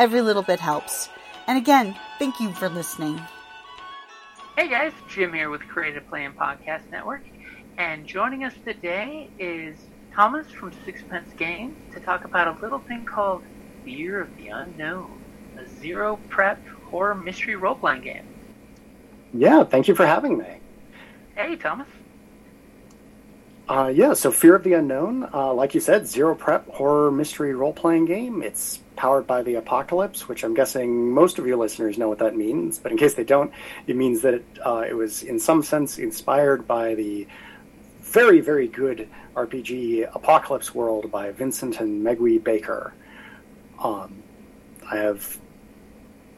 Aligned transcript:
Every 0.00 0.22
little 0.22 0.42
bit 0.42 0.58
helps. 0.58 1.10
And 1.46 1.58
again, 1.58 1.94
thank 2.18 2.40
you 2.40 2.52
for 2.52 2.70
listening. 2.70 3.20
Hey 4.56 4.66
guys, 4.66 4.94
Jim 5.10 5.34
here 5.34 5.50
with 5.50 5.60
Creative 5.60 6.08
Play 6.08 6.24
and 6.24 6.34
Podcast 6.34 6.90
Network, 6.90 7.20
and 7.76 8.06
joining 8.06 8.44
us 8.44 8.54
today 8.64 9.28
is 9.38 9.76
Thomas 10.14 10.50
from 10.50 10.72
Sixpence 10.86 11.28
Games 11.36 11.76
to 11.92 12.00
talk 12.00 12.24
about 12.24 12.48
a 12.48 12.62
little 12.62 12.78
thing 12.78 13.04
called 13.04 13.42
Fear 13.84 14.22
of 14.22 14.34
the 14.38 14.48
Unknown, 14.48 15.20
a 15.58 15.68
zero 15.68 16.18
prep 16.30 16.66
horror 16.86 17.14
mystery 17.14 17.56
role 17.56 17.74
playing 17.74 18.00
game. 18.00 18.24
Yeah, 19.34 19.64
thank 19.64 19.86
you 19.86 19.94
for 19.94 20.06
having 20.06 20.38
me. 20.38 20.62
Hey, 21.36 21.56
Thomas. 21.56 21.88
Uh, 23.70 23.86
yeah, 23.86 24.12
so 24.12 24.32
Fear 24.32 24.56
of 24.56 24.64
the 24.64 24.72
Unknown, 24.72 25.28
uh, 25.32 25.54
like 25.54 25.74
you 25.74 25.80
said, 25.80 26.04
zero 26.04 26.34
prep 26.34 26.66
horror 26.70 27.12
mystery 27.12 27.54
role 27.54 27.72
playing 27.72 28.04
game. 28.04 28.42
It's 28.42 28.80
powered 28.96 29.28
by 29.28 29.42
the 29.42 29.54
apocalypse, 29.54 30.28
which 30.28 30.42
I'm 30.42 30.54
guessing 30.54 31.12
most 31.12 31.38
of 31.38 31.46
your 31.46 31.56
listeners 31.56 31.96
know 31.96 32.08
what 32.08 32.18
that 32.18 32.36
means. 32.36 32.80
But 32.80 32.90
in 32.90 32.98
case 32.98 33.14
they 33.14 33.22
don't, 33.22 33.52
it 33.86 33.94
means 33.94 34.22
that 34.22 34.34
it, 34.34 34.44
uh, 34.66 34.84
it 34.88 34.94
was 34.94 35.22
in 35.22 35.38
some 35.38 35.62
sense 35.62 36.00
inspired 36.00 36.66
by 36.66 36.96
the 36.96 37.28
very, 38.00 38.40
very 38.40 38.66
good 38.66 39.08
RPG 39.36 40.16
Apocalypse 40.16 40.74
World 40.74 41.12
by 41.12 41.30
Vincent 41.30 41.78
and 41.78 42.04
Meguey 42.04 42.42
Baker. 42.42 42.92
Um, 43.78 44.20
I 44.90 44.96
have 44.96 45.38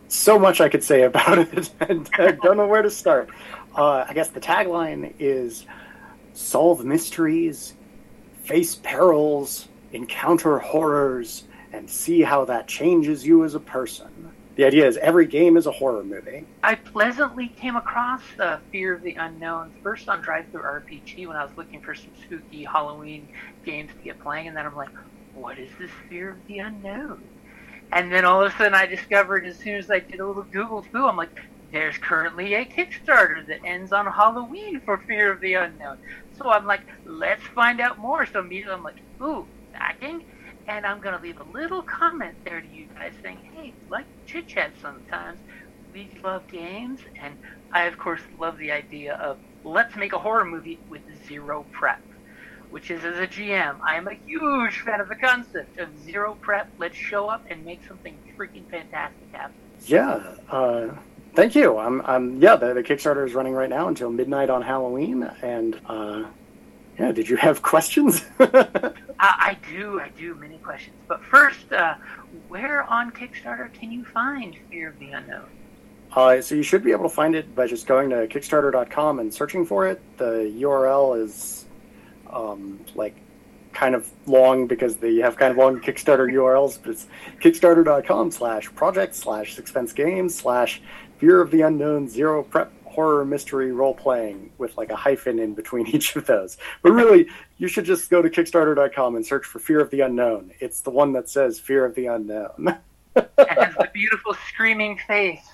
so 0.09 0.39
much 0.39 0.61
I 0.61 0.69
could 0.69 0.85
say 0.85 1.03
about 1.05 1.39
it, 1.39 1.71
and 1.81 2.11
I 2.19 2.33
don't 2.33 2.59
know 2.59 2.67
where 2.67 2.83
to 2.83 2.91
start. 2.91 3.31
Uh, 3.75 4.05
I 4.07 4.13
guess 4.13 4.29
the 4.29 4.41
tagline 4.41 5.15
is 5.19 5.65
solve 6.35 6.85
mysteries, 6.85 7.75
face 8.45 8.75
perils, 8.75 9.69
encounter 9.93 10.59
horrors, 10.59 11.45
and 11.73 11.89
see 11.89 12.23
how 12.23 12.45
that 12.45 12.67
changes 12.67 13.27
you 13.27 13.45
as 13.45 13.55
a 13.55 13.61
person. 13.61 14.33
The 14.55 14.65
idea 14.65 14.87
is 14.87 14.99
every 14.99 15.25
game 15.27 15.57
is 15.57 15.67
a 15.67 15.73
horror 15.73 16.05
movie. 16.05 16.45
I 16.63 16.75
pleasantly 16.75 17.49
came 17.49 17.77
across 17.77 18.21
the 18.37 18.61
Fear 18.71 18.95
of 18.95 19.03
the 19.03 19.15
Unknown 19.15 19.73
first 19.83 20.11
on 20.11 20.23
DriveThruRPG 20.23 21.27
when 21.27 21.37
I 21.37 21.45
was 21.45 21.57
looking 21.57 21.81
for 21.81 21.95
some 21.95 22.11
spooky 22.23 22.65
Halloween 22.65 23.29
games 23.65 23.91
to 23.97 24.05
get 24.05 24.21
playing, 24.21 24.49
and 24.49 24.57
then 24.57 24.67
I'm 24.67 24.77
like, 24.77 24.91
what 25.35 25.59
is 25.59 25.71
this 25.79 25.91
Fear 26.11 26.33
of 26.33 26.47
the 26.49 26.59
Unknown? 26.59 27.23
And 27.93 28.13
then 28.13 28.27
all 28.27 28.43
of 28.43 28.53
a 28.53 28.57
sudden 28.57 28.75
I 28.75 28.85
discovered 28.85 29.47
as 29.47 29.57
soon 29.57 29.77
as 29.77 29.91
I 29.91 30.01
did 30.01 30.21
a 30.21 30.27
little 30.27 30.43
Google 30.45 30.83
foo, 30.83 31.07
I'm 31.07 31.17
like, 31.17 31.31
there's 31.73 31.97
currently 31.97 32.53
a 32.53 32.67
Kickstarter 32.67 33.47
that 33.47 33.65
ends 33.65 33.93
on 33.93 34.05
Halloween 34.05 34.81
for 34.81 34.99
Fear 34.99 35.33
of 35.33 35.41
the 35.41 35.55
Unknown. 35.55 35.97
So 36.39 36.51
I'm 36.51 36.67
like, 36.67 36.83
let's 37.05 37.43
find 37.55 37.81
out 37.81 37.99
more. 37.99 38.27
So 38.27 38.41
immediately 38.41 38.75
I'm 38.75 38.83
like, 38.83 39.01
ooh, 39.23 39.47
backing? 39.73 40.25
And 40.67 40.87
I'm 40.87 41.01
going 41.01 41.17
to 41.17 41.23
leave 41.23 41.41
a 41.41 41.45
little 41.45 41.83
comment 41.83 42.37
there 42.45 42.61
to 42.61 42.67
you 42.67 42.87
guys 42.95 43.13
saying, 43.23 43.39
hey, 43.53 43.75
like 43.89 44.07
chit 44.27 44.47
chat 44.47 44.73
sometimes. 44.81 45.39
We 45.93 46.11
love 46.23 46.47
games. 46.49 47.01
And 47.21 47.37
I, 47.73 47.85
of 47.85 47.99
course, 47.99 48.21
love 48.39 48.59
the 48.59 48.73
idea 48.73 49.15
of 49.15 49.39
let's 49.65 49.97
make 49.97 50.13
a 50.13 50.19
horror 50.19 50.45
movie 50.45 50.79
with 50.89 51.03
zero 51.27 51.67
prep. 51.73 52.01
Which 52.71 52.91
is, 52.91 53.05
as 53.05 53.19
a 53.19 53.27
GM, 53.27 53.81
I 53.87 53.97
am 53.97 54.09
a 54.09 54.15
huge 54.15 54.81
fan 54.81 55.01
of 55.01 55.09
the 55.09 55.15
concept 55.15 55.79
of 55.79 55.89
zero 56.05 56.39
prep. 56.41 56.71
Let's 56.79 56.97
show 56.97 57.29
up 57.29 57.45
and 57.51 57.65
make 57.67 57.81
something 57.87 58.19
freaking 58.39 58.65
fantastic 58.71 59.29
happen. 59.31 59.55
Yeah, 59.85 60.37
uh, 60.49 60.95
thank 61.35 61.55
you. 61.55 61.79
I'm, 61.79 62.01
I'm 62.03 62.41
yeah. 62.41 62.57
The, 62.57 62.75
the 62.75 62.83
Kickstarter 62.83 63.27
is 63.27 63.35
running 63.35 63.53
right 63.53 63.71
now 63.71 63.89
until 63.89 64.11
midnight 64.11 64.51
on 64.51 64.63
Halloween, 64.63 65.25
and 65.43 65.81
uh, 65.87 66.25
yeah. 66.99 67.13
Did 67.13 67.29
you 67.29 67.37
have 67.37 67.63
questions? 67.73 68.25
I, 68.39 68.93
I 69.19 69.57
do, 69.71 70.01
I 70.01 70.11
do, 70.11 70.35
many 70.35 70.59
questions. 70.59 70.97
But 71.09 71.25
first, 71.25 71.73
uh, 71.73 71.95
where 72.49 72.83
on 72.85 73.11
Kickstarter 73.11 73.73
can 73.73 73.93
you 73.93 74.05
find 74.05 74.57
Fear 74.71 74.91
of 74.91 74.99
the 74.99 75.11
Unknown? 75.11 75.49
Uh, 76.15 76.43
so 76.43 76.55
you 76.55 76.63
should 76.63 76.85
be 76.85 76.93
able 76.93 77.09
to 77.09 77.15
find 77.15 77.35
it 77.35 77.55
by 77.55 77.67
just 77.67 77.87
going 77.87 78.11
to 78.11 78.27
Kickstarter.com 78.27 79.19
and 79.19 79.33
searching 79.33 79.65
for 79.65 79.87
it. 79.87 80.01
The 80.19 80.53
URL 80.61 81.23
is 81.23 81.65
um, 82.31 82.81
like 82.95 83.17
kind 83.73 83.95
of 83.95 84.11
long 84.27 84.67
because 84.67 84.97
they 84.97 85.17
have 85.17 85.37
kind 85.37 85.51
of 85.51 85.57
long 85.57 85.81
Kickstarter 85.81 86.31
URLs, 86.33 86.79
but 86.83 86.93
it's 86.93 87.07
kickstarter.com 87.41 88.31
slash 88.31 88.73
project 88.75 89.15
slash 89.15 89.55
sixpence 89.55 89.93
games 89.93 90.35
slash 90.35 90.83
fear 91.23 91.41
of 91.41 91.53
the 91.53 91.61
unknown 91.61 92.09
zero 92.09 92.43
prep 92.43 92.73
horror 92.85 93.25
mystery 93.25 93.71
role 93.71 93.95
playing 93.95 94.51
with 94.59 94.77
like 94.77 94.91
a 94.91 94.97
hyphen 94.97 95.39
in 95.39 95.55
between 95.55 95.87
each 95.95 96.17
of 96.17 96.27
those. 96.27 96.59
But 96.83 96.91
really, 96.91 97.29
you 97.59 97.69
should 97.69 97.85
just 97.85 98.11
go 98.11 98.21
to 98.21 98.29
kickstarter.com 98.29 99.15
and 99.15 99.25
search 99.25 99.47
for 99.47 99.61
Fear 99.61 99.81
of 99.81 99.91
the 99.91 100.01
Unknown. 100.01 100.51
It's 100.59 100.81
the 100.81 100.91
one 100.91 101.13
that 101.13 101.29
says 101.29 101.61
Fear 101.61 101.85
of 101.85 101.95
the 101.95 102.07
Unknown. 102.07 102.77
it 103.17 103.31
has 103.39 103.73
the 103.77 103.89
beautiful 103.95 104.35
screaming 104.49 104.99
face. 105.07 105.47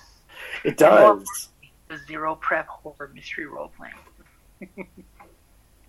It 0.65 0.75
does. 0.75 1.49
The 1.87 1.99
zero 2.07 2.33
prep 2.33 2.67
horror 2.67 3.11
mystery 3.13 3.45
role 3.45 3.71
playing. 3.77 4.87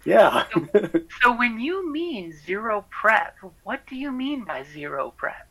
yeah. 0.05 0.45
so, 0.53 0.91
so 1.23 1.37
when 1.39 1.59
you 1.59 1.91
mean 1.91 2.35
zero 2.45 2.85
prep, 2.91 3.37
what 3.65 3.87
do 3.87 3.97
you 3.97 4.13
mean 4.13 4.45
by 4.45 4.63
zero 4.75 5.15
prep? 5.17 5.49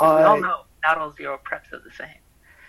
we 0.00 0.06
all 0.06 0.40
know 0.40 0.60
not 0.84 0.98
all 0.98 1.12
zero 1.16 1.40
preps 1.44 1.72
are 1.72 1.82
the 1.82 1.90
same. 1.96 2.14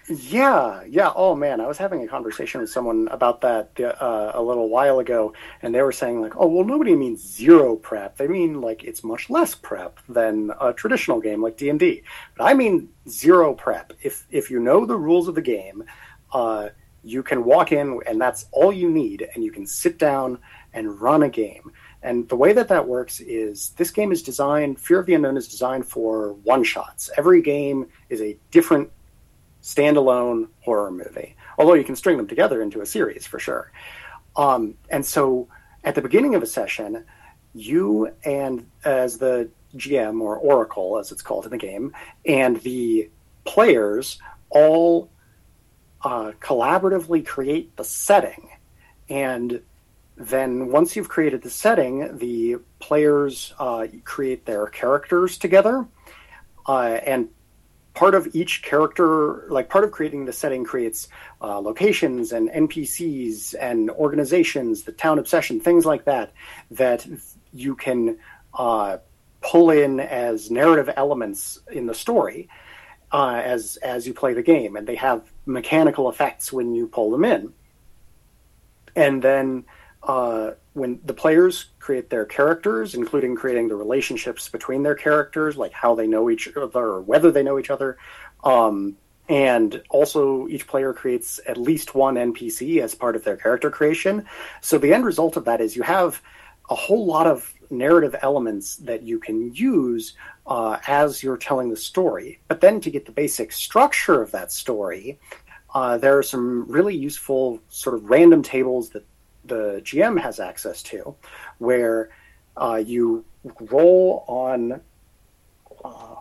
Yeah, 0.09 0.84
yeah. 0.88 1.12
Oh 1.16 1.35
man, 1.35 1.59
I 1.59 1.68
was 1.68 1.78
having 1.78 2.01
a 2.01 2.07
conversation 2.07 2.62
with 2.62 2.69
someone 2.69 3.09
about 3.09 3.41
that 3.41 3.78
uh, 3.78 4.31
a 4.34 4.41
little 4.41 4.69
while 4.69 5.00
ago, 5.00 5.34
and 5.62 5.75
they 5.75 5.81
were 5.81 5.91
saying 5.91 6.22
like, 6.22 6.38
"Oh, 6.38 6.47
well, 6.47 6.63
nobody 6.63 6.95
means 6.95 7.22
zero 7.22 7.75
prep. 7.75 8.16
They 8.16 8.28
mean 8.29 8.62
like 8.62 8.85
it's 8.85 9.03
much 9.03 9.29
less 9.29 9.53
prep 9.53 10.00
than 10.07 10.51
a 10.62 10.72
traditional 10.72 11.19
game 11.19 11.44
like 11.44 11.57
D 11.57 11.69
and 11.69 11.78
D." 11.78 12.03
But 12.38 12.45
I 12.45 12.53
mean 12.53 12.88
zero 13.09 13.53
prep. 13.53 13.91
If 14.01 14.25
if 14.31 14.50
you 14.50 14.62
know 14.62 14.85
the 14.85 14.95
rules 14.97 15.28
of 15.28 15.35
the 15.35 15.41
game, 15.41 15.84
uh, 16.31 16.69
you 17.03 17.22
can 17.22 17.44
walk 17.44 17.74
in, 17.74 18.00
and 18.07 18.19
that's 18.22 18.45
all 18.53 18.72
you 18.72 18.89
need, 18.89 19.28
and 19.35 19.44
you 19.44 19.51
can 19.51 19.68
sit 19.68 20.00
down 20.00 20.39
and 20.74 21.01
run 21.01 21.24
a 21.24 21.29
game. 21.29 21.74
And 22.01 22.29
the 22.29 22.35
way 22.38 22.53
that 22.53 22.69
that 22.69 22.88
works 22.88 23.19
is 23.19 23.72
this 23.72 23.91
game 23.91 24.13
is 24.13 24.24
designed. 24.24 24.79
Fear 24.79 25.00
of 25.00 25.06
the 25.06 25.16
Unknown 25.16 25.35
is 25.35 25.50
designed 25.50 25.85
for 25.85 26.34
one 26.44 26.63
shots. 26.63 27.09
Every 27.18 27.41
game 27.41 27.88
is 28.09 28.22
a 28.22 28.38
different 28.51 28.89
standalone 29.68 30.48
horror 30.62 30.92
movie, 30.92 31.36
although 31.58 31.74
you 31.74 31.84
can 31.84 31.98
string 31.98 32.16
them 32.16 32.28
together 32.28 32.62
into 32.62 32.80
a 32.80 32.86
series 32.86 33.28
for 33.28 33.38
sure. 33.38 33.69
Um, 34.38 34.75
and 34.90 35.06
so 35.06 35.50
at 35.84 35.94
the 35.94 36.02
beginning 36.02 36.36
of 36.36 36.42
a 36.42 36.46
session, 36.46 37.04
you 37.54 38.14
and 38.24 38.66
as 38.86 39.18
the 39.18 39.50
GM 39.75 40.22
or 40.22 40.38
Oracle, 40.38 41.00
as 41.00 41.12
it's 41.12 41.22
called 41.22 41.44
in 41.44 41.52
the 41.52 41.58
game, 41.58 41.94
and 42.25 42.56
the 42.62 43.10
players 43.44 44.19
all 44.50 45.10
uh, 46.02 46.31
collaboratively 46.40 47.25
create 47.25 47.75
the 47.75 47.84
setting. 47.84 48.50
And 49.10 49.62
then 50.16 50.72
once 50.72 50.96
you've 50.96 51.10
created 51.10 51.42
the 51.42 51.50
setting, 51.50 52.18
the 52.18 52.58
players 52.80 53.54
uh, 53.60 53.88
create 54.06 54.46
their 54.46 54.68
characters 54.68 55.38
together. 55.38 55.86
Uh, 56.66 57.00
and 57.06 57.30
part 58.02 58.14
of 58.20 58.24
each 58.40 58.54
character, 58.70 59.10
like 59.58 59.68
part 59.76 59.84
of 59.86 59.92
creating 59.98 60.26
the 60.26 60.34
setting, 60.42 60.64
creates 60.64 61.00
uh, 61.42 61.60
locations 61.70 62.26
and 62.36 62.44
NPCs 62.66 63.56
and 63.70 63.90
organizations, 64.06 64.84
the 64.84 64.96
town 65.06 65.18
obsession, 65.24 65.60
things 65.60 65.84
like 65.92 66.04
that, 66.06 66.28
that 66.82 67.02
you 67.64 67.74
can 67.76 68.02
uh, 68.66 68.98
pull 69.42 69.68
in 69.84 70.00
as 70.00 70.52
narrative 70.52 70.90
elements 71.04 71.42
in 71.80 71.88
the 71.88 71.94
story. 72.06 72.40
uh, 73.12 73.42
as 73.44 73.78
as 73.78 74.06
you 74.08 74.14
play 74.14 74.34
the 74.34 74.44
game, 74.44 74.76
and 74.76 74.88
they 74.88 74.96
have 74.96 75.22
mechanical 75.46 76.10
effects 76.10 76.52
when 76.52 76.76
you 76.76 76.88
pull 76.88 77.12
them 77.12 77.24
in. 77.24 77.54
And 78.96 79.22
then 79.22 79.66
uh, 80.04 80.52
when 80.77 81.00
the 81.03 81.13
players 81.13 81.65
create 81.79 82.09
their 82.09 82.25
characters, 82.25 82.94
including 82.94 83.35
creating 83.35 83.68
the 83.68 83.75
relationships 83.75 84.47
between 84.47 84.83
their 84.83 84.95
characters, 84.95 85.57
like 85.57 85.74
how 85.74 85.95
they 85.95 86.06
know 86.06 86.29
each 86.29 86.47
other 86.56 86.85
or 86.85 87.01
whether 87.01 87.31
they 87.31 87.41
know 87.41 87.57
each 87.57 87.71
other. 87.71 87.97
Um, 88.44 88.95
and 89.27 89.81
also, 89.89 90.47
each 90.47 90.68
player 90.68 90.94
creates 90.94 91.39
at 91.47 91.57
least 91.57 91.95
one 91.95 92.15
NPC 92.15 92.81
as 92.81 92.95
part 92.95 93.15
of 93.15 93.24
their 93.24 93.35
character 93.35 93.69
creation. 93.69 94.25
So, 94.62 94.77
the 94.77 94.94
end 94.94 95.03
result 95.03 95.35
of 95.35 95.45
that 95.45 95.59
is 95.59 95.75
you 95.75 95.83
have 95.83 96.21
a 96.69 96.75
whole 96.75 97.06
lot 97.06 97.27
of 97.27 97.53
narrative 97.69 98.15
elements 98.21 98.77
that 98.77 99.03
you 99.03 99.19
can 99.19 99.53
use 99.53 100.13
uh, 100.45 100.77
as 100.88 101.24
you're 101.24 101.38
telling 101.38 101.69
the 101.69 101.75
story. 101.75 102.39
But 102.47 102.62
then, 102.62 102.79
to 102.81 102.91
get 102.91 103.06
the 103.06 103.12
basic 103.12 103.51
structure 103.51 104.21
of 104.21 104.31
that 104.31 104.53
story, 104.53 105.19
uh, 105.74 105.97
there 105.97 106.18
are 106.18 106.24
some 106.24 106.65
really 106.71 106.95
useful 106.95 107.59
sort 107.68 107.95
of 107.95 108.09
random 108.09 108.44
tables 108.44 108.91
that 108.91 109.03
the 109.48 109.82
GM 109.84 110.20
has 110.20 110.40
access 110.40 110.84
to, 110.84 111.16
where 111.58 112.10
uh, 112.56 112.82
you 112.86 113.26
roll 113.60 114.26
on. 114.28 114.82
Uh, 115.84 116.16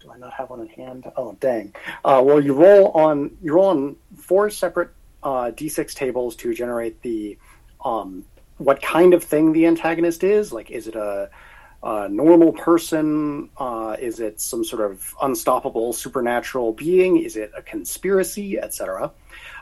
do 0.00 0.12
I 0.12 0.18
not 0.18 0.32
have 0.34 0.50
one 0.50 0.60
in 0.60 0.68
hand? 0.68 1.10
Oh, 1.16 1.36
dang! 1.40 1.74
Uh, 2.04 2.22
well, 2.24 2.40
you 2.40 2.54
roll 2.54 2.88
on 2.92 3.36
you 3.42 3.54
roll 3.54 3.68
on 3.68 3.96
four 4.16 4.50
separate 4.50 4.90
uh, 5.22 5.50
d6 5.50 5.94
tables 5.94 6.36
to 6.36 6.54
generate 6.54 7.02
the 7.02 7.36
um, 7.84 8.24
what 8.58 8.82
kind 8.82 9.14
of 9.14 9.24
thing 9.24 9.52
the 9.52 9.66
antagonist 9.66 10.24
is. 10.24 10.52
Like, 10.52 10.70
is 10.70 10.88
it 10.88 10.96
a, 10.96 11.30
a 11.82 12.08
normal 12.08 12.52
person? 12.52 13.50
Uh, 13.56 13.96
is 13.98 14.20
it 14.20 14.40
some 14.40 14.64
sort 14.64 14.82
of 14.90 15.14
unstoppable 15.22 15.92
supernatural 15.92 16.72
being? 16.72 17.18
Is 17.18 17.36
it 17.36 17.52
a 17.56 17.62
conspiracy, 17.62 18.58
etc.? 18.58 19.12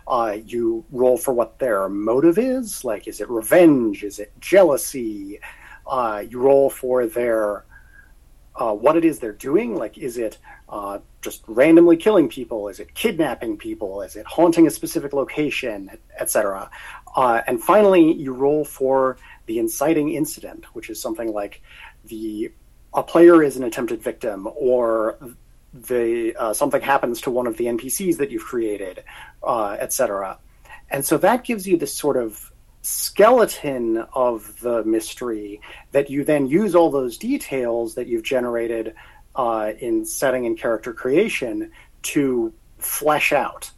Uh, 0.08 0.38
you 0.44 0.85
roll 0.91 1.17
for 1.17 1.32
what 1.32 1.58
their 1.58 1.88
motive 1.88 2.38
is. 2.38 2.85
Like, 2.85 3.08
is 3.08 3.20
it 3.20 3.29
revenge? 3.29 4.05
Is 4.05 4.19
it 4.19 4.32
jealousy? 4.41 5.41
Uh, 5.87 6.25
you 6.29 6.41
roll 6.41 6.70
for 6.70 7.06
their 7.06 7.64
uh, 8.56 8.73
what 8.73 8.97
it 8.97 9.05
is 9.05 9.19
they're 9.19 9.32
doing. 9.32 9.76
Like, 9.76 9.99
is 9.99 10.19
it 10.19 10.38
uh, 10.69 10.99
just 11.20 11.43
randomly 11.47 11.97
killing 11.97 12.29
people? 12.29 12.69
Is 12.69 12.81
it 12.81 12.94
kidnapping 12.94 13.56
people? 13.56 14.03
Is 14.03 14.17
it 14.17 14.26
haunting 14.26 14.67
a 14.67 14.70
specific 14.70 15.12
location, 15.12 15.91
etc.? 16.19 16.70
Uh, 17.14 17.43
and 17.47 17.62
finally, 17.62 18.12
you 18.12 18.32
roll 18.32 18.64
for 18.64 19.19
the 19.47 19.58
inciting 19.58 20.14
incident, 20.14 20.64
which 20.75 20.91
is 20.91 21.00
something 21.00 21.32
like 21.32 21.62
the 22.05 22.50
a 22.94 23.03
player 23.03 23.43
is 23.43 23.56
an 23.58 23.64
attempted 23.64 24.03
victim, 24.03 24.49
or 24.56 25.19
the 25.82 26.34
uh, 26.37 26.52
something 26.52 26.81
happens 26.81 27.20
to 27.23 27.31
one 27.31 27.46
of 27.46 27.56
the 27.56 27.67
NPCs 27.67 28.19
that 28.19 28.31
you've 28.31 28.44
created, 28.44 29.05
uh, 29.43 29.76
etc. 29.78 30.38
And 30.90 31.05
so 31.05 31.19
that 31.19 31.44
gives 31.44 31.67
you 31.67 31.76
this 31.76 31.93
sort 31.93 32.17
of 32.17 32.52
skeleton 32.82 33.99
of 34.14 34.61
the 34.61 34.84
mystery 34.84 35.61
that 35.90 36.08
you 36.08 36.25
then 36.25 36.46
use 36.46 36.75
all 36.75 36.90
those 36.90 37.19
details 37.19 37.96
that 37.96 38.06
you've 38.06 38.23
generated 38.23 38.94
uh, 39.34 39.73
in 39.81 40.05
setting 40.05 40.46
and 40.46 40.56
character 40.56 40.93
creation 40.93 41.73
to 42.02 42.52
flesh 42.79 43.32
out. 43.32 43.70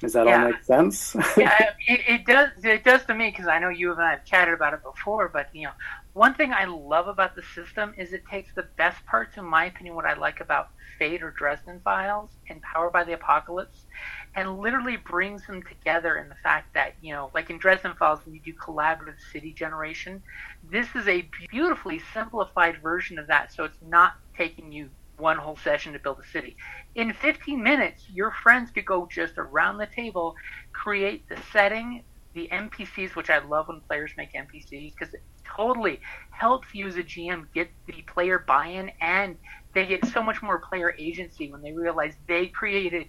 Does 0.00 0.14
that 0.14 0.26
yeah. 0.26 0.42
all 0.42 0.50
make 0.50 0.64
sense? 0.64 1.14
yeah, 1.36 1.70
it, 1.86 2.00
it, 2.08 2.26
does. 2.26 2.48
It 2.64 2.84
does 2.84 3.04
to 3.04 3.14
me 3.14 3.30
because 3.30 3.46
I 3.46 3.58
know 3.58 3.68
you 3.68 3.92
and 3.92 4.00
I 4.00 4.12
have 4.12 4.24
chatted 4.24 4.54
about 4.54 4.72
it 4.72 4.82
before. 4.82 5.28
But 5.28 5.50
you 5.54 5.64
know, 5.64 5.72
one 6.12 6.34
thing 6.34 6.52
I 6.52 6.64
love 6.64 7.06
about 7.06 7.36
the 7.36 7.42
system 7.42 7.94
is 7.96 8.12
it 8.12 8.24
takes 8.30 8.52
the 8.54 8.68
best 8.76 9.04
parts, 9.06 9.36
in 9.36 9.44
my 9.44 9.66
opinion, 9.66 9.94
what 9.94 10.06
I 10.06 10.14
like 10.14 10.40
about 10.40 10.66
Fate 10.98 11.22
or 11.22 11.30
Dresden 11.30 11.80
Files 11.84 12.30
and 12.48 12.60
Power 12.62 12.90
by 12.90 13.04
the 13.04 13.12
Apocalypse, 13.12 13.86
and 14.34 14.58
literally 14.58 14.96
brings 14.96 15.46
them 15.46 15.62
together 15.62 16.16
in 16.18 16.28
the 16.28 16.34
fact 16.42 16.74
that 16.74 16.94
you 17.00 17.14
know, 17.14 17.30
like 17.34 17.48
in 17.50 17.58
Dresden 17.58 17.94
Files, 17.98 18.20
when 18.24 18.34
you 18.34 18.40
do 18.44 18.52
collaborative 18.66 19.18
city 19.32 19.54
generation, 19.54 20.22
this 20.62 20.88
is 20.96 21.06
a 21.06 21.28
beautifully 21.50 22.00
simplified 22.12 22.82
version 22.82 23.18
of 23.18 23.28
that. 23.28 23.52
So 23.52 23.64
it's 23.64 23.78
not 23.80 24.12
taking 24.36 24.72
you 24.72 24.90
one 25.16 25.36
whole 25.36 25.56
session 25.56 25.92
to 25.92 25.98
build 25.98 26.18
a 26.18 26.26
city. 26.26 26.56
In 26.94 27.12
15 27.12 27.62
minutes, 27.62 28.04
your 28.08 28.32
friends 28.42 28.70
could 28.70 28.86
go 28.86 29.06
just 29.10 29.34
around 29.38 29.78
the 29.78 29.88
table, 29.94 30.34
create 30.72 31.28
the 31.28 31.36
setting, 31.52 32.04
the 32.34 32.48
NPCs, 32.52 33.14
which 33.16 33.30
I 33.30 33.38
love 33.38 33.68
when 33.68 33.80
players 33.88 34.12
make 34.16 34.30
NPCs 34.34 34.92
because 34.98 35.14
totally 35.56 36.00
helps 36.30 36.74
you 36.74 36.86
as 36.86 36.96
a 36.96 37.02
GM 37.02 37.46
get 37.54 37.68
the 37.86 38.02
player 38.02 38.38
buy-in 38.38 38.90
and 39.00 39.36
they 39.74 39.86
get 39.86 40.04
so 40.06 40.22
much 40.22 40.42
more 40.42 40.58
player 40.58 40.94
agency 40.98 41.50
when 41.50 41.62
they 41.62 41.72
realize 41.72 42.14
they 42.26 42.46
created 42.46 43.06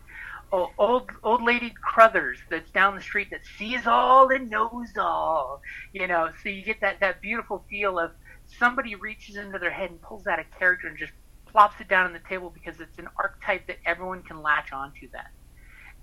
oh, 0.52 0.70
old 0.78 1.10
old 1.24 1.44
lady 1.44 1.74
Crothers 1.82 2.40
that's 2.50 2.70
down 2.72 2.96
the 2.96 3.02
street 3.02 3.30
that 3.32 3.42
sees 3.58 3.88
all 3.88 4.30
and 4.30 4.50
knows 4.50 4.90
all. 4.98 5.62
You 5.94 6.08
know, 6.08 6.30
so 6.44 6.50
you 6.50 6.64
get 6.64 6.82
that 6.82 7.00
that 7.00 7.22
beautiful 7.22 7.66
feel 7.70 8.00
of 8.00 8.12
somebody 8.60 8.96
reaches 8.96 9.38
into 9.38 9.60
their 9.60 9.72
head 9.72 9.92
and 9.92 10.02
pulls 10.02 10.28
out 10.28 10.40
a 10.40 10.44
character 10.58 10.88
and 10.88 10.98
just 10.98 11.14
plops 11.46 11.80
it 11.80 11.88
down 11.88 12.06
on 12.06 12.14
the 12.14 12.20
table 12.30 12.50
because 12.50 12.80
it's 12.80 12.98
an 12.98 13.08
archetype 13.18 13.68
that 13.68 13.78
everyone 13.86 14.24
can 14.24 14.42
latch 14.42 14.72
onto 14.72 15.10
then. 15.12 15.24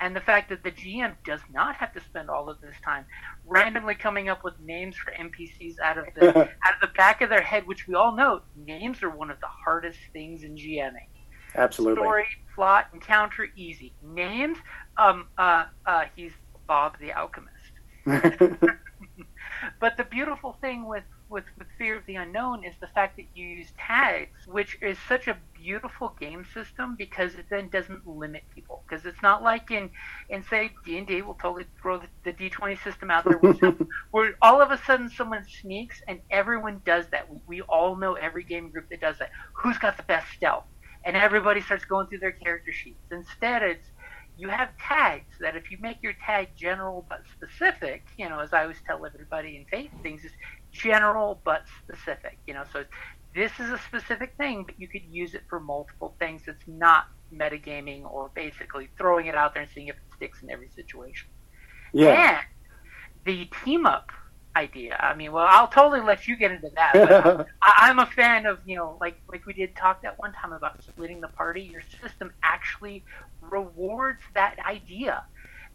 And 0.00 0.15
the 0.15 0.21
fact 0.21 0.49
that 0.50 0.62
the 0.62 0.71
GM 0.71 1.15
does 1.25 1.41
not 1.53 1.75
have 1.77 1.93
to 1.95 2.00
spend 2.00 2.31
all 2.31 2.49
of 2.49 2.61
this 2.61 2.77
time 2.85 3.05
randomly 3.45 3.97
coming 3.97 4.29
up 4.29 4.45
with 4.45 4.55
names 4.61 4.97
for 4.97 5.12
NPCs 5.12 5.81
out 5.81 5.99
of 5.99 6.06
the 6.15 6.29
out 6.39 6.75
of 6.75 6.81
the 6.81 6.91
back 6.97 7.21
of 7.21 7.31
their 7.31 7.43
head, 7.43 7.67
which 7.67 7.89
we 7.89 7.95
all 7.95 8.15
know 8.15 8.43
names 8.56 9.03
are 9.03 9.11
one 9.11 9.31
of 9.31 9.41
the 9.41 9.47
hardest 9.47 9.99
things 10.12 10.45
in 10.45 10.55
GMing. 10.55 11.09
Absolutely. 11.55 12.03
Story, 12.03 12.27
plot, 12.55 12.89
encounter, 12.93 13.49
easy. 13.56 13.93
Names, 14.03 14.59
um, 14.97 15.27
uh, 15.37 15.65
uh, 15.87 16.05
he's 16.15 16.33
Bob 16.67 16.97
the 17.01 17.12
Alchemist. 17.12 17.55
but 19.81 19.97
the 19.97 20.05
beautiful 20.05 20.56
thing 20.61 20.87
with 20.87 21.05
with, 21.31 21.45
with 21.59 21.69
Fear 21.79 21.99
of 21.99 22.07
the 22.07 22.17
Unknown 22.17 22.65
is 22.65 22.75
the 22.81 22.87
fact 22.89 23.17
that 23.17 23.27
you 23.35 23.47
use 23.47 23.73
tags, 23.79 24.47
which 24.47 24.79
is 24.83 24.99
such 25.09 25.29
a 25.29 25.37
beautiful 25.55 26.15
game 26.21 26.45
system 26.55 26.95
because 26.97 27.35
it 27.35 27.47
then 27.51 27.69
doesn't 27.69 28.07
limit 28.07 28.43
people. 28.55 28.83
Because 28.89 29.05
it's 29.07 29.23
not 29.23 29.43
like 29.43 29.71
in, 29.71 29.91
in 30.29 30.43
say 30.45 30.71
D 30.85 30.99
and 30.99 31.07
D, 31.07 31.23
we'll 31.23 31.35
totally 31.35 31.67
throw 31.81 31.99
the, 31.99 32.09
the 32.25 32.33
D 32.33 32.49
twenty 32.49 32.77
system 32.77 33.11
out 33.11 33.25
there, 33.25 33.39
where, 33.39 33.75
where 34.11 34.35
all 34.43 34.61
of 34.61 34.71
a 34.71 34.79
sudden 34.85 35.09
someone 35.11 35.45
sneaks 35.61 36.01
and 36.09 36.21
everyone 36.31 36.83
does 36.87 37.07
that. 37.13 37.31
We, 37.31 37.39
we 37.47 37.61
all 37.63 37.97
know 37.97 38.15
every 38.15 38.45
game 38.45 38.71
group 38.71 38.89
that 38.91 39.01
does 39.01 39.19
that. 39.19 39.31
Who's 39.63 39.79
got 39.79 39.97
the 39.97 40.05
best 40.05 40.27
stealth? 40.37 40.65
And 41.05 41.17
everybody 41.17 41.61
starts 41.61 41.85
going 41.85 42.09
through 42.09 42.19
their 42.19 42.33
character 42.33 42.73
sheets. 42.73 43.01
Instead, 43.11 43.63
it's 43.63 43.87
you 44.39 44.49
have 44.49 44.71
tags 44.79 45.35
that 45.41 45.56
if 45.56 45.70
you 45.70 45.79
make 45.81 46.01
your 46.01 46.15
tag 46.25 46.49
general 46.56 47.05
but 47.08 47.23
specific, 47.32 48.05
you 48.17 48.29
know, 48.29 48.39
as 48.39 48.53
I 48.53 48.63
always 48.63 48.77
tell 48.87 49.05
everybody 49.05 49.56
in 49.56 49.65
Fate 49.67 49.91
things 50.03 50.25
is 50.25 50.31
general 50.72 51.41
but 51.44 51.65
specific. 51.82 52.39
You 52.46 52.55
know, 52.55 52.65
so 52.72 52.84
this 53.34 53.53
is 53.58 53.70
a 53.70 53.79
specific 53.79 54.34
thing, 54.37 54.65
but 54.65 54.79
you 54.79 54.89
could 54.89 55.05
use 55.10 55.34
it 55.34 55.43
for 55.48 55.60
multiple 55.60 56.15
things. 56.19 56.43
It's 56.46 56.65
not 56.67 57.06
metagaming 57.34 58.10
or 58.10 58.31
basically 58.34 58.89
throwing 58.96 59.27
it 59.27 59.34
out 59.34 59.55
there 59.55 59.63
and 59.63 59.72
seeing 59.72 59.89
if 59.89 59.96
it 59.96 60.15
sticks 60.17 60.43
in 60.43 60.51
every 60.51 60.69
situation. 60.69 61.29
Yeah. 61.93 62.39
And 62.39 62.46
the 63.25 63.48
team 63.65 63.87
up 63.87 64.10
idea. 64.56 64.96
I 64.98 65.15
mean, 65.15 65.32
well, 65.32 65.46
I'll 65.48 65.69
totally 65.69 66.01
let 66.01 66.27
you 66.27 66.37
get 66.37 66.51
into 66.51 66.70
that. 66.75 66.93
But 66.94 67.46
I, 67.63 67.91
am 67.91 67.98
a 67.98 68.06
fan 68.06 68.46
of 68.46 68.58
you 68.67 68.77
know, 68.77 68.96
like 69.01 69.20
like 69.31 69.46
we 69.46 69.53
did 69.53 69.77
talk 69.77 70.03
that 70.03 70.19
one 70.19 70.32
time 70.32 70.53
about 70.53 70.82
splitting 70.82 71.20
the 71.20 71.29
party. 71.29 71.63
Your 71.63 71.82
system 72.03 72.32
actually 72.43 73.05
rewards 73.41 74.22
that 74.34 74.56
idea, 74.67 75.22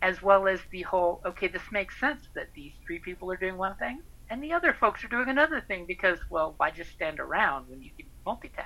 as 0.01 0.21
well 0.21 0.47
as 0.47 0.59
the 0.71 0.81
whole. 0.81 1.21
Okay, 1.25 1.47
this 1.47 1.63
makes 1.71 1.99
sense 1.99 2.21
that 2.35 2.49
these 2.55 2.73
three 2.85 2.99
people 2.99 3.31
are 3.31 3.37
doing 3.37 3.57
one 3.57 3.75
thing, 3.77 4.01
and 4.33 4.41
the 4.41 4.51
other 4.51 4.73
folks 4.73 5.03
are 5.03 5.07
doing 5.09 5.29
another 5.29 5.61
thing 5.61 5.85
because, 5.85 6.17
well, 6.27 6.55
why 6.57 6.71
just 6.71 6.89
stand 6.91 7.19
around 7.19 7.69
when 7.69 7.83
you 7.83 7.91
can 7.95 8.07
multitask? 8.25 8.65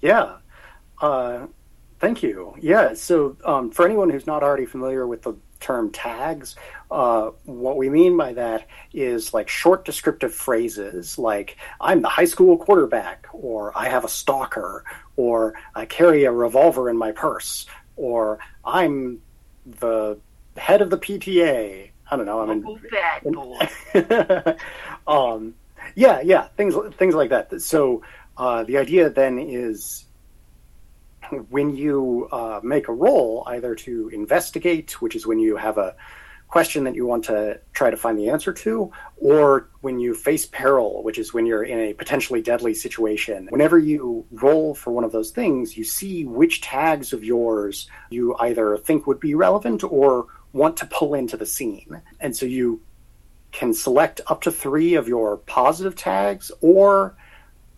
Yeah. 0.00 0.38
Uh, 1.00 1.46
thank 2.00 2.24
you. 2.24 2.56
Yeah. 2.58 2.94
So, 2.94 3.36
um, 3.44 3.70
for 3.70 3.84
anyone 3.84 4.10
who's 4.10 4.26
not 4.26 4.42
already 4.42 4.66
familiar 4.66 5.06
with 5.06 5.22
the 5.22 5.36
term 5.60 5.92
tags, 5.92 6.56
uh, 6.90 7.30
what 7.44 7.76
we 7.76 7.88
mean 7.88 8.16
by 8.16 8.32
that 8.32 8.66
is 8.92 9.32
like 9.32 9.48
short 9.48 9.84
descriptive 9.84 10.34
phrases 10.34 11.16
like, 11.18 11.56
I'm 11.80 12.02
the 12.02 12.08
high 12.08 12.24
school 12.24 12.58
quarterback, 12.58 13.28
or 13.32 13.70
I 13.78 13.88
have 13.88 14.04
a 14.04 14.08
stalker, 14.08 14.84
or 15.14 15.54
I 15.76 15.86
carry 15.86 16.24
a 16.24 16.32
revolver 16.32 16.90
in 16.90 16.96
my 16.96 17.12
purse, 17.12 17.66
or 17.94 18.40
I'm 18.64 19.22
the 19.78 20.18
head 20.56 20.82
of 20.82 20.90
the 20.90 20.98
PTA, 20.98 21.90
I 22.10 22.16
don't 22.16 22.26
know. 22.26 22.40
I 22.40 22.54
mean, 22.54 22.80
bad 22.90 23.22
boy. 23.24 24.56
um, 25.06 25.54
yeah, 25.94 26.20
yeah, 26.20 26.48
things 26.56 26.74
things 26.96 27.14
like 27.14 27.30
that. 27.30 27.60
So 27.60 28.02
uh, 28.36 28.64
the 28.64 28.78
idea 28.78 29.10
then 29.10 29.38
is 29.38 30.04
when 31.50 31.76
you 31.76 32.28
uh, 32.32 32.60
make 32.62 32.88
a 32.88 32.92
roll, 32.92 33.44
either 33.46 33.74
to 33.74 34.08
investigate, 34.08 35.00
which 35.02 35.14
is 35.14 35.26
when 35.26 35.38
you 35.38 35.56
have 35.56 35.78
a 35.78 35.94
question 36.48 36.84
that 36.84 36.94
you 36.94 37.06
want 37.06 37.24
to 37.24 37.60
try 37.74 37.90
to 37.90 37.96
find 37.96 38.18
the 38.18 38.30
answer 38.30 38.52
to, 38.54 38.90
or 39.18 39.68
when 39.82 39.98
you 39.98 40.14
face 40.14 40.46
peril, 40.46 41.02
which 41.02 41.18
is 41.18 41.34
when 41.34 41.44
you're 41.44 41.62
in 41.62 41.78
a 41.78 41.92
potentially 41.92 42.40
deadly 42.40 42.72
situation. 42.72 43.46
Whenever 43.50 43.78
you 43.78 44.24
roll 44.32 44.74
for 44.74 44.90
one 44.90 45.04
of 45.04 45.12
those 45.12 45.30
things, 45.30 45.76
you 45.76 45.84
see 45.84 46.24
which 46.24 46.62
tags 46.62 47.12
of 47.12 47.22
yours 47.22 47.88
you 48.08 48.34
either 48.36 48.78
think 48.78 49.06
would 49.06 49.20
be 49.20 49.34
relevant 49.34 49.84
or 49.84 50.26
want 50.58 50.76
to 50.78 50.86
pull 50.86 51.14
into 51.14 51.36
the 51.36 51.46
scene. 51.46 52.02
And 52.20 52.36
so 52.36 52.44
you 52.44 52.82
can 53.52 53.72
select 53.72 54.20
up 54.26 54.42
to 54.42 54.50
three 54.50 54.94
of 54.94 55.08
your 55.08 55.38
positive 55.38 55.96
tags 55.96 56.52
or 56.60 57.16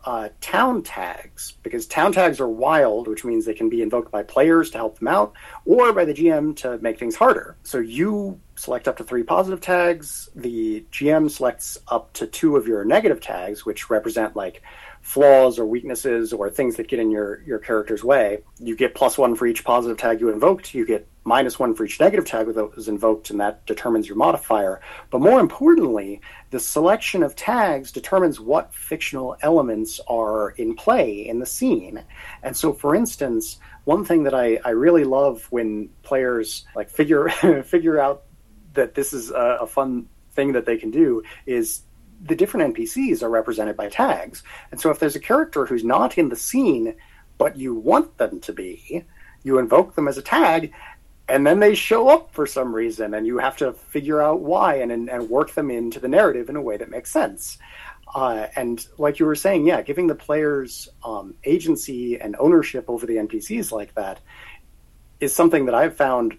uh, 0.05 0.31
town 0.41 0.83
tags 0.83 1.53
because 1.63 1.87
town 1.87 2.13
tags 2.13 2.41
are 2.41 2.49
wild, 2.49 3.07
which 3.07 3.25
means 3.25 3.45
they 3.45 3.55
can 3.55 3.69
be 3.69 3.83
invoked 3.83 4.11
by 4.11 4.23
players 4.23 4.71
to 4.71 4.79
help 4.79 4.99
them 4.99 5.09
out 5.09 5.35
or 5.67 5.93
by 5.93 6.05
the 6.05 6.15
GM 6.15 6.57
to 6.57 6.79
make 6.79 6.99
things 6.99 7.15
harder. 7.15 7.57
So 7.65 7.79
you 7.79 8.41
select 8.57 8.89
up 8.89 8.97
to 8.97 9.05
three 9.05 9.23
positive 9.23 9.61
tags. 9.61 10.31
The 10.35 10.85
GM 10.91 11.31
selects 11.31 11.79
up 11.89 12.13
to 12.15 12.27
two 12.27 12.57
of 12.57 12.67
your 12.67 12.85
negative 12.85 13.21
tags, 13.21 13.67
which 13.67 13.91
represent 13.91 14.35
like 14.35 14.63
flaws 15.11 15.59
or 15.59 15.67
weaknesses 15.67 16.33
or 16.33 16.49
things 16.49 16.77
that 16.77 16.87
get 16.87 17.01
in 17.01 17.11
your, 17.11 17.43
your 17.43 17.59
character's 17.59 18.05
way. 18.05 18.39
You 18.61 18.77
get 18.77 18.95
plus 18.95 19.19
one 19.19 19.35
for 19.35 19.45
each 19.45 19.65
positive 19.65 19.99
tag 19.99 20.21
you 20.21 20.29
invoked. 20.29 20.73
You 20.73 20.87
get 20.87 21.09
minus 21.25 21.59
one 21.59 21.75
for 21.75 21.85
each 21.85 21.99
negative 21.99 22.25
tag 22.25 22.47
that 22.55 22.77
was 22.77 22.87
invoked, 22.87 23.31
and 23.31 23.41
that 23.41 23.67
determines 23.67 24.07
your 24.07 24.17
modifier. 24.17 24.81
But 25.11 25.21
more 25.21 25.41
importantly, 25.41 26.21
the 26.51 26.61
selection 26.61 27.25
of 27.25 27.35
tags 27.35 27.91
determines 27.91 28.39
what 28.39 28.73
fictional 28.73 29.37
elements 29.43 29.99
are 30.07 30.51
in 30.51 30.77
play 30.77 31.27
in 31.27 31.41
the 31.41 31.47
scene. 31.47 32.05
And 32.45 32.57
so, 32.57 32.73
for 32.73 32.95
instance, 32.95 33.59
one 33.83 34.05
thing 34.05 34.23
that 34.23 34.35
I, 34.35 34.61
I 34.65 34.71
really 34.71 35.03
love 35.03 35.45
when 35.51 35.89
players 36.05 36.65
like 36.77 36.89
figure 36.89 37.29
figure 37.65 37.99
out 37.99 38.23
that 38.75 38.95
this 38.95 39.13
is 39.13 39.33
a, 39.33 39.59
a 39.63 39.67
fun 39.67 40.07
thing 40.35 40.53
that 40.53 40.67
they 40.67 40.77
can 40.77 40.93
do 40.93 41.25
is 41.47 41.83
the 42.25 42.37
different 42.37 42.75
NPCs 42.75 43.23
are 43.23 43.31
represented 43.31 43.77
by 43.77 43.89
tags. 43.89 44.43
And 44.71 44.81
so 44.81 44.91
if 44.91 44.99
there's 44.99 45.17
a 45.17 45.21
character 45.21 45.67
who's 45.67 45.85
not 45.85 46.19
in 46.19 46.29
the 46.29 46.37
scene, 46.37 46.95
but 47.39 47.57
you 47.57 47.75
want 47.75 48.19
them 48.19 48.41
to 48.41 48.53
be, 48.53 49.05
you 49.43 49.59
invoke 49.59 49.95
them 49.95 50.09
as 50.09 50.19
a 50.19 50.23
tag, 50.23 50.73
and 51.29 51.47
then 51.47 51.61
they 51.61 51.75
show 51.75 52.09
up 52.09 52.35
for 52.35 52.47
some 52.47 52.75
reason, 52.75 53.15
and 53.15 53.27
you 53.27 53.39
have 53.39 53.57
to 53.59 53.73
figure 53.73 54.21
out 54.21 54.41
why 54.41 54.77
and, 54.77 54.91
and, 54.93 55.09
and 55.09 55.31
work 55.31 55.55
them 55.55 55.71
into 55.71 56.01
the 56.01 56.09
narrative 56.09 56.49
in 56.49 56.57
a 56.57 56.63
way 56.63 56.77
that 56.77 56.91
makes 56.91 57.11
sense. 57.11 57.57
Uh, 58.15 58.49
and 58.57 58.87
like 58.99 59.21
you 59.21 59.27
were 59.27 59.37
saying, 59.37 59.67
yeah, 59.67 59.81
giving 59.83 60.09
the 60.09 60.15
players 60.15 60.89
um, 61.05 61.35
agency 61.45 62.21
and 62.21 62.35
ownership 62.39 62.85
over 62.89 63.07
the 63.07 63.15
NPCs 63.15 63.71
like 63.71 63.95
that 63.95 64.21
is 65.21 65.35
something 65.35 65.67
that 65.67 65.75
I've 65.75 65.97
found 65.97 66.37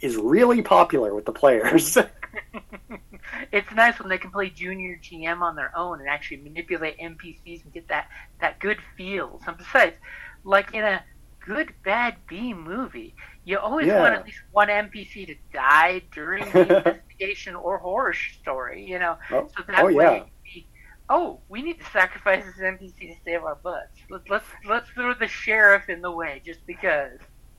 is 0.00 0.16
really 0.16 0.62
popular 0.62 1.14
with 1.14 1.24
the 1.24 1.32
players. 1.32 1.96
it's 3.52 3.70
nice 3.72 3.98
when 3.98 4.08
they 4.08 4.18
can 4.18 4.30
play 4.30 4.50
junior 4.50 4.98
GM 5.02 5.40
on 5.40 5.56
their 5.56 5.76
own 5.76 6.00
and 6.00 6.08
actually 6.08 6.38
manipulate 6.38 6.98
NPCs 6.98 7.64
and 7.64 7.72
get 7.72 7.88
that 7.88 8.08
that 8.40 8.58
good 8.58 8.78
feel. 8.96 9.40
So 9.44 9.52
besides, 9.52 9.96
like 10.44 10.74
in 10.74 10.84
a 10.84 11.02
good 11.40 11.72
bad 11.84 12.16
B 12.28 12.52
movie, 12.52 13.14
you 13.44 13.58
always 13.58 13.86
yeah. 13.86 14.00
want 14.00 14.14
at 14.14 14.24
least 14.24 14.40
one 14.52 14.68
NPC 14.68 15.26
to 15.26 15.34
die 15.52 16.02
during 16.12 16.50
the 16.50 16.60
investigation 16.78 17.54
or 17.54 17.78
horror 17.78 18.14
story. 18.14 18.84
You 18.84 18.98
know, 18.98 19.16
oh, 19.30 19.48
so 19.56 19.62
that 19.66 19.84
oh, 19.84 19.92
way. 19.92 19.94
Yeah. 19.94 20.24
We, 20.54 20.66
oh, 21.08 21.40
we 21.48 21.62
need 21.62 21.78
to 21.78 21.86
sacrifice 21.90 22.44
this 22.44 22.56
NPC 22.56 22.98
to 22.98 23.14
save 23.24 23.44
our 23.44 23.56
butts. 23.56 23.98
Let's 24.10 24.28
let's 24.28 24.46
let's 24.68 24.90
throw 24.90 25.14
the 25.14 25.28
sheriff 25.28 25.88
in 25.88 26.00
the 26.02 26.10
way 26.10 26.42
just 26.44 26.66
because. 26.66 27.18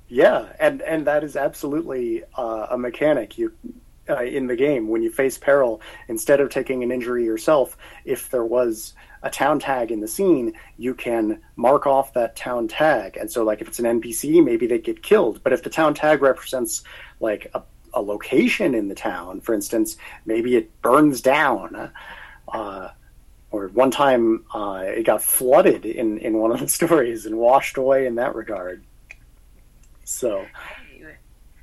Yeah, 0.10 0.54
and 0.60 0.82
and 0.84 1.06
that 1.08 1.24
is 1.24 1.36
absolutely 1.36 2.24
uh, 2.38 2.68
a 2.70 2.78
mechanic. 2.78 3.38
You 3.38 3.54
uh, 4.10 4.24
in 4.24 4.48
the 4.48 4.56
game. 4.56 4.88
When 4.88 5.04
you 5.04 5.12
face 5.12 5.38
peril 5.38 5.82
instead 6.08 6.40
of 6.40 6.50
taking 6.50 6.84
an 6.84 6.92
injury 6.92 7.26
yourself 7.26 7.78
if 8.06 8.30
there 8.30 8.46
was 8.46 8.94
a 9.24 9.30
town 9.30 9.60
tag 9.60 9.92
in 9.92 10.00
the 10.00 10.08
scene 10.08 10.54
you 10.78 10.94
can 10.94 11.42
mark 11.56 11.88
off 11.88 12.14
that 12.14 12.36
town 12.36 12.68
tag. 12.68 13.18
And 13.18 13.32
so 13.32 13.44
like 13.44 13.62
if 13.62 13.68
it's 13.68 13.80
an 13.80 14.02
npc 14.02 14.44
maybe 14.44 14.68
they 14.68 14.80
get 14.80 15.04
killed. 15.04 15.42
But 15.44 15.54
if 15.54 15.64
the 15.64 15.70
town 15.70 15.94
tag 15.94 16.22
represents 16.22 16.84
like 17.20 17.50
a, 17.54 17.64
a 17.94 18.02
location 18.02 18.76
in 18.76 18.88
the 18.88 18.96
town 18.96 19.42
for 19.42 19.54
instance 19.54 19.98
maybe 20.26 20.56
it 20.56 20.82
burns 20.82 21.22
down 21.22 21.92
uh, 22.48 22.90
or 23.52 23.68
one 23.70 23.92
time 23.92 24.46
uh, 24.54 24.84
it 24.86 25.04
got 25.04 25.24
flooded 25.24 25.86
in, 25.86 26.18
in 26.20 26.38
one 26.38 26.52
of 26.52 26.60
the 26.60 26.68
stories 26.80 27.26
and 27.26 27.38
washed 27.38 27.78
away 27.78 28.06
in 28.06 28.16
that 28.16 28.36
regard. 28.36 28.84
So 30.04 30.46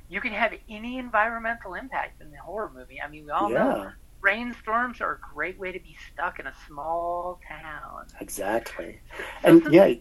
you 0.09 0.21
can 0.21 0.31
have 0.31 0.53
any 0.69 0.97
environmental 0.97 1.73
impact 1.73 2.21
in 2.21 2.31
the 2.31 2.37
horror 2.37 2.71
movie. 2.73 3.01
I 3.01 3.09
mean, 3.09 3.25
we 3.25 3.31
all 3.31 3.51
yeah. 3.51 3.57
know 3.57 3.91
rainstorms 4.21 5.01
are 5.01 5.13
a 5.13 5.33
great 5.33 5.59
way 5.59 5.71
to 5.71 5.79
be 5.79 5.95
stuck 6.11 6.39
in 6.39 6.47
a 6.47 6.53
small 6.67 7.39
town. 7.47 8.07
Exactly, 8.19 8.99
and 9.43 9.65
yeah, 9.71 9.93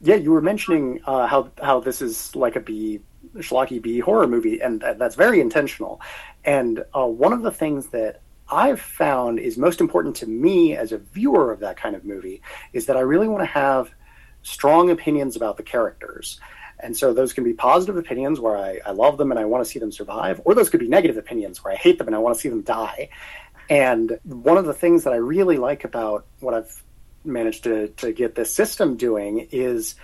yeah, 0.00 0.16
you 0.16 0.32
were 0.32 0.42
mentioning 0.42 1.00
uh, 1.06 1.26
how 1.26 1.50
how 1.62 1.80
this 1.80 2.02
is 2.02 2.34
like 2.36 2.56
a 2.56 2.60
B 2.60 3.00
schlocky 3.36 3.80
B 3.80 3.98
horror 3.98 4.26
movie, 4.26 4.60
and 4.60 4.80
that's 4.80 5.14
very 5.14 5.40
intentional. 5.40 6.00
And 6.44 6.84
uh, 6.94 7.06
one 7.06 7.32
of 7.32 7.42
the 7.42 7.50
things 7.50 7.86
that 7.88 8.20
I've 8.50 8.80
found 8.80 9.38
is 9.38 9.56
most 9.56 9.80
important 9.80 10.16
to 10.16 10.26
me 10.26 10.76
as 10.76 10.92
a 10.92 10.98
viewer 10.98 11.52
of 11.52 11.60
that 11.60 11.76
kind 11.76 11.96
of 11.96 12.04
movie 12.04 12.42
is 12.72 12.86
that 12.86 12.96
I 12.96 13.00
really 13.00 13.28
want 13.28 13.42
to 13.42 13.46
have 13.46 13.90
strong 14.42 14.90
opinions 14.90 15.36
about 15.36 15.56
the 15.56 15.62
characters. 15.62 16.38
And 16.82 16.96
so 16.96 17.14
those 17.14 17.32
can 17.32 17.44
be 17.44 17.54
positive 17.54 17.96
opinions 17.96 18.40
where 18.40 18.56
I, 18.56 18.80
I 18.84 18.90
love 18.90 19.16
them 19.16 19.30
and 19.30 19.38
I 19.38 19.44
want 19.44 19.64
to 19.64 19.70
see 19.70 19.78
them 19.78 19.92
survive, 19.92 20.40
or 20.44 20.54
those 20.54 20.68
could 20.68 20.80
be 20.80 20.88
negative 20.88 21.16
opinions 21.16 21.62
where 21.62 21.72
I 21.72 21.76
hate 21.76 21.98
them 21.98 22.08
and 22.08 22.16
I 22.16 22.18
want 22.18 22.34
to 22.34 22.40
see 22.40 22.48
them 22.48 22.62
die. 22.62 23.08
And 23.70 24.18
one 24.24 24.58
of 24.58 24.66
the 24.66 24.74
things 24.74 25.04
that 25.04 25.12
I 25.12 25.16
really 25.16 25.56
like 25.56 25.84
about 25.84 26.26
what 26.40 26.54
I've 26.54 26.82
managed 27.24 27.64
to, 27.64 27.88
to 27.88 28.12
get 28.12 28.34
this 28.34 28.52
system 28.52 28.96
doing 28.96 29.48
is 29.52 29.94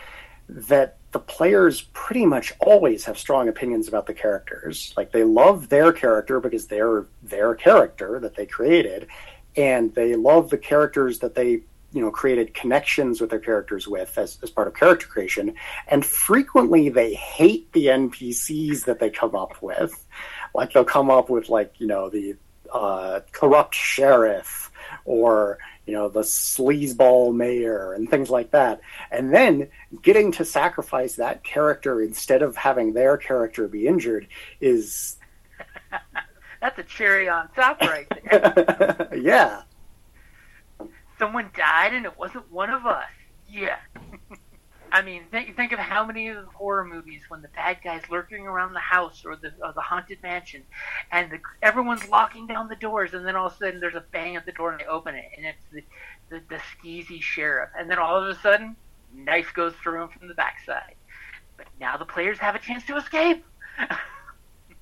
that 0.49 0.97
the 1.11 1.19
players 1.19 1.83
pretty 1.93 2.25
much 2.25 2.53
always 2.61 3.05
have 3.05 3.19
strong 3.19 3.49
opinions 3.49 3.89
about 3.89 4.07
the 4.07 4.15
characters. 4.15 4.93
Like 4.97 5.11
they 5.11 5.25
love 5.25 5.69
their 5.69 5.93
character 5.93 6.39
because 6.41 6.67
they're 6.67 7.07
their 7.23 7.55
character 7.55 8.21
that 8.21 8.37
they 8.37 8.47
created, 8.47 9.09
and 9.57 9.95
they 9.95 10.15
love 10.15 10.51
the 10.51 10.59
characters 10.59 11.19
that 11.21 11.35
they 11.35 11.63
you 11.93 12.03
know 12.03 12.11
created 12.11 12.53
connections 12.55 13.21
with 13.21 13.31
their 13.31 13.39
characters 13.39 13.89
with 13.89 14.17
as, 14.19 14.39
as 14.43 14.51
part 14.51 14.69
of 14.69 14.75
character 14.75 15.07
creation. 15.07 15.55
And 15.87 16.05
frequently 16.05 16.89
they 16.89 17.15
hate 17.15 17.73
the 17.73 17.87
npcs 17.87 18.85
that 18.85 18.99
they 18.99 19.11
come 19.11 19.35
up 19.35 19.61
with. 19.63 20.07
Like 20.55 20.73
they'll 20.73 20.85
come 20.85 21.11
up 21.11 21.31
with 21.31 21.49
like 21.49 21.75
you 21.79 21.87
know 21.87 22.11
the 22.11 22.37
uh, 22.73 23.21
corrupt 23.33 23.75
sheriff 23.75 24.71
or 25.05 25.59
you 25.87 25.95
know 25.95 26.09
the 26.09 26.21
sleazeball 26.21 27.35
mayor 27.35 27.95
and 27.95 28.11
things 28.11 28.29
like 28.29 28.51
that. 28.51 28.81
And 29.11 29.33
then 29.33 29.69
getting 30.03 30.33
to 30.33 30.45
sacrifice 30.45 31.17
that 31.17 31.43
character 31.43 32.03
instead 32.03 32.43
of 32.43 32.57
having 32.57 32.93
their 32.93 33.17
character 33.17 33.67
be 33.69 33.87
injured 33.87 34.29
is 34.61 35.17
that's 36.61 36.79
a 36.79 36.83
cherry 36.83 37.29
on 37.29 37.49
top 37.55 37.81
right 37.81 38.07
there. 38.31 39.09
Yeah 39.19 39.63
someone 41.19 41.51
died 41.57 41.95
and 41.95 42.05
it 42.05 42.19
wasn't 42.19 42.51
one 42.51 42.71
of 42.71 42.87
us. 42.87 43.09
Yeah. 43.49 43.77
I 44.91 45.03
mean, 45.03 45.25
think, 45.31 45.55
think 45.57 45.73
of 45.73 45.79
how 45.79 46.07
many 46.07 46.29
of 46.29 46.37
the 46.37 46.51
horror 46.51 46.85
movies 46.85 47.23
when 47.29 47.43
the 47.43 47.49
bad 47.49 47.79
guy's 47.85 48.09
lurking 48.09 48.47
around 48.47 48.73
the 48.73 48.81
house 48.81 49.25
or 49.25 49.37
the 49.37 49.53
or 49.63 49.73
the 49.75 49.81
haunted 49.81 50.23
mansion, 50.23 50.63
and 51.13 51.31
the, 51.31 51.41
everyone's 51.63 52.09
locking 52.09 52.47
down 52.47 52.69
the 52.69 52.77
doors, 52.77 53.13
and 53.13 53.27
then 53.27 53.37
all 53.37 53.49
of 53.49 53.53
a 53.53 53.57
sudden 53.57 53.81
there's 53.81 53.95
a 53.95 54.05
bang 54.13 54.37
at 54.37 54.47
the 54.47 54.53
door 54.53 54.73
and 54.73 54.81
they 54.81 54.87
open 54.87 55.15
it, 55.15 55.27
and 55.37 55.47
it's 55.47 55.59
the, 55.73 55.83
the, 56.31 56.43
the 56.49 56.61
skeezy 56.73 57.21
sheriff, 57.21 57.71
and 57.79 57.91
then 57.91 57.99
all 57.99 58.17
of 58.17 58.27
a 58.29 58.35
sudden, 58.41 58.77
knife 59.15 59.53
goes 59.55 59.75
through 59.83 60.03
him 60.03 60.09
from 60.09 60.29
the 60.29 60.35
backside. 60.35 60.95
But 61.57 61.67
now 61.81 61.97
the 61.97 62.05
players 62.05 62.39
have 62.39 62.55
a 62.55 62.59
chance 62.59 62.85
to 62.87 62.97
escape. 62.97 63.45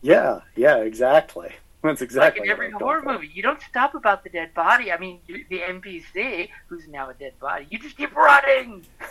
yeah, 0.02 0.40
yeah, 0.54 0.76
exactly. 0.76 1.52
That's 1.86 2.02
exactly 2.02 2.40
like 2.40 2.46
in 2.46 2.52
every 2.52 2.70
horror 2.70 3.02
movie. 3.02 3.30
You 3.32 3.42
don't 3.42 3.60
stop 3.62 3.94
about 3.94 4.24
the 4.24 4.30
dead 4.30 4.54
body. 4.54 4.92
I 4.92 4.98
mean, 4.98 5.20
the 5.26 5.60
NPC, 5.60 6.48
who's 6.68 6.86
now 6.88 7.10
a 7.10 7.14
dead 7.14 7.38
body, 7.40 7.66
you 7.70 7.78
just 7.78 7.96
keep 7.96 8.14
running. 8.14 8.86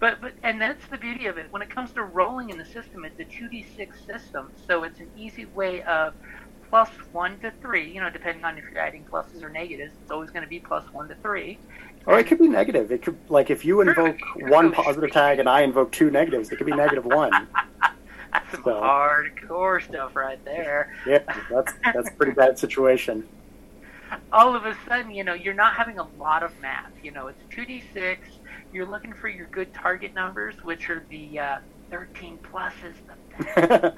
but 0.00 0.20
but 0.20 0.32
and 0.42 0.60
that's 0.60 0.86
the 0.88 0.98
beauty 0.98 1.26
of 1.26 1.38
it. 1.38 1.46
When 1.50 1.62
it 1.62 1.70
comes 1.70 1.92
to 1.92 2.02
rolling 2.02 2.50
in 2.50 2.58
the 2.58 2.64
system, 2.64 3.04
it's 3.04 3.18
a 3.20 3.24
two 3.24 3.48
d 3.48 3.66
six 3.76 3.98
system, 4.04 4.50
so 4.66 4.84
it's 4.84 5.00
an 5.00 5.10
easy 5.16 5.46
way 5.46 5.82
of 5.82 6.14
plus 6.68 6.90
one 7.12 7.38
to 7.40 7.52
three. 7.62 7.90
You 7.90 8.00
know, 8.00 8.10
depending 8.10 8.44
on 8.44 8.58
if 8.58 8.64
you're 8.70 8.80
adding 8.80 9.04
pluses 9.04 9.42
or 9.42 9.48
negatives, 9.48 9.94
it's 10.02 10.10
always 10.10 10.30
going 10.30 10.42
to 10.42 10.48
be 10.48 10.60
plus 10.60 10.84
one 10.92 11.08
to 11.08 11.14
three. 11.16 11.58
Or 12.06 12.18
it 12.18 12.26
could 12.26 12.38
be 12.38 12.48
negative. 12.48 12.90
It 12.90 13.02
could 13.02 13.18
like 13.28 13.50
if 13.50 13.64
you 13.64 13.80
invoke 13.80 14.18
one 14.36 14.72
positive 14.72 15.10
tag 15.12 15.38
and 15.38 15.48
I 15.48 15.62
invoke 15.62 15.92
two 15.92 16.10
negatives, 16.10 16.50
it 16.50 16.56
could 16.56 16.66
be 16.66 16.72
negative 16.72 17.04
one. 17.04 17.48
That's 18.32 18.50
some 18.52 18.62
so, 18.64 18.80
hardcore 18.80 19.82
stuff 19.82 20.16
right 20.16 20.42
there. 20.44 20.94
Yeah, 21.06 21.20
that's 21.50 21.72
that's 21.84 22.08
a 22.08 22.12
pretty 22.12 22.32
bad 22.32 22.58
situation. 22.58 23.26
All 24.32 24.56
of 24.56 24.64
a 24.64 24.76
sudden, 24.86 25.10
you 25.10 25.24
know, 25.24 25.34
you're 25.34 25.54
not 25.54 25.74
having 25.74 25.98
a 25.98 26.06
lot 26.18 26.42
of 26.42 26.52
math. 26.60 26.92
You 27.02 27.10
know, 27.10 27.28
it's 27.28 27.42
two 27.50 27.64
d 27.64 27.82
six. 27.92 28.28
You're 28.72 28.86
looking 28.86 29.12
for 29.12 29.28
your 29.28 29.46
good 29.46 29.72
target 29.74 30.14
numbers, 30.14 30.54
which 30.62 30.90
are 30.90 31.04
the 31.08 31.38
uh, 31.38 31.58
13 31.90 32.38
plus 32.42 32.72
is 32.84 32.94
the 33.06 33.14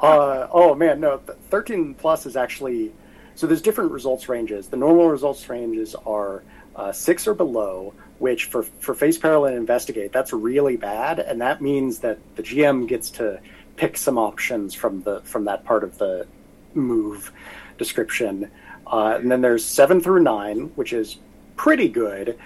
uh, 0.00 0.48
oh 0.50 0.74
man, 0.74 1.00
no, 1.00 1.18
13 1.18 1.94
plus 1.94 2.26
is 2.26 2.36
actually 2.36 2.92
so. 3.34 3.46
There's 3.46 3.62
different 3.62 3.92
results 3.92 4.28
ranges. 4.28 4.68
The 4.68 4.76
normal 4.76 5.08
results 5.08 5.48
ranges 5.48 5.94
are 6.06 6.42
uh, 6.74 6.92
six 6.92 7.26
or 7.26 7.34
below, 7.34 7.92
which 8.24 8.46
for 8.46 8.62
for 8.62 8.94
face 8.94 9.18
peril 9.18 9.44
and 9.44 9.54
investigate, 9.54 10.10
that's 10.10 10.32
really 10.32 10.78
bad, 10.78 11.18
and 11.18 11.42
that 11.42 11.60
means 11.60 11.98
that 11.98 12.18
the 12.36 12.42
GM 12.42 12.88
gets 12.88 13.10
to 13.10 13.38
pick 13.76 13.98
some 13.98 14.16
options 14.16 14.72
from 14.72 15.02
the 15.02 15.20
from 15.24 15.44
that 15.44 15.62
part 15.66 15.84
of 15.84 15.98
the 15.98 16.26
move 16.72 17.30
description. 17.76 18.50
Uh, 18.86 19.18
and 19.20 19.30
then 19.30 19.42
there's 19.42 19.62
seven 19.62 20.00
through 20.00 20.22
nine, 20.22 20.72
which 20.74 20.94
is 20.94 21.18
pretty 21.56 21.86
good, 21.86 22.38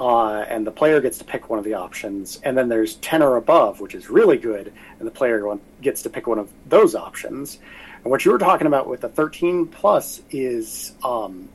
uh, 0.00 0.38
and 0.48 0.66
the 0.66 0.70
player 0.70 1.02
gets 1.02 1.18
to 1.18 1.24
pick 1.24 1.50
one 1.50 1.58
of 1.58 1.66
the 1.66 1.74
options. 1.74 2.40
And 2.42 2.56
then 2.56 2.70
there's 2.70 2.94
10 2.96 3.20
or 3.20 3.36
above, 3.36 3.82
which 3.82 3.94
is 3.94 4.08
really 4.08 4.38
good, 4.38 4.72
and 4.98 5.06
the 5.06 5.16
player 5.20 5.58
gets 5.82 6.00
to 6.04 6.08
pick 6.08 6.26
one 6.26 6.38
of 6.38 6.48
those 6.64 6.94
options. 6.94 7.58
And 8.02 8.10
what 8.10 8.24
you 8.24 8.32
were 8.32 8.38
talking 8.38 8.66
about 8.66 8.88
with 8.88 9.02
the 9.02 9.10
13 9.10 9.66
plus 9.66 10.22
is 10.30 10.94
um, 11.04 11.50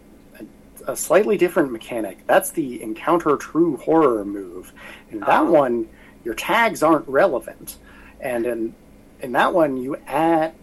a, 0.88 0.96
slightly 0.96 1.38
different 1.38 1.72
mechanic. 1.72 2.26
That's 2.28 2.52
the 2.52 2.82
encounter 2.82 3.38
true 3.38 3.78
horror 3.78 4.26
move. 4.26 4.74
In 5.12 5.20
that 5.22 5.42
oh. 5.42 5.52
one, 5.52 5.90
your 6.24 6.34
tags 6.34 6.84
aren't 6.84 7.08
relevant. 7.08 7.78
And 8.20 8.46
in, 8.46 8.76
in 9.22 9.32
that 9.34 9.54
one, 9.54 9.78
you 9.78 9.98
add 10.08 10.54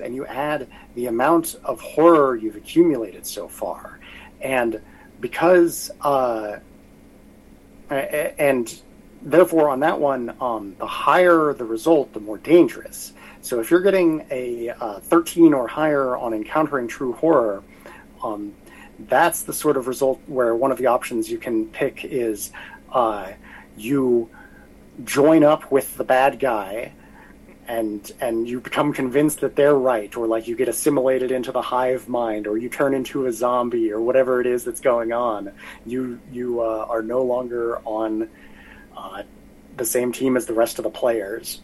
and 0.00 0.14
you 0.14 0.26
add 0.26 0.68
the 0.94 1.06
amount 1.06 1.56
of 1.64 1.80
horror 1.80 2.36
you've 2.36 2.56
accumulated 2.56 3.26
so 3.26 3.48
far. 3.48 3.98
And 4.42 4.80
because 5.20 5.90
uh, 6.02 6.58
and 7.90 8.80
therefore 9.22 9.68
on 9.68 9.80
that 9.80 9.98
one, 9.98 10.34
um, 10.40 10.76
the 10.78 10.86
higher 10.86 11.54
the 11.54 11.64
result, 11.64 12.12
the 12.12 12.20
more 12.20 12.38
dangerous. 12.38 13.12
So 13.42 13.60
if 13.60 13.70
you're 13.70 13.80
getting 13.80 14.26
a 14.30 14.70
uh, 14.70 15.00
13 15.00 15.54
or 15.54 15.68
higher 15.68 16.16
on 16.16 16.34
encountering 16.34 16.88
true 16.88 17.12
horror, 17.12 17.62
um, 18.22 18.54
that's 18.98 19.42
the 19.42 19.52
sort 19.52 19.76
of 19.76 19.86
result 19.86 20.20
where 20.26 20.54
one 20.54 20.72
of 20.72 20.78
the 20.78 20.86
options 20.86 21.30
you 21.30 21.38
can 21.38 21.66
pick 21.66 22.04
is 22.04 22.50
uh, 22.92 23.32
you 23.76 24.30
join 25.04 25.44
up 25.44 25.70
with 25.70 25.96
the 25.96 26.04
bad 26.04 26.38
guy 26.38 26.92
and 27.68 28.12
and 28.20 28.48
you 28.48 28.60
become 28.60 28.92
convinced 28.92 29.40
that 29.40 29.56
they're 29.56 29.74
right 29.74 30.16
or 30.16 30.26
like 30.26 30.46
you 30.46 30.56
get 30.56 30.68
assimilated 30.68 31.30
into 31.32 31.52
the 31.52 31.62
hive 31.62 32.08
mind 32.08 32.46
or 32.46 32.56
you 32.56 32.68
turn 32.68 32.94
into 32.94 33.26
a 33.26 33.32
zombie 33.32 33.90
or 33.90 34.00
whatever 34.00 34.40
it 34.40 34.46
is 34.46 34.64
that's 34.64 34.80
going 34.80 35.12
on. 35.12 35.52
You 35.84 36.20
you 36.30 36.60
uh, 36.60 36.86
are 36.88 37.02
no 37.02 37.22
longer 37.22 37.78
on 37.84 38.28
uh, 38.96 39.22
the 39.76 39.84
same 39.84 40.12
team 40.12 40.36
as 40.36 40.46
the 40.46 40.54
rest 40.54 40.78
of 40.78 40.84
the 40.84 40.90
players. 40.90 41.60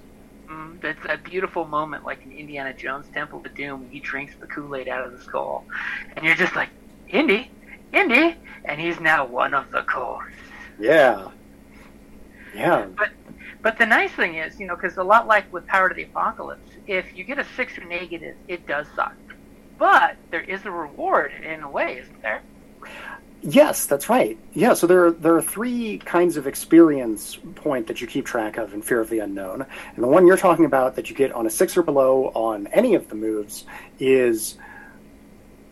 Mm, 0.48 0.80
that's 0.80 1.04
a 1.08 1.16
beautiful 1.16 1.64
moment 1.66 2.04
like 2.04 2.22
in 2.24 2.32
indiana 2.32 2.74
jones 2.74 3.06
temple 3.14 3.40
of 3.44 3.54
doom 3.54 3.88
he 3.90 4.00
drinks 4.00 4.34
the 4.40 4.46
kool-aid 4.46 4.88
out 4.88 5.06
of 5.06 5.12
the 5.12 5.20
skull. 5.20 5.64
And 6.16 6.24
you're 6.24 6.34
just 6.34 6.56
like 6.56 6.68
indy 7.12 7.50
indy 7.92 8.36
and 8.64 8.80
he's 8.80 8.98
now 9.00 9.24
one 9.24 9.54
of 9.54 9.70
the 9.70 9.82
course 9.82 10.32
yeah 10.78 11.28
yeah 12.54 12.86
but 12.96 13.10
but 13.62 13.78
the 13.78 13.86
nice 13.86 14.10
thing 14.10 14.34
is, 14.34 14.58
you 14.58 14.66
know, 14.66 14.74
because 14.74 14.96
a 14.96 15.04
lot 15.04 15.28
like 15.28 15.50
with 15.52 15.66
Power 15.68 15.88
to 15.88 15.94
the 15.94 16.02
Apocalypse, 16.02 16.68
if 16.88 17.16
you 17.16 17.22
get 17.22 17.38
a 17.38 17.46
six 17.56 17.78
or 17.78 17.84
negative, 17.84 18.34
it 18.48 18.66
does 18.66 18.86
suck. 18.96 19.14
But 19.78 20.16
there 20.30 20.40
is 20.40 20.66
a 20.66 20.70
reward 20.70 21.32
in 21.42 21.62
a 21.62 21.70
way, 21.70 21.98
isn't 21.98 22.22
there? 22.22 22.42
Yes, 23.40 23.86
that's 23.86 24.08
right. 24.08 24.36
Yeah, 24.52 24.74
so 24.74 24.86
there 24.86 25.06
are, 25.06 25.10
there 25.12 25.34
are 25.36 25.42
three 25.42 25.98
kinds 25.98 26.36
of 26.36 26.46
experience 26.46 27.38
point 27.54 27.86
that 27.86 28.00
you 28.00 28.06
keep 28.06 28.26
track 28.26 28.56
of 28.56 28.74
in 28.74 28.82
Fear 28.82 29.00
of 29.00 29.10
the 29.10 29.20
Unknown, 29.20 29.64
and 29.94 30.02
the 30.02 30.08
one 30.08 30.26
you're 30.26 30.36
talking 30.36 30.64
about 30.64 30.96
that 30.96 31.08
you 31.08 31.16
get 31.16 31.32
on 31.32 31.46
a 31.46 31.50
six 31.50 31.76
or 31.76 31.82
below 31.82 32.26
on 32.34 32.68
any 32.68 32.94
of 32.94 33.08
the 33.08 33.14
moves 33.14 33.64
is 33.98 34.56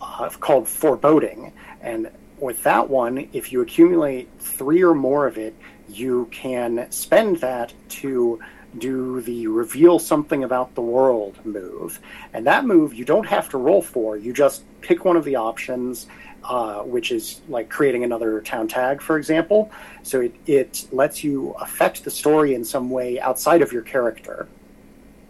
uh, 0.01 0.29
called 0.31 0.69
foreboding, 0.69 1.53
and 1.83 2.11
with 2.39 2.63
that 2.63 2.89
one, 2.89 3.29
if 3.33 3.53
you 3.53 3.61
accumulate 3.61 4.29
three 4.39 4.83
or 4.83 4.95
more 4.95 5.27
of 5.27 5.37
it, 5.37 5.55
you 5.89 6.27
can 6.31 6.91
spend 6.91 7.37
that 7.39 7.73
to 7.89 8.41
do 8.79 9.21
the 9.23 9.47
reveal 9.47 9.99
something 9.99 10.45
about 10.45 10.75
the 10.75 10.81
world 10.81 11.45
move. 11.45 12.01
And 12.33 12.47
that 12.47 12.65
move 12.65 12.95
you 12.95 13.05
don't 13.05 13.27
have 13.27 13.49
to 13.51 13.59
roll 13.59 13.83
for, 13.83 14.17
you 14.17 14.33
just 14.33 14.63
pick 14.81 15.05
one 15.05 15.17
of 15.17 15.25
the 15.25 15.37
options, 15.37 16.07
uh, 16.45 16.81
which 16.83 17.13
is 17.13 17.41
like 17.49 17.69
creating 17.69 18.05
another 18.05 18.41
town 18.41 18.69
tag, 18.69 19.03
for 19.03 19.19
example. 19.19 19.71
So 20.03 20.21
it, 20.21 20.35
it 20.47 20.89
lets 20.93 21.23
you 21.23 21.51
affect 21.61 22.05
the 22.05 22.11
story 22.11 22.55
in 22.55 22.65
some 22.65 22.91
way 22.91 23.21
outside 23.21 23.61
of 23.61 23.73
your 23.73 23.83
character. 23.83 24.49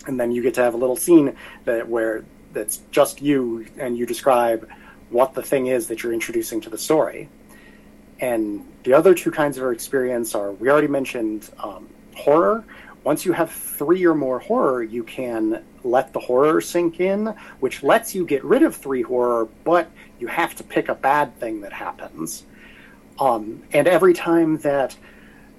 And 0.06 0.20
then 0.20 0.32
you 0.32 0.42
get 0.42 0.54
to 0.54 0.62
have 0.62 0.74
a 0.74 0.78
little 0.78 0.96
scene 0.96 1.36
that 1.64 1.88
where 1.88 2.24
that's 2.52 2.80
just 2.90 3.22
you 3.22 3.66
and 3.78 3.96
you 3.96 4.06
describe 4.06 4.68
what 5.10 5.34
the 5.34 5.42
thing 5.42 5.66
is 5.66 5.88
that 5.88 6.02
you're 6.02 6.12
introducing 6.12 6.60
to 6.62 6.70
the 6.70 6.78
story. 6.78 7.28
And 8.20 8.66
the 8.84 8.92
other 8.92 9.14
two 9.14 9.30
kinds 9.30 9.58
of 9.58 9.70
experience 9.72 10.34
are 10.34 10.52
we 10.52 10.70
already 10.70 10.88
mentioned 10.88 11.50
um, 11.58 11.88
horror. 12.14 12.64
Once 13.02 13.24
you 13.24 13.32
have 13.32 13.50
three 13.50 14.04
or 14.04 14.14
more 14.14 14.38
horror, 14.38 14.82
you 14.82 15.02
can 15.02 15.64
let 15.84 16.12
the 16.12 16.20
horror 16.20 16.60
sink 16.60 17.00
in, 17.00 17.34
which 17.60 17.82
lets 17.82 18.14
you 18.14 18.26
get 18.26 18.44
rid 18.44 18.62
of 18.62 18.76
three 18.76 19.00
horror, 19.00 19.48
but 19.64 19.90
you 20.18 20.26
have 20.26 20.54
to 20.56 20.64
pick 20.64 20.90
a 20.90 20.94
bad 20.94 21.34
thing 21.40 21.62
that 21.62 21.72
happens. 21.72 22.44
Um, 23.18 23.62
and 23.72 23.88
every 23.88 24.12
time 24.12 24.58
that 24.58 24.96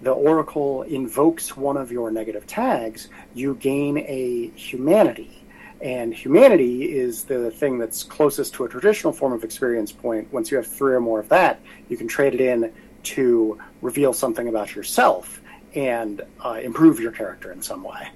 the 0.03 0.11
Oracle 0.11 0.83
invokes 0.83 1.57
one 1.57 1.77
of 1.77 1.91
your 1.91 2.11
negative 2.11 2.45
tags, 2.47 3.09
you 3.33 3.55
gain 3.55 3.97
a 3.97 4.51
humanity. 4.55 5.40
And 5.81 6.13
humanity 6.13 6.95
is 6.95 7.23
the 7.23 7.49
thing 7.49 7.79
that's 7.79 8.03
closest 8.03 8.53
to 8.55 8.65
a 8.65 8.69
traditional 8.69 9.11
form 9.11 9.33
of 9.33 9.43
experience 9.43 9.91
point. 9.91 10.31
Once 10.31 10.51
you 10.51 10.57
have 10.57 10.67
three 10.67 10.93
or 10.93 11.01
more 11.01 11.19
of 11.19 11.27
that, 11.29 11.59
you 11.89 11.97
can 11.97 12.07
trade 12.07 12.35
it 12.35 12.41
in 12.41 12.71
to 13.03 13.59
reveal 13.81 14.13
something 14.13 14.47
about 14.47 14.75
yourself 14.75 15.41
and 15.73 16.21
uh, 16.45 16.59
improve 16.61 16.99
your 16.99 17.11
character 17.11 17.51
in 17.51 17.63
some 17.63 17.83
way. 17.83 18.09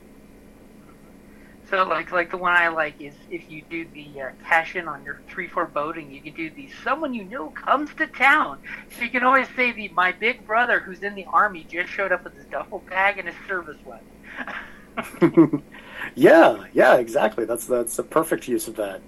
So, 1.72 1.84
like, 1.84 2.12
like 2.12 2.30
the 2.30 2.38
one 2.38 2.54
I 2.54 2.68
like 2.68 3.02
is 3.02 3.16
if 3.32 3.50
you 3.50 3.64
do 3.68 3.88
the 3.96 4.22
uh, 4.22 4.30
cash 4.48 4.76
in 4.76 4.88
on 4.88 5.04
your 5.04 5.22
three 5.28 5.48
foreboding, 5.48 6.12
you 6.12 6.22
can 6.22 6.34
do 6.34 6.52
the 6.52 6.70
someone 6.84 7.16
you 7.16 7.24
know 7.24 7.50
comes 7.50 7.90
to 7.96 8.06
town. 8.06 8.60
So 8.96 9.04
you 9.04 9.10
can 9.10 9.24
always 9.24 9.48
say 9.56 9.72
the 9.72 9.88
my 9.90 10.12
big 10.12 10.46
brother 10.46 10.80
who's 10.80 11.02
in 11.02 11.16
the 11.16 11.26
army 11.26 11.66
just 11.68 11.90
showed 11.90 12.12
up 12.12 12.24
with 12.24 12.36
his 12.36 12.46
duffel 12.46 12.84
bag 12.88 13.18
and 13.18 13.28
his 13.28 13.38
service 13.48 13.78
weapon. 13.84 15.64
Yeah, 16.14 16.66
yeah, 16.74 16.96
exactly. 16.98 17.46
That's 17.46 17.66
that's 17.66 17.98
a 18.00 18.04
perfect 18.04 18.48
use 18.48 18.68
of 18.68 18.76
that. 18.76 19.04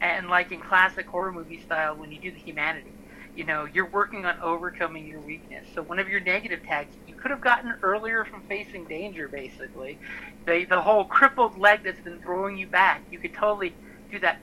And 0.00 0.28
like 0.28 0.52
in 0.52 0.60
classic 0.60 1.06
horror 1.08 1.32
movie 1.32 1.58
style, 1.58 1.96
when 1.96 2.12
you 2.12 2.20
do 2.20 2.30
the 2.30 2.38
humanity, 2.38 3.00
you 3.34 3.44
know, 3.44 3.64
you're 3.64 3.90
working 3.90 4.24
on 4.26 4.34
overcoming 4.42 5.06
your 5.06 5.20
weakness. 5.22 5.66
So 5.74 5.82
one 5.82 5.98
of 5.98 6.08
your 6.08 6.20
negative 6.20 6.60
tags 6.64 6.94
you 7.06 7.14
could 7.20 7.30
have 7.32 7.40
gotten 7.40 7.74
earlier 7.82 8.24
from 8.24 8.42
facing 8.48 8.86
danger, 8.86 9.28
basically. 9.28 9.98
The 10.46 10.66
the 10.68 10.80
whole 10.82 11.04
crippled 11.04 11.58
leg 11.58 11.80
that's 11.84 12.00
been 12.02 12.20
throwing 12.20 12.56
you 12.56 12.68
back, 12.68 13.04
you 13.10 13.18
could 13.18 13.34
totally 13.34 13.76
do 14.10 14.20
that 14.20 14.36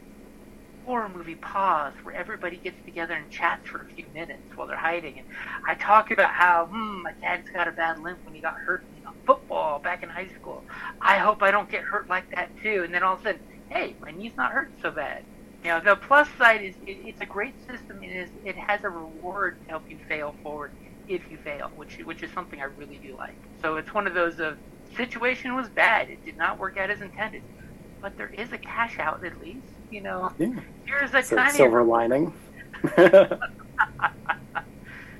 horror 0.86 1.10
movie 1.10 1.36
pause 1.36 1.94
where 2.04 2.16
everybody 2.16 2.60
gets 2.60 2.82
together 2.86 3.14
and 3.16 3.30
chats 3.30 3.68
for 3.68 3.82
a 3.82 3.94
few 3.96 4.06
minutes 4.14 4.44
while 4.56 4.68
they're 4.68 4.78
hiding. 4.78 5.18
And 5.18 5.28
I 5.68 5.76
talk 5.76 6.12
about 6.12 6.32
how, 6.32 6.68
hmm, 6.72 7.04
my 7.04 7.12
dad's 7.22 7.50
got 7.56 7.68
a 7.68 7.72
bad 7.72 8.00
limp 8.00 8.20
when 8.24 8.36
he 8.36 8.42
got 8.42 8.54
hurt 8.66 8.86
football 9.26 9.80
back 9.80 10.04
in 10.04 10.10
high 10.10 10.28
school. 10.40 10.64
I 11.02 11.18
hope 11.18 11.42
I 11.42 11.52
don't 11.52 11.70
get 11.70 11.84
hurt 11.84 12.08
like 12.08 12.30
that 12.36 12.50
too. 12.62 12.84
And 12.84 12.94
then 12.94 13.04
all 13.04 13.16
of 13.16 13.22
a 13.22 13.24
sudden, 13.24 13.42
hey, 13.70 13.96
my 14.02 14.12
knee's 14.12 14.36
not 14.38 14.52
hurt 14.52 14.72
so 14.82 14.92
bad. 14.92 15.24
You 15.64 15.72
know, 15.72 15.80
the 15.80 15.96
plus 15.96 16.28
side 16.38 16.62
is 16.62 16.76
it, 16.86 16.98
it's 17.06 17.22
a 17.22 17.26
great 17.26 17.56
system. 17.68 18.04
It 18.04 18.16
is 18.16 18.30
it 18.44 18.56
has 18.56 18.84
a 18.84 18.90
reward 18.90 19.58
to 19.64 19.70
help 19.70 19.90
you 19.90 19.98
fail 20.08 20.36
forward 20.44 20.72
if 21.08 21.22
you 21.32 21.38
fail, 21.38 21.72
which 21.76 21.98
which 22.06 22.22
is 22.22 22.32
something 22.32 22.62
I 22.62 22.66
really 22.66 22.98
do 22.98 23.16
like. 23.18 23.36
So 23.62 23.78
it's 23.78 23.94
one 23.94 24.06
of 24.06 24.14
those 24.14 24.40
of 24.40 24.58
situation 24.96 25.56
was 25.56 25.68
bad. 25.70 26.10
It 26.10 26.24
did 26.24 26.38
not 26.38 26.60
work 26.60 26.78
out 26.78 26.92
as 26.92 27.02
intended, 27.02 27.42
but 28.02 28.16
there 28.18 28.32
is 28.38 28.52
a 28.52 28.58
cash 28.58 29.00
out 29.00 29.26
at 29.26 29.42
least. 29.42 29.66
You 29.90 30.02
know, 30.02 30.32
yeah. 30.38 30.60
here's 30.86 31.14
a 31.14 31.24
so, 31.24 31.48
silver 31.50 31.84
lining. 31.84 32.34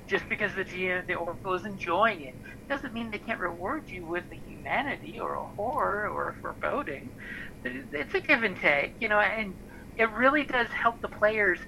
Just 0.08 0.28
because 0.28 0.54
the 0.54 0.64
GM, 0.64 1.06
the 1.06 1.14
Oracle 1.14 1.54
is 1.54 1.64
enjoying 1.64 2.22
it 2.22 2.34
doesn't 2.68 2.94
mean 2.94 3.10
they 3.10 3.18
can't 3.18 3.40
reward 3.40 3.84
you 3.90 4.06
with 4.06 4.24
a 4.32 4.40
humanity 4.46 5.18
or 5.20 5.34
a 5.36 5.44
horror 5.56 6.08
or 6.08 6.30
a 6.30 6.34
foreboding. 6.40 7.12
It's 7.64 8.14
a 8.14 8.20
give 8.20 8.42
and 8.42 8.56
take, 8.56 8.94
you 9.00 9.08
know, 9.08 9.20
and 9.20 9.56
it 9.96 10.10
really 10.12 10.44
does 10.44 10.68
help 10.70 10.96
the 11.02 11.08
players 11.08 11.60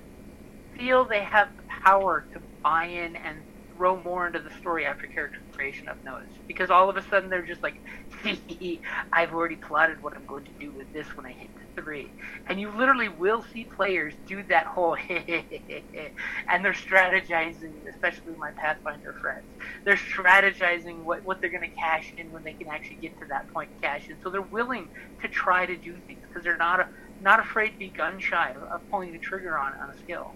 feel 0.76 1.04
they 1.06 1.24
have 1.24 1.48
the 1.56 1.64
power 1.84 2.26
to 2.32 2.40
buy 2.64 2.86
in 2.86 3.16
and 3.16 3.44
throw 3.76 4.02
more 4.02 4.26
into 4.26 4.40
the 4.40 4.50
story 4.50 4.86
after 4.86 5.08
character 5.14 5.42
creation. 5.54 5.88
I've 5.88 6.02
noticed 6.04 6.36
because 6.48 6.70
all 6.70 6.90
of 6.90 6.96
a 6.96 7.02
sudden 7.02 7.30
they're 7.30 7.46
just 7.46 7.62
like, 7.62 7.76
I've 9.14 9.32
already 9.32 9.56
plotted 9.56 9.98
what 10.00 10.14
I'm 10.16 10.26
going 10.26 10.44
to 10.44 10.52
do 10.60 10.74
with 10.74 10.88
this 10.94 11.08
when 11.16 11.26
I 11.26 11.34
hit 11.38 11.50
the 11.58 11.67
three. 11.82 12.10
And 12.46 12.60
you 12.60 12.70
literally 12.70 13.08
will 13.08 13.44
see 13.52 13.64
players 13.64 14.14
do 14.26 14.42
that 14.44 14.66
whole 14.66 14.96
and 15.08 16.64
they're 16.64 16.72
strategizing, 16.72 17.72
especially 17.88 18.34
my 18.38 18.50
Pathfinder 18.52 19.12
friends. 19.14 19.44
They're 19.84 19.96
strategizing 19.96 21.02
what, 21.02 21.24
what 21.24 21.40
they're 21.40 21.50
going 21.50 21.68
to 21.68 21.76
cash 21.76 22.12
in 22.16 22.30
when 22.32 22.44
they 22.44 22.52
can 22.52 22.68
actually 22.68 22.96
get 22.96 23.18
to 23.20 23.26
that 23.26 23.52
point 23.52 23.70
cash 23.80 24.08
in. 24.08 24.16
So 24.22 24.30
they're 24.30 24.42
willing 24.42 24.88
to 25.22 25.28
try 25.28 25.66
to 25.66 25.76
do 25.76 25.94
things 26.06 26.20
because 26.28 26.44
they're 26.44 26.56
not 26.56 26.80
a, 26.80 26.88
not 27.22 27.40
afraid 27.40 27.70
to 27.70 27.78
be 27.78 27.88
gun 27.88 28.18
shy 28.18 28.54
of 28.70 28.90
pulling 28.90 29.12
the 29.12 29.18
trigger 29.18 29.58
on 29.58 29.74
on 29.74 29.90
a 29.90 29.98
skill. 29.98 30.32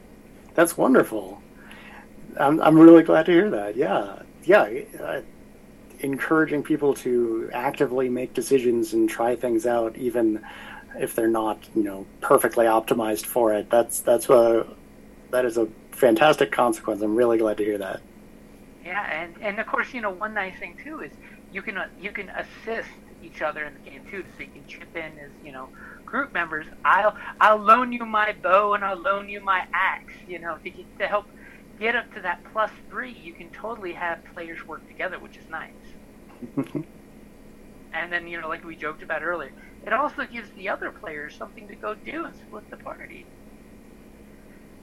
That's 0.55 0.77
wonderful. 0.77 1.43
I'm 2.39 2.61
I'm 2.61 2.79
really 2.79 3.03
glad 3.03 3.27
to 3.27 3.33
hear 3.33 3.51
that. 3.51 3.77
Yeah, 3.77 4.23
yeah. 4.45 4.69
Uh, 5.01 5.23
encouraging 6.01 6.63
people 6.63 6.95
to 6.95 7.49
actively 7.53 8.09
make 8.09 8.35
decisions 8.35 8.93
and 8.93 9.09
try 9.09 9.37
things 9.37 9.67
out, 9.67 9.97
even 9.97 10.45
if 10.99 11.15
they're 11.15 11.29
not, 11.29 11.59
you 11.75 11.83
know, 11.83 12.07
perfectly 12.21 12.67
optimized 12.67 13.27
for 13.27 13.53
it. 13.55 13.71
That's 13.71 14.01
that's 14.01 14.29
a 14.29 14.67
that 15.31 15.45
is 15.45 15.57
a 15.57 15.69
fantastic 15.93 16.53
consequence. 16.53 17.03
I'm 17.03 17.17
really 17.17 17.39
glad 17.39 17.57
to 17.59 17.65
hear 17.65 17.79
that. 17.79 18.01
Yeah, 18.85 19.23
and 19.23 19.35
and 19.41 19.59
of 19.59 19.67
course, 19.67 19.93
you 19.95 20.01
know, 20.01 20.11
one 20.11 20.35
nice 20.35 20.59
thing 20.59 20.77
too 20.83 21.01
is 21.01 21.13
you 21.53 21.63
can 21.63 21.79
uh, 21.79 21.89
you 22.01 22.11
can 22.11 22.31
assist 22.31 22.89
each 23.23 23.43
other 23.43 23.65
in 23.65 23.75
the 23.75 23.91
game 23.91 24.05
too, 24.11 24.25
so 24.37 24.43
you 24.43 24.51
can 24.51 24.67
chip 24.67 24.97
in 24.97 25.19
as 25.19 25.31
you 25.45 25.53
know 25.53 25.69
group 26.05 26.33
members. 26.33 26.67
I'll 26.85 27.17
I'll 27.41 27.59
loan 27.59 27.93
you 27.93 28.05
my 28.05 28.33
bow 28.43 28.75
and 28.75 28.85
I'll 28.85 29.01
loan 29.01 29.29
you 29.29 29.41
my 29.41 29.67
axe. 29.73 30.15
You 30.27 30.39
know, 30.39 30.59
to 30.63 30.71
get, 30.71 30.99
to 30.99 31.07
help 31.07 31.27
get 31.79 31.97
up 31.97 32.13
to 32.15 32.21
that 32.21 32.41
plus 32.53 32.71
three, 32.89 33.13
you 33.13 33.33
can 33.33 33.51
totally 33.51 33.93
have 33.93 34.25
players 34.35 34.65
work 34.67 34.87
together, 34.89 35.19
which 35.19 35.37
is 35.37 35.49
nice. 35.51 35.73
and 37.93 38.13
then, 38.13 38.27
you 38.29 38.41
know, 38.41 38.49
like 38.49 38.65
we 38.65 38.77
joked 38.77 39.03
about 39.03 39.23
earlier, 39.23 39.53
it 39.87 39.93
also 39.93 40.25
gives 40.27 40.51
the 40.51 40.69
other 40.69 40.91
players 40.91 41.35
something 41.37 41.69
to 41.69 41.75
go 41.75 41.95
do 41.95 42.25
and 42.25 42.35
split 42.37 42.69
the 42.71 42.77
party. 42.77 43.27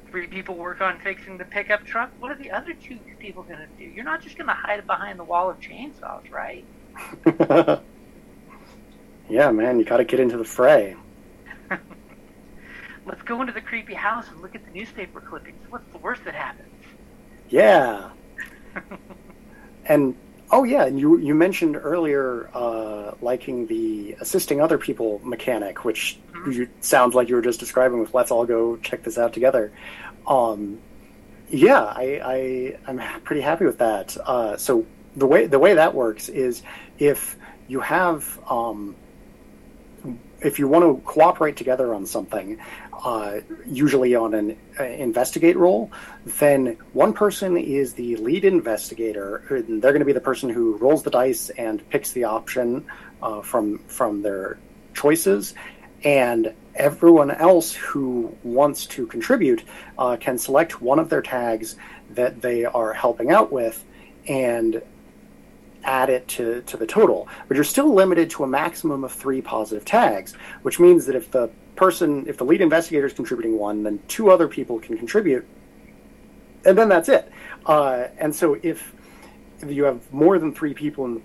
Three 0.10 0.28
people 0.28 0.56
work 0.56 0.82
on 0.82 1.00
fixing 1.00 1.38
the 1.38 1.46
pickup 1.46 1.86
truck. 1.86 2.12
What 2.20 2.32
are 2.32 2.36
the 2.36 2.52
other 2.52 2.74
two 2.74 2.98
people 3.20 3.44
going 3.44 3.60
to 3.60 3.68
do? 3.78 3.84
You're 3.84 4.04
not 4.04 4.22
just 4.22 4.38
going 4.38 4.48
to 4.48 4.54
hide 4.54 4.86
behind 4.88 5.20
the 5.20 5.24
wall 5.24 5.50
of 5.50 5.60
chainsaws, 5.60 6.32
right? 6.32 6.66
yeah, 9.30 9.52
man, 9.52 9.78
you 9.80 9.86
got 9.86 9.98
to 9.98 10.04
get 10.04 10.20
into 10.20 10.38
the 10.38 10.44
fray. 10.44 10.96
Let's 13.06 13.22
go 13.22 13.40
into 13.42 13.54
the 13.54 13.62
creepy 13.62 13.94
house 13.94 14.28
and 14.30 14.42
look 14.42 14.56
at 14.56 14.66
the 14.66 14.72
newspaper 14.72 15.22
clippings. 15.22 15.64
What's 15.70 15.90
the 15.92 16.00
worst 16.00 16.26
that 16.26 16.34
happens? 16.34 16.74
Yeah. 17.50 18.10
and 19.86 20.16
oh 20.52 20.64
yeah, 20.64 20.86
and 20.86 21.00
you 21.00 21.18
you 21.18 21.36
mentioned 21.36 21.76
earlier 21.76 22.50
uh, 22.54 23.14
liking 23.22 23.68
the 23.68 24.16
assisting 24.20 24.62
other 24.62 24.78
people 24.78 25.22
mechanic, 25.24 25.86
which 25.86 26.20
mm-hmm. 26.32 26.52
you, 26.52 26.70
sounds 26.82 27.16
like 27.16 27.30
you 27.30 27.36
were 27.36 27.42
just 27.42 27.60
describing 27.60 28.00
with 28.00 28.14
"Let's 28.14 28.32
all 28.32 28.46
go 28.46 28.78
check 28.78 29.04
this 29.04 29.18
out 29.18 29.34
together." 29.34 29.72
Um, 30.28 30.80
yeah, 31.50 31.84
I, 31.84 32.22
I 32.24 32.78
I'm 32.88 33.22
pretty 33.22 33.42
happy 33.42 33.66
with 33.66 33.80
that. 33.80 34.16
Uh, 34.18 34.58
so 34.58 34.86
the 35.16 35.28
way 35.28 35.48
the 35.48 35.60
way 35.60 35.74
that 35.74 35.94
works 35.94 36.30
is 36.30 36.62
if 37.00 37.38
you 37.68 37.80
have 37.80 38.40
um, 38.50 38.96
if 40.42 40.60
you 40.60 40.68
want 40.68 40.84
to 40.84 41.02
cooperate 41.06 41.56
together 41.58 41.94
on 41.94 42.06
something, 42.06 42.60
uh, 43.04 43.40
usually 43.66 44.16
on 44.16 44.34
an 44.34 44.58
uh, 44.80 44.84
investigate 44.84 45.58
roll, 45.58 45.92
then 46.40 46.78
one 46.94 47.14
person 47.14 47.58
is 47.58 47.94
the 47.94 48.16
lead 48.18 48.46
investigator. 48.46 49.44
They're 49.50 49.92
going 49.92 50.00
to 50.00 50.06
be 50.06 50.14
the 50.14 50.20
person 50.22 50.50
who 50.50 50.76
rolls 50.78 51.04
the 51.04 51.10
dice 51.10 51.50
and 51.52 51.88
picks 51.90 52.12
the 52.12 52.26
option 52.26 52.86
uh, 53.22 53.42
from 53.42 53.80
from 53.88 54.22
their 54.22 54.58
choices, 54.94 55.54
and 56.04 56.54
everyone 56.76 57.32
else 57.32 57.74
who 57.74 58.36
wants 58.44 58.86
to 58.88 59.08
contribute 59.08 59.64
uh, 59.98 60.18
can 60.18 60.38
select 60.38 60.82
one 60.82 61.00
of 61.00 61.10
their 61.10 61.22
tags 61.22 61.76
that 62.12 62.42
they 62.42 62.66
are 62.66 62.94
helping 62.94 63.32
out 63.32 63.52
with, 63.52 63.84
and 64.28 64.82
add 65.84 66.10
it 66.10 66.28
to, 66.28 66.62
to 66.64 66.78
the 66.78 66.86
total. 66.86 67.28
But 67.48 67.56
you're 67.56 67.64
still 67.64 67.94
limited 67.94 68.30
to 68.32 68.44
a 68.44 68.48
maximum 68.48 69.04
of 69.04 69.14
three 69.14 69.42
positive 69.42 69.86
tags, 69.86 70.34
which 70.62 70.80
means 70.80 71.06
that 71.06 71.16
if 71.16 71.32
the 71.32 71.50
person, 71.80 72.26
if 72.28 72.38
the 72.38 72.44
lead 72.44 72.60
investigator 72.60 73.08
is 73.08 73.13
contributing 73.13 73.58
one, 73.58 73.84
then 73.84 74.00
two 74.10 74.30
other 74.30 74.50
people 74.50 74.80
can 74.80 74.98
contribute, 74.98 75.48
and 76.65 76.78
then 76.78 76.89
that's 76.89 77.08
it. 77.08 77.32
Uh, 77.65 78.08
and 78.18 78.36
so 78.36 78.58
if 78.62 78.94
you 79.65 79.86
have 79.86 80.02
more 80.13 80.38
than 80.38 80.54
three 80.54 80.74
people 80.74 81.06
in, 81.06 81.24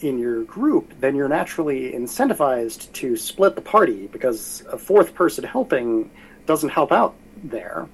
in 0.00 0.18
your 0.18 0.44
group, 0.44 0.94
then 1.00 1.16
you're 1.16 1.28
naturally 1.28 1.92
incentivized 1.92 2.92
to 2.92 3.16
split 3.16 3.56
the 3.56 3.60
party 3.60 4.06
because 4.06 4.64
a 4.70 4.78
fourth 4.78 5.12
person 5.12 5.42
helping 5.42 6.08
doesn't 6.46 6.70
help 6.70 6.92
out 6.92 7.16
there. 7.42 7.88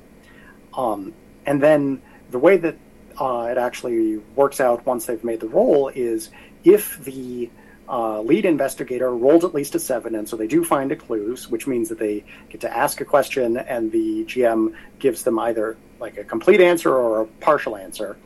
Um, 0.77 1.14
and 1.46 1.62
then 1.62 2.03
the 2.31 2.38
way 2.38 2.59
that 2.59 2.77
uh, 3.18 3.48
it 3.51 3.57
actually 3.57 4.18
works 4.37 4.61
out 4.61 4.85
once 4.85 5.07
they've 5.07 5.25
made 5.25 5.40
the 5.40 5.48
roll 5.48 5.88
is 5.88 6.31
if 6.64 7.03
the 7.05 7.51
uh, 7.92 8.22
lead 8.22 8.46
investigator 8.46 9.14
rolled 9.14 9.44
at 9.44 9.52
least 9.52 9.74
a 9.74 9.78
seven, 9.78 10.14
and 10.14 10.26
so 10.26 10.35
they 10.35 10.46
do 10.46 10.64
find 10.64 10.90
a 10.90 10.96
clues, 10.96 11.48
which 11.50 11.66
means 11.66 11.90
that 11.90 11.98
they 11.98 12.24
get 12.48 12.62
to 12.62 12.74
ask 12.74 13.02
a 13.02 13.05
question, 13.05 13.59
and 13.59 13.92
the 13.92 14.24
GM 14.24 14.74
gives 14.98 15.24
them 15.24 15.38
either 15.38 15.76
like 16.00 16.16
a 16.16 16.24
complete 16.24 16.62
answer 16.62 16.90
or 16.90 17.20
a 17.20 17.26
partial 17.26 17.76
answer. 17.76 18.16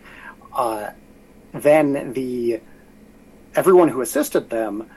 Uh, 0.55 0.91
then 1.53 2.13
the 2.13 2.61
everyone 3.57 3.89
who 3.89 4.03
assisted 4.03 4.49
them 4.51 4.89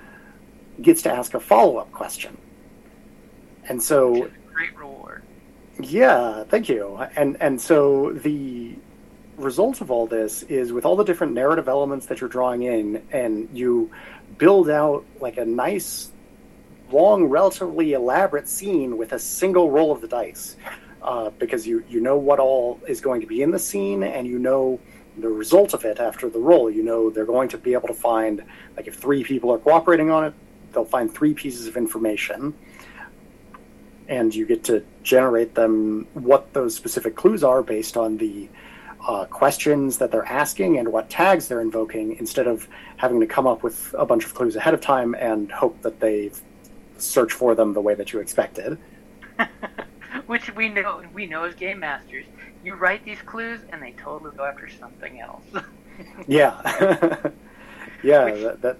gets 0.80 1.02
to 1.02 1.12
ask 1.12 1.34
a 1.34 1.40
follow 1.40 1.78
up 1.78 1.92
question, 1.92 2.38
and 3.68 3.82
so 3.82 4.30
great 4.54 4.78
reward. 4.78 5.24
Yeah, 5.80 6.44
thank 6.44 6.70
you. 6.70 6.96
And 7.16 7.38
and 7.42 7.60
so 7.60 8.12
the 8.12 8.76
result 9.38 9.82
of 9.82 9.90
all 9.90 10.06
this 10.06 10.44
is 10.44 10.72
with 10.72 10.86
all 10.86 10.96
the 10.96 11.04
different 11.04 11.34
narrative 11.34 11.68
elements 11.68 12.06
that 12.08 12.22
you're 12.22 12.30
drawing 12.30 12.64
in, 12.64 13.02
and 13.12 13.50
you 13.52 13.90
build 14.40 14.70
out 14.70 15.06
like 15.22 15.38
a 15.38 15.46
nice, 15.46 16.12
long, 16.92 17.26
relatively 17.26 17.94
elaborate 17.94 18.48
scene 18.48 18.98
with 18.98 19.14
a 19.14 19.20
single 19.20 19.70
roll 19.70 19.92
of 19.92 20.02
the 20.02 20.08
dice, 20.08 20.56
uh, 21.04 21.30
because 21.38 21.68
you 21.68 21.84
you 21.88 22.02
know 22.02 22.18
what 22.18 22.40
all 22.40 22.80
is 22.88 23.00
going 23.00 23.22
to 23.22 23.28
be 23.28 23.44
in 23.44 23.52
the 23.52 23.60
scene, 23.60 24.02
and 24.02 24.26
you 24.26 24.40
know 24.40 24.80
the 25.20 25.30
result 25.30 25.76
of 25.76 25.86
it 25.86 26.00
after 26.00 26.28
the 26.30 26.40
roll. 26.40 26.72
You 26.72 26.82
know 26.82 27.12
they're 27.12 27.26
going 27.26 27.50
to 27.50 27.58
be 27.60 27.74
able 27.74 27.90
to 27.90 27.94
find 27.94 28.44
like 28.76 28.88
if 28.88 28.96
three 28.96 29.24
people 29.24 29.52
are 29.52 29.60
cooperating 29.60 30.10
on 30.10 30.24
it, 30.24 30.34
they'll 30.74 30.86
find 30.86 31.14
three 31.14 31.36
pieces 31.36 31.68
of 31.68 31.78
information 31.78 32.56
and 34.10 34.34
you 34.34 34.46
get 34.46 34.64
to 34.64 34.84
generate 35.04 35.54
them 35.54 36.08
what 36.16 36.52
those 36.54 36.76
specific 36.76 37.16
clues 37.16 37.44
are 37.44 37.62
based 37.62 37.96
on 37.96 38.18
the 38.18 38.50
uh, 39.08 39.26
questions 39.26 39.98
that 39.98 40.12
they're 40.12 40.26
asking 40.26 40.78
and 40.78 40.92
what 40.92 41.10
tags 41.10 41.48
they're 41.48 41.62
invoking 41.62 42.18
instead 42.18 42.48
of 42.48 42.68
having 42.98 43.20
to 43.20 43.28
come 43.28 43.48
up 43.48 43.64
with 43.64 43.94
a 43.98 44.06
bunch 44.06 44.26
of 44.26 44.34
clues 44.34 44.56
ahead 44.56 44.74
of 44.74 44.82
time 44.82 45.16
and 45.16 45.52
hope 45.52 45.82
that 45.82 46.00
they 46.00 46.32
search 46.98 47.32
for 47.32 47.56
them 47.56 47.74
the 47.74 47.82
way 47.82 47.96
that 47.96 48.12
you 48.12 48.20
expected. 48.20 48.78
Which 50.26 50.54
we 50.56 50.70
know 50.70 51.04
we 51.14 51.26
know 51.26 51.44
as 51.44 51.56
game 51.56 51.80
masters. 51.80 52.26
You 52.64 52.76
write 52.76 53.06
these 53.06 53.22
clues 53.22 53.62
and 53.72 53.82
they 53.82 53.92
totally 53.92 54.36
go 54.36 54.44
after 54.44 54.70
something 54.70 55.20
else. 55.22 55.44
yeah. 56.28 56.62
yeah, 58.04 58.26
Which, 58.26 58.44
that, 58.44 58.62
that 58.62 58.78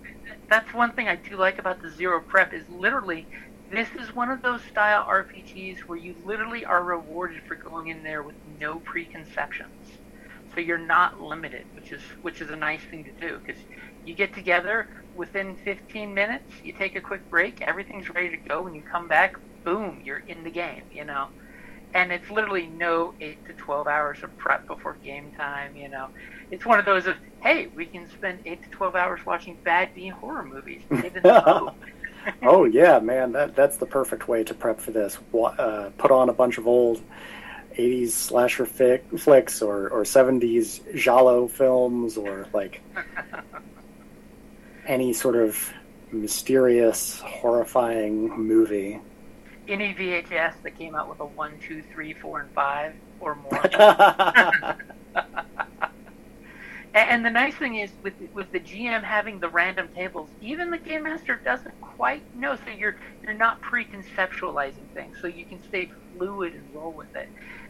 that's 0.50 0.74
one 0.74 0.92
thing 0.92 1.08
I 1.08 1.16
do 1.16 1.38
like 1.38 1.60
about 1.60 1.82
the 1.82 1.90
zero 1.90 2.20
prep 2.20 2.54
is 2.54 2.68
literally 2.70 3.26
this 3.72 3.88
is 4.00 4.14
one 4.16 4.32
of 4.32 4.42
those 4.42 4.62
style 4.64 5.06
RPGs 5.06 5.82
where 5.82 5.98
you 5.98 6.16
literally 6.26 6.66
are 6.66 6.84
rewarded 6.84 7.44
for 7.44 7.56
going 7.56 7.88
in 7.88 8.04
there 8.04 8.24
with 8.24 8.36
no 8.60 8.80
preconceptions 8.80 9.79
so 10.54 10.60
you're 10.60 10.78
not 10.78 11.22
limited, 11.22 11.66
which 11.76 11.92
is 11.92 12.02
which 12.22 12.42
is 12.42 12.50
a 12.50 12.56
nice 12.56 12.82
thing 12.90 13.04
to 13.04 13.12
do 13.12 13.40
because 13.40 13.62
you 14.06 14.14
get 14.14 14.34
together 14.34 14.88
within 15.16 15.56
15 15.58 16.14
minutes, 16.14 16.46
you 16.64 16.74
take 16.74 16.96
a 16.96 17.02
quick 17.02 17.30
break, 17.30 17.62
everything's 17.62 18.10
ready 18.10 18.30
to 18.30 18.38
go, 18.38 18.66
and 18.66 18.76
you 18.76 18.82
come 18.82 19.08
back, 19.08 19.36
boom, 19.64 20.02
you're 20.04 20.24
in 20.28 20.44
the 20.44 20.50
game, 20.50 20.84
you 20.92 21.04
know. 21.04 21.28
And 21.94 22.12
it's 22.12 22.30
literally 22.30 22.68
no 22.68 23.14
eight 23.20 23.46
to 23.48 23.54
12 23.54 23.88
hours 23.88 24.24
of 24.24 24.36
prep 24.38 24.68
before 24.68 24.96
game 25.04 25.32
time, 25.36 25.76
you 25.76 25.90
know. 25.90 26.08
It's 26.52 26.66
one 26.66 26.80
of 26.80 26.86
those 26.86 27.08
of, 27.08 27.16
hey, 27.42 27.68
we 27.76 27.86
can 27.86 28.10
spend 28.10 28.40
eight 28.46 28.64
to 28.64 28.70
12 28.70 28.96
hours 28.96 29.26
watching 29.26 29.58
bad 29.64 29.94
B 29.94 30.08
horror 30.08 30.46
movies. 30.46 30.82
oh 32.44 32.66
yeah, 32.66 33.00
man, 33.00 33.32
that 33.32 33.56
that's 33.56 33.78
the 33.78 33.86
perfect 33.86 34.28
way 34.28 34.44
to 34.44 34.54
prep 34.54 34.80
for 34.80 34.92
this. 34.92 35.18
Uh, 35.34 35.90
put 35.98 36.12
on 36.12 36.30
a 36.30 36.34
bunch 36.34 36.58
of 36.58 36.68
old 36.68 37.02
80s 37.80 38.10
slasher 38.10 38.66
fic, 38.66 39.20
flicks 39.20 39.62
or, 39.62 39.90
or 39.90 40.04
70s 40.04 40.96
giallo 40.96 41.48
films 41.48 42.18
or 42.18 42.48
like 42.54 42.82
any 44.86 45.14
sort 45.14 45.36
of 45.36 45.72
mysterious, 46.12 47.20
horrifying 47.20 48.30
movie. 48.30 49.00
Any 49.68 49.94
VHS 49.94 50.62
that 50.64 50.78
came 50.78 50.96
out 50.96 51.08
with 51.10 51.20
a 51.20 51.26
1, 51.26 51.60
2, 51.60 51.84
3, 51.84 52.14
4, 52.14 52.40
and 52.42 52.52
5 52.52 52.94
or 53.20 53.36
more. 53.36 54.76
And 56.94 57.24
the 57.24 57.30
nice 57.30 57.54
thing 57.54 57.76
is 57.76 57.92
with 58.02 58.14
with 58.34 58.52
the 58.52 58.60
GM 58.60 59.04
having 59.04 59.40
the 59.40 59.50
random 59.50 59.90
tables, 59.96 60.30
even 60.42 60.72
the 60.72 60.78
game 60.78 61.04
master 61.04 61.36
doesn't 61.36 61.80
quite 61.82 62.24
know. 62.36 62.56
So 62.56 62.72
you're 62.72 62.96
you're 63.22 63.34
not 63.34 63.62
pre-conceptualizing 63.62 64.88
things, 64.96 65.18
so 65.22 65.28
you 65.28 65.46
can 65.46 65.62
stay 65.62 65.92
fluid 66.18 66.56
and 66.56 66.64
roll 66.74 66.92
with 66.92 67.16
it. 67.16 67.30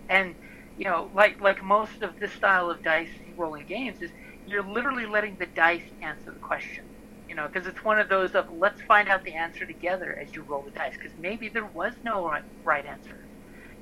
And 0.10 0.36
you 0.78 0.86
know, 0.86 1.12
like 1.14 1.42
like 1.42 1.64
most 1.64 2.02
of 2.02 2.20
this 2.20 2.34
style 2.34 2.70
of 2.70 2.84
dice 2.84 3.10
rolling 3.38 3.66
games, 3.66 4.02
is 4.02 4.12
you're 4.48 4.64
literally 4.64 5.06
letting 5.06 5.38
the 5.38 5.48
dice 5.48 5.84
answer 6.02 6.32
the 6.32 6.40
question. 6.40 6.86
You 7.30 7.36
know, 7.36 7.48
because 7.48 7.68
it's 7.68 7.84
one 7.84 8.00
of 8.00 8.10
those 8.10 8.36
of 8.36 8.52
let's 8.52 8.82
find 8.82 9.10
out 9.10 9.24
the 9.24 9.34
answer 9.36 9.66
together 9.66 10.18
as 10.22 10.36
you 10.36 10.44
roll 10.44 10.64
the 10.64 10.72
dice, 10.72 10.96
because 10.98 11.18
maybe 11.18 11.50
there 11.50 11.66
was 11.68 11.94
no 12.04 12.28
right, 12.28 12.44
right 12.64 12.86
answer. 12.86 13.28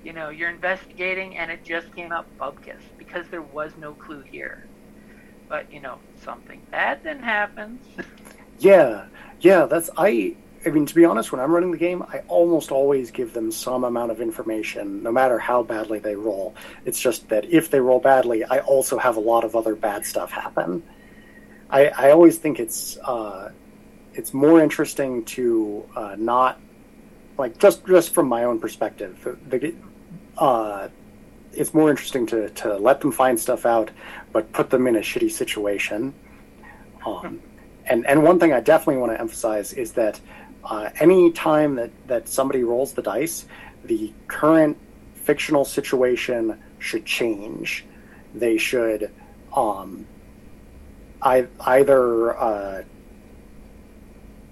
You 0.04 0.14
know, 0.14 0.30
you're 0.30 0.50
investigating 0.50 1.38
and 1.38 1.52
it 1.52 1.64
just 1.64 1.94
came 1.96 2.12
out 2.12 2.28
bubkus 2.40 2.82
because 2.98 3.28
there 3.30 3.42
was 3.42 3.78
no 3.78 3.94
clue 3.94 4.22
here 4.22 4.68
but 5.50 5.72
you 5.72 5.80
know 5.80 6.00
something 6.16 6.62
bad 6.72 7.04
then 7.04 7.20
happens. 7.20 7.82
yeah, 8.60 9.08
yeah. 9.40 9.66
That's 9.66 9.90
I. 9.98 10.36
I 10.68 10.70
mean, 10.70 10.86
to 10.86 10.94
be 10.94 11.06
honest, 11.06 11.32
when 11.32 11.40
I'm 11.40 11.54
running 11.54 11.72
the 11.72 11.78
game, 11.78 12.04
I 12.04 12.20
almost 12.28 12.72
always 12.72 13.10
give 13.10 13.32
them 13.34 13.52
some 13.54 13.86
amount 13.86 14.12
of 14.12 14.20
information, 14.20 15.02
no 15.02 15.14
matter 15.14 15.40
how 15.40 15.64
badly 15.64 16.00
they 16.00 16.14
roll. 16.14 16.56
It's 16.84 17.00
just 17.00 17.30
that 17.30 17.46
if 17.46 17.72
they 17.72 17.80
roll 17.80 18.02
badly, 18.02 18.44
I 18.44 18.60
also 18.60 18.98
have 18.98 19.16
a 19.16 19.22
lot 19.22 19.46
of 19.46 19.56
other 19.56 19.76
bad 19.76 20.06
stuff 20.06 20.30
happen. 20.30 20.84
I, 21.70 21.88
I 21.88 22.12
always 22.12 22.38
think 22.38 22.60
it's 22.60 22.98
uh, 22.98 23.52
it's 24.14 24.34
more 24.34 24.62
interesting 24.62 25.24
to 25.26 25.86
uh, 25.96 26.16
not 26.18 26.60
like 27.38 27.58
just 27.60 27.86
just 27.88 28.14
from 28.14 28.28
my 28.28 28.44
own 28.44 28.60
perspective. 28.60 29.38
The, 29.48 29.74
uh, 30.38 30.90
it's 31.54 31.74
more 31.74 31.90
interesting 31.90 32.28
to, 32.28 32.50
to 32.50 32.76
let 32.76 33.00
them 33.00 33.14
find 33.14 33.40
stuff 33.40 33.66
out, 33.66 33.90
but 34.34 34.52
put 34.52 34.70
them 34.70 34.86
in 34.86 34.98
a 34.98 35.02
shitty 35.02 35.32
situation. 35.32 36.14
Um, 37.06 37.42
and 37.86 38.06
and 38.06 38.22
one 38.22 38.38
thing 38.38 38.52
I 38.52 38.60
definitely 38.60 38.98
want 38.98 39.14
to 39.14 39.20
emphasize 39.20 39.72
is 39.72 39.94
that 39.94 40.20
uh, 40.64 40.90
any 41.00 41.32
time 41.32 41.76
that 41.76 41.92
that 42.08 42.28
somebody 42.28 42.64
rolls 42.64 42.94
the 42.94 43.02
dice, 43.02 43.46
the 43.86 44.14
current 44.28 44.78
fictional 45.16 45.66
situation 45.66 46.62
should 46.80 47.06
change. 47.06 47.86
They 48.34 48.58
should 48.58 49.12
um, 49.56 50.06
I, 51.22 51.48
either 51.62 52.38
uh, 52.38 52.84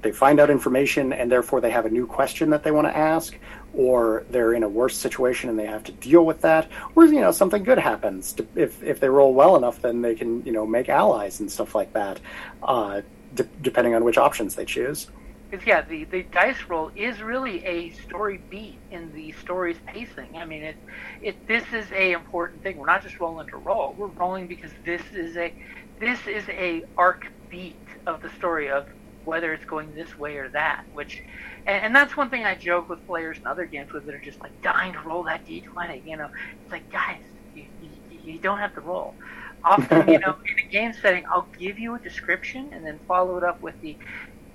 they 0.02 0.12
find 0.12 0.40
out 0.40 0.50
information 0.50 1.14
and 1.14 1.32
therefore 1.32 1.62
they 1.62 1.72
have 1.72 1.86
a 1.86 1.90
new 1.90 2.08
question 2.08 2.50
that 2.52 2.64
they 2.64 2.72
want 2.72 2.88
to 2.88 2.96
ask, 2.96 3.38
or 3.74 4.26
they're 4.30 4.54
in 4.54 4.64
a 4.64 4.70
worse 4.70 4.98
situation 4.98 5.50
and 5.50 5.60
they 5.60 5.66
have 5.66 5.84
to 5.86 5.92
deal 5.92 6.26
with 6.26 6.42
that, 6.42 6.68
or 6.96 7.06
you 7.06 7.22
know 7.22 7.32
something 7.32 7.64
good 7.64 7.78
happens. 7.78 8.36
If 8.56 8.82
if 8.84 9.00
they 9.00 9.10
roll 9.10 9.34
well 9.34 9.56
enough, 9.56 9.82
then 9.82 10.02
they 10.02 10.16
can 10.16 10.46
you 10.46 10.52
know 10.52 10.66
make 10.66 10.90
allies 10.90 11.40
and 11.40 11.52
stuff 11.52 11.76
like 11.76 11.94
that, 11.94 12.20
uh, 12.64 13.02
de- 13.34 13.44
depending 13.62 13.96
on 13.96 14.04
which 14.04 14.18
options 14.18 14.56
they 14.56 14.66
choose. 14.66 15.08
Because 15.56 15.68
yeah, 15.68 15.82
the, 15.84 16.04
the 16.04 16.24
dice 16.24 16.58
roll 16.68 16.92
is 16.96 17.22
really 17.22 17.64
a 17.64 17.90
story 17.92 18.42
beat 18.50 18.78
in 18.92 19.14
the 19.14 19.32
story's 19.32 19.78
pacing. 19.88 20.36
I 20.36 20.44
mean, 20.44 20.64
it 20.64 20.76
it 21.22 21.48
this 21.48 21.64
is 21.72 21.90
a 21.94 22.12
important 22.12 22.62
thing. 22.62 22.76
We're 22.78 22.88
not 22.88 23.04
just 23.04 23.22
rolling 23.22 23.48
to 23.48 23.58
roll. 23.58 23.96
We're 23.98 24.08
rolling 24.08 24.48
because 24.48 24.72
this 24.84 25.02
is 25.14 25.38
a 25.38 25.54
this 25.98 26.20
is 26.28 26.44
a 26.50 26.84
arc 26.98 27.32
beat 27.50 27.80
of 28.06 28.22
the 28.22 28.30
story 28.32 28.70
of 28.70 28.88
whether 29.24 29.54
it's 29.54 29.64
going 29.64 29.94
this 29.94 30.18
way 30.18 30.36
or 30.36 30.50
that, 30.50 30.84
which 30.92 31.22
and, 31.66 31.86
and, 31.86 31.96
that's 31.96 32.18
one 32.18 32.30
thing 32.30 32.44
I 32.44 32.56
joke 32.56 32.90
with 32.90 33.06
players 33.08 33.38
in 33.40 33.48
other 33.48 33.66
games 33.66 33.94
with 33.94 34.06
that 34.06 34.14
are 34.14 34.20
just 34.20 34.42
like 34.42 34.62
dying 34.62 34.92
to 34.94 35.00
roll 35.00 35.24
that 35.24 35.46
d20. 35.46 36.06
You 36.06 36.18
know, 36.18 36.30
it's 36.64 36.72
like 36.72 36.92
guys, 36.92 37.22
you, 37.54 37.66
you, 37.82 37.90
you 38.10 38.40
don't 38.40 38.60
have 38.60 38.74
to 38.76 38.82
roll. 38.82 39.16
Often, 39.64 40.10
you 40.10 40.20
know, 40.20 40.36
in 40.46 40.66
a 40.68 40.70
game 40.70 40.94
setting, 40.94 41.24
I'll 41.34 41.48
give 41.58 41.80
you 41.80 41.96
a 41.96 42.00
description 42.00 42.70
and 42.74 42.86
then 42.86 43.00
follow 43.08 43.38
it 43.38 43.44
up 43.44 43.62
with 43.62 43.80
the 43.82 43.98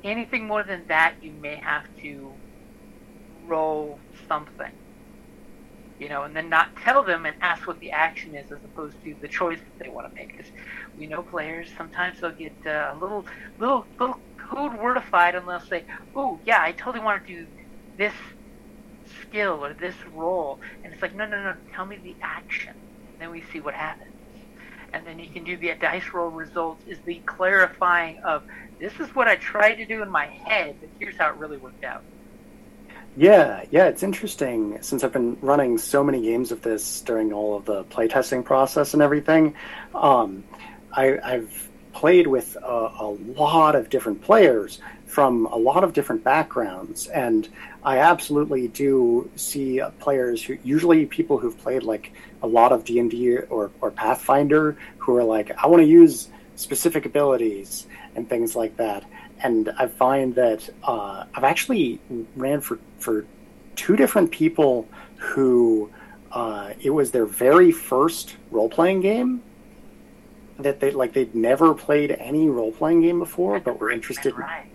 anything 0.05 0.47
more 0.47 0.65
than 0.65 0.87
that, 0.89 1.17
you 1.21 1.33
may 1.33 1.57
have 1.57 1.85
to 2.03 2.41
roll 3.47 4.01
something. 4.29 4.73
You 5.99 6.09
know, 6.09 6.23
and 6.23 6.35
then 6.35 6.49
not 6.49 6.69
tell 6.83 7.05
them 7.05 7.27
and 7.27 7.37
ask 7.43 7.67
what 7.67 7.79
the 7.81 7.91
action 7.93 8.35
is 8.35 8.51
as 8.51 8.65
opposed 8.65 9.03
to 9.05 9.15
the 9.21 9.29
choice 9.29 9.59
that 9.59 9.85
they 9.85 9.91
want 9.91 10.09
to 10.09 10.15
make. 10.15 10.31
Because 10.37 10.51
we 10.97 11.07
know 11.07 11.23
players 11.23 11.71
sometimes 11.77 12.21
they'll 12.21 12.33
get 12.33 12.57
uh, 12.67 12.93
a 12.95 12.99
little, 12.99 13.27
little, 13.59 13.87
little 13.99 14.23
code 14.51 14.75
wordified 14.79 15.35
and 15.35 15.47
they'll 15.49 15.61
say, 15.61 15.85
"Oh, 16.15 16.41
yeah, 16.45 16.63
I 16.63 16.73
totally 16.73 17.05
want 17.05 17.27
to 17.27 17.33
do 17.35 17.47
this 17.99 18.15
skill 19.23 19.65
or 19.65 19.75
this 19.75 19.97
role," 20.07 20.61
and 20.83 20.93
it's 20.93 21.03
like, 21.03 21.15
"No, 21.15 21.27
no, 21.27 21.43
no, 21.43 21.55
tell 21.75 21.87
me 21.87 21.99
the 22.03 22.17
action." 22.23 22.73
And 23.13 23.21
then 23.21 23.31
we 23.31 23.43
see 23.53 23.61
what 23.61 23.75
happens, 23.75 24.10
and 24.93 25.07
then 25.07 25.19
you 25.19 25.29
can 25.29 25.45
do 25.45 25.57
the 25.57 25.75
dice 25.75 26.09
roll 26.13 26.31
results 26.31 26.83
is 26.87 26.99
the 27.05 27.17
clarifying 27.27 28.19
of 28.23 28.43
this 28.79 28.93
is 28.99 29.15
what 29.15 29.29
I 29.29 29.37
tried 29.37 29.75
to 29.75 29.85
do 29.85 30.03
in 30.03 30.09
my 30.09 30.27
head, 30.27 30.77
but 30.81 30.89
here's 30.99 31.17
how 31.17 31.31
it 31.31 31.37
really 31.37 31.59
worked 31.59 31.85
out. 31.85 32.03
Yeah, 33.17 33.65
yeah, 33.71 33.87
it's 33.87 34.03
interesting 34.03 34.81
since 34.83 35.03
I've 35.03 35.13
been 35.13 35.37
running 35.41 35.79
so 35.79 36.03
many 36.03 36.23
games 36.23 36.53
of 36.53 36.63
this 36.63 37.01
during 37.03 37.33
all 37.33 37.57
of 37.57 37.65
the 37.65 37.85
playtesting 37.85 38.45
process 38.45 38.95
and 38.95 39.03
everything. 39.03 39.55
Um, 39.95 40.45
I, 40.93 41.19
I've 41.23 41.69
played 41.93 42.27
with 42.27 42.57
a, 42.57 42.93
a, 43.01 43.17
lot 43.37 43.75
of 43.75 43.91
different 43.91 44.23
players 44.23 44.79
from 45.11 45.47
a 45.47 45.57
lot 45.57 45.83
of 45.83 45.93
different 45.93 46.23
backgrounds, 46.23 47.09
and 47.09 47.49
I 47.83 47.99
absolutely 47.99 48.69
do 48.69 49.31
see 49.35 49.81
players 49.99 50.43
who 50.43 50.57
usually 50.63 51.05
people 51.07 51.39
who've 51.39 51.59
played 51.59 51.83
like 51.83 52.13
a 52.43 52.47
lot 52.47 52.71
of 52.73 52.85
D 52.85 52.99
and 52.99 53.11
D 53.11 53.37
or 53.37 53.71
or 53.81 53.91
Pathfinder 53.91 54.77
who 54.99 55.17
are 55.17 55.25
like, 55.25 55.51
I 55.59 55.67
want 55.67 55.83
to 55.83 55.89
use 55.89 56.29
specific 56.57 57.07
abilities 57.07 57.87
and 58.15 58.29
things 58.29 58.55
like 58.55 58.77
that. 58.77 59.05
And 59.43 59.71
I 59.79 59.87
find 59.87 60.35
that 60.37 60.69
uh, 60.85 61.25
I've 61.35 61.45
actually 61.45 62.01
ran 62.37 62.61
for 62.61 62.79
for 62.99 63.27
two 63.75 63.97
different 63.97 64.31
people 64.31 64.87
who 65.17 65.91
uh, 66.31 66.75
it 66.81 66.91
was 66.91 67.11
their 67.11 67.27
very 67.27 67.73
first 67.73 68.37
role 68.51 68.69
playing 68.69 69.01
game 69.01 69.43
that 70.59 70.81
they 70.81 70.91
like 70.91 71.15
they'd 71.15 71.35
never 71.35 71.75
played 71.75 72.11
any 72.13 72.49
role 72.49 72.73
playing 72.73 73.01
game 73.03 73.19
before, 73.19 73.59
but 73.59 73.81
were 73.81 73.91
interested. 73.91 74.37
Right. 74.37 74.67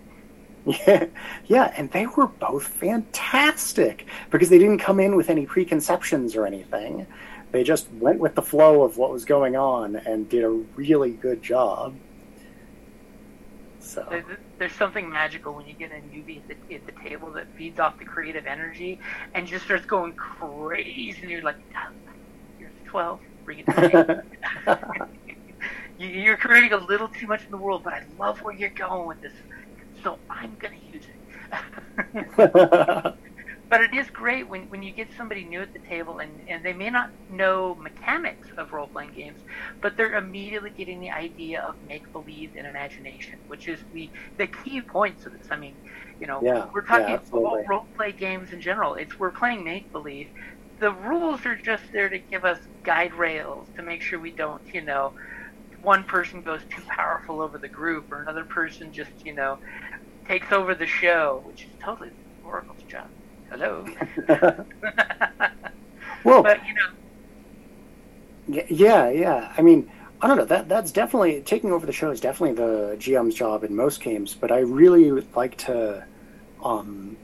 Yeah, 0.66 1.06
yeah, 1.46 1.72
and 1.76 1.90
they 1.92 2.06
were 2.06 2.26
both 2.26 2.66
fantastic 2.66 4.06
because 4.30 4.48
they 4.48 4.58
didn't 4.58 4.78
come 4.78 4.98
in 4.98 5.14
with 5.14 5.30
any 5.30 5.46
preconceptions 5.46 6.34
or 6.34 6.44
anything. 6.44 7.06
They 7.52 7.62
just 7.62 7.90
went 7.92 8.18
with 8.18 8.34
the 8.34 8.42
flow 8.42 8.82
of 8.82 8.96
what 8.96 9.12
was 9.12 9.24
going 9.24 9.54
on 9.54 9.94
and 9.94 10.28
did 10.28 10.42
a 10.42 10.50
really 10.50 11.12
good 11.12 11.40
job. 11.40 11.94
So 13.78 14.22
there's, 14.58 14.72
something 14.72 15.08
magical 15.08 15.54
when 15.54 15.66
you 15.66 15.72
get 15.72 15.92
a 15.92 16.00
newbie 16.12 16.38
at 16.38 16.48
the, 16.48 16.74
at 16.74 16.86
the, 16.86 16.92
table 16.92 17.30
that 17.32 17.46
feeds 17.54 17.78
off 17.78 17.98
the 18.00 18.04
creative 18.04 18.46
energy 18.46 18.98
and 19.34 19.46
just 19.46 19.64
starts 19.64 19.86
going 19.86 20.14
crazy, 20.14 21.16
and 21.22 21.30
you're 21.30 21.42
like, 21.42 21.56
ah, 21.76 21.90
"You're 22.58 22.70
12, 22.86 23.20
bring 23.44 23.60
it 23.60 23.66
to 23.66 24.24
me." 24.66 25.06
You're 25.98 26.36
creating 26.36 26.72
a 26.72 26.76
little 26.76 27.08
too 27.08 27.26
much 27.26 27.44
in 27.44 27.50
the 27.50 27.56
world, 27.56 27.82
but 27.82 27.94
I 27.94 28.02
love 28.18 28.42
where 28.42 28.54
you're 28.54 28.68
going 28.68 29.06
with 29.06 29.20
this, 29.22 29.32
so 30.02 30.20
I'm 30.30 30.56
going 30.56 30.74
to 30.78 30.86
use 30.96 31.06
it. 31.08 31.16
but 33.70 33.80
it 33.80 33.94
is 33.94 34.10
great 34.10 34.48
when, 34.48 34.62
when 34.68 34.82
you 34.82 34.92
get 34.92 35.08
somebody 35.16 35.44
new 35.44 35.60
at 35.60 35.72
the 35.72 35.80
table 35.88 36.18
and, 36.18 36.40
and 36.48 36.64
they 36.64 36.72
may 36.72 36.90
not 36.90 37.10
know 37.28 37.74
mechanics 37.76 38.48
of 38.58 38.72
role 38.72 38.88
playing 38.88 39.12
games, 39.12 39.40
but 39.82 39.96
they're 39.96 40.14
immediately 40.14 40.70
getting 40.70 41.00
the 41.00 41.10
idea 41.10 41.60
of 41.62 41.74
make 41.82 42.02
believe 42.12 42.52
and 42.56 42.66
imagination, 42.66 43.40
which 43.48 43.68
is 43.68 43.80
the, 43.92 44.10
the 44.38 44.46
key 44.46 44.80
points 44.82 45.26
of 45.26 45.32
this. 45.32 45.48
I 45.50 45.56
mean, 45.56 45.78
you 46.20 46.26
know, 46.26 46.42
yeah, 46.42 46.66
we're 46.74 46.82
talking 46.84 47.14
yeah, 47.14 47.20
about 47.32 47.58
role 47.68 47.88
play 47.96 48.12
games 48.12 48.52
in 48.52 48.60
general. 48.60 48.94
It's 48.94 49.18
we're 49.18 49.32
playing 49.32 49.64
make 49.64 49.90
believe. 49.92 50.28
The 50.78 50.92
rules 50.92 51.44
are 51.46 51.56
just 51.56 51.84
there 51.92 52.08
to 52.10 52.18
give 52.18 52.44
us 52.44 52.58
guide 52.84 53.14
rails 53.14 53.68
to 53.76 53.82
make 53.82 54.02
sure 54.02 54.20
we 54.20 54.32
don't, 54.34 54.62
you 54.72 54.82
know, 54.82 55.14
one 55.86 56.02
person 56.02 56.42
goes 56.42 56.60
too 56.68 56.82
powerful 56.88 57.40
over 57.40 57.58
the 57.58 57.68
group, 57.68 58.10
or 58.10 58.20
another 58.20 58.44
person 58.44 58.92
just 58.92 59.10
you 59.24 59.32
know 59.32 59.58
takes 60.26 60.50
over 60.50 60.74
the 60.74 60.86
show, 60.86 61.42
which 61.46 61.62
is 61.62 61.70
totally 61.80 62.10
Oracle's 62.44 62.82
job. 62.88 63.06
Hello. 63.48 63.86
well, 66.24 66.42
but 66.42 66.60
you 66.66 66.74
know. 66.74 68.64
Yeah, 68.68 69.10
yeah. 69.10 69.52
I 69.56 69.62
mean, 69.62 69.90
I 70.20 70.26
don't 70.26 70.36
know. 70.36 70.44
That 70.44 70.68
that's 70.68 70.90
definitely 70.90 71.42
taking 71.42 71.70
over 71.70 71.86
the 71.86 71.92
show 71.92 72.10
is 72.10 72.20
definitely 72.20 72.56
the 72.56 72.96
GM's 72.98 73.36
job 73.36 73.62
in 73.62 73.74
most 73.74 74.00
games. 74.00 74.34
But 74.34 74.50
I 74.50 74.58
really 74.58 75.12
would 75.12 75.34
like 75.36 75.56
to, 75.58 76.04
um, 76.64 77.16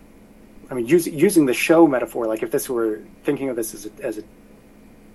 I 0.70 0.75
mean, 0.75 0.87
use, 0.87 1.09
using 1.09 1.46
the 1.46 1.55
show 1.55 1.88
metaphor. 1.88 2.27
Like 2.27 2.44
if 2.44 2.53
this 2.53 2.68
were 2.68 3.01
thinking 3.25 3.48
of 3.48 3.57
this 3.57 3.75
as 3.75 3.87
a, 3.87 3.90
as 4.05 4.18
a 4.18 4.22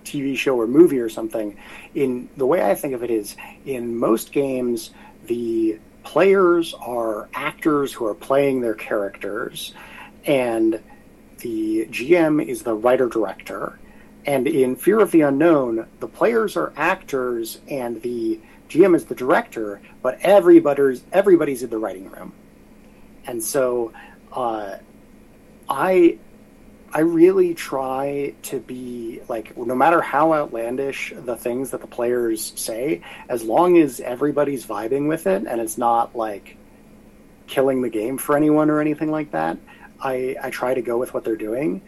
TV 0.08 0.38
show 0.38 0.60
or 0.60 0.68
movie 0.68 1.00
or 1.00 1.10
something. 1.10 1.58
In 1.96 2.30
the 2.38 2.46
way 2.46 2.64
I 2.64 2.76
think 2.76 2.94
of 2.94 3.04
it 3.04 3.12
is, 3.12 3.36
in 3.66 3.98
most 3.98 4.32
games, 4.32 4.92
the 5.26 5.80
players 6.04 6.74
are 6.74 7.28
actors 7.34 7.92
who 7.94 8.06
are 8.06 8.16
playing 8.16 8.62
their 8.62 8.74
characters, 8.74 9.74
and 10.26 10.82
the 11.40 11.86
GM 11.92 12.44
is 12.46 12.64
the 12.64 12.74
writer 12.74 13.08
director. 13.08 13.78
And 14.26 14.48
in 14.48 14.76
Fear 14.76 15.00
of 15.00 15.12
the 15.12 15.22
Unknown, 15.22 15.88
the 16.00 16.08
players 16.08 16.58
are 16.58 16.74
actors, 16.76 17.60
and 17.70 18.02
the 18.02 18.40
GM 18.70 18.96
is 18.96 19.06
the 19.06 19.16
director, 19.16 19.82
but 20.02 20.20
everybody's 20.22 21.04
everybody's 21.12 21.64
in 21.64 21.70
the 21.70 21.78
writing 21.78 22.10
room, 22.10 22.34
and 23.26 23.42
so 23.42 23.94
uh, 24.34 24.76
I 25.70 26.18
I 26.94 27.02
really 27.02 27.54
try 27.54 28.34
to 28.44 28.60
be 28.60 29.22
like 29.28 29.58
no 29.58 29.76
matter 29.76 30.02
how 30.02 30.34
outlandish 30.34 31.14
the 31.16 31.36
things 31.36 31.72
that 31.72 31.82
the 31.82 31.88
players 31.88 32.54
say, 32.56 33.02
as 33.30 33.44
long 33.44 33.78
as 33.78 34.00
everybody's 34.00 34.66
vibing 34.66 35.08
with 35.08 35.28
it 35.28 35.46
and 35.48 35.60
it's 35.60 35.78
not 35.78 36.16
like 36.16 36.58
killing 37.48 37.82
the 37.82 37.90
game 37.90 38.18
for 38.18 38.36
anyone 38.38 38.70
or 38.70 38.80
anything 38.80 39.12
like 39.12 39.32
that, 39.32 39.58
I 40.02 40.36
I 40.42 40.50
try 40.50 40.74
to 40.74 40.82
go 40.82 40.98
with 40.98 41.14
what 41.14 41.24
they're 41.24 41.36
doing, 41.36 41.82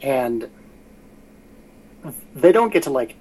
and 0.00 0.48
they 2.34 2.52
don't 2.52 2.72
get 2.72 2.84
to 2.84 2.90
like 2.90 3.16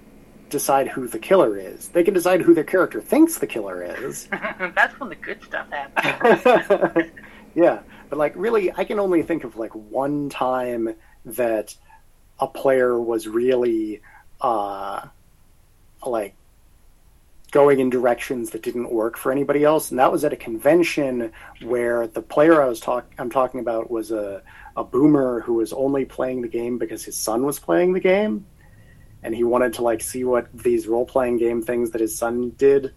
decide 0.49 0.87
who 0.87 1.07
the 1.07 1.19
killer 1.19 1.57
is. 1.57 1.89
They 1.89 2.03
can 2.03 2.13
decide 2.13 2.41
who 2.41 2.53
their 2.53 2.63
character 2.63 3.01
thinks 3.01 3.39
the 3.39 3.47
killer 3.47 3.83
is. 3.83 4.27
That's 4.75 4.97
when 4.99 5.09
the 5.09 5.15
good 5.15 5.43
stuff 5.43 5.67
happens. 5.71 7.09
yeah, 7.55 7.79
but 8.09 8.19
like 8.19 8.33
really, 8.35 8.71
I 8.71 8.83
can 8.83 8.99
only 8.99 9.23
think 9.23 9.43
of 9.43 9.57
like 9.57 9.71
one 9.73 10.29
time 10.29 10.95
that 11.25 11.75
a 12.39 12.47
player 12.47 12.99
was 12.99 13.27
really 13.27 14.01
uh, 14.41 15.05
like 16.05 16.35
going 17.51 17.79
in 17.79 17.89
directions 17.89 18.49
that 18.49 18.61
didn't 18.61 18.91
work 18.91 19.17
for 19.17 19.31
anybody 19.31 19.63
else, 19.63 19.89
and 19.91 19.99
that 19.99 20.11
was 20.11 20.25
at 20.25 20.33
a 20.33 20.35
convention 20.35 21.31
where 21.63 22.05
the 22.07 22.21
player 22.21 22.61
I 22.61 22.67
was 22.67 22.79
talk 22.79 23.05
I'm 23.17 23.29
talking 23.29 23.59
about 23.59 23.89
was 23.89 24.11
a 24.11 24.41
a 24.75 24.83
boomer 24.83 25.39
who 25.39 25.53
was 25.55 25.71
only 25.71 26.03
playing 26.03 26.41
the 26.41 26.49
game 26.49 26.77
because 26.77 27.05
his 27.05 27.15
son 27.15 27.45
was 27.45 27.59
playing 27.59 27.93
the 27.93 28.01
game, 28.01 28.45
and 29.23 29.33
he 29.33 29.43
wanted 29.45 29.73
to 29.75 29.83
like 29.83 30.01
see 30.01 30.23
what 30.25 30.47
these 30.53 30.87
role 30.87 31.05
playing 31.05 31.37
game 31.37 31.61
things 31.61 31.91
that 31.91 32.01
his 32.01 32.17
son 32.17 32.49
did 32.57 32.93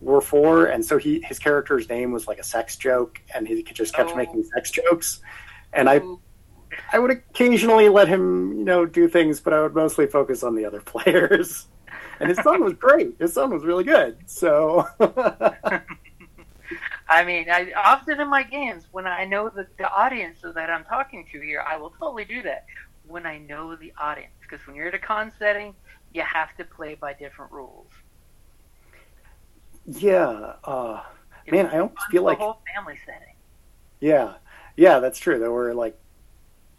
were 0.00 0.20
for, 0.20 0.66
and 0.66 0.84
so 0.84 0.96
he 0.96 1.20
his 1.22 1.38
character's 1.40 1.88
name 1.88 2.12
was 2.12 2.28
like 2.28 2.38
a 2.38 2.44
sex 2.44 2.76
joke, 2.76 3.20
and 3.34 3.48
he 3.48 3.62
could 3.64 3.76
just 3.76 3.92
kept 3.92 4.10
Oh. 4.12 4.16
making 4.16 4.44
sex 4.44 4.70
jokes, 4.70 5.20
and 5.72 5.90
I 5.90 6.00
I 6.92 6.98
would 6.98 7.10
occasionally 7.10 7.88
let 7.88 8.08
him, 8.08 8.58
you 8.58 8.64
know, 8.64 8.86
do 8.86 9.08
things, 9.08 9.40
but 9.40 9.52
I 9.52 9.60
would 9.62 9.74
mostly 9.74 10.06
focus 10.06 10.42
on 10.42 10.54
the 10.54 10.64
other 10.64 10.80
players. 10.84 11.66
And 12.20 12.28
his 12.28 12.38
son 12.38 12.62
was 12.62 12.74
great. 12.74 13.16
His 13.18 13.32
son 13.32 13.50
was 13.50 13.64
really 13.64 13.84
good. 13.84 14.18
So, 14.26 14.86
I 17.08 17.24
mean, 17.24 17.50
I 17.50 17.72
often 17.76 18.20
in 18.20 18.28
my 18.28 18.42
games 18.42 18.84
when 18.92 19.06
I 19.06 19.24
know 19.24 19.48
the, 19.48 19.66
the 19.78 19.90
audience 19.90 20.38
that 20.42 20.70
I'm 20.70 20.84
talking 20.84 21.26
to 21.32 21.40
here, 21.40 21.64
I 21.66 21.76
will 21.76 21.90
totally 21.90 22.24
do 22.24 22.42
that 22.42 22.66
when 23.08 23.26
I 23.26 23.38
know 23.38 23.74
the 23.74 23.92
audience. 23.98 24.32
Because 24.42 24.64
when 24.66 24.76
you're 24.76 24.88
at 24.88 24.94
a 24.94 24.98
con 24.98 25.32
setting, 25.38 25.74
you 26.12 26.22
have 26.22 26.54
to 26.58 26.64
play 26.64 26.94
by 26.94 27.14
different 27.14 27.50
rules. 27.52 27.88
yeah, 29.86 30.54
uh, 30.64 31.02
Man, 31.50 31.66
I 31.66 31.78
almost 31.78 32.06
feel 32.10 32.22
like- 32.22 32.38
the 32.38 32.44
whole 32.44 32.62
family 32.74 32.98
setting. 33.04 33.34
yeah, 34.00 34.34
yeah, 34.76 35.00
that's 35.00 35.18
true. 35.18 35.38
There 35.38 35.50
were 35.50 35.74
like 35.74 35.98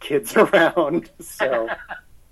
kids 0.02 0.36
around, 0.36 1.10
so 1.20 1.68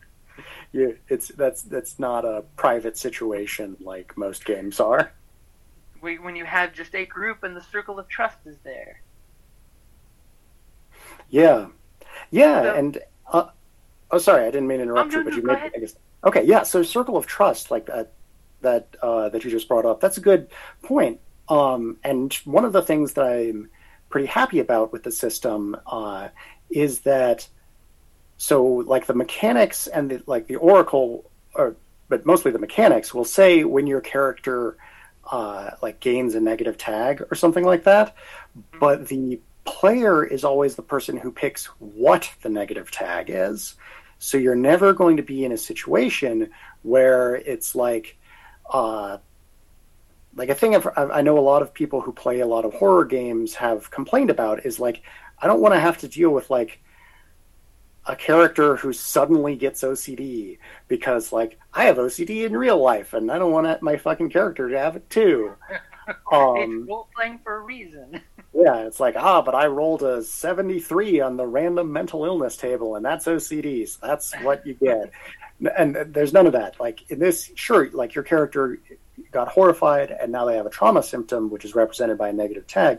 yeah, 0.72 0.88
it's 1.09 1.28
that's 1.28 1.62
that's 1.62 1.98
not 1.98 2.24
a 2.24 2.44
private 2.56 2.98
situation 2.98 3.76
like 3.80 4.16
most 4.18 4.44
games 4.44 4.80
are. 4.80 5.12
We- 6.02 6.18
When 6.18 6.37
you 6.37 6.44
have 6.44 6.74
just 6.74 6.94
a 6.94 7.06
group 7.06 7.42
and 7.42 7.56
the 7.56 7.62
circle 7.62 7.98
of 7.98 8.09
trust 8.09 8.38
is 8.46 8.56
there. 8.64 9.00
Yeah, 11.30 11.68
yeah, 12.30 12.62
So- 12.62 12.74
and 12.74 12.98
uh, 13.33 13.48
oh, 14.11 14.18
sorry, 14.18 14.42
I 14.42 14.50
didn't 14.50 14.66
mean 14.66 14.78
to 14.78 14.83
interrupt 14.85 15.14
Oh, 15.14 15.18
you, 15.18 15.24
no, 15.24 15.30
but 15.30 15.37
you 15.37 15.42
made. 15.42 15.72
I 15.74 15.78
guess 15.78 15.94
okay, 16.24 16.44
yeah. 16.44 16.62
So, 16.64 16.83
circle 16.83 17.16
of 17.16 17.26
trust, 17.26 17.70
like 17.70 17.87
that, 17.87 18.12
that 18.62 18.88
uh, 19.02 19.28
that 19.28 19.44
you 19.44 19.50
just 19.50 19.68
brought 19.68 19.87
up, 19.87 20.00
that's 20.00 20.18
a 20.18 20.20
good 20.20 20.48
point. 20.83 21.20
Um, 21.48 21.96
and 22.04 22.33
one 22.44 22.64
of 22.64 22.72
the 22.72 22.83
things 22.83 23.12
that 23.14 23.24
I'm 23.24 23.70
pretty 24.09 24.26
happy 24.26 24.59
about 24.61 24.92
with 24.92 25.02
the 25.02 25.11
system 25.12 25.76
uh, 25.87 26.28
is 26.70 27.00
that 27.00 27.48
so 28.40 28.64
like 28.64 29.05
the 29.05 29.12
mechanics 29.12 29.87
and 29.87 30.11
the 30.11 30.22
like 30.24 30.46
the 30.46 30.57
oracle, 30.57 31.31
or 31.55 31.76
but 32.09 32.24
mostly 32.24 32.50
the 32.50 32.59
mechanics 32.59 33.12
will 33.12 33.26
say 33.26 33.64
when 33.64 33.87
your 33.87 34.00
character 34.00 34.79
uh, 35.31 35.72
like 35.83 36.00
gains 36.00 36.35
a 36.35 36.40
negative 36.40 36.79
tag 36.79 37.22
or 37.31 37.35
something 37.35 37.64
like 37.64 37.85
that, 37.85 38.16
but 38.81 39.09
the 39.09 39.38
player 39.66 40.24
is 40.24 40.42
always 40.42 40.74
the 40.74 40.83
person 40.83 41.18
who 41.18 41.31
picks 41.31 41.66
what 41.81 42.33
the 42.40 42.48
negative 42.48 42.90
tag 42.90 43.26
is. 43.29 43.74
So 44.18 44.38
you're 44.38 44.55
never 44.55 44.94
going 44.94 45.18
to 45.18 45.22
be 45.22 45.44
in 45.44 45.53
a 45.53 45.59
situation 45.59 46.50
where 46.83 47.35
it's 47.35 47.74
like, 47.74 48.16
uh, 48.72 49.18
like 50.35 50.48
a 50.48 50.55
thing 50.55 50.74
I've, 50.74 50.88
I 50.96 51.20
know 51.20 51.38
a 51.38 51.40
lot 51.40 51.61
of 51.61 51.74
people 51.74 52.00
who 52.00 52.12
play 52.12 52.40
a 52.40 52.46
lot 52.46 52.64
of 52.64 52.72
horror 52.72 53.05
games 53.05 53.55
have 53.57 53.90
complained 53.90 54.31
about 54.31 54.64
is 54.64 54.81
like, 54.81 55.03
I 55.38 55.46
don't 55.46 55.61
want 55.61 55.74
to 55.74 55.81
have 55.81 55.98
to 55.98 56.09
deal 56.09 56.31
with 56.31 56.48
like 56.48 56.81
a 58.11 58.16
character 58.16 58.77
who 58.77 58.92
suddenly 58.92 59.55
gets 59.55 59.83
OCD 59.83 60.59
because 60.88 61.33
like 61.33 61.59
I 61.73 61.85
have 61.85 61.96
OCD 61.96 62.44
in 62.44 62.57
real 62.57 62.79
life 62.79 63.12
and 63.12 63.31
I 63.31 63.38
don't 63.38 63.53
want 63.53 63.83
my 63.83 63.96
fucking 63.96 64.31
character 64.31 64.68
to 64.68 64.79
have 64.79 64.96
it 64.96 65.09
too. 65.09 65.55
Um, 66.33 66.81
it's 66.81 66.88
role 66.88 67.09
playing 67.14 67.38
for 67.44 67.59
a 67.59 67.61
reason. 67.61 68.20
yeah, 68.53 68.79
it's 68.79 68.99
like, 68.99 69.14
ah, 69.16 69.42
but 69.42 69.55
I 69.55 69.66
rolled 69.66 70.03
a 70.03 70.25
73 70.25 71.20
on 71.20 71.37
the 71.37 71.46
random 71.46 71.92
mental 71.92 72.25
illness 72.25 72.57
table, 72.57 72.96
and 72.96 73.05
that's 73.05 73.27
OCD, 73.27 73.87
so 73.87 74.05
that's 74.05 74.35
what 74.40 74.66
you 74.66 74.75
get. 74.75 75.12
and 75.79 75.94
there's 76.12 76.33
none 76.33 76.46
of 76.46 76.53
that. 76.55 76.81
Like, 76.81 77.09
in 77.12 77.20
this, 77.20 77.53
sure, 77.55 77.90
like 77.92 78.16
your 78.16 78.25
character 78.25 78.81
got 79.31 79.49
horrified, 79.49 80.11
and 80.11 80.33
now 80.33 80.46
they 80.46 80.57
have 80.57 80.66
a 80.66 80.70
trauma 80.70 81.03
symptom, 81.03 81.49
which 81.49 81.64
is 81.64 81.77
represented 81.77 82.18
by 82.18 82.31
a 82.31 82.33
negative 82.33 82.66
tag. 82.66 82.99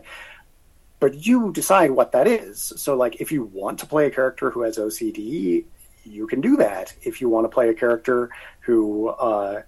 But 1.02 1.26
you 1.26 1.50
decide 1.50 1.90
what 1.90 2.12
that 2.12 2.28
is. 2.28 2.72
So, 2.76 2.94
like, 2.94 3.20
if 3.20 3.32
you 3.32 3.42
want 3.42 3.80
to 3.80 3.86
play 3.86 4.06
a 4.06 4.10
character 4.12 4.52
who 4.52 4.62
has 4.62 4.78
OCD, 4.78 5.64
you 6.04 6.26
can 6.28 6.40
do 6.40 6.56
that. 6.58 6.94
If 7.02 7.20
you 7.20 7.28
want 7.28 7.42
to 7.42 7.48
play 7.48 7.70
a 7.70 7.74
character 7.74 8.30
who, 8.60 9.08
uh, 9.08 9.62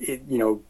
it, 0.00 0.22
you 0.28 0.38
know, 0.38 0.62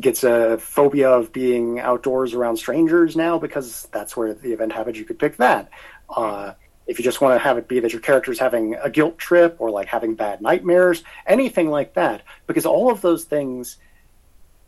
gets 0.00 0.24
a 0.24 0.58
phobia 0.58 1.08
of 1.08 1.32
being 1.32 1.78
outdoors 1.78 2.34
around 2.34 2.56
strangers 2.56 3.14
now 3.14 3.38
because 3.38 3.86
that's 3.92 4.16
where 4.16 4.34
the 4.34 4.52
event 4.52 4.72
happens. 4.72 4.98
You 4.98 5.04
could 5.04 5.20
pick 5.20 5.36
that. 5.36 5.70
Uh, 6.10 6.54
if 6.88 6.98
you 6.98 7.04
just 7.04 7.20
want 7.20 7.36
to 7.36 7.38
have 7.38 7.58
it 7.58 7.68
be 7.68 7.78
that 7.78 7.92
your 7.92 8.02
character's 8.02 8.40
having 8.40 8.74
a 8.74 8.90
guilt 8.90 9.18
trip 9.18 9.54
or 9.60 9.70
like 9.70 9.86
having 9.86 10.16
bad 10.16 10.40
nightmares, 10.40 11.04
anything 11.28 11.70
like 11.70 11.94
that, 11.94 12.22
because 12.48 12.66
all 12.66 12.90
of 12.90 13.02
those 13.02 13.22
things 13.22 13.76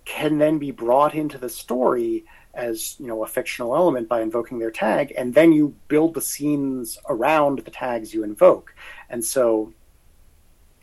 can 0.04 0.38
then 0.38 0.60
be 0.60 0.70
brought 0.70 1.16
into 1.16 1.38
the 1.38 1.48
story 1.48 2.24
as 2.58 2.96
you 2.98 3.06
know 3.06 3.22
a 3.22 3.26
fictional 3.26 3.74
element 3.74 4.08
by 4.08 4.20
invoking 4.20 4.58
their 4.58 4.70
tag, 4.70 5.14
and 5.16 5.32
then 5.32 5.52
you 5.52 5.74
build 5.86 6.14
the 6.14 6.20
scenes 6.20 6.98
around 7.08 7.60
the 7.60 7.70
tags 7.70 8.12
you 8.12 8.24
invoke. 8.24 8.74
And 9.08 9.24
so, 9.24 9.72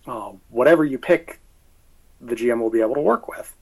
uh, 0.08 0.32
whatever 0.50 0.86
you 0.86 0.98
pick, 0.98 1.40
the 2.22 2.36
GM 2.36 2.60
will 2.62 2.72
be 2.72 2.82
able 2.82 2.96
to 2.96 3.02
work 3.02 3.28
with. 3.28 3.54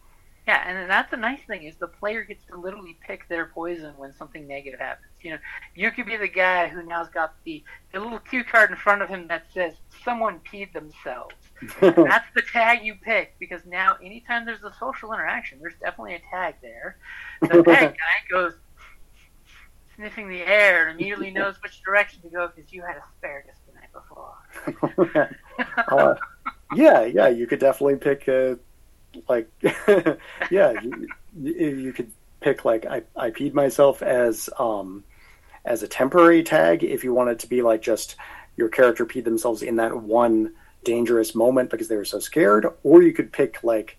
Yeah, 0.47 0.61
and 0.67 0.89
that's 0.89 1.09
the 1.09 1.17
nice 1.17 1.39
thing 1.47 1.63
is 1.63 1.75
the 1.75 1.87
player 1.87 2.23
gets 2.23 2.43
to 2.47 2.57
literally 2.57 2.97
pick 3.07 3.29
their 3.29 3.45
poison 3.45 3.93
when 3.95 4.13
something 4.13 4.45
negative 4.45 4.79
happens. 4.79 5.13
You 5.21 5.31
know, 5.31 5.37
you 5.73 5.89
could 5.91 6.05
be 6.05 6.17
the 6.17 6.27
guy 6.27 6.67
who 6.67 6.83
now's 6.83 7.07
got 7.07 7.33
the, 7.45 7.63
the 7.93 7.99
little 8.01 8.19
cue 8.19 8.43
card 8.43 8.69
in 8.69 8.75
front 8.75 9.01
of 9.01 9.07
him 9.07 9.27
that 9.29 9.45
says 9.53 9.73
someone 10.03 10.41
peed 10.41 10.73
themselves. 10.73 11.35
That's 11.79 12.27
the 12.35 12.41
tag 12.41 12.83
you 12.83 12.95
pick 12.95 13.35
because 13.39 13.61
now 13.65 13.95
anytime 14.03 14.45
there's 14.45 14.63
a 14.63 14.73
social 14.77 15.13
interaction, 15.13 15.59
there's 15.61 15.75
definitely 15.79 16.15
a 16.15 16.21
tag 16.29 16.55
there. 16.61 16.97
The 17.41 17.63
bad 17.65 17.91
guy 17.91 18.29
goes 18.29 18.53
sniffing 19.95 20.27
the 20.27 20.41
air 20.41 20.89
and 20.89 20.99
immediately 20.99 21.31
knows 21.31 21.55
which 21.63 21.81
direction 21.83 22.21
to 22.21 22.27
go 22.27 22.49
because 22.53 22.73
you 22.73 22.81
had 22.81 22.97
asparagus 22.97 23.55
the 23.65 23.79
night 23.79 23.93
before. 23.93 25.37
uh, 25.87 26.15
yeah, 26.75 27.05
yeah, 27.05 27.29
you 27.29 27.47
could 27.47 27.59
definitely 27.59 27.95
pick 27.95 28.27
a 28.27 28.59
like, 29.27 29.49
yeah, 30.51 30.73
you, 30.81 31.07
you 31.41 31.93
could 31.93 32.11
pick 32.39 32.65
like 32.65 32.85
I, 32.85 33.03
I 33.15 33.31
peed 33.31 33.53
myself 33.53 34.01
as 34.01 34.49
um 34.59 35.03
as 35.65 35.81
a 35.81 35.87
temporary 35.87 36.43
tag 36.43 36.83
if 36.83 37.03
you 37.03 37.13
want 37.13 37.29
it 37.29 37.39
to 37.39 37.47
be 37.47 37.61
like 37.61 37.81
just 37.81 38.17
your 38.57 38.69
character 38.69 39.05
peed 39.05 39.23
themselves 39.23 39.63
in 39.63 39.77
that 39.77 39.95
one 39.95 40.53
dangerous 40.83 41.33
moment 41.33 41.69
because 41.69 41.87
they 41.87 41.95
were 41.95 42.05
so 42.05 42.19
scared, 42.19 42.67
or 42.83 43.01
you 43.01 43.13
could 43.13 43.31
pick 43.31 43.63
like 43.63 43.97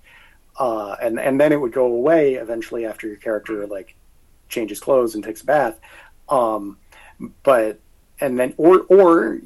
uh 0.58 0.96
and 1.00 1.18
and 1.18 1.40
then 1.40 1.52
it 1.52 1.60
would 1.60 1.72
go 1.72 1.86
away 1.86 2.34
eventually 2.34 2.86
after 2.86 3.06
your 3.06 3.16
character 3.16 3.66
like 3.66 3.96
changes 4.48 4.78
clothes 4.78 5.14
and 5.14 5.24
takes 5.24 5.42
a 5.42 5.46
bath. 5.46 5.78
Um, 6.28 6.78
but 7.42 7.80
and 8.20 8.38
then 8.38 8.54
or 8.56 8.80
or 8.88 9.40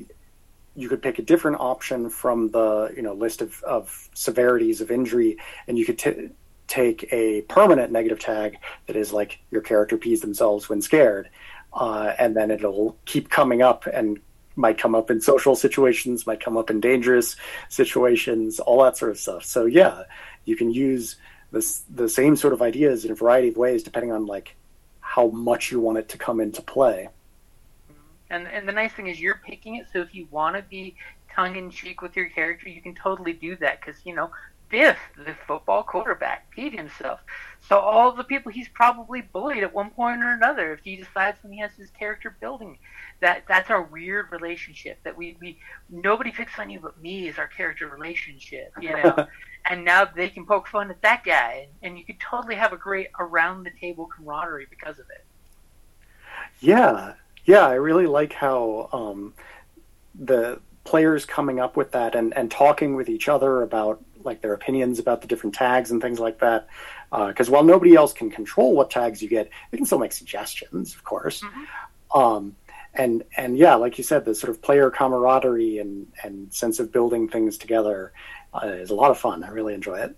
you 0.78 0.88
could 0.88 1.02
pick 1.02 1.18
a 1.18 1.22
different 1.22 1.58
option 1.58 2.08
from 2.08 2.50
the 2.50 2.92
you 2.94 3.02
know 3.02 3.12
list 3.12 3.42
of, 3.42 3.62
of 3.64 4.08
severities 4.14 4.80
of 4.80 4.90
injury, 4.90 5.36
and 5.66 5.76
you 5.76 5.84
could 5.84 5.98
t- 5.98 6.30
take 6.68 7.12
a 7.12 7.42
permanent 7.42 7.90
negative 7.90 8.20
tag 8.20 8.58
that 8.86 8.94
is 8.94 9.12
like 9.12 9.40
your 9.50 9.60
character 9.60 9.96
pees 9.96 10.20
themselves 10.20 10.68
when 10.68 10.80
scared, 10.80 11.28
uh, 11.72 12.12
and 12.18 12.36
then 12.36 12.50
it'll 12.50 12.96
keep 13.06 13.28
coming 13.28 13.60
up 13.60 13.86
and 13.86 14.20
might 14.54 14.78
come 14.78 14.94
up 14.94 15.10
in 15.10 15.20
social 15.20 15.56
situations, 15.56 16.26
might 16.26 16.40
come 16.40 16.56
up 16.56 16.70
in 16.70 16.80
dangerous 16.80 17.36
situations, 17.68 18.60
all 18.60 18.82
that 18.84 18.96
sort 18.96 19.10
of 19.10 19.18
stuff. 19.18 19.44
So 19.44 19.66
yeah, 19.66 20.02
you 20.44 20.56
can 20.56 20.70
use 20.70 21.16
this 21.50 21.82
the 21.92 22.08
same 22.08 22.36
sort 22.36 22.52
of 22.52 22.62
ideas 22.62 23.04
in 23.04 23.10
a 23.10 23.16
variety 23.16 23.48
of 23.48 23.56
ways, 23.56 23.82
depending 23.82 24.12
on 24.12 24.26
like 24.26 24.54
how 25.00 25.28
much 25.28 25.72
you 25.72 25.80
want 25.80 25.98
it 25.98 26.08
to 26.10 26.18
come 26.18 26.38
into 26.40 26.62
play. 26.62 27.08
And 28.30 28.46
and 28.46 28.68
the 28.68 28.72
nice 28.72 28.92
thing 28.92 29.06
is 29.06 29.20
you're 29.20 29.40
picking 29.44 29.76
it, 29.76 29.86
so 29.92 30.00
if 30.00 30.14
you 30.14 30.28
want 30.30 30.56
to 30.56 30.62
be 30.62 30.96
tongue 31.34 31.56
in 31.56 31.70
cheek 31.70 32.02
with 32.02 32.16
your 32.16 32.28
character, 32.28 32.68
you 32.68 32.82
can 32.82 32.94
totally 32.94 33.32
do 33.32 33.56
that 33.56 33.80
because 33.80 34.04
you 34.04 34.14
know 34.14 34.30
Biff, 34.68 34.98
the 35.16 35.34
football 35.46 35.82
quarterback, 35.82 36.54
peed 36.54 36.76
himself. 36.76 37.20
So 37.68 37.78
all 37.78 38.12
the 38.12 38.24
people 38.24 38.52
he's 38.52 38.68
probably 38.68 39.22
bullied 39.22 39.62
at 39.62 39.72
one 39.72 39.90
point 39.90 40.22
or 40.22 40.32
another. 40.32 40.72
If 40.72 40.80
he 40.84 40.96
decides 40.96 41.42
when 41.42 41.52
he 41.52 41.60
has 41.60 41.72
his 41.72 41.90
character 41.90 42.36
building, 42.40 42.78
that 43.20 43.44
that's 43.48 43.70
our 43.70 43.82
weird 43.82 44.30
relationship 44.30 44.98
that 45.04 45.16
we, 45.16 45.36
we 45.40 45.58
nobody 45.90 46.30
picks 46.30 46.58
on 46.58 46.70
you 46.70 46.80
but 46.80 47.00
me 47.00 47.28
is 47.28 47.38
our 47.38 47.48
character 47.48 47.88
relationship, 47.88 48.72
you 48.80 48.90
know. 48.90 49.26
and 49.70 49.84
now 49.84 50.04
they 50.04 50.28
can 50.28 50.46
poke 50.46 50.68
fun 50.68 50.90
at 50.90 51.00
that 51.02 51.24
guy, 51.24 51.66
and, 51.66 51.72
and 51.82 51.98
you 51.98 52.04
could 52.04 52.20
totally 52.20 52.54
have 52.54 52.72
a 52.72 52.76
great 52.76 53.08
around 53.18 53.64
the 53.64 53.70
table 53.80 54.06
camaraderie 54.06 54.66
because 54.68 54.98
of 54.98 55.06
it. 55.10 55.24
Yeah, 56.60 57.14
yeah, 57.48 57.66
I 57.66 57.74
really 57.74 58.06
like 58.06 58.34
how 58.34 58.90
um, 58.92 59.32
the 60.14 60.60
players 60.84 61.24
coming 61.24 61.58
up 61.58 61.78
with 61.78 61.92
that 61.92 62.14
and, 62.14 62.36
and 62.36 62.50
talking 62.50 62.94
with 62.94 63.08
each 63.08 63.26
other 63.26 63.62
about 63.62 64.04
like 64.22 64.42
their 64.42 64.52
opinions 64.52 64.98
about 64.98 65.22
the 65.22 65.26
different 65.26 65.54
tags 65.54 65.90
and 65.90 66.02
things 66.02 66.20
like 66.20 66.40
that. 66.40 66.68
Because 67.10 67.48
uh, 67.48 67.52
while 67.52 67.64
nobody 67.64 67.94
else 67.94 68.12
can 68.12 68.30
control 68.30 68.76
what 68.76 68.90
tags 68.90 69.22
you 69.22 69.30
get, 69.30 69.48
they 69.70 69.78
can 69.78 69.86
still 69.86 69.98
make 69.98 70.12
suggestions, 70.12 70.94
of 70.94 71.04
course. 71.04 71.40
Mm-hmm. 71.40 72.20
Um, 72.20 72.56
and 72.92 73.24
and 73.34 73.56
yeah, 73.56 73.76
like 73.76 73.96
you 73.96 74.04
said, 74.04 74.26
the 74.26 74.34
sort 74.34 74.50
of 74.50 74.60
player 74.60 74.90
camaraderie 74.90 75.78
and 75.78 76.06
and 76.22 76.52
sense 76.52 76.80
of 76.80 76.92
building 76.92 77.28
things 77.28 77.56
together 77.56 78.12
uh, 78.52 78.66
is 78.66 78.90
a 78.90 78.94
lot 78.94 79.10
of 79.10 79.16
fun. 79.16 79.42
I 79.42 79.48
really 79.48 79.72
enjoy 79.72 80.00
it. 80.00 80.14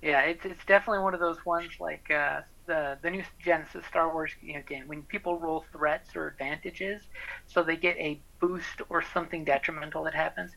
Yeah, 0.00 0.20
it's 0.20 0.44
it's 0.44 0.64
definitely 0.64 1.02
one 1.02 1.14
of 1.14 1.18
those 1.18 1.44
ones 1.44 1.72
like 1.80 2.08
uh, 2.08 2.42
the 2.66 2.98
the 3.02 3.10
new 3.10 3.22
Genesys 3.44 3.86
Star 3.88 4.12
Wars 4.12 4.30
you 4.40 4.54
know, 4.54 4.62
game 4.66 4.86
when 4.86 5.02
people 5.02 5.38
roll 5.38 5.64
threats 5.72 6.14
or 6.16 6.28
advantages, 6.28 7.02
so 7.46 7.62
they 7.62 7.76
get 7.76 7.96
a 7.98 8.20
boost 8.40 8.82
or 8.88 9.02
something 9.02 9.44
detrimental 9.44 10.04
that 10.04 10.14
happens. 10.14 10.52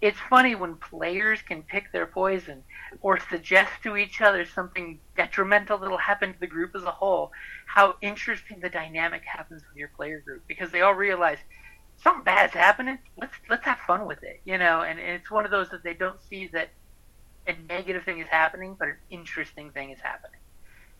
It's 0.00 0.18
funny 0.30 0.54
when 0.54 0.76
players 0.76 1.42
can 1.42 1.62
pick 1.62 1.92
their 1.92 2.06
poison 2.06 2.62
or 3.00 3.18
suggest 3.18 3.70
to 3.82 3.96
each 3.96 4.20
other 4.20 4.44
something 4.44 5.00
detrimental 5.16 5.78
that'll 5.78 5.98
happen 5.98 6.32
to 6.32 6.40
the 6.40 6.46
group 6.46 6.74
as 6.74 6.82
a 6.82 6.90
whole. 6.90 7.32
How 7.66 7.96
interesting 8.02 8.60
the 8.60 8.68
dynamic 8.68 9.22
happens 9.24 9.62
with 9.68 9.76
your 9.76 9.88
player 9.96 10.20
group 10.20 10.42
because 10.46 10.70
they 10.70 10.82
all 10.82 10.94
realize 10.94 11.38
something 12.02 12.24
bad's 12.24 12.54
happening. 12.54 12.98
Let's 13.16 13.34
let's 13.48 13.64
have 13.64 13.78
fun 13.86 14.06
with 14.06 14.22
it, 14.22 14.40
you 14.44 14.58
know. 14.58 14.82
And, 14.82 14.98
and 14.98 15.10
it's 15.10 15.30
one 15.30 15.44
of 15.44 15.50
those 15.50 15.70
that 15.70 15.82
they 15.82 15.94
don't 15.94 16.22
see 16.22 16.48
that 16.48 16.70
a 17.46 17.54
negative 17.68 18.04
thing 18.04 18.18
is 18.18 18.28
happening, 18.28 18.76
but 18.78 18.88
an 18.88 18.96
interesting 19.10 19.70
thing 19.70 19.90
is 19.90 20.00
happening. 20.00 20.40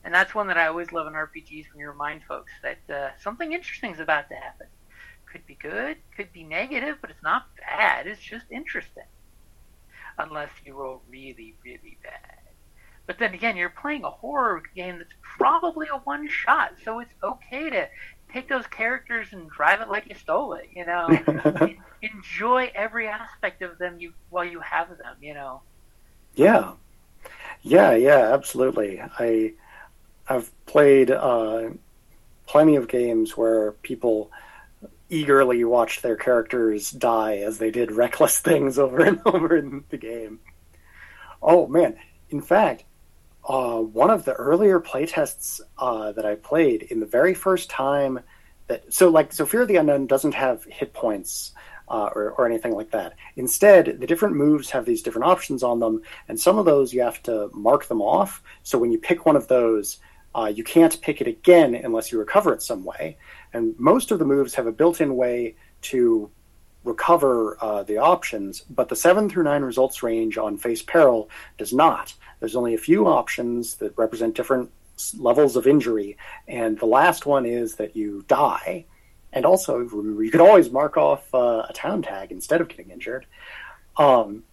And 0.04 0.12
that's 0.12 0.34
one 0.34 0.48
that 0.48 0.58
I 0.58 0.66
always 0.66 0.92
love 0.92 1.06
in 1.06 1.14
RPGs 1.14 1.72
when 1.72 1.80
you 1.80 1.88
remind 1.88 2.22
folks 2.24 2.52
that 2.62 2.94
uh, 2.94 3.10
something 3.22 3.52
interesting 3.52 3.92
is 3.92 4.00
about 4.00 4.28
to 4.28 4.34
happen. 4.34 4.66
Could 5.32 5.46
be 5.46 5.54
good, 5.54 5.96
could 6.16 6.32
be 6.32 6.44
negative, 6.44 6.98
but 7.00 7.10
it's 7.10 7.22
not 7.22 7.46
bad. 7.56 8.06
It's 8.06 8.20
just 8.20 8.44
interesting. 8.50 9.04
Unless 10.18 10.50
you 10.64 10.74
roll 10.74 11.02
really, 11.10 11.56
really 11.64 11.98
bad. 12.02 12.38
But 13.06 13.18
then 13.18 13.34
again, 13.34 13.56
you're 13.56 13.70
playing 13.70 14.04
a 14.04 14.10
horror 14.10 14.62
game 14.74 14.98
that's 14.98 15.12
probably 15.22 15.88
a 15.88 15.98
one 15.98 16.28
shot, 16.28 16.74
so 16.84 17.00
it's 17.00 17.12
okay 17.22 17.68
to 17.70 17.88
take 18.32 18.48
those 18.48 18.66
characters 18.66 19.28
and 19.32 19.50
drive 19.50 19.80
it 19.80 19.88
like 19.88 20.08
you 20.08 20.14
stole 20.14 20.54
it. 20.54 20.68
You 20.74 20.86
know, 20.86 21.08
enjoy 22.02 22.70
every 22.74 23.08
aspect 23.08 23.62
of 23.62 23.78
them 23.78 23.98
you 23.98 24.12
while 24.30 24.44
you 24.44 24.60
have 24.60 24.88
them. 24.88 25.16
You 25.20 25.34
know. 25.34 25.62
Yeah, 26.34 26.72
yeah, 27.62 27.94
yeah, 27.94 28.32
absolutely. 28.32 29.00
I 29.00 29.52
I've 30.28 30.50
played 30.66 31.10
uh, 31.10 31.70
plenty 32.46 32.76
of 32.76 32.88
games 32.88 33.36
where 33.36 33.72
people 33.72 34.30
eagerly 35.10 35.64
watched 35.64 36.02
their 36.02 36.16
characters 36.16 36.90
die 36.90 37.38
as 37.38 37.58
they 37.58 37.70
did 37.70 37.92
reckless 38.04 38.38
things 38.38 38.78
over 38.78 39.00
and 39.00 39.20
over 39.26 39.56
in 39.56 39.84
the 39.90 39.98
game. 39.98 40.40
Oh 41.42 41.66
man! 41.66 41.96
In 42.30 42.40
fact, 42.40 42.84
uh, 43.46 43.78
one 43.78 44.10
of 44.10 44.24
the 44.24 44.32
earlier 44.32 44.80
playtests 44.80 45.60
uh, 45.78 46.12
that 46.12 46.24
I 46.24 46.36
played 46.36 46.82
in 46.82 47.00
the 47.00 47.06
very 47.06 47.34
first 47.34 47.68
time 47.68 48.20
that 48.66 48.92
so 48.92 49.10
like 49.10 49.32
so 49.32 49.44
Fear 49.44 49.62
of 49.62 49.68
the 49.68 49.76
Unknown 49.76 50.06
doesn't 50.06 50.34
have 50.34 50.64
hit 50.64 50.94
points 50.94 51.52
uh, 51.88 52.08
or, 52.14 52.32
or 52.32 52.46
anything 52.46 52.72
like 52.72 52.90
that. 52.92 53.14
Instead, 53.36 54.00
the 54.00 54.06
different 54.06 54.36
moves 54.36 54.70
have 54.70 54.86
these 54.86 55.02
different 55.02 55.26
options 55.26 55.62
on 55.62 55.80
them, 55.80 56.02
and 56.28 56.40
some 56.40 56.58
of 56.58 56.64
those 56.64 56.94
you 56.94 57.02
have 57.02 57.22
to 57.24 57.50
mark 57.52 57.86
them 57.86 58.00
off. 58.00 58.42
So 58.62 58.78
when 58.78 58.90
you 58.90 58.98
pick 58.98 59.26
one 59.26 59.36
of 59.36 59.48
those, 59.48 59.98
uh, 60.34 60.52
you 60.54 60.64
can't 60.64 61.00
pick 61.00 61.20
it 61.20 61.26
again 61.26 61.74
unless 61.74 62.10
you 62.10 62.18
recover 62.18 62.52
it 62.52 62.62
some 62.62 62.84
way. 62.84 63.16
And 63.52 63.78
most 63.78 64.10
of 64.10 64.18
the 64.18 64.24
moves 64.24 64.54
have 64.54 64.66
a 64.66 64.72
built 64.72 65.00
in 65.00 65.16
way 65.16 65.56
to 65.82 66.30
recover 66.82 67.56
uh, 67.60 67.82
the 67.82 67.98
options, 67.98 68.60
but 68.60 68.88
the 68.88 68.96
7 68.96 69.28
through 69.28 69.44
9 69.44 69.62
results 69.62 70.02
range 70.02 70.36
on 70.36 70.56
Face 70.56 70.82
Peril 70.82 71.30
does 71.56 71.72
not. 71.72 72.12
There's 72.40 72.56
only 72.56 72.74
a 72.74 72.78
few 72.78 73.06
options 73.06 73.76
that 73.76 73.96
represent 73.96 74.34
different 74.34 74.70
levels 75.18 75.56
of 75.56 75.66
injury, 75.66 76.16
and 76.46 76.78
the 76.78 76.86
last 76.86 77.26
one 77.26 77.46
is 77.46 77.76
that 77.76 77.96
you 77.96 78.24
die. 78.28 78.84
And 79.32 79.44
also, 79.44 79.78
remember, 79.78 80.22
you 80.22 80.30
could 80.30 80.40
always 80.40 80.70
mark 80.70 80.96
off 80.96 81.32
uh, 81.34 81.66
a 81.68 81.72
town 81.72 82.02
tag 82.02 82.30
instead 82.30 82.60
of 82.60 82.68
getting 82.68 82.90
injured. 82.90 83.26
Um, 83.96 84.44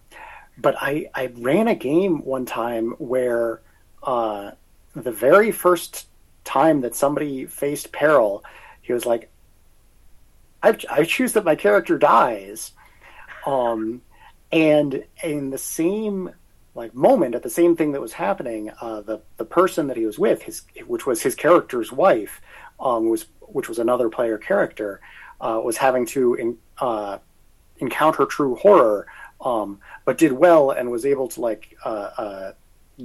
but 0.58 0.74
I, 0.80 1.10
I 1.14 1.32
ran 1.36 1.68
a 1.68 1.74
game 1.74 2.24
one 2.24 2.46
time 2.46 2.92
where 2.98 3.60
uh, 4.02 4.52
the 4.94 5.12
very 5.12 5.50
first 5.50 6.06
time 6.44 6.80
that 6.82 6.94
somebody 6.94 7.46
faced 7.46 7.92
peril, 7.92 8.44
he 8.82 8.92
was 8.92 9.06
like, 9.06 9.30
I, 10.62 10.76
I 10.90 11.04
choose 11.04 11.32
that 11.32 11.44
my 11.44 11.56
character 11.56 11.98
dies. 11.98 12.72
Um, 13.46 14.02
and 14.52 15.04
in 15.22 15.50
the 15.50 15.58
same 15.58 16.30
like 16.74 16.94
moment, 16.94 17.34
at 17.34 17.42
the 17.42 17.50
same 17.50 17.76
thing 17.76 17.92
that 17.92 18.00
was 18.00 18.12
happening, 18.12 18.70
uh, 18.80 19.02
the 19.02 19.20
the 19.36 19.44
person 19.44 19.88
that 19.88 19.96
he 19.96 20.06
was 20.06 20.18
with, 20.18 20.42
his 20.42 20.62
which 20.86 21.06
was 21.06 21.20
his 21.22 21.34
character's 21.34 21.92
wife, 21.92 22.40
um, 22.80 23.10
was 23.10 23.26
which 23.40 23.68
was 23.68 23.78
another 23.78 24.08
player 24.08 24.38
character, 24.38 25.00
uh, 25.40 25.60
was 25.62 25.76
having 25.76 26.06
to 26.06 26.34
in, 26.34 26.58
uh, 26.78 27.18
encounter 27.78 28.24
true 28.24 28.54
horror, 28.56 29.06
um, 29.40 29.80
but 30.04 30.16
did 30.16 30.32
well 30.32 30.70
and 30.70 30.90
was 30.90 31.04
able 31.04 31.28
to 31.28 31.40
like 31.40 31.76
uh, 31.84 32.10
uh, 32.16 32.52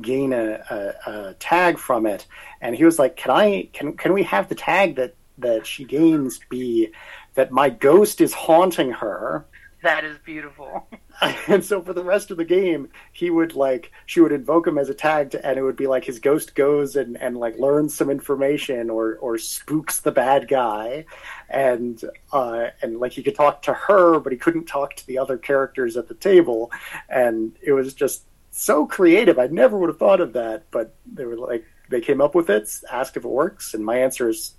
gain 0.02 0.34
a, 0.34 0.64
a, 0.70 1.12
a, 1.12 1.34
tag 1.36 1.78
from 1.78 2.06
it. 2.06 2.26
And 2.62 2.76
he 2.76 2.86
was 2.86 3.00
like, 3.00 3.16
"Can 3.16 3.32
I? 3.32 3.70
Can 3.74 3.96
can 3.98 4.14
we 4.14 4.24
have 4.24 4.50
the 4.50 4.56
tag 4.56 4.96
that 4.96 5.16
that 5.38 5.66
she 5.66 5.86
gains 5.86 6.40
be 6.50 6.90
that 7.36 7.52
my 7.52 7.70
ghost 7.70 8.22
is 8.22 8.34
haunting 8.34 8.92
her?" 8.92 9.46
That 9.84 10.04
is 10.04 10.18
beautiful. 10.18 10.88
and 11.48 11.64
so 11.64 11.82
for 11.82 11.94
the 11.94 12.04
rest 12.04 12.32
of 12.32 12.38
the 12.38 12.46
game, 12.46 12.90
he 13.12 13.30
would 13.30 13.56
like 13.56 13.92
she 14.06 14.20
would 14.20 14.32
invoke 14.32 14.68
him 14.68 14.78
as 14.78 14.90
a 14.90 14.94
tag, 14.94 15.32
to, 15.32 15.46
and 15.46 15.58
it 15.58 15.62
would 15.62 15.76
be 15.76 15.88
like 15.88 16.04
his 16.04 16.20
ghost 16.20 16.56
goes 16.56 16.96
and 16.96 17.18
and 17.18 17.38
like 17.38 17.58
learns 17.58 17.96
some 17.96 18.10
information 18.10 18.90
or 18.90 19.16
or 19.18 19.38
spooks 19.38 20.00
the 20.00 20.12
bad 20.12 20.48
guy, 20.48 21.06
and 21.50 22.04
uh, 22.34 22.68
and 22.82 23.00
like 23.00 23.14
he 23.14 23.24
could 23.24 23.36
talk 23.36 23.62
to 23.64 23.74
her, 23.74 24.20
but 24.20 24.32
he 24.32 24.38
couldn't 24.38 24.66
talk 24.66 24.96
to 24.96 25.08
the 25.08 25.18
other 25.18 25.38
characters 25.38 25.96
at 25.96 26.08
the 26.08 26.16
table, 26.16 26.72
and 27.08 27.56
it 27.62 27.72
was 27.72 27.94
just 27.94 28.27
so 28.58 28.86
creative. 28.86 29.40
I 29.40 29.48
never 29.48 29.78
would 29.78 29.90
have 29.90 30.00
thought 30.00 30.22
of 30.22 30.34
that, 30.34 30.70
but 30.72 30.96
they 31.06 31.26
were 31.26 31.38
like, 31.38 31.66
they 31.90 32.02
came 32.02 32.22
up 32.22 32.36
with 32.36 32.50
it, 32.50 32.70
asked 32.92 33.18
if 33.18 33.24
it 33.24 33.30
works, 33.30 33.74
and 33.74 33.86
my 33.86 33.98
answer 33.98 34.30
is 34.30 34.56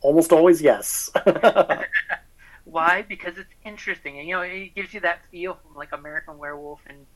almost 0.00 0.32
always 0.32 0.60
yes. 0.60 1.10
Why? 2.64 3.02
Because 3.02 3.38
it's 3.38 3.52
interesting, 3.64 4.18
and 4.18 4.28
you 4.28 4.34
know, 4.34 4.42
it 4.42 4.74
gives 4.74 4.92
you 4.92 5.00
that 5.00 5.20
feel 5.30 5.54
from 5.54 5.76
like 5.76 5.92
American 5.92 6.38
Werewolf 6.38 6.80
in 6.88 7.06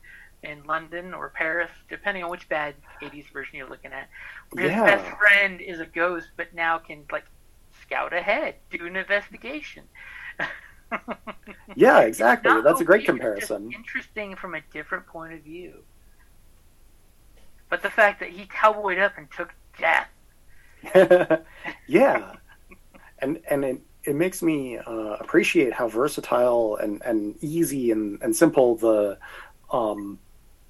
in 0.43 0.63
London 0.63 1.13
or 1.13 1.29
Paris, 1.29 1.69
depending 1.89 2.23
on 2.23 2.31
which 2.31 2.47
bad 2.47 2.75
'80s 3.01 3.29
version 3.31 3.57
you're 3.57 3.69
looking 3.69 3.91
at. 3.91 4.09
Where 4.51 4.65
yeah. 4.65 4.85
his 4.85 5.01
best 5.01 5.17
friend 5.17 5.59
is 5.59 5.79
a 5.79 5.85
ghost, 5.85 6.29
but 6.37 6.53
now 6.53 6.77
can 6.77 7.03
like 7.11 7.25
scout 7.81 8.13
ahead, 8.13 8.55
do 8.69 8.87
an 8.87 8.95
investigation. 8.95 9.83
yeah, 11.75 11.99
exactly. 12.01 12.61
That's 12.61 12.81
a 12.81 12.85
great 12.85 13.05
comparison. 13.05 13.71
interesting 13.73 14.35
from 14.35 14.55
a 14.55 14.61
different 14.71 15.05
point 15.07 15.33
of 15.33 15.41
view. 15.41 15.83
But 17.71 17.81
the 17.81 17.89
fact 17.89 18.19
that 18.19 18.29
he 18.29 18.45
cowboyed 18.45 18.99
up 18.99 19.17
and 19.17 19.27
took 19.31 19.53
death. 19.79 20.09
yeah, 21.87 22.35
and 23.19 23.39
and 23.49 23.63
it, 23.63 23.81
it 24.03 24.15
makes 24.15 24.43
me 24.43 24.77
uh, 24.77 25.15
appreciate 25.19 25.73
how 25.73 25.87
versatile 25.87 26.75
and, 26.75 27.01
and 27.03 27.41
easy 27.41 27.91
and, 27.91 28.21
and 28.21 28.35
simple 28.35 28.75
the 28.75 29.17
um, 29.71 30.19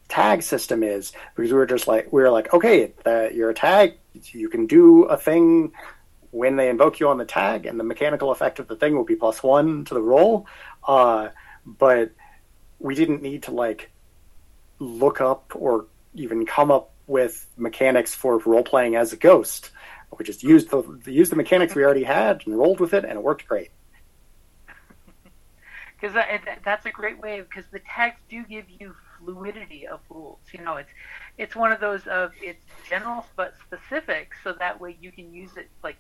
tag 0.10 0.44
system 0.44 0.84
is 0.84 1.14
because 1.36 1.52
we 1.52 1.58
were 1.58 1.66
just 1.66 1.88
like 1.88 2.12
we 2.12 2.22
were 2.22 2.30
like 2.30 2.54
okay 2.54 2.92
you're 3.34 3.50
a 3.50 3.54
tag 3.54 3.94
you 4.34 4.50
can 4.50 4.68
do 4.68 5.04
a 5.06 5.18
thing 5.18 5.72
when 6.32 6.58
they 6.58 6.70
invoke 6.70 7.00
you 7.00 7.08
on 7.08 7.18
the 7.18 7.26
tag 7.26 7.66
and 7.66 7.80
the 7.80 7.84
mechanical 7.84 8.32
effect 8.32 8.60
of 8.60 8.68
the 8.68 8.76
thing 8.76 8.96
will 8.96 9.06
be 9.06 9.16
plus 9.16 9.42
one 9.42 9.86
to 9.86 9.94
the 9.94 10.02
roll 10.02 10.46
uh, 10.88 11.30
but 11.66 12.12
we 12.80 12.94
didn't 12.94 13.22
need 13.22 13.44
to 13.44 13.52
like 13.52 13.90
look 14.80 15.22
up 15.22 15.54
or 15.56 15.86
even 16.14 16.46
come 16.46 16.72
up 16.72 16.91
with 17.08 17.48
mechanics 17.58 18.14
for 18.14 18.38
role 18.40 18.64
playing 18.64 18.96
as 18.96 19.14
a 19.14 19.18
ghost. 19.18 19.72
We 20.18 20.26
just 20.26 20.44
used 20.44 20.70
the 20.70 21.12
used 21.12 21.32
the 21.32 21.36
mechanics 21.36 21.74
we 21.74 21.84
already 21.84 22.04
had 22.04 22.44
and 22.46 22.58
rolled 22.58 22.80
with 22.80 22.94
it, 22.94 23.06
and 23.06 23.14
it 23.14 23.24
worked 23.24 23.48
great. 23.48 23.72
Because 26.00 26.16
that, 26.16 26.60
that's 26.66 26.88
a 26.88 26.90
great 26.90 27.20
way 27.20 27.42
because 27.42 27.70
the 27.72 27.78
tags 27.78 28.20
do 28.28 28.44
give 28.44 28.66
you 28.80 28.96
fluidity 29.24 29.88
of 29.88 30.00
rules. 30.10 30.40
You 30.52 30.64
know, 30.64 30.78
it's 30.78 30.90
it's 31.38 31.56
one 31.56 31.72
of 31.72 31.80
those 31.80 32.06
of 32.08 32.32
it's 32.42 32.64
general 32.90 33.26
but 33.36 33.54
specific, 33.66 34.32
so 34.44 34.54
that 34.54 34.82
way 34.82 34.98
you 35.00 35.12
can 35.12 35.34
use 35.34 35.52
it 35.58 35.70
like 35.84 35.98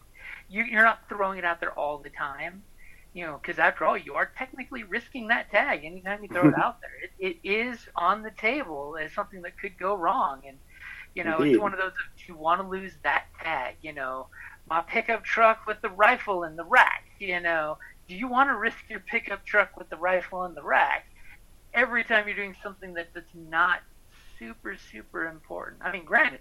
you, 0.49 0.63
you're 0.63 0.83
not 0.83 1.07
throwing 1.07 1.37
it 1.39 1.45
out 1.45 1.59
there 1.59 1.71
all 1.71 1.97
the 1.97 2.09
time. 2.09 2.63
You 3.13 3.25
know, 3.25 3.39
because 3.41 3.59
after 3.59 3.83
all, 3.85 3.97
you 3.97 4.13
are 4.13 4.31
technically 4.37 4.83
risking 4.83 5.27
that 5.27 5.51
tag 5.51 5.83
anytime 5.83 6.23
you 6.23 6.29
throw 6.29 6.47
it 6.47 6.55
out 6.57 6.79
there. 6.81 6.91
It, 7.19 7.37
it 7.43 7.49
is 7.49 7.77
on 7.95 8.21
the 8.21 8.31
table 8.31 8.97
as 8.99 9.11
something 9.11 9.41
that 9.41 9.59
could 9.59 9.77
go 9.77 9.95
wrong, 9.95 10.41
and 10.47 10.57
you 11.15 11.23
know, 11.23 11.37
Indeed. 11.37 11.53
it's 11.53 11.61
one 11.61 11.73
of 11.73 11.79
those. 11.79 11.91
If 12.17 12.27
you 12.27 12.35
want 12.35 12.61
to 12.61 12.67
lose 12.67 12.93
that 13.03 13.25
tag, 13.41 13.75
you 13.81 13.93
know, 13.93 14.27
my 14.69 14.81
pickup 14.81 15.23
truck 15.23 15.67
with 15.67 15.81
the 15.81 15.89
rifle 15.89 16.43
in 16.43 16.55
the 16.55 16.63
rack. 16.63 17.05
You 17.19 17.39
know, 17.39 17.77
do 18.07 18.15
you 18.15 18.27
want 18.27 18.49
to 18.49 18.57
risk 18.57 18.77
your 18.89 18.99
pickup 19.01 19.45
truck 19.45 19.77
with 19.77 19.89
the 19.89 19.97
rifle 19.97 20.45
in 20.45 20.55
the 20.55 20.63
rack 20.63 21.05
every 21.73 22.03
time 22.03 22.27
you're 22.27 22.35
doing 22.35 22.55
something 22.61 22.93
that, 22.95 23.09
that's 23.13 23.33
not 23.35 23.81
super 24.39 24.77
super 24.91 25.27
important? 25.27 25.81
I 25.83 25.91
mean, 25.91 26.05
granted, 26.05 26.39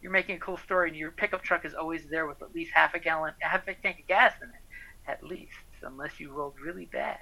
you're 0.00 0.12
making 0.12 0.36
a 0.36 0.40
cool 0.40 0.56
story, 0.58 0.88
and 0.88 0.96
your 0.96 1.10
pickup 1.10 1.42
truck 1.42 1.64
is 1.64 1.74
always 1.74 2.06
there 2.06 2.26
with 2.26 2.42
at 2.42 2.54
least 2.54 2.72
half 2.74 2.94
a 2.94 2.98
gallon, 2.98 3.34
half 3.40 3.66
a 3.68 3.74
tank 3.74 4.00
of 4.00 4.06
gas 4.06 4.34
in 4.42 4.48
it, 4.48 5.10
at 5.10 5.22
least, 5.22 5.52
unless 5.82 6.18
you 6.18 6.32
rolled 6.32 6.54
really 6.64 6.86
bad. 6.86 7.18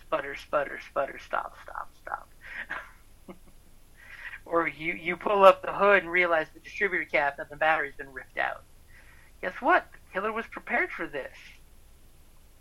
Sputter, 0.00 0.34
sputter, 0.34 0.78
sputter, 0.88 1.18
stop, 1.18 1.56
stop, 1.62 1.90
stop. 2.00 2.28
or 4.46 4.68
you, 4.68 4.94
you 4.94 5.16
pull 5.16 5.44
up 5.44 5.62
the 5.62 5.72
hood 5.72 6.02
and 6.02 6.10
realize 6.10 6.46
the 6.54 6.60
distributor 6.60 7.04
cap 7.04 7.38
and 7.38 7.48
the 7.50 7.56
battery's 7.56 7.94
been 7.96 8.12
ripped 8.12 8.38
out. 8.38 8.62
Guess 9.42 9.54
what? 9.60 9.86
The 9.92 9.98
killer 10.12 10.32
was 10.32 10.46
prepared 10.46 10.90
for 10.90 11.06
this. 11.06 11.36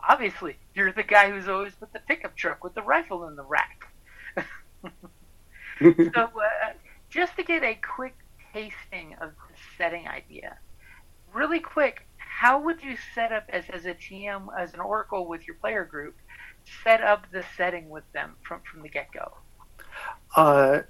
Obviously, 0.08 0.58
you're 0.74 0.92
the 0.92 1.04
guy 1.04 1.32
who's 1.32 1.48
always 1.48 1.74
with 1.80 1.94
the 1.94 2.00
pickup 2.00 2.36
truck 2.36 2.64
with 2.64 2.74
the 2.76 2.82
rifle 2.82 3.28
in 3.28 3.36
the 3.36 3.44
rack. 3.44 3.86
so, 5.80 6.22
uh, 6.22 6.74
just 7.10 7.36
to 7.38 7.44
get 7.44 7.64
a 7.64 7.76
quick 7.76 8.16
tasting 8.54 9.16
of 9.22 9.30
the 9.30 9.56
setting 9.78 10.08
idea, 10.08 10.58
really 11.34 11.60
quick, 11.60 12.06
how 12.18 12.60
would 12.60 12.84
you 12.84 12.98
set 13.14 13.32
up 13.32 13.46
as, 13.50 13.64
as 13.72 13.86
a 13.86 13.94
GM, 13.94 14.48
as 14.60 14.74
an 14.74 14.80
Oracle 14.80 15.26
with 15.28 15.48
your 15.48 15.56
player 15.56 15.86
group, 15.86 16.16
set 16.84 17.02
up 17.02 17.26
the 17.32 17.44
setting 17.58 17.90
with 17.90 18.04
them 18.14 18.34
from, 18.44 18.62
from 18.70 18.82
the 18.82 18.90
get 18.90 19.12
go? 19.12 19.34
Uh, 20.36 20.82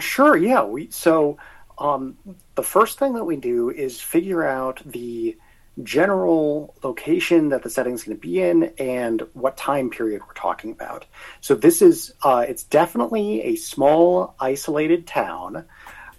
sure. 0.00 0.36
Yeah. 0.36 0.64
We 0.64 0.90
so 0.90 1.38
um, 1.78 2.18
the 2.54 2.62
first 2.62 2.98
thing 2.98 3.14
that 3.14 3.24
we 3.24 3.36
do 3.36 3.70
is 3.70 4.00
figure 4.00 4.44
out 4.44 4.82
the 4.84 5.36
general 5.82 6.74
location 6.82 7.48
that 7.50 7.62
the 7.62 7.70
setting's 7.70 8.04
going 8.04 8.16
to 8.16 8.20
be 8.20 8.42
in 8.42 8.64
and 8.78 9.22
what 9.32 9.56
time 9.56 9.88
period 9.88 10.20
we're 10.26 10.34
talking 10.34 10.72
about. 10.72 11.06
So 11.40 11.54
this 11.54 11.80
is 11.80 12.12
uh, 12.22 12.44
it's 12.48 12.64
definitely 12.64 13.42
a 13.42 13.56
small 13.56 14.34
isolated 14.38 15.06
town, 15.06 15.64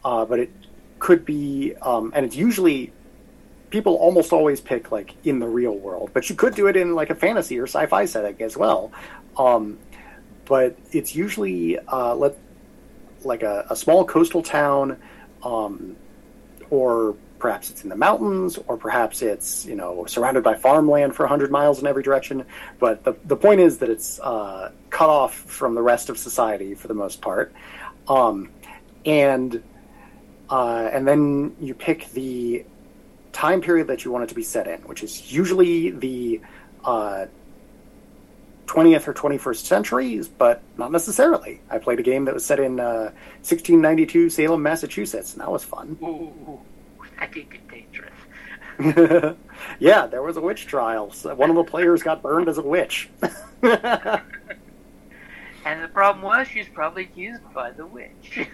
uh, 0.04 0.26
but 0.26 0.40
it 0.40 0.52
could 1.00 1.26
be 1.26 1.76
um, 1.82 2.12
and 2.16 2.26
it's 2.26 2.36
usually 2.36 2.94
people 3.70 3.96
almost 3.96 4.34
always 4.34 4.60
pick 4.60 4.92
like 4.92 5.16
in 5.24 5.40
the 5.40 5.48
real 5.48 5.76
world, 5.76 6.12
but 6.14 6.30
you 6.30 6.36
could 6.36 6.56
do 6.56 6.68
it 6.68 6.76
in 6.76 6.96
like 6.96 7.10
a 7.10 7.16
fantasy 7.16 7.60
or 7.60 7.66
sci-fi 7.66 8.06
setting 8.06 8.42
as 8.42 8.58
well. 8.58 8.92
Um, 9.38 9.80
but 10.46 10.78
it's 10.92 11.16
usually 11.16 11.80
uh, 11.80 12.16
let 12.16 12.36
like 13.26 13.43
a, 13.43 13.65
a 13.69 13.76
small 13.76 14.05
coastal 14.05 14.43
town, 14.43 14.97
um, 15.43 15.95
or 16.69 17.15
perhaps 17.39 17.72
it's 17.72 17.84
in 17.84 17.89
the 17.89 17.95
mountains, 17.95 18.59
or 18.67 18.78
perhaps 18.78 19.22
it's 19.22 19.65
you 19.65 19.76
know 19.76 20.05
surrounded 20.05 20.43
by 20.43 20.55
farmland 20.55 21.15
for 21.15 21.28
hundred 21.28 21.51
miles 21.51 21.80
in 21.80 21.88
every 21.88 22.03
direction. 22.03 22.45
But 22.80 23.03
the 23.03 23.15
the 23.26 23.36
point 23.36 23.59
is 23.59 23.80
that 23.80 23.89
it's 23.89 24.19
uh, 24.19 24.72
cut 24.89 25.09
off 25.09 25.34
from 25.36 25.76
the 25.76 25.82
rest 25.82 26.09
of 26.09 26.17
society 26.17 26.76
for 26.76 26.88
the 26.88 26.93
most 26.93 27.22
part, 27.22 27.53
um, 28.07 28.49
and 29.05 29.61
uh, 30.49 30.89
and 30.91 31.07
then 31.07 31.55
you 31.59 31.74
pick 31.74 32.09
the 32.11 32.65
time 33.32 33.61
period 33.61 33.88
that 33.88 34.03
you 34.03 34.11
want 34.11 34.24
it 34.26 34.28
to 34.28 34.36
be 34.36 34.43
set 34.43 34.67
in, 34.67 34.82
which 34.82 35.03
is 35.03 35.32
usually 35.32 35.91
the 35.91 36.41
uh, 36.84 37.26
20th 38.72 39.07
or 39.07 39.13
21st 39.13 39.65
centuries, 39.65 40.28
but 40.28 40.61
not 40.78 40.91
necessarily. 40.91 41.59
I 41.69 41.78
played 41.78 41.99
a 41.99 42.03
game 42.03 42.26
that 42.26 42.34
was 42.34 42.45
set 42.45 42.59
in 42.59 42.80
uh, 42.80 43.11
1692 43.43 44.30
Salem, 44.30 44.63
Massachusetts, 44.63 45.34
and 45.34 45.41
that 45.41 45.51
was 45.51 45.63
fun. 45.63 45.97
Ooh, 46.01 46.59
that 47.19 47.32
could 47.32 47.49
get 47.49 47.67
dangerous. 47.67 49.38
yeah, 49.80 50.07
there 50.07 50.24
was 50.24 50.38
a 50.38 50.41
witch 50.41 50.65
trial. 50.67 51.11
So 51.11 51.36
one 51.36 51.49
of 51.49 51.55
the 51.55 51.63
players 51.63 52.01
got 52.01 52.22
burned 52.22 52.49
as 52.49 52.57
a 52.57 52.63
witch. 52.63 53.09
And 55.65 55.84
the 55.84 55.88
problem 55.88 56.24
was 56.24 56.47
she 56.47 56.59
was 56.59 56.67
probably 56.69 57.03
accused 57.03 57.41
by 57.53 57.72
the 57.72 57.86
witch. 57.86 58.47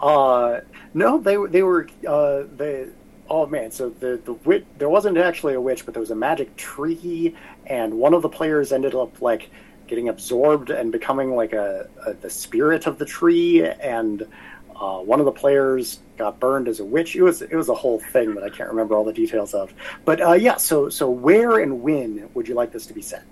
Uh, 0.00 0.60
no, 0.94 1.18
they 1.18 1.36
were 1.36 1.48
they 1.48 1.62
were 1.62 1.88
uh, 2.08 2.44
they. 2.56 2.86
Oh 3.30 3.46
man, 3.46 3.70
so 3.70 3.90
the 3.90 4.20
the 4.24 4.32
wit 4.32 4.66
there 4.78 4.88
wasn't 4.88 5.16
actually 5.16 5.54
a 5.54 5.60
witch, 5.60 5.84
but 5.84 5.94
there 5.94 6.00
was 6.00 6.10
a 6.10 6.16
magic 6.16 6.56
tree, 6.56 7.36
and 7.64 7.94
one 7.94 8.12
of 8.12 8.22
the 8.22 8.28
players 8.28 8.72
ended 8.72 8.96
up 8.96 9.22
like 9.22 9.50
getting 9.86 10.08
absorbed 10.08 10.70
and 10.70 10.90
becoming 10.90 11.36
like 11.36 11.52
a, 11.52 11.88
a 12.06 12.14
the 12.14 12.28
spirit 12.28 12.88
of 12.88 12.98
the 12.98 13.04
tree, 13.04 13.64
and 13.64 14.26
uh, 14.74 14.98
one 14.98 15.20
of 15.20 15.26
the 15.26 15.32
players 15.32 16.00
got 16.18 16.40
burned 16.40 16.66
as 16.66 16.80
a 16.80 16.84
witch. 16.84 17.14
It 17.14 17.22
was 17.22 17.40
it 17.40 17.54
was 17.54 17.68
a 17.68 17.74
whole 17.74 18.00
thing 18.00 18.34
that 18.34 18.42
I 18.42 18.50
can't 18.50 18.68
remember 18.68 18.96
all 18.96 19.04
the 19.04 19.12
details 19.12 19.54
of. 19.54 19.72
But 20.04 20.20
uh, 20.20 20.32
yeah, 20.32 20.56
so 20.56 20.88
so 20.88 21.08
where 21.08 21.60
and 21.60 21.82
when 21.82 22.28
would 22.34 22.48
you 22.48 22.54
like 22.54 22.72
this 22.72 22.84
to 22.86 22.92
be 22.92 23.02
set? 23.02 23.22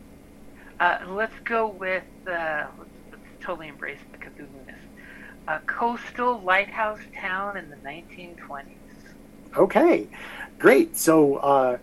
Uh, 0.79 0.99
let's 1.09 1.35
go 1.45 1.67
with 1.67 2.05
uh, 2.29 2.67
let's, 2.79 2.91
let's 3.11 3.23
totally 3.41 3.67
embrace 3.67 3.99
the 4.13 4.19
Cthulhu-ness. 4.19 4.79
A 5.49 5.59
coastal 5.67 6.41
lighthouse 6.43 7.01
town 7.17 7.57
in 7.57 7.69
the 7.69 7.77
1920s. 7.77 8.78
Okay, 9.57 10.07
great. 10.59 10.97
So 10.97 11.37
uh, 11.37 11.79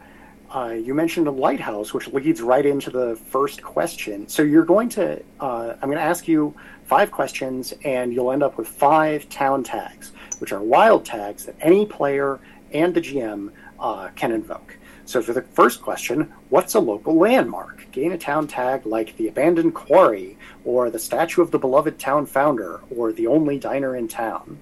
uh, 0.53 0.69
you 0.69 0.93
mentioned 0.93 1.27
a 1.27 1.31
lighthouse, 1.31 1.93
which 1.93 2.07
leads 2.07 2.41
right 2.41 2.65
into 2.65 2.89
the 2.89 3.15
first 3.15 3.61
question. 3.61 4.27
So 4.27 4.43
you're 4.43 4.65
going 4.65 4.89
to, 4.89 5.21
uh, 5.39 5.73
I'm 5.81 5.89
going 5.89 5.97
to 5.97 6.03
ask 6.03 6.27
you 6.27 6.55
five 6.85 7.11
questions, 7.11 7.73
and 7.83 8.13
you'll 8.13 8.31
end 8.31 8.43
up 8.43 8.57
with 8.57 8.67
five 8.67 9.27
town 9.29 9.63
tags, 9.63 10.11
which 10.39 10.51
are 10.51 10.61
wild 10.61 11.03
tags 11.05 11.45
that 11.45 11.55
any 11.59 11.85
player 11.85 12.39
and 12.71 12.93
the 12.93 13.01
GM 13.01 13.51
uh, 13.79 14.09
can 14.15 14.31
invoke. 14.31 14.77
So 15.05 15.21
for 15.21 15.33
the 15.33 15.41
first 15.41 15.81
question, 15.81 16.31
what's 16.49 16.73
a 16.73 16.79
local 16.79 17.15
landmark? 17.15 17.87
Gain 17.91 18.11
a 18.11 18.17
town 18.17 18.47
tag 18.47 18.85
like 18.85 19.15
the 19.17 19.27
abandoned 19.27 19.73
quarry, 19.75 20.37
or 20.63 20.89
the 20.89 20.99
statue 20.99 21.41
of 21.41 21.51
the 21.51 21.59
beloved 21.59 21.99
town 21.99 22.25
founder, 22.25 22.81
or 22.89 23.11
the 23.11 23.27
only 23.27 23.59
diner 23.59 23.95
in 23.95 24.07
town. 24.07 24.57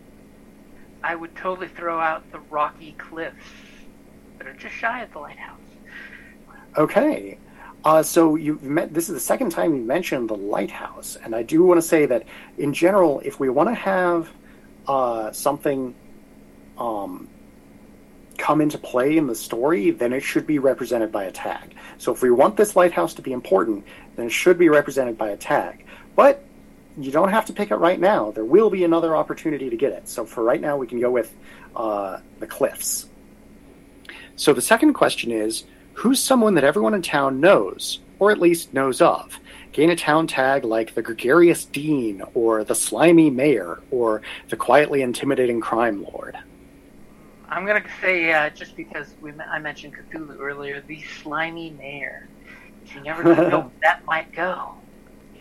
I 1.03 1.15
would 1.15 1.35
totally 1.35 1.67
throw 1.67 1.99
out 1.99 2.31
the 2.31 2.39
rocky 2.39 2.93
cliffs 2.97 3.35
that 4.37 4.47
are 4.47 4.53
just 4.53 4.75
shy 4.75 5.01
of 5.01 5.11
the 5.11 5.19
lighthouse. 5.19 5.59
Okay. 6.77 7.37
Uh, 7.83 8.01
so 8.01 8.35
you've 8.35 8.63
met, 8.63 8.93
this 8.93 9.09
is 9.09 9.15
the 9.15 9.19
second 9.19 9.49
time 9.51 9.75
you 9.75 9.81
mentioned 9.81 10.29
the 10.29 10.35
lighthouse, 10.35 11.17
and 11.17 11.35
I 11.35 11.43
do 11.43 11.63
want 11.65 11.79
to 11.79 11.81
say 11.81 12.05
that 12.05 12.25
in 12.57 12.73
general, 12.73 13.21
if 13.25 13.41
we 13.41 13.49
want 13.49 13.67
to 13.67 13.75
have 13.75 14.29
uh, 14.87 15.33
something 15.33 15.93
um, 16.77 17.27
come 18.37 18.61
into 18.61 18.77
play 18.77 19.17
in 19.17 19.27
the 19.27 19.35
story, 19.35 19.91
then 19.91 20.13
it 20.13 20.21
should 20.21 20.47
be 20.47 20.59
represented 20.59 21.11
by 21.11 21.25
a 21.25 21.31
tag. 21.31 21.75
So 21.97 22.13
if 22.13 22.21
we 22.21 22.31
want 22.31 22.55
this 22.55 22.77
lighthouse 22.77 23.13
to 23.15 23.21
be 23.21 23.33
important, 23.33 23.85
then 24.15 24.27
it 24.27 24.31
should 24.31 24.57
be 24.57 24.69
represented 24.69 25.17
by 25.17 25.29
a 25.29 25.37
tag. 25.37 25.85
But 26.15 26.43
you 26.97 27.11
don't 27.11 27.29
have 27.29 27.45
to 27.45 27.53
pick 27.53 27.71
it 27.71 27.75
right 27.75 27.99
now. 27.99 28.31
There 28.31 28.45
will 28.45 28.69
be 28.69 28.83
another 28.83 29.15
opportunity 29.15 29.69
to 29.69 29.75
get 29.75 29.91
it. 29.93 30.07
So 30.07 30.25
for 30.25 30.43
right 30.43 30.61
now, 30.61 30.77
we 30.77 30.87
can 30.87 30.99
go 30.99 31.09
with 31.09 31.33
uh, 31.75 32.19
the 32.39 32.47
cliffs. 32.47 33.07
So 34.35 34.53
the 34.53 34.61
second 34.61 34.93
question 34.93 35.31
is 35.31 35.65
who's 35.93 36.19
someone 36.19 36.55
that 36.55 36.63
everyone 36.63 36.93
in 36.93 37.01
town 37.01 37.39
knows, 37.39 37.99
or 38.19 38.31
at 38.31 38.39
least 38.39 38.73
knows 38.73 39.01
of? 39.01 39.39
Gain 39.71 39.89
a 39.89 39.95
town 39.95 40.27
tag 40.27 40.65
like 40.65 40.93
the 40.93 41.01
gregarious 41.01 41.65
dean, 41.65 42.21
or 42.35 42.63
the 42.63 42.75
slimy 42.75 43.31
mayor, 43.31 43.81
or 43.89 44.21
the 44.49 44.55
quietly 44.55 45.01
intimidating 45.01 45.59
crime 45.59 46.03
lord. 46.03 46.37
I'm 47.49 47.65
gonna 47.65 47.83
say 48.01 48.31
uh, 48.33 48.49
just 48.51 48.75
because 48.75 49.13
we 49.21 49.31
I 49.31 49.59
mentioned 49.59 49.93
Cthulhu 49.95 50.39
earlier, 50.39 50.81
the 50.81 51.01
slimy 51.21 51.71
mayor. 51.71 52.27
You 52.93 53.01
never 53.01 53.23
know 53.23 53.33
where 53.35 53.71
that 53.81 54.05
might 54.05 54.31
go. 54.31 54.75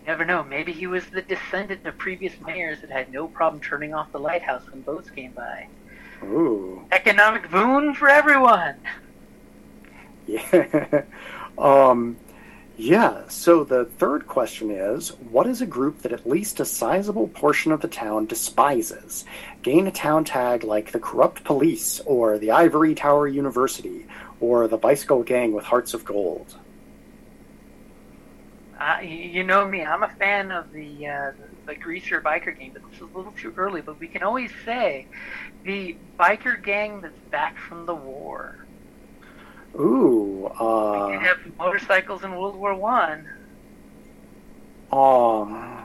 Never 0.06 0.24
know. 0.24 0.42
Maybe 0.42 0.72
he 0.72 0.86
was 0.86 1.06
the 1.06 1.22
descendant 1.22 1.86
of 1.86 1.96
previous 1.96 2.32
mayors 2.44 2.80
that 2.80 2.90
had 2.90 3.12
no 3.12 3.28
problem 3.28 3.62
turning 3.62 3.94
off 3.94 4.10
the 4.12 4.18
lighthouse 4.18 4.62
when 4.70 4.82
boats 4.82 5.10
came 5.10 5.32
by. 5.32 5.68
Ooh. 6.24 6.84
Economic 6.90 7.50
boon 7.50 7.94
for 7.94 8.08
everyone. 8.08 8.76
Yeah. 10.26 11.02
um, 11.58 12.16
Yeah, 12.76 13.28
so 13.28 13.64
the 13.64 13.84
third 13.84 14.26
question 14.26 14.70
is 14.70 15.10
what 15.30 15.46
is 15.46 15.60
a 15.60 15.66
group 15.66 16.02
that 16.02 16.12
at 16.12 16.28
least 16.28 16.58
a 16.58 16.64
sizable 16.64 17.28
portion 17.28 17.70
of 17.70 17.80
the 17.80 17.88
town 17.88 18.26
despises? 18.26 19.24
Gain 19.62 19.86
a 19.86 19.92
town 19.92 20.24
tag 20.24 20.64
like 20.64 20.90
the 20.90 20.98
Corrupt 20.98 21.44
Police, 21.44 22.00
or 22.06 22.38
the 22.38 22.50
Ivory 22.50 22.94
Tower 22.94 23.28
University, 23.28 24.06
or 24.40 24.66
the 24.66 24.78
Bicycle 24.78 25.22
Gang 25.22 25.52
with 25.52 25.64
Hearts 25.64 25.94
of 25.94 26.04
Gold. 26.04 26.56
Uh, 28.82 28.98
you 29.00 29.44
know 29.44 29.64
me, 29.68 29.84
I'm 29.84 30.02
a 30.02 30.08
fan 30.08 30.50
of 30.50 30.72
the, 30.72 31.06
uh, 31.06 31.32
the 31.66 31.76
Greaser 31.76 32.20
biker 32.20 32.58
gang, 32.58 32.72
but 32.72 32.82
this 32.90 32.96
is 32.96 33.02
a 33.02 33.16
little 33.16 33.30
too 33.30 33.54
early. 33.56 33.80
But 33.80 34.00
we 34.00 34.08
can 34.08 34.24
always 34.24 34.50
say 34.64 35.06
the 35.62 35.96
biker 36.18 36.60
gang 36.60 37.00
that's 37.00 37.14
back 37.30 37.56
from 37.56 37.86
the 37.86 37.94
war. 37.94 38.56
Ooh, 39.76 40.46
uh, 40.58 41.06
We 41.10 41.24
have 41.24 41.38
motorcycles 41.58 42.24
in 42.24 42.34
World 42.34 42.56
War 42.56 42.74
One. 42.74 43.28
um, 44.90 45.84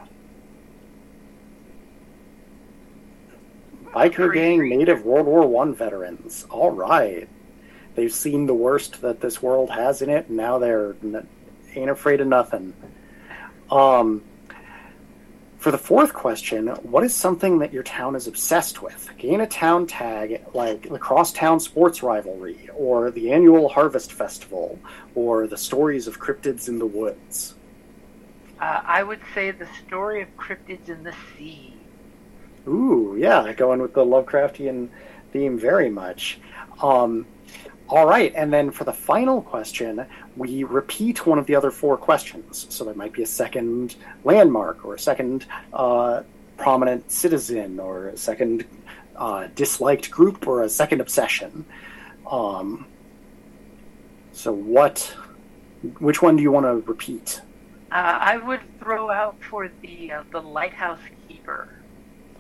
biker 3.94 4.34
gang 4.34 4.68
made 4.68 4.90
of 4.90 5.06
World 5.06 5.28
War 5.28 5.46
One 5.48 5.76
veterans. 5.76 6.48
All 6.50 6.72
right, 6.72 7.30
they've 7.94 8.12
seen 8.12 8.48
the 8.48 8.56
worst 8.56 9.02
that 9.02 9.22
this 9.22 9.40
world 9.40 9.70
has 9.70 10.02
in 10.02 10.10
it, 10.10 10.32
now 10.32 10.58
they're 10.58 10.96
ain't 11.78 11.90
afraid 11.90 12.22
of 12.22 12.28
nothing. 12.28 12.74
Um, 13.72 14.24
for 15.58 15.72
the 15.72 15.78
fourth 15.78 16.14
question, 16.14 16.68
what 16.68 17.04
is 17.04 17.14
something 17.14 17.60
that 17.60 17.74
your 17.74 17.84
town 17.84 18.16
is 18.16 18.28
obsessed 18.28 18.82
with? 18.82 19.10
Gain 19.18 19.42
a 19.42 19.48
town 19.48 19.88
tag 19.88 20.46
like 20.54 20.88
the 20.88 21.00
Crosstown 21.00 21.60
Sports 21.60 22.04
Rivalry, 22.04 22.70
or 22.76 23.12
the 23.12 23.32
annual 23.32 23.68
Harvest 23.68 24.14
Festival, 24.14 24.80
or 25.16 25.48
the 25.48 25.58
stories 25.58 26.08
of 26.08 26.20
cryptids 26.20 26.68
in 26.68 26.78
the 26.80 26.86
woods. 26.86 27.56
Uh, 28.60 28.82
I 28.86 29.04
would 29.04 29.20
say 29.34 29.52
the 29.52 29.68
story 29.86 30.22
of 30.22 30.30
cryptids 30.38 30.90
in 30.90 31.04
the 31.04 31.14
sea. 31.38 31.74
Ooh, 32.68 33.16
yeah, 33.18 33.52
going 33.54 33.82
with 33.82 33.94
the 33.94 34.06
Lovecraftian 34.06 34.90
theme 35.32 35.58
very 35.58 35.90
much. 35.90 36.40
Um, 36.82 37.26
all 37.90 38.06
right, 38.06 38.34
and 38.36 38.52
then 38.52 38.72
for 38.72 38.84
the 38.84 38.94
final 38.94 39.42
question, 39.42 40.06
we 40.36 40.64
repeat 40.64 41.26
one 41.26 41.40
of 41.40 41.46
the 41.46 41.56
other 41.56 41.72
four 41.72 41.98
questions. 41.98 42.68
So 42.70 42.84
there 42.84 42.94
might 42.94 43.14
be 43.14 43.24
a 43.24 43.28
second 43.28 43.96
landmark, 44.24 44.84
or 44.84 44.96
a 44.96 45.00
second 45.00 45.46
uh, 45.74 46.24
prominent 46.58 47.10
citizen, 47.10 47.80
or 47.80 48.10
a 48.10 48.18
second 48.18 48.66
uh, 49.16 49.48
disliked 49.56 50.12
group, 50.12 50.48
or 50.48 50.64
a 50.64 50.70
second 50.70 51.00
obsession. 51.00 51.66
Um, 52.30 52.86
so 54.34 54.52
what? 54.52 55.16
Which 56.00 56.22
one 56.22 56.36
do 56.36 56.44
you 56.44 56.52
want 56.52 56.66
to 56.66 56.76
repeat? 56.90 57.42
Uh, 57.92 58.18
I 58.20 58.38
would 58.38 58.62
throw 58.80 59.10
out 59.10 59.38
for 59.42 59.70
the 59.82 60.12
uh, 60.12 60.24
the 60.32 60.42
lighthouse 60.42 61.00
keeper. 61.30 61.70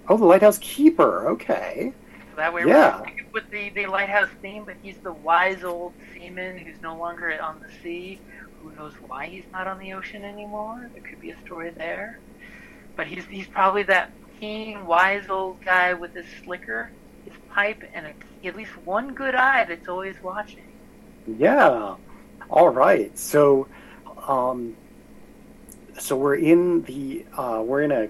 Oh, 0.09 0.17
the 0.17 0.25
lighthouse 0.25 0.57
keeper. 0.57 1.29
Okay. 1.29 1.93
That 2.37 2.53
way, 2.53 2.65
Yeah. 2.67 3.01
with 3.33 3.49
the, 3.49 3.69
the 3.69 3.87
lighthouse 3.87 4.29
theme, 4.43 4.63
but 4.63 4.75
he's 4.83 4.97
the 4.97 5.11
wise 5.11 5.63
old 5.63 5.93
seaman 6.13 6.59
who's 6.59 6.79
no 6.83 6.95
longer 6.95 7.35
on 7.41 7.59
the 7.59 7.67
sea. 7.81 8.19
Who 8.61 8.71
knows 8.75 8.93
why 9.07 9.25
he's 9.25 9.43
not 9.51 9.65
on 9.65 9.79
the 9.79 9.93
ocean 9.93 10.23
anymore? 10.23 10.87
There 10.93 11.01
could 11.01 11.19
be 11.19 11.31
a 11.31 11.39
story 11.41 11.71
there. 11.71 12.19
But 12.95 13.07
he's 13.07 13.25
he's 13.25 13.47
probably 13.47 13.83
that 13.83 14.11
keen, 14.39 14.85
wise 14.85 15.29
old 15.29 15.63
guy 15.65 15.95
with 15.95 16.13
his 16.13 16.27
slicker, 16.43 16.91
his 17.25 17.33
pipe, 17.49 17.83
and 17.93 18.05
a, 18.05 18.47
at 18.47 18.55
least 18.55 18.71
one 18.85 19.13
good 19.15 19.33
eye 19.33 19.63
that's 19.65 19.87
always 19.87 20.15
watching. 20.21 20.63
Yeah. 21.39 21.95
All 22.51 22.69
right. 22.69 23.17
So, 23.17 23.67
um, 24.27 24.75
so 25.99 26.15
we're 26.15 26.35
in 26.35 26.83
the 26.83 27.25
uh, 27.35 27.63
we're 27.65 27.81
in 27.81 27.91
a 27.91 28.09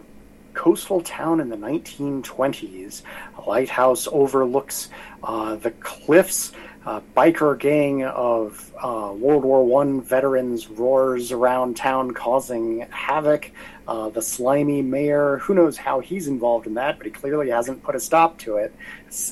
coastal 0.58 1.02
town 1.02 1.40
in 1.40 1.50
the 1.50 1.56
1920s. 1.56 3.04
A 3.38 3.42
lighthouse 3.48 4.08
overlooks 4.12 4.90
uh, 5.24 5.56
the 5.56 5.72
cliffs. 5.72 6.52
A 6.86 7.02
biker 7.16 7.60
gang 7.60 8.06
of 8.06 8.72
uh, 8.82 9.14
World 9.14 9.44
War 9.44 9.64
One 9.66 10.02
veterans 10.02 10.68
roars 10.70 11.32
around 11.32 11.76
town, 11.76 12.12
causing 12.12 12.88
havoc. 12.90 13.52
Uh, 13.88 14.10
the 14.10 14.22
slimy 14.22 14.82
mayor, 14.82 15.38
who 15.38 15.54
knows 15.54 15.78
how 15.78 16.00
he's 16.00 16.28
involved 16.28 16.66
in 16.66 16.74
that, 16.74 16.98
but 16.98 17.06
he 17.06 17.12
clearly 17.12 17.50
hasn't 17.50 17.84
put 17.84 17.96
a 17.96 18.00
stop 18.00 18.38
to 18.40 18.56
it. 18.56 18.74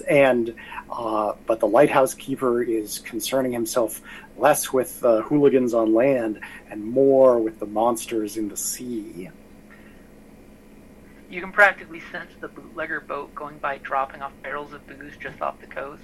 And 0.07 0.53
uh, 0.91 1.33
but 1.47 1.59
the 1.59 1.67
lighthouse 1.67 2.13
keeper 2.13 2.61
is 2.61 2.99
concerning 2.99 3.51
himself 3.51 4.01
less 4.37 4.71
with 4.71 4.99
the 4.99 5.21
hooligans 5.23 5.73
on 5.73 5.93
land 5.93 6.41
and 6.69 6.83
more 6.83 7.39
with 7.39 7.59
the 7.59 7.65
monsters 7.65 8.37
in 8.37 8.49
the 8.49 8.57
sea. 8.57 9.29
You 11.29 11.41
can 11.41 11.51
practically 11.51 12.01
sense 12.11 12.31
the 12.39 12.47
bootlegger 12.47 13.01
boat 13.01 13.33
going 13.33 13.57
by, 13.57 13.79
dropping 13.79 14.21
off 14.21 14.31
barrels 14.43 14.73
of 14.73 14.85
booze 14.87 15.17
just 15.17 15.41
off 15.41 15.59
the 15.59 15.67
coast. 15.67 16.03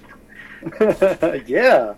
yeah, 1.46 1.94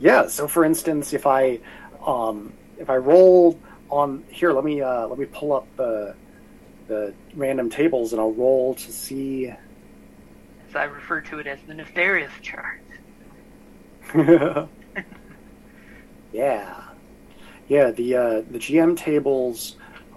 yeah. 0.00 0.26
So, 0.28 0.48
for 0.48 0.64
instance, 0.64 1.12
if 1.12 1.26
I 1.26 1.60
um, 2.04 2.52
if 2.78 2.90
I 2.90 2.96
roll 2.96 3.58
on 3.90 4.24
here, 4.28 4.52
let 4.52 4.64
me 4.64 4.80
uh, 4.80 5.06
let 5.06 5.18
me 5.18 5.26
pull 5.26 5.52
up 5.52 5.66
the 5.76 6.14
the 6.88 7.14
random 7.34 7.70
tables 7.70 8.12
and 8.12 8.20
I'll 8.20 8.32
roll 8.32 8.74
to 8.74 8.92
see. 8.92 9.48
As 9.48 10.76
I 10.76 10.84
refer 10.84 11.20
to 11.22 11.38
it 11.38 11.46
as 11.46 11.58
the 11.66 11.74
nefarious 11.74 12.32
chart. 12.42 12.80
yeah, 16.32 16.84
yeah. 17.68 17.90
The 17.90 18.16
uh, 18.16 18.42
the 18.50 18.58
GM 18.58 18.96
tables, 18.96 19.76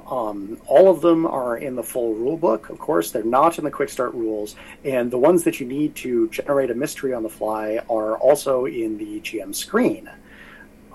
um, 0.09 0.59
all 0.65 0.89
of 0.89 1.01
them 1.01 1.25
are 1.25 1.57
in 1.57 1.75
the 1.75 1.83
full 1.83 2.13
rule 2.13 2.37
book. 2.37 2.69
Of 2.69 2.79
course, 2.79 3.11
they're 3.11 3.23
not 3.23 3.57
in 3.57 3.65
the 3.65 3.71
quick 3.71 3.89
start 3.89 4.13
rules, 4.13 4.55
and 4.85 5.11
the 5.11 5.17
ones 5.17 5.43
that 5.43 5.59
you 5.59 5.67
need 5.67 5.95
to 5.97 6.29
generate 6.29 6.71
a 6.71 6.75
mystery 6.75 7.13
on 7.13 7.23
the 7.23 7.29
fly 7.29 7.79
are 7.89 8.17
also 8.17 8.65
in 8.65 8.97
the 8.97 9.19
GM 9.19 9.53
screen. 9.53 10.09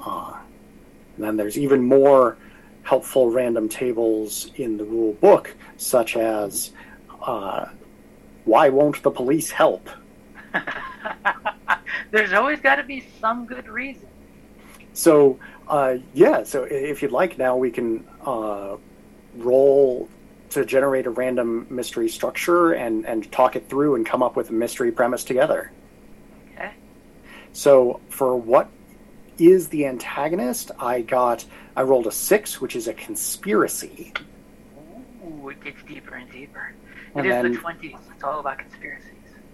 Uh, 0.05 0.39
and 1.17 1.25
then 1.25 1.37
there's 1.37 1.59
even 1.59 1.83
more 1.83 2.39
helpful 2.85 3.31
random 3.31 3.69
tables 3.69 4.51
in 4.57 4.79
the 4.79 4.85
rule 4.85 5.13
book, 5.15 5.55
such 5.77 6.17
as 6.17 6.73
uh, 7.23 7.67
why 8.45 8.71
won't 8.71 9.03
the 9.03 9.11
police 9.11 9.51
help? 9.51 9.89
There's 12.11 12.33
always 12.33 12.61
got 12.61 12.77
to 12.77 12.83
be 12.83 13.07
some 13.21 13.47
good 13.47 13.69
reason. 13.69 14.09
So, 14.95 15.39
uh, 15.69 15.99
yeah, 16.13 16.43
so 16.43 16.65
if 16.65 17.03
you'd 17.03 17.13
like, 17.13 17.39
now 17.39 17.57
we 17.57 17.71
can 17.71 18.05
uh, 18.27 18.77
roll 19.37 20.09
to 20.51 20.65
generate 20.65 21.07
a 21.07 21.11
random 21.11 21.67
mystery 21.71 22.09
structure 22.09 22.73
and, 22.73 23.07
and 23.07 23.31
talk 23.33 23.57
it 23.57 23.69
through 23.69 23.95
and 23.95 24.05
come 24.05 24.23
up 24.23 24.37
with 24.37 24.51
a 24.51 24.53
mystery 24.53 24.93
premise 24.93 25.25
together. 25.25 25.71
Okay. 26.55 26.73
So, 27.53 28.01
for 28.11 28.37
what 28.37 28.69
is 29.39 29.69
the 29.69 29.87
antagonist, 29.87 30.71
I 30.79 31.01
got, 31.01 31.45
I 31.75 31.83
rolled 31.83 32.07
a 32.07 32.13
six, 32.13 32.61
which 32.61 32.77
is 32.77 32.87
a 32.87 32.93
conspiracy. 32.95 34.13
Ooh, 35.27 35.49
it 35.49 35.63
gets 35.65 35.83
deeper 35.85 36.15
and 36.15 36.31
deeper. 36.31 36.75
And 37.15 37.27
It 37.27 37.31
is 37.31 37.43
then- 37.43 37.53
the 37.53 37.59
20s. 37.59 37.99
It's 38.15 38.25
all 38.25 38.41
about 38.41 38.59
conspiracies. 38.59 39.09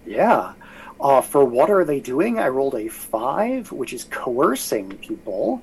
Yeah. 0.05 0.53
Uh, 0.99 1.21
for 1.21 1.45
what 1.45 1.69
are 1.69 1.85
they 1.85 2.01
doing? 2.01 2.39
I 2.39 2.49
rolled 2.49 2.75
a 2.75 2.89
five, 2.89 3.71
which 3.71 3.93
is 3.93 4.03
coercing 4.05 4.97
people. 4.97 5.61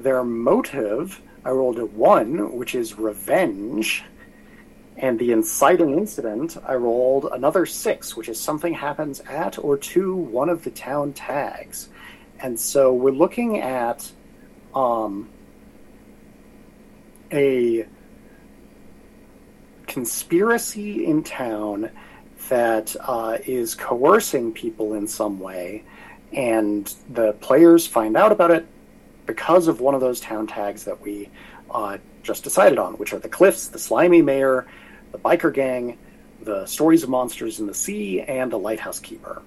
Their 0.00 0.24
motive, 0.24 1.20
I 1.44 1.50
rolled 1.50 1.78
a 1.78 1.86
one, 1.86 2.56
which 2.56 2.74
is 2.74 2.98
revenge. 2.98 4.04
And 4.96 5.18
the 5.18 5.32
inciting 5.32 5.98
incident, 5.98 6.56
I 6.64 6.74
rolled 6.74 7.26
another 7.32 7.66
six, 7.66 8.16
which 8.16 8.28
is 8.28 8.38
something 8.38 8.72
happens 8.72 9.20
at 9.20 9.58
or 9.58 9.76
to 9.76 10.14
one 10.14 10.48
of 10.48 10.64
the 10.64 10.70
town 10.70 11.12
tags. 11.12 11.88
And 12.40 12.58
so 12.58 12.92
we're 12.92 13.10
looking 13.10 13.60
at 13.60 14.10
um, 14.74 15.28
a 17.32 17.86
conspiracy 19.86 21.06
in 21.06 21.22
town 21.22 21.90
that 22.48 22.94
uh, 23.00 23.38
is 23.46 23.74
coercing 23.74 24.52
people 24.52 24.94
in 24.94 25.06
some 25.06 25.40
way, 25.40 25.82
and 26.32 26.94
the 27.10 27.32
players 27.34 27.86
find 27.86 28.16
out 28.16 28.32
about 28.32 28.50
it 28.50 28.66
because 29.26 29.68
of 29.68 29.80
one 29.80 29.94
of 29.94 30.00
those 30.00 30.20
town 30.20 30.46
tags 30.46 30.84
that 30.84 31.00
we 31.00 31.28
uh, 31.70 31.98
just 32.22 32.44
decided 32.44 32.78
on, 32.78 32.94
which 32.94 33.12
are 33.12 33.18
the 33.18 33.28
cliffs, 33.28 33.68
the 33.68 33.78
slimy 33.78 34.22
mayor, 34.22 34.66
the 35.12 35.18
biker 35.18 35.52
gang, 35.52 35.98
the 36.42 36.66
stories 36.66 37.02
of 37.02 37.08
monsters 37.08 37.60
in 37.60 37.66
the 37.66 37.74
sea, 37.74 38.20
and 38.20 38.52
the 38.52 38.58
lighthouse 38.58 39.00
keeper. 39.00 39.42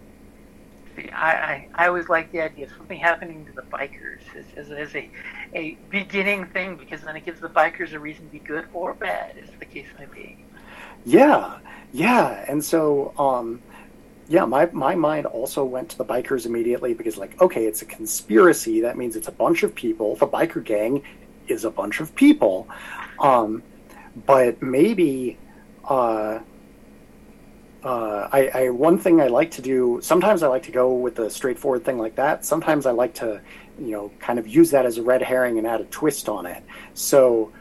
See, 0.95 1.09
I, 1.09 1.32
I, 1.32 1.67
I 1.75 1.88
always 1.88 2.09
like 2.09 2.32
the 2.32 2.41
idea 2.41 2.65
of 2.65 2.71
something 2.75 2.99
happening 2.99 3.45
to 3.45 3.51
the 3.51 3.61
bikers 3.61 4.19
as, 4.36 4.45
as, 4.55 4.71
as 4.71 4.95
a, 4.95 5.09
a 5.53 5.78
beginning 5.89 6.45
thing 6.47 6.75
because 6.75 7.01
then 7.01 7.15
it 7.15 7.23
gives 7.23 7.39
the 7.39 7.49
bikers 7.49 7.93
a 7.93 7.99
reason 7.99 8.25
to 8.25 8.32
be 8.32 8.39
good 8.39 8.65
or 8.73 8.95
bad, 8.95 9.38
as 9.38 9.49
the 9.59 9.65
case 9.65 9.86
may 9.99 10.05
be. 10.05 10.38
Yeah, 11.05 11.59
yeah, 11.93 12.45
and 12.47 12.63
so 12.63 13.13
um, 13.17 13.61
yeah, 14.30 14.45
my, 14.45 14.65
my 14.73 14.95
mind 14.95 15.25
also 15.25 15.63
went 15.63 15.89
to 15.89 15.97
the 15.97 16.05
bikers 16.05 16.45
immediately 16.45 16.93
because, 16.93 17.17
like, 17.17 17.39
okay, 17.41 17.65
it's 17.65 17.82
a 17.82 17.86
conspiracy. 17.86 18.82
That 18.82 18.97
means 18.97 19.15
it's 19.15 19.30
a 19.30 19.32
bunch 19.32 19.63
of 19.63 19.73
people. 19.73 20.15
The 20.15 20.28
biker 20.28 20.63
gang 20.63 21.03
is 21.47 21.63
a 21.63 21.71
bunch 21.71 21.99
of 21.99 22.13
people. 22.13 22.67
Um, 23.19 23.63
but 24.25 24.61
maybe, 24.61 25.38
uh, 25.86 26.39
uh, 27.84 28.30
I, 28.32 28.47
I, 28.53 28.69
one 28.69 28.97
thing 28.97 29.21
I 29.21 29.28
like 29.28 29.51
to 29.51 29.61
do. 29.61 29.99
Sometimes 30.01 30.43
I 30.43 30.47
like 30.47 30.63
to 30.63 30.71
go 30.71 30.93
with 30.93 31.19
a 31.19 31.30
straightforward 31.30 31.86
thing 31.86 31.97
like 31.97 32.15
that. 32.15 32.43
Sometimes 32.43 32.86
I 32.86 32.91
like 32.91 33.13
to, 33.15 33.41
you 33.80 33.91
know, 33.91 34.11
kind 34.19 34.39
of 34.39 34.47
use 34.47 34.71
that 34.71 34.86
as 34.86 34.97
a 34.97 35.03
red 35.03 35.21
herring 35.21 35.57
and 35.57 35.65
add 35.65 35.80
a 35.80 35.86
twist 35.86 36.28
on 36.28 36.45
it. 36.45 36.63
So 36.95 37.51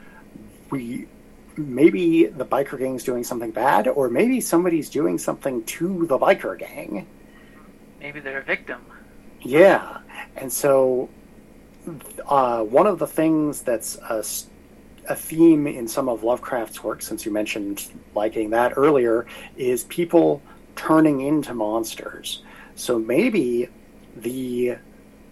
we 0.71 1.07
maybe 1.57 2.27
the 2.27 2.45
biker 2.45 2.79
gang's 2.79 3.05
doing 3.05 3.25
something 3.25 3.51
bad, 3.51 3.89
or 3.89 4.09
maybe 4.09 4.41
somebody's 4.41 4.91
doing 4.91 5.19
something 5.19 5.65
to 5.65 6.07
the 6.07 6.19
biker 6.19 6.59
gang. 6.59 7.07
Maybe 8.01 8.21
they're 8.21 8.41
a 8.41 8.45
victim. 8.45 8.85
Yeah, 9.41 9.99
and 10.37 10.53
so 10.53 11.09
uh, 12.27 12.63
one 12.65 12.87
of 12.87 12.99
the 12.99 13.07
things 13.07 13.63
that's 13.63 13.97
a, 13.97 14.25
a, 15.09 15.15
theme 15.15 15.67
in 15.67 15.87
some 15.87 16.09
of 16.09 16.25
Lovecraft's 16.25 16.83
work, 16.83 17.03
since 17.03 17.25
you 17.25 17.33
mentioned 17.33 17.87
liking 18.15 18.51
that 18.51 18.73
earlier, 18.77 19.27
is 19.57 19.85
people 19.85 20.43
turning 20.75 21.21
into 21.21 21.55
monsters. 21.55 22.43
So 22.75 22.99
maybe 22.99 23.69
the 24.17 24.77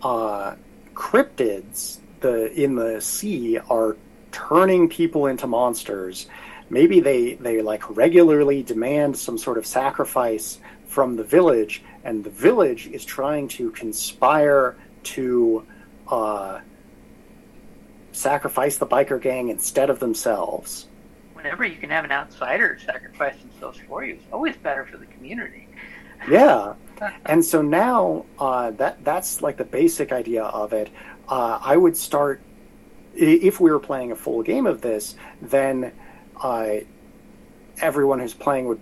uh, 0.03 0.55
cryptids 0.95 1.99
the 2.25 2.51
in 2.53 2.75
the 2.75 3.01
sea 3.01 3.59
are 3.59 3.97
turning 4.35 4.89
people 4.89 5.27
into 5.29 5.47
monsters. 5.47 6.27
Maybe 6.69 6.99
they, 6.99 7.35
they 7.35 7.63
like 7.63 7.97
regularly 7.97 8.65
demand 8.65 9.17
some 9.17 9.39
sort 9.39 9.59
of 9.59 9.65
sacrifice 9.65 10.59
from 10.87 11.15
the 11.15 11.23
village, 11.23 11.85
and 12.03 12.25
the 12.25 12.31
village 12.31 12.89
is 12.89 13.05
trying 13.05 13.47
to 13.49 13.71
conspire 13.71 14.77
to 15.05 15.65
uh, 16.09 16.61
sacrifice 18.11 18.77
the 18.77 18.87
biker 18.87 19.21
gang 19.21 19.51
instead 19.51 19.89
of 19.89 20.01
themselves. 20.01 20.87
Whenever 21.35 21.65
you 21.65 21.77
can 21.77 21.91
have 21.91 22.05
an 22.05 22.11
outsider 22.11 22.77
sacrifice 22.85 23.39
themselves 23.39 23.79
for 23.87 24.05
you, 24.05 24.15
it's 24.15 24.25
always 24.33 24.57
better 24.57 24.85
for 24.85 24.97
the 24.97 25.07
community. 25.07 25.69
Yeah, 26.29 26.75
and 27.27 27.45
so 27.45 27.63
now 27.63 28.27
uh, 28.41 28.73
that 28.73 29.05
that's 29.05 29.43
like 29.43 29.59
the 29.59 29.65
basic 29.65 30.11
idea 30.11 30.43
of 30.43 30.73
it. 30.73 30.91
Uh, 31.29 31.61
I 31.63 31.77
would 31.77 31.97
start 31.97 32.41
if 33.17 33.61
we 33.61 33.71
were 33.71 33.81
playing 33.81 34.13
a 34.13 34.17
full 34.17 34.43
game 34.43 34.67
of 34.67 34.81
this, 34.81 35.15
then 35.41 35.93
uh, 36.41 36.77
everyone 37.81 38.19
who's 38.19 38.35
playing 38.35 38.67
would 38.67 38.81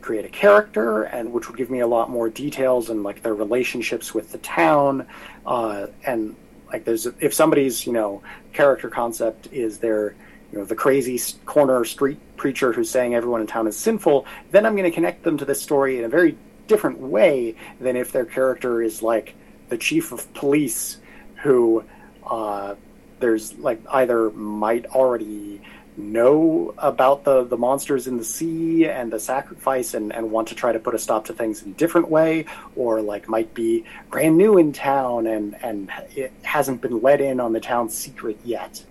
create 0.00 0.24
a 0.24 0.28
character, 0.28 1.04
and 1.04 1.32
which 1.32 1.48
would 1.48 1.56
give 1.56 1.70
me 1.70 1.80
a 1.80 1.86
lot 1.86 2.10
more 2.10 2.28
details 2.28 2.90
and 2.90 3.02
like 3.02 3.22
their 3.22 3.34
relationships 3.34 4.12
with 4.14 4.32
the 4.32 4.38
town, 4.38 5.06
uh, 5.46 5.86
and 6.06 6.36
like 6.68 6.84
there's 6.84 7.06
if 7.20 7.32
somebody's 7.32 7.86
you 7.86 7.92
know 7.92 8.22
character 8.52 8.90
concept 8.90 9.48
is 9.52 9.78
their 9.78 10.14
you 10.52 10.58
know 10.58 10.64
the 10.64 10.74
crazy 10.74 11.18
corner 11.46 11.84
street 11.84 12.18
preacher 12.36 12.72
who's 12.72 12.90
saying 12.90 13.14
everyone 13.14 13.40
in 13.40 13.46
town 13.46 13.66
is 13.66 13.76
sinful, 13.76 14.26
then 14.50 14.66
I'm 14.66 14.76
going 14.76 14.90
to 14.90 14.94
connect 14.94 15.22
them 15.22 15.38
to 15.38 15.44
this 15.44 15.62
story 15.62 15.98
in 15.98 16.04
a 16.04 16.08
very 16.08 16.36
different 16.66 16.98
way 16.98 17.56
than 17.80 17.96
if 17.96 18.12
their 18.12 18.24
character 18.24 18.82
is 18.82 19.02
like 19.02 19.34
the 19.68 19.78
chief 19.78 20.12
of 20.12 20.32
police 20.34 20.98
who 21.42 21.84
uh, 22.26 22.74
there's 23.20 23.54
like 23.58 23.80
either 23.90 24.30
might 24.30 24.86
already 24.86 25.60
know 25.96 26.74
about 26.78 27.22
the, 27.24 27.44
the 27.44 27.56
monsters 27.56 28.08
in 28.08 28.16
the 28.16 28.24
sea 28.24 28.86
and 28.86 29.12
the 29.12 29.20
sacrifice 29.20 29.94
and, 29.94 30.12
and 30.12 30.28
want 30.30 30.48
to 30.48 30.54
try 30.54 30.72
to 30.72 30.78
put 30.78 30.94
a 30.94 30.98
stop 30.98 31.24
to 31.26 31.32
things 31.32 31.62
in 31.62 31.70
a 31.70 31.74
different 31.74 32.08
way, 32.08 32.44
or 32.74 33.00
like 33.00 33.28
might 33.28 33.54
be 33.54 33.84
brand 34.10 34.36
new 34.36 34.58
in 34.58 34.72
town 34.72 35.26
and, 35.26 35.54
and 35.62 35.90
it 36.16 36.32
hasn't 36.42 36.80
been 36.80 37.00
let 37.00 37.20
in 37.20 37.38
on 37.38 37.52
the 37.52 37.60
town's 37.60 37.96
secret 37.96 38.36
yet. 38.44 38.84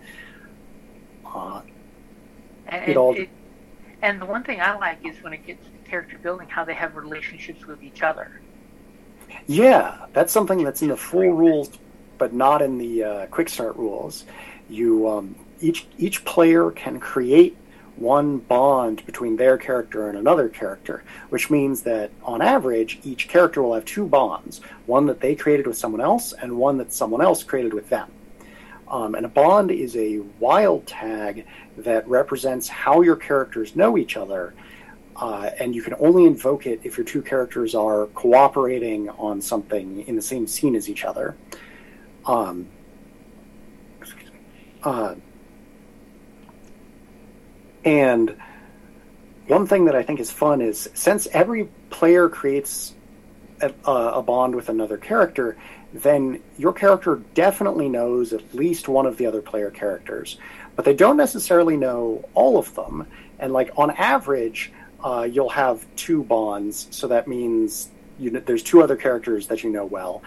Uh, 1.25 1.61
and, 2.67 2.91
it 2.91 2.97
all... 2.97 3.15
It, 3.15 3.29
and 4.01 4.21
the 4.21 4.25
one 4.25 4.43
thing 4.43 4.61
I 4.61 4.77
like 4.77 5.05
is 5.05 5.21
when 5.21 5.33
it 5.33 5.45
gets 5.45 5.65
to 5.65 5.89
character 5.89 6.17
building, 6.17 6.47
how 6.47 6.63
they 6.63 6.73
have 6.73 6.95
relationships 6.95 7.65
with 7.65 7.83
each 7.83 8.01
other. 8.01 8.39
Yeah, 9.45 10.05
that's 10.13 10.31
something 10.31 10.63
that's 10.63 10.81
in 10.81 10.87
the 10.87 10.97
full 10.97 11.29
rules 11.29 11.69
but 12.17 12.33
not 12.33 12.61
in 12.61 12.77
the 12.77 13.03
uh, 13.03 13.25
quick 13.27 13.49
start 13.49 13.75
rules. 13.75 14.25
You 14.69 15.09
um, 15.09 15.35
each 15.61 15.87
each 15.97 16.23
player 16.25 16.71
can 16.71 16.99
create 16.99 17.57
one 17.95 18.39
bond 18.39 19.05
between 19.05 19.35
their 19.35 19.57
character 19.57 20.09
and 20.09 20.17
another 20.17 20.49
character, 20.49 21.03
which 21.29 21.49
means 21.49 21.83
that 21.83 22.09
on 22.23 22.41
average, 22.41 22.99
each 23.03 23.27
character 23.27 23.61
will 23.61 23.75
have 23.75 23.85
two 23.85 24.05
bonds 24.05 24.61
one 24.85 25.05
that 25.05 25.19
they 25.19 25.35
created 25.35 25.67
with 25.67 25.77
someone 25.77 26.01
else, 26.01 26.33
and 26.33 26.57
one 26.57 26.77
that 26.77 26.91
someone 26.91 27.21
else 27.21 27.43
created 27.43 27.73
with 27.73 27.89
them. 27.89 28.11
Um, 28.89 29.15
and 29.15 29.25
a 29.25 29.29
bond 29.29 29.71
is 29.71 29.95
a 29.95 30.19
wild 30.39 30.85
tag 30.85 31.45
that 31.77 32.07
represents 32.07 32.67
how 32.67 33.01
your 33.01 33.15
characters 33.15 33.75
know 33.75 33.97
each 33.97 34.17
other. 34.17 34.53
Uh, 35.15 35.51
and 35.59 35.75
you 35.75 35.81
can 35.81 35.95
only 35.99 36.25
invoke 36.25 36.65
it 36.65 36.79
if 36.83 36.97
your 36.97 37.05
two 37.05 37.21
characters 37.21 37.75
are 37.75 38.07
cooperating 38.07 39.09
on 39.11 39.41
something 39.41 40.05
in 40.07 40.15
the 40.15 40.21
same 40.21 40.47
scene 40.47 40.75
as 40.75 40.89
each 40.89 41.05
other. 41.05 41.35
Um, 42.25 42.67
uh, 44.83 45.15
and 47.85 48.35
one 49.47 49.67
thing 49.67 49.85
that 49.85 49.95
I 49.95 50.03
think 50.03 50.19
is 50.19 50.31
fun 50.31 50.61
is 50.61 50.89
since 50.93 51.27
every 51.27 51.69
player 51.89 52.29
creates 52.29 52.93
a, 53.61 53.73
a, 53.91 54.21
bond 54.21 54.55
with 54.55 54.69
another 54.69 54.97
character, 54.97 55.57
then 55.93 56.41
your 56.57 56.73
character 56.73 57.21
definitely 57.33 57.89
knows 57.89 58.33
at 58.33 58.53
least 58.53 58.87
one 58.87 59.05
of 59.05 59.17
the 59.17 59.25
other 59.25 59.41
player 59.41 59.69
characters, 59.69 60.37
but 60.75 60.85
they 60.85 60.93
don't 60.93 61.17
necessarily 61.17 61.77
know 61.77 62.27
all 62.33 62.57
of 62.57 62.73
them. 62.75 63.07
And 63.39 63.53
like 63.53 63.71
on 63.77 63.91
average, 63.91 64.71
uh, 65.03 65.27
you'll 65.29 65.49
have 65.49 65.85
two 65.95 66.23
bonds, 66.23 66.87
so 66.91 67.07
that 67.07 67.27
means 67.27 67.89
you 68.19 68.31
know, 68.31 68.39
there's 68.39 68.63
two 68.63 68.81
other 68.81 68.95
characters 68.95 69.47
that 69.47 69.63
you 69.63 69.69
know 69.69 69.85
well 69.85 70.23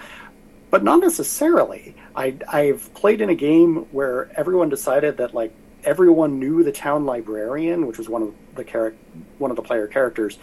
but 0.77 0.85
not 0.85 1.01
necessarily. 1.01 1.95
I, 2.15 2.37
I've 2.47 2.93
played 2.93 3.23
in 3.23 3.31
a 3.31 3.35
game 3.35 3.87
where 3.93 4.31
everyone 4.39 4.69
decided 4.69 5.17
that 5.17 5.33
like 5.33 5.51
everyone 5.85 6.39
knew 6.39 6.63
the 6.63 6.71
town 6.71 7.07
librarian, 7.07 7.87
which 7.87 7.97
was 7.97 8.11
one 8.11 8.21
of 8.21 8.35
the 8.57 8.63
char- 8.63 8.93
one 9.39 9.51
of 9.51 9.57
the 9.57 9.63
player 9.63 9.87
characters, 9.87 10.39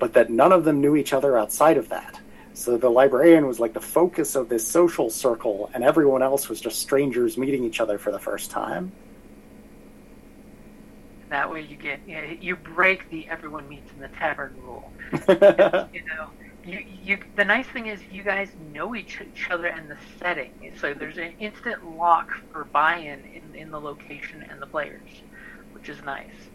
but 0.00 0.14
that 0.14 0.28
none 0.28 0.50
of 0.50 0.64
them 0.64 0.80
knew 0.80 0.96
each 0.96 1.12
other 1.12 1.38
outside 1.38 1.76
of 1.76 1.90
that. 1.90 2.18
So 2.52 2.76
the 2.76 2.88
librarian 2.88 3.46
was 3.46 3.60
like 3.60 3.74
the 3.74 3.80
focus 3.80 4.34
of 4.34 4.48
this 4.48 4.66
social 4.66 5.08
circle, 5.08 5.70
and 5.72 5.84
everyone 5.84 6.20
else 6.20 6.48
was 6.48 6.60
just 6.60 6.80
strangers 6.80 7.38
meeting 7.38 7.62
each 7.62 7.78
other 7.78 7.96
for 7.96 8.10
the 8.10 8.18
first 8.18 8.50
time. 8.50 8.90
That 11.28 11.48
way, 11.48 11.60
you 11.60 11.76
get 11.76 12.00
you, 12.08 12.16
know, 12.16 12.36
you 12.40 12.56
break 12.56 13.08
the 13.10 13.28
everyone 13.28 13.68
meets 13.68 13.92
in 13.92 14.00
the 14.00 14.08
tavern 14.08 14.52
rule. 14.64 14.90
you 15.12 16.04
know, 16.06 16.30
you, 16.66 16.80
you, 16.86 17.18
the 17.36 17.44
nice 17.44 17.66
thing 17.68 17.86
is 17.86 18.00
you 18.10 18.22
guys 18.22 18.50
know 18.58 18.94
each, 18.94 19.20
each 19.20 19.48
other 19.50 19.66
and 19.66 19.90
the 19.90 19.98
setting, 20.18 20.52
so 20.78 20.94
there's 20.94 21.18
an 21.18 21.32
instant 21.38 21.84
lock 21.84 22.28
for 22.52 22.64
buy-in 22.72 23.24
in, 23.34 23.54
in 23.54 23.70
the 23.70 23.80
location 23.80 24.44
and 24.50 24.60
the 24.60 24.66
players, 24.66 25.08
which 25.72 25.88
is 25.88 26.02
nice. 26.04 26.50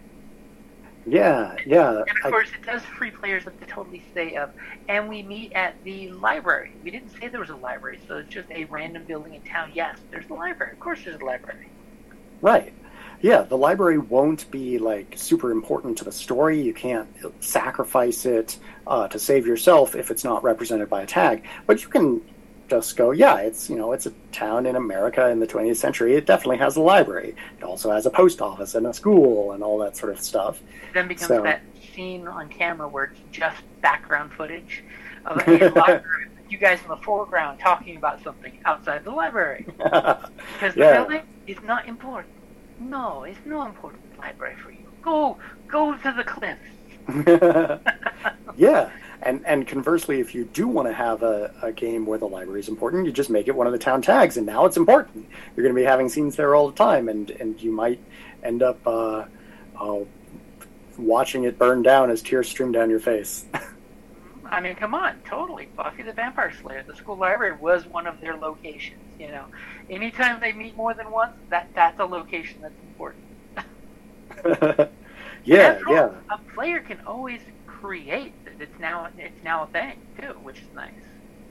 Yeah, 1.06 1.56
yeah. 1.66 1.92
And 1.92 2.18
of 2.24 2.32
course, 2.32 2.50
it 2.54 2.64
does 2.66 2.84
free 2.84 3.12
players 3.12 3.48
up 3.48 3.60
to 3.60 3.66
totally 3.66 4.04
stay 4.12 4.36
up. 4.36 4.54
and 4.88 5.10
we 5.10 5.24
meet 5.24 5.52
at 5.56 5.76
the 5.84 6.12
library. 6.12 6.70
We 6.84 6.92
didn't 6.92 7.12
say 7.20 7.28
there 7.30 7.40
was 7.40 7.50
a 7.50 7.56
library, 7.56 8.00
so 8.08 8.18
it's 8.18 8.30
just 8.30 8.52
a 8.52 8.66
random 8.66 9.06
building 9.08 9.34
in 9.34 9.42
town. 9.44 9.72
Yes, 9.74 9.98
there's 10.12 10.30
a 10.30 10.36
library. 10.36 10.74
Of 10.74 10.80
course, 10.80 11.02
there's 11.06 11.20
a 11.20 11.26
library. 11.26 11.58
Right 12.42 12.74
yeah, 13.22 13.44
the 13.44 13.58
library 13.58 14.00
won't 14.00 14.50
be 14.50 14.80
like 14.80 15.14
super 15.16 15.52
important 15.52 15.98
to 16.00 16.04
the 16.04 16.12
story. 16.12 16.60
You 16.60 16.74
can't 16.74 17.08
sacrifice 17.40 18.26
it 18.26 18.58
uh, 18.88 19.08
to 19.10 19.20
save 19.20 19.46
yourself 19.46 19.96
if 19.96 20.10
it's 20.10 20.24
not 20.24 20.44
represented 20.44 20.90
by 20.90 21.04
a 21.04 21.06
tag. 21.06 21.46
But 21.68 21.84
you 21.84 21.90
can 21.90 22.22
just 22.68 22.96
go, 22.96 23.12
yeah, 23.12 23.38
it's 23.38 23.70
you 23.70 23.76
know 23.76 23.92
it's 23.92 24.08
a 24.08 24.14
town 24.32 24.66
in 24.66 24.76
America 24.76 25.30
in 25.30 25.40
the 25.40 25.48
20th 25.48 25.76
century. 25.76 26.16
It 26.16 26.26
definitely 26.26 26.58
has 26.58 26.78
a 26.78 26.82
library. 26.82 27.36
It 27.60 27.64
also 27.64 27.92
has 27.92 28.06
a 28.06 28.10
post 28.10 28.42
office 28.42 28.76
and 28.76 28.88
a 28.88 28.94
school 28.94 29.52
and 29.52 29.64
all 29.64 29.78
that 29.80 29.96
sort 29.96 30.14
of 30.14 30.20
stuff. 30.20 30.62
Then 30.94 31.08
becomes 31.08 31.28
so, 31.28 31.44
that 31.44 31.62
scene 31.94 32.28
on 32.28 32.50
camera 32.50 32.88
where 32.88 33.06
it's 33.06 33.20
just 33.32 33.62
background 33.82 34.32
footage 34.34 34.84
of 35.26 35.48
a 35.48 35.70
library. 35.76 36.28
You 36.50 36.58
guys 36.58 36.82
in 36.82 36.88
the 36.90 36.98
foreground 36.98 37.60
talking 37.60 37.98
about 37.98 38.24
something 38.24 38.60
outside 38.66 39.04
the 39.04 39.12
library 39.12 39.66
because 39.78 40.74
the 40.74 40.74
yeah. 40.76 40.98
building 40.98 41.22
is 41.48 41.62
not 41.64 41.88
important. 41.88 42.34
No, 42.82 43.24
it's 43.24 43.40
no 43.46 43.66
important 43.66 44.02
library 44.18 44.56
for 44.56 44.72
you. 44.72 44.86
Go, 45.02 45.38
go 45.68 45.96
to 45.96 46.12
the 46.12 46.24
cliffs. 46.24 46.62
yeah, 48.58 48.92
and 49.22 49.46
and 49.46 49.68
conversely, 49.68 50.20
if 50.20 50.34
you 50.34 50.46
do 50.46 50.68
want 50.68 50.88
to 50.88 50.94
have 50.94 51.24
a, 51.24 51.54
a 51.62 51.72
game 51.72 52.06
where 52.06 52.18
the 52.18 52.28
library 52.28 52.60
is 52.60 52.70
important, 52.70 53.06
you 53.06 53.12
just 53.12 53.30
make 53.30 53.48
it 53.48 53.56
one 53.56 53.68
of 53.68 53.74
the 53.74 53.80
town 53.80 54.02
tags, 54.02 54.38
and 54.38 54.46
now 54.46 54.66
it's 54.66 54.78
important. 54.78 55.28
You're 55.56 55.64
going 55.64 55.76
to 55.76 55.80
be 55.80 55.86
having 55.86 56.10
scenes 56.10 56.36
there 56.36 56.56
all 56.56 56.70
the 56.70 56.76
time, 56.76 57.10
and 57.10 57.30
and 57.32 57.62
you 57.62 57.72
might 57.72 58.00
end 58.44 58.64
up 58.64 58.80
uh, 58.86 59.26
uh, 59.80 60.00
watching 60.98 61.44
it 61.44 61.58
burn 61.58 61.84
down 61.84 62.10
as 62.10 62.22
tears 62.22 62.50
stream 62.50 62.72
down 62.72 62.90
your 62.90 63.00
face. 63.00 63.46
I 64.46 64.60
mean, 64.60 64.76
come 64.76 64.94
on, 64.94 65.20
totally. 65.26 65.70
Buffy 65.78 66.04
the 66.04 66.14
Vampire 66.14 66.52
Slayer, 66.62 66.84
the 66.84 66.96
school 66.96 67.16
library 67.16 67.56
was 67.56 67.86
one 67.86 68.06
of 68.06 68.20
their 68.20 68.36
locations. 68.36 69.00
You 69.20 69.30
know, 69.30 69.46
anytime 69.92 70.40
they 70.40 70.54
meet 70.54 70.76
more 70.76 70.94
than 70.94 71.12
once, 71.12 71.34
that 71.50 71.68
that's 71.76 72.00
a 72.00 72.06
location 72.06 72.62
that's 72.62 72.74
important. 72.88 73.24
yeah, 75.44 75.80
yeah. 75.88 76.10
A 76.32 76.38
player 76.56 76.80
can 76.80 77.00
always 77.06 77.42
create. 77.68 78.34
It's 78.60 78.80
now 78.80 79.10
it's 79.18 79.44
now 79.44 79.64
a 79.64 79.68
thing 79.68 80.00
too, 80.20 80.34
which 80.42 80.60
is 80.60 80.68
nice. 80.74 80.92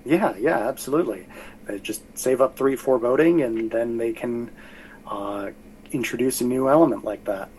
Yeah, 0.05 0.34
yeah, 0.36 0.59
absolutely. 0.68 1.26
They 1.66 1.78
just 1.78 2.03
save 2.18 2.41
up 2.41 2.57
three 2.57 2.74
foreboding, 2.74 3.43
and 3.43 3.70
then 3.70 3.99
they 3.99 4.12
can 4.12 4.51
uh, 5.07 5.51
introduce 5.93 6.41
a 6.41 6.45
new 6.45 6.68
element 6.68 7.05
like 7.05 7.24
that. 7.26 7.51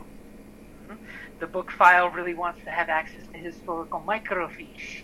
Mm-hmm. 0.89 0.95
The 1.39 1.47
book 1.47 1.71
file 1.71 2.09
really 2.09 2.33
wants 2.33 2.63
to 2.65 2.71
have 2.71 2.89
access 2.89 3.21
to 3.31 3.37
historical 3.37 4.03
microfiche. 4.05 5.03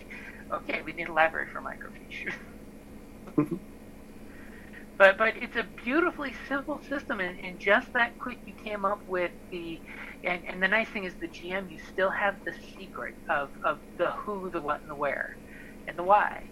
Okay, 0.50 0.82
we 0.82 0.92
need 0.92 1.08
a 1.08 1.12
library 1.12 1.46
for 1.46 1.60
microfiche. 1.60 2.32
but 4.98 5.16
but 5.16 5.36
it's 5.36 5.56
a 5.56 5.64
beautifully 5.84 6.34
simple 6.48 6.80
system, 6.88 7.20
and, 7.20 7.38
and 7.40 7.58
just 7.58 7.92
that 7.94 8.18
quick, 8.18 8.38
you 8.46 8.52
came 8.52 8.84
up 8.84 9.06
with 9.08 9.30
the. 9.50 9.80
And, 10.24 10.42
and 10.48 10.60
the 10.60 10.66
nice 10.66 10.88
thing 10.88 11.04
is, 11.04 11.14
the 11.14 11.28
GM, 11.28 11.70
you 11.70 11.78
still 11.92 12.10
have 12.10 12.44
the 12.44 12.52
secret 12.76 13.14
of, 13.30 13.50
of 13.62 13.78
the 13.96 14.10
who, 14.10 14.50
the 14.50 14.60
what, 14.60 14.80
and 14.80 14.90
the 14.90 14.94
where, 14.96 15.36
and 15.86 15.96
the 15.96 16.02
why 16.02 16.42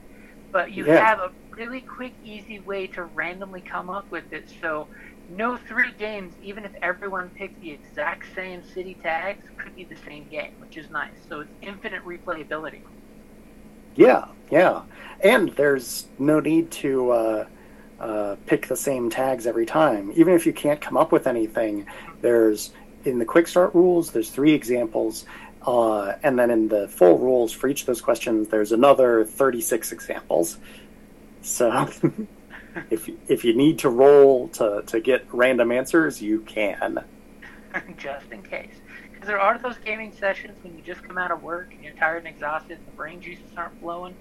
but 0.53 0.73
you 0.73 0.87
yeah. 0.87 1.05
have 1.07 1.19
a 1.19 1.31
really 1.51 1.83
quick, 1.83 2.15
easy 2.25 2.61
way 2.61 2.87
to 2.87 3.05
randomly 3.05 3.61
come 3.61 3.91
up 3.91 4.11
with 4.11 4.33
it. 4.33 4.49
So 4.63 4.89
no 5.29 5.57
three 5.57 5.93
games, 5.99 6.33
even 6.43 6.65
if 6.65 6.73
everyone 6.81 7.31
picked 7.31 7.61
the 7.61 7.73
exact 7.73 8.35
same 8.35 8.63
city 8.65 8.97
tags, 9.03 9.45
could 9.59 9.75
be 9.77 9.85
the 9.85 9.97
same 9.97 10.27
game, 10.29 10.53
which 10.59 10.79
is 10.79 10.89
nice. 10.91 11.13
So 11.29 11.41
it's 11.41 11.51
infinite 11.61 12.05
replayability. 12.05 12.81
Yeah, 13.97 14.29
yeah, 14.51 14.83
and 15.23 15.51
there's 15.57 16.07
no 16.19 16.41
need 16.41 16.71
to 16.71 17.11
uh, 17.11 17.47
uh, 18.01 18.37
pick 18.47 18.67
the 18.67 18.77
same 18.77 19.11
tags 19.11 19.47
every 19.47 19.67
time. 19.67 20.13
Even 20.17 20.35
if 20.35 20.47
you 20.47 20.53
can't 20.53 20.81
come 20.81 20.97
up 20.97 21.13
with 21.13 21.27
anything, 21.27 21.87
there's 22.21 22.73
in 23.05 23.19
the 23.19 23.25
quick 23.25 23.49
start 23.49 23.75
rules. 23.75 24.11
There's 24.11 24.31
three 24.31 24.53
examples, 24.53 25.25
uh, 25.67 26.15
and 26.23 26.39
then 26.39 26.51
in 26.51 26.69
the 26.69 26.89
full 26.89 27.19
rules 27.19 27.53
for 27.53 27.69
each 27.69 27.83
of 27.83 27.87
those 27.87 28.01
questions, 28.01 28.49
there's 28.49 28.73
another 28.73 29.25
36 29.25 29.93
examples. 29.93 30.59
So 31.43 31.89
if 32.91 33.09
if 33.29 33.45
you 33.45 33.55
need 33.55 33.79
to 33.81 33.89
roll 33.89 34.49
to, 34.49 34.83
to 34.87 35.01
get 35.01 35.27
random 35.33 35.73
answers, 35.73 36.21
you 36.21 36.41
can. 36.41 37.05
just 37.97 38.31
in 38.31 38.43
case. 38.43 38.75
Because 39.13 39.27
there 39.27 39.41
are 39.41 39.59
those 39.59 39.77
gaming 39.85 40.13
sessions 40.13 40.57
when 40.63 40.77
you 40.77 40.83
just 40.83 41.03
come 41.03 41.19
out 41.19 41.31
of 41.31 41.43
work 41.43 41.73
and 41.73 41.83
you're 41.83 41.95
tired 41.95 42.19
and 42.19 42.29
exhausted 42.29 42.79
and 42.79 42.87
the 42.87 42.93
brain 42.93 43.21
juices 43.21 43.47
aren't 43.57 43.79
flowing, 43.81 44.15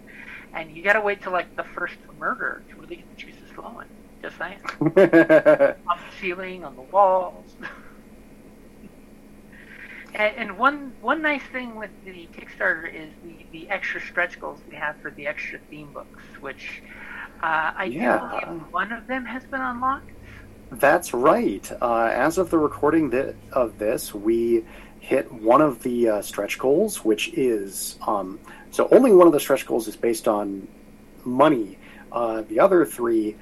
and 0.53 0.75
you 0.75 0.83
got 0.83 0.93
to 0.93 1.01
wait 1.01 1.21
till 1.21 1.31
like 1.31 1.55
the 1.55 1.63
first 1.63 1.95
murder 2.19 2.63
to 2.69 2.75
really 2.75 2.97
get 2.97 3.09
the 3.09 3.21
juices 3.21 3.34
flowing. 3.55 3.87
Just 4.21 4.37
saying. 4.37 4.59
on 4.81 4.91
the 4.91 5.75
ceiling, 6.19 6.63
on 6.63 6.75
the 6.75 6.81
walls. 6.81 7.55
And, 10.15 10.37
and, 10.37 10.57
one 10.57 10.93
one 11.01 11.21
nice 11.21 11.41
thing 11.51 11.75
with 11.75 11.89
the 12.05 12.29
Kickstarter 12.33 12.87
is 12.87 13.09
the, 13.21 13.45
the 13.51 13.69
extra 13.69 13.99
stretch 13.99 14.39
goals 14.39 14.61
we 14.69 14.75
have 14.77 14.95
for 15.01 15.11
the 15.11 15.27
extra 15.27 15.59
theme 15.69 15.91
books, 15.91 16.23
which 16.39 16.81
uh, 17.43 17.73
I 17.75 17.83
yeah. 17.91 18.41
believe 18.45 18.61
one 18.71 18.93
of 18.93 19.07
them 19.07 19.25
has 19.25 19.43
been 19.43 19.59
unlocked. 19.59 20.09
That's 20.71 21.13
right. 21.13 21.69
Uh, 21.81 22.09
as 22.13 22.37
of 22.37 22.49
the 22.49 22.57
recording 22.57 23.11
th- 23.11 23.35
of 23.51 23.77
this, 23.77 24.13
we 24.13 24.63
hit 25.01 25.31
one 25.31 25.61
of 25.61 25.83
the 25.83 26.09
uh, 26.09 26.21
stretch 26.21 26.57
goals, 26.57 27.03
which 27.03 27.33
is 27.33 27.99
um, 28.07 28.39
so 28.71 28.87
only 28.91 29.11
one 29.11 29.27
of 29.27 29.33
the 29.33 29.39
stretch 29.39 29.65
goals 29.65 29.87
is 29.87 29.95
based 29.95 30.27
on 30.27 30.67
money. 31.23 31.77
Uh, 32.15 32.41
the 32.43 32.59
other 32.59 32.85
three 32.85 33.35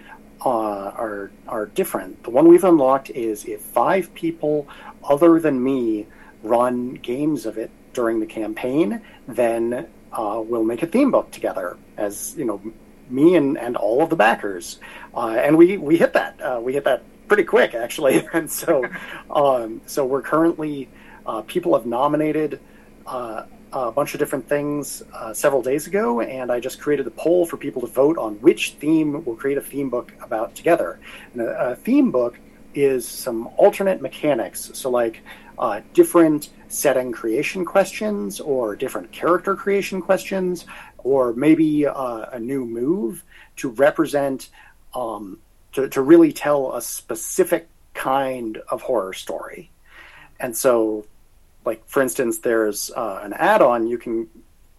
uh, 0.43 0.49
are 0.49 1.31
are 1.47 1.67
different. 1.67 2.21
The 2.23 2.31
one 2.31 2.47
we've 2.47 2.63
unlocked 2.63 3.11
is 3.11 3.45
if 3.45 3.61
five 3.61 4.13
people 4.15 4.67
other 5.03 5.39
than 5.39 5.63
me 5.63 6.07
run 6.41 6.95
games 6.95 7.45
of 7.45 7.57
it 7.57 7.69
during 7.93 8.19
the 8.19 8.25
campaign, 8.25 8.99
then 9.27 9.87
uh, 10.11 10.41
we'll 10.45 10.63
make 10.63 10.81
a 10.81 10.87
theme 10.87 11.11
book 11.11 11.31
together 11.31 11.77
as 11.97 12.35
you 12.37 12.45
know 12.45 12.61
me 13.09 13.35
and, 13.35 13.57
and 13.57 13.77
all 13.77 14.01
of 14.01 14.09
the 14.09 14.15
backers 14.15 14.79
uh, 15.15 15.29
and 15.29 15.57
we 15.57 15.77
we 15.77 15.97
hit 15.97 16.13
that 16.13 16.39
uh, 16.41 16.59
we 16.61 16.73
hit 16.73 16.83
that 16.83 17.03
pretty 17.27 17.43
quick 17.43 17.73
actually 17.73 18.25
and 18.33 18.49
so 18.49 18.83
um, 19.29 19.81
so 19.85 20.05
we're 20.05 20.21
currently 20.21 20.87
uh, 21.25 21.41
people 21.41 21.75
have 21.75 21.85
nominated 21.85 22.59
a 23.73 23.91
bunch 23.91 24.13
of 24.13 24.19
different 24.19 24.47
things 24.47 25.03
uh, 25.13 25.33
several 25.33 25.61
days 25.61 25.87
ago 25.87 26.21
and 26.21 26.51
I 26.51 26.59
just 26.59 26.79
created 26.79 27.07
a 27.07 27.11
poll 27.11 27.45
for 27.45 27.57
people 27.57 27.81
to 27.81 27.87
vote 27.87 28.17
on 28.17 28.35
which 28.35 28.73
theme 28.73 29.23
we'll 29.25 29.35
create 29.35 29.57
a 29.57 29.61
theme 29.61 29.89
book 29.89 30.13
about 30.21 30.55
together. 30.55 30.99
And 31.33 31.41
a, 31.41 31.71
a 31.71 31.75
theme 31.75 32.11
book 32.11 32.39
is 32.75 33.07
some 33.07 33.47
alternate 33.57 34.01
mechanics. 34.01 34.71
So 34.73 34.89
like 34.89 35.21
uh, 35.57 35.81
different 35.93 36.49
setting 36.67 37.11
creation 37.11 37.65
questions 37.65 38.39
or 38.39 38.75
different 38.75 39.11
character 39.11 39.55
creation 39.55 40.01
questions 40.01 40.65
or 40.99 41.33
maybe 41.33 41.85
uh, 41.85 42.25
a 42.31 42.39
new 42.39 42.65
move 42.65 43.23
to 43.57 43.69
represent 43.69 44.49
um, 44.93 45.39
to, 45.73 45.89
to 45.89 46.01
really 46.01 46.31
tell 46.31 46.73
a 46.75 46.81
specific 46.81 47.67
kind 47.93 48.57
of 48.69 48.81
horror 48.81 49.13
story. 49.13 49.69
And 50.39 50.55
so 50.55 51.05
like 51.65 51.87
for 51.87 52.01
instance 52.01 52.39
there's 52.39 52.91
uh, 52.91 53.21
an 53.23 53.33
add-on 53.33 53.87
you 53.87 53.97
can 53.97 54.27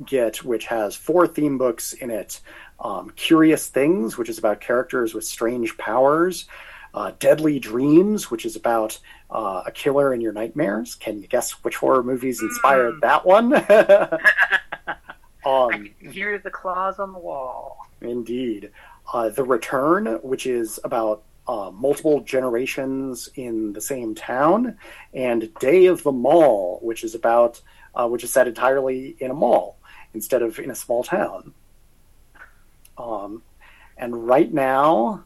get 0.05 0.43
which 0.45 0.67
has 0.67 0.97
four 0.97 1.27
theme 1.27 1.57
books 1.59 1.93
in 1.93 2.11
it 2.11 2.41
um, 2.81 3.11
curious 3.17 3.69
things 3.69 4.19
which 4.19 4.29
is 4.29 4.39
about 4.39 4.61
characters 4.61 5.15
with 5.15 5.25
strange 5.25 5.77
powers 5.79 6.47
uh, 6.95 7.13
Deadly 7.19 7.59
Dreams, 7.59 8.31
which 8.31 8.47
is 8.47 8.57
about 8.57 8.99
uh, 9.31 9.65
a 9.67 9.73
killer 9.73 10.15
in 10.15 10.21
your 10.21 10.33
nightmares. 10.33 10.95
Can 10.95 11.21
you 11.21 11.27
guess 11.27 11.51
which 11.65 11.77
horror 11.77 12.03
movies 12.03 12.41
inspired 12.41 12.95
mm. 12.95 13.01
that 13.01 13.27
one? 13.27 13.53
um, 15.45 15.91
hear 15.99 16.39
the 16.39 16.51
claws 16.51 16.99
on 16.99 17.13
the 17.13 17.19
wall. 17.19 17.79
Indeed. 18.01 18.71
Uh, 19.13 19.29
the 19.29 19.45
Return, 19.45 20.07
which 20.23 20.47
is 20.47 20.79
about 20.85 21.23
uh, 21.47 21.71
multiple 21.73 22.21
generations 22.21 23.29
in 23.35 23.73
the 23.73 23.81
same 23.81 24.15
town, 24.15 24.79
and 25.13 25.53
Day 25.55 25.87
of 25.87 26.03
the 26.03 26.13
Mall, 26.13 26.79
which 26.83 27.05
is 27.05 27.15
about 27.15 27.61
uh, 27.95 28.09
which 28.09 28.25
is 28.25 28.33
set 28.33 28.49
entirely 28.49 29.17
in 29.21 29.31
a 29.31 29.35
mall 29.35 29.79
instead 30.15 30.43
of 30.43 30.59
in 30.59 30.71
a 30.71 30.75
small 30.75 31.05
town. 31.05 31.55
Um, 32.99 33.43
and 33.97 34.27
right 34.27 34.53
now, 34.53 35.25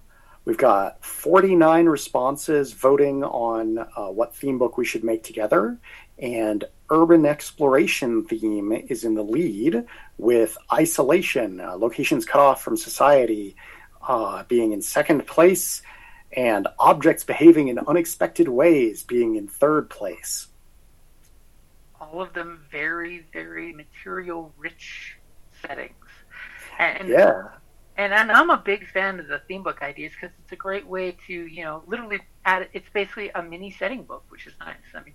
We've 0.48 0.56
got 0.56 1.04
49 1.04 1.84
responses 1.90 2.72
voting 2.72 3.22
on 3.22 3.76
uh, 3.76 4.06
what 4.06 4.34
theme 4.34 4.56
book 4.56 4.78
we 4.78 4.86
should 4.86 5.04
make 5.04 5.22
together. 5.22 5.76
And 6.18 6.64
urban 6.88 7.26
exploration 7.26 8.24
theme 8.24 8.72
is 8.72 9.04
in 9.04 9.12
the 9.12 9.22
lead 9.22 9.84
with 10.16 10.56
isolation, 10.72 11.60
uh, 11.60 11.76
locations 11.76 12.24
cut 12.24 12.40
off 12.40 12.62
from 12.62 12.78
society, 12.78 13.56
uh, 14.00 14.44
being 14.44 14.72
in 14.72 14.80
second 14.80 15.26
place, 15.26 15.82
and 16.32 16.68
objects 16.78 17.24
behaving 17.24 17.68
in 17.68 17.78
unexpected 17.78 18.48
ways 18.48 19.02
being 19.02 19.36
in 19.36 19.48
third 19.48 19.90
place. 19.90 20.48
All 22.00 22.22
of 22.22 22.32
them 22.32 22.64
very, 22.70 23.26
very 23.32 23.72
material 23.72 24.52
rich 24.58 25.16
settings. 25.62 25.94
And 26.78 27.08
yeah 27.08 27.48
and, 27.98 28.12
and 28.12 28.30
I'm 28.30 28.48
a 28.48 28.56
big 28.56 28.88
fan 28.88 29.18
of 29.18 29.26
the 29.26 29.40
theme 29.48 29.64
book 29.64 29.82
ideas 29.82 30.12
because 30.12 30.34
it's 30.42 30.52
a 30.52 30.56
great 30.56 30.86
way 30.86 31.16
to, 31.26 31.32
you 31.32 31.64
know, 31.64 31.82
literally 31.88 32.20
add. 32.44 32.68
It's 32.72 32.88
basically 32.94 33.30
a 33.34 33.42
mini 33.42 33.72
setting 33.72 34.04
book, 34.04 34.24
which 34.28 34.46
is 34.46 34.54
nice. 34.60 34.76
I 34.94 35.02
mean, 35.02 35.14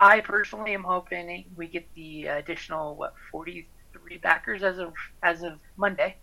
I 0.00 0.20
personally 0.20 0.74
am 0.74 0.82
hoping 0.82 1.44
we 1.56 1.68
get 1.68 1.86
the 1.94 2.26
additional 2.26 2.96
what 2.96 3.14
43 3.30 4.18
backers 4.18 4.64
as 4.64 4.78
of 4.78 4.92
as 5.22 5.44
of 5.44 5.60
Monday 5.76 6.16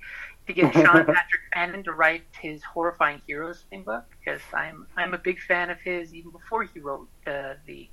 to 0.48 0.54
get 0.54 0.74
Sean 0.74 0.84
Patrick 1.06 1.41
Fannon 1.54 1.84
to 1.84 1.91
write 1.91 2.24
his 2.39 2.64
horrifying 2.64 3.22
heroes 3.26 3.64
theme 3.70 3.84
book 3.84 4.06
because 4.20 4.41
I'm 4.54 4.88
I'm 4.98 5.14
a 5.14 5.18
big 5.18 5.41
fan 5.41 5.70
of 5.70 5.80
his 5.80 6.14
even 6.14 6.32
before 6.32 6.64
he 6.64 6.80
wrote 6.80 7.08
uh, 7.28 7.54
the 7.66 7.89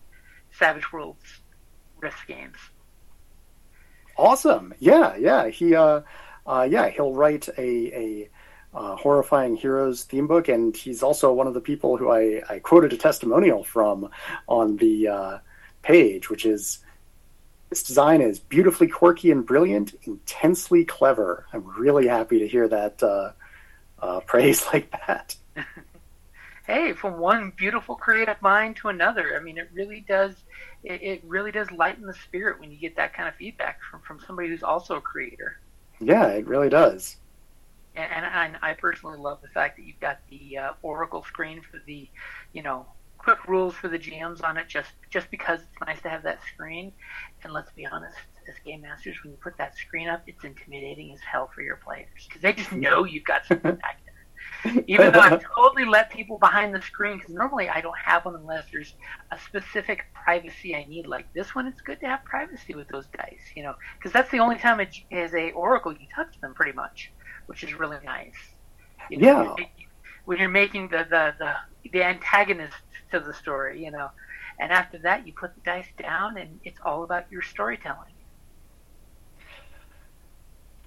Savage 0.52 0.92
Worlds 0.92 1.40
Rifts 2.00 2.22
games. 2.26 2.56
Awesome. 4.16 4.74
Yeah, 4.78 5.16
yeah. 5.16 5.48
He 5.48 5.74
uh 5.74 6.02
uh, 6.46 6.66
yeah, 6.68 6.88
he'll 6.88 7.14
write 7.14 7.48
a, 7.58 7.60
a 7.60 8.30
uh, 8.74 8.96
horrifying 8.96 9.56
heroes 9.56 10.04
theme 10.04 10.26
book, 10.26 10.48
and 10.48 10.76
he's 10.76 11.02
also 11.02 11.32
one 11.32 11.46
of 11.46 11.54
the 11.54 11.60
people 11.60 11.96
who 11.96 12.10
I, 12.10 12.42
I 12.48 12.58
quoted 12.58 12.92
a 12.92 12.96
testimonial 12.96 13.62
from 13.62 14.10
on 14.48 14.76
the 14.76 15.08
uh, 15.08 15.38
page, 15.82 16.30
which 16.30 16.46
is 16.46 16.80
this 17.70 17.84
design 17.84 18.20
is 18.20 18.40
beautifully 18.40 18.88
quirky 18.88 19.30
and 19.30 19.46
brilliant, 19.46 19.94
intensely 20.02 20.84
clever. 20.84 21.46
I'm 21.52 21.64
really 21.78 22.08
happy 22.08 22.40
to 22.40 22.48
hear 22.48 22.66
that 22.68 23.00
uh, 23.02 23.32
uh, 24.00 24.20
praise 24.20 24.66
like 24.72 24.90
that. 25.06 25.36
hey, 26.66 26.92
from 26.92 27.18
one 27.18 27.52
beautiful 27.56 27.94
creative 27.94 28.42
mind 28.42 28.76
to 28.76 28.88
another. 28.88 29.38
I 29.38 29.42
mean, 29.42 29.56
it 29.56 29.70
really 29.72 30.04
does. 30.06 30.34
It, 30.82 31.02
it 31.02 31.22
really 31.24 31.52
does 31.52 31.70
lighten 31.70 32.06
the 32.06 32.14
spirit 32.14 32.60
when 32.60 32.72
you 32.72 32.76
get 32.76 32.96
that 32.96 33.14
kind 33.14 33.28
of 33.28 33.36
feedback 33.36 33.80
from, 33.88 34.00
from 34.00 34.18
somebody 34.26 34.48
who's 34.48 34.64
also 34.64 34.96
a 34.96 35.00
creator. 35.00 35.60
Yeah, 36.00 36.26
it 36.28 36.48
really 36.48 36.70
does. 36.70 37.16
And, 37.94 38.10
and, 38.12 38.24
and 38.24 38.56
I 38.62 38.74
personally 38.74 39.18
love 39.18 39.42
the 39.42 39.48
fact 39.48 39.76
that 39.76 39.84
you've 39.84 40.00
got 40.00 40.18
the 40.28 40.58
uh, 40.58 40.72
Oracle 40.82 41.22
screen 41.22 41.60
for 41.60 41.80
the, 41.86 42.08
you 42.52 42.62
know, 42.62 42.86
quick 43.30 43.48
rules 43.48 43.74
for 43.74 43.88
the 43.88 43.98
GMs 43.98 44.42
on 44.42 44.56
it. 44.56 44.68
Just 44.68 44.90
just 45.10 45.30
because 45.30 45.60
it's 45.60 45.86
nice 45.86 46.00
to 46.02 46.08
have 46.08 46.22
that 46.24 46.40
screen. 46.52 46.92
And 47.44 47.52
let's 47.52 47.70
be 47.72 47.86
honest, 47.86 48.16
as 48.48 48.54
game 48.64 48.82
masters, 48.82 49.16
when 49.22 49.32
you 49.32 49.38
put 49.38 49.56
that 49.58 49.76
screen 49.76 50.08
up, 50.08 50.22
it's 50.26 50.44
intimidating 50.44 51.12
as 51.12 51.20
hell 51.20 51.50
for 51.54 51.62
your 51.62 51.76
players 51.76 52.08
because 52.26 52.42
they 52.42 52.52
just 52.52 52.72
know 52.72 53.04
you've 53.04 53.24
got 53.24 53.46
something 53.46 53.76
back 53.76 54.00
there. 54.04 54.84
Even 54.88 55.12
though 55.12 55.20
I 55.20 55.40
totally 55.56 55.84
let 55.84 56.10
people 56.10 56.38
behind 56.38 56.74
the 56.74 56.82
screen 56.82 57.18
because 57.18 57.34
normally 57.34 57.68
I 57.68 57.80
don't 57.80 57.98
have 57.98 58.24
one 58.24 58.34
unless 58.34 58.64
there's 58.72 58.94
a 59.30 59.38
specific 59.38 60.06
privacy 60.12 60.74
I 60.74 60.84
need. 60.84 61.06
Like 61.06 61.32
this 61.32 61.54
one, 61.54 61.66
it's 61.66 61.80
good 61.80 62.00
to 62.00 62.06
have 62.06 62.24
privacy 62.24 62.74
with 62.74 62.88
those 62.88 63.06
dice, 63.16 63.52
you 63.54 63.62
know, 63.62 63.74
because 63.98 64.12
that's 64.12 64.30
the 64.30 64.38
only 64.38 64.56
time 64.56 64.80
it 64.80 64.96
is 65.10 65.34
a 65.34 65.52
oracle 65.52 65.92
you 65.92 66.06
touch 66.14 66.40
them 66.40 66.54
pretty 66.54 66.72
much, 66.72 67.12
which 67.46 67.62
is 67.62 67.74
really 67.78 67.98
nice. 68.04 68.34
You 69.08 69.18
know, 69.18 69.56
yeah. 69.58 69.66
When 70.26 70.38
you're 70.38 70.48
making 70.48 70.88
the, 70.88 71.06
the, 71.08 71.34
the, 71.38 71.54
the 71.92 72.04
antagonist 72.04 72.76
to 73.10 73.20
the 73.20 73.34
story, 73.34 73.82
you 73.82 73.90
know, 73.90 74.10
and 74.58 74.72
after 74.72 74.98
that 74.98 75.26
you 75.26 75.32
put 75.32 75.54
the 75.54 75.60
dice 75.62 75.88
down 75.98 76.36
and 76.36 76.60
it's 76.64 76.78
all 76.84 77.02
about 77.04 77.30
your 77.30 77.42
storytelling. 77.42 78.12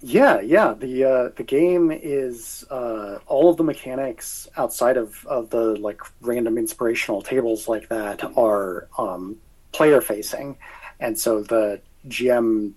Yeah, 0.05 0.41
yeah. 0.41 0.73
The 0.73 1.03
uh, 1.05 1.29
the 1.37 1.45
game 1.45 1.89
is 1.89 2.65
uh, 2.69 3.19
all 3.25 3.49
of 3.49 3.55
the 3.55 3.63
mechanics 3.63 4.49
outside 4.57 4.97
of, 4.97 5.25
of 5.25 5.49
the 5.49 5.77
like 5.79 6.01
random 6.19 6.57
inspirational 6.57 7.21
tables 7.21 7.69
like 7.69 7.87
that 7.87 8.21
are 8.35 8.89
um, 8.97 9.37
player 9.71 10.01
facing, 10.01 10.57
and 10.99 11.17
so 11.17 11.41
the 11.41 11.79
GM 12.09 12.73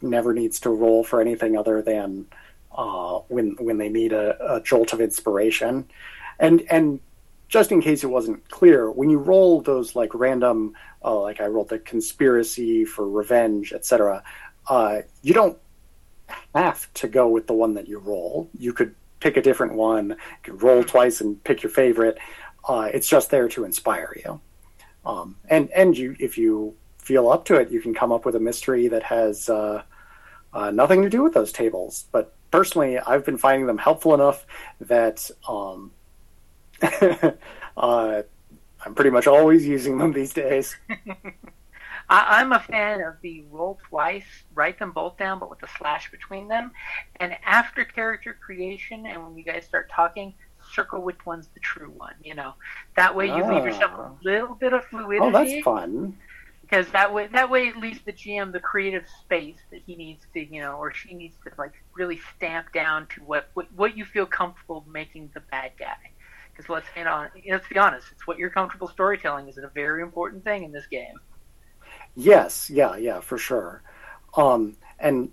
never 0.00 0.32
needs 0.32 0.60
to 0.60 0.70
roll 0.70 1.04
for 1.04 1.20
anything 1.20 1.58
other 1.58 1.82
than 1.82 2.26
uh, 2.74 3.18
when 3.28 3.54
when 3.60 3.76
they 3.76 3.90
need 3.90 4.14
a, 4.14 4.54
a 4.56 4.60
jolt 4.62 4.94
of 4.94 5.02
inspiration, 5.02 5.86
and 6.38 6.62
and 6.70 7.00
just 7.52 7.70
in 7.70 7.82
case 7.82 8.02
it 8.02 8.06
wasn't 8.06 8.48
clear, 8.48 8.90
when 8.90 9.10
you 9.10 9.18
roll 9.18 9.60
those 9.60 9.94
like 9.94 10.14
random, 10.14 10.74
uh, 11.04 11.20
like 11.20 11.38
I 11.38 11.46
rolled 11.48 11.68
the 11.68 11.80
conspiracy 11.80 12.86
for 12.86 13.06
revenge, 13.06 13.74
etc., 13.74 14.24
uh, 14.68 15.02
you 15.20 15.34
don't 15.34 15.58
have 16.54 16.90
to 16.94 17.08
go 17.08 17.28
with 17.28 17.46
the 17.46 17.52
one 17.52 17.74
that 17.74 17.86
you 17.86 17.98
roll. 17.98 18.48
You 18.58 18.72
could 18.72 18.94
pick 19.20 19.36
a 19.36 19.42
different 19.42 19.74
one, 19.74 20.08
you 20.08 20.16
could 20.42 20.62
roll 20.62 20.82
twice 20.82 21.20
and 21.20 21.44
pick 21.44 21.62
your 21.62 21.68
favorite. 21.68 22.16
Uh, 22.66 22.88
it's 22.94 23.06
just 23.06 23.30
there 23.30 23.48
to 23.48 23.64
inspire 23.64 24.16
you. 24.24 24.40
Um, 25.04 25.36
and 25.50 25.70
and 25.72 25.98
you, 25.98 26.16
if 26.18 26.38
you 26.38 26.74
feel 26.96 27.28
up 27.28 27.44
to 27.46 27.56
it, 27.56 27.70
you 27.70 27.82
can 27.82 27.92
come 27.92 28.12
up 28.12 28.24
with 28.24 28.34
a 28.34 28.40
mystery 28.40 28.88
that 28.88 29.02
has 29.02 29.50
uh, 29.50 29.82
uh, 30.54 30.70
nothing 30.70 31.02
to 31.02 31.10
do 31.10 31.22
with 31.22 31.34
those 31.34 31.52
tables. 31.52 32.06
But 32.12 32.32
personally, 32.50 32.98
I've 32.98 33.26
been 33.26 33.36
finding 33.36 33.66
them 33.66 33.76
helpful 33.76 34.14
enough 34.14 34.46
that 34.80 35.30
um, 35.46 35.90
uh, 37.76 38.22
I'm 38.84 38.94
pretty 38.94 39.10
much 39.10 39.26
always 39.26 39.66
using 39.66 39.98
them 39.98 40.12
these 40.12 40.32
days. 40.32 40.76
I, 42.08 42.42
am 42.42 42.52
a 42.52 42.60
fan 42.60 43.00
of 43.00 43.14
the 43.22 43.44
roll 43.50 43.78
twice, 43.88 44.24
write 44.54 44.78
them 44.78 44.92
both 44.92 45.16
down, 45.16 45.38
but 45.38 45.48
with 45.48 45.62
a 45.62 45.68
slash 45.78 46.10
between 46.10 46.48
them. 46.48 46.72
And 47.16 47.36
after 47.44 47.84
character 47.84 48.36
creation, 48.38 49.06
and 49.06 49.24
when 49.24 49.38
you 49.38 49.44
guys 49.44 49.64
start 49.64 49.90
talking, 49.90 50.34
circle 50.74 51.02
which 51.02 51.24
one's 51.24 51.48
the 51.54 51.60
true 51.60 51.92
one. 51.96 52.14
You 52.22 52.34
know, 52.34 52.54
that 52.96 53.14
way 53.14 53.26
you 53.26 53.44
oh. 53.44 53.54
leave 53.54 53.64
yourself 53.64 53.92
a 53.92 54.02
ah. 54.02 54.10
little 54.22 54.54
bit 54.54 54.72
of 54.72 54.84
fluidity. 54.86 55.26
Oh, 55.26 55.30
that's 55.30 55.62
fun. 55.64 56.16
Because 56.62 56.88
that 56.92 57.12
way, 57.12 57.26
that 57.28 57.50
way, 57.50 57.68
it 57.68 57.76
leaves 57.76 58.00
the 58.04 58.12
GM 58.12 58.52
the 58.52 58.60
creative 58.60 59.04
space 59.20 59.58
that 59.70 59.82
he 59.86 59.94
needs 59.94 60.24
to, 60.32 60.42
you 60.42 60.62
know, 60.62 60.76
or 60.76 60.92
she 60.92 61.12
needs 61.12 61.36
to 61.44 61.52
like 61.58 61.72
really 61.94 62.18
stamp 62.36 62.72
down 62.72 63.06
to 63.08 63.20
what 63.22 63.50
what, 63.52 63.70
what 63.74 63.96
you 63.96 64.06
feel 64.06 64.24
comfortable 64.24 64.84
making 64.90 65.30
the 65.34 65.40
bad 65.40 65.72
guy. 65.78 66.11
Because 66.62 66.84
let's 66.84 66.94
be 66.94 67.02
honest, 67.02 67.34
let's 67.48 67.68
be 67.68 67.78
honest, 67.78 68.06
it's 68.12 68.26
what 68.26 68.38
you're 68.38 68.50
comfortable 68.50 68.88
storytelling 68.88 69.48
is 69.48 69.58
a 69.58 69.70
very 69.74 70.02
important 70.02 70.44
thing 70.44 70.62
in 70.62 70.72
this 70.72 70.86
game. 70.86 71.14
Yes, 72.14 72.70
yeah, 72.70 72.96
yeah, 72.96 73.20
for 73.20 73.38
sure. 73.38 73.82
Um, 74.36 74.76
and 74.98 75.30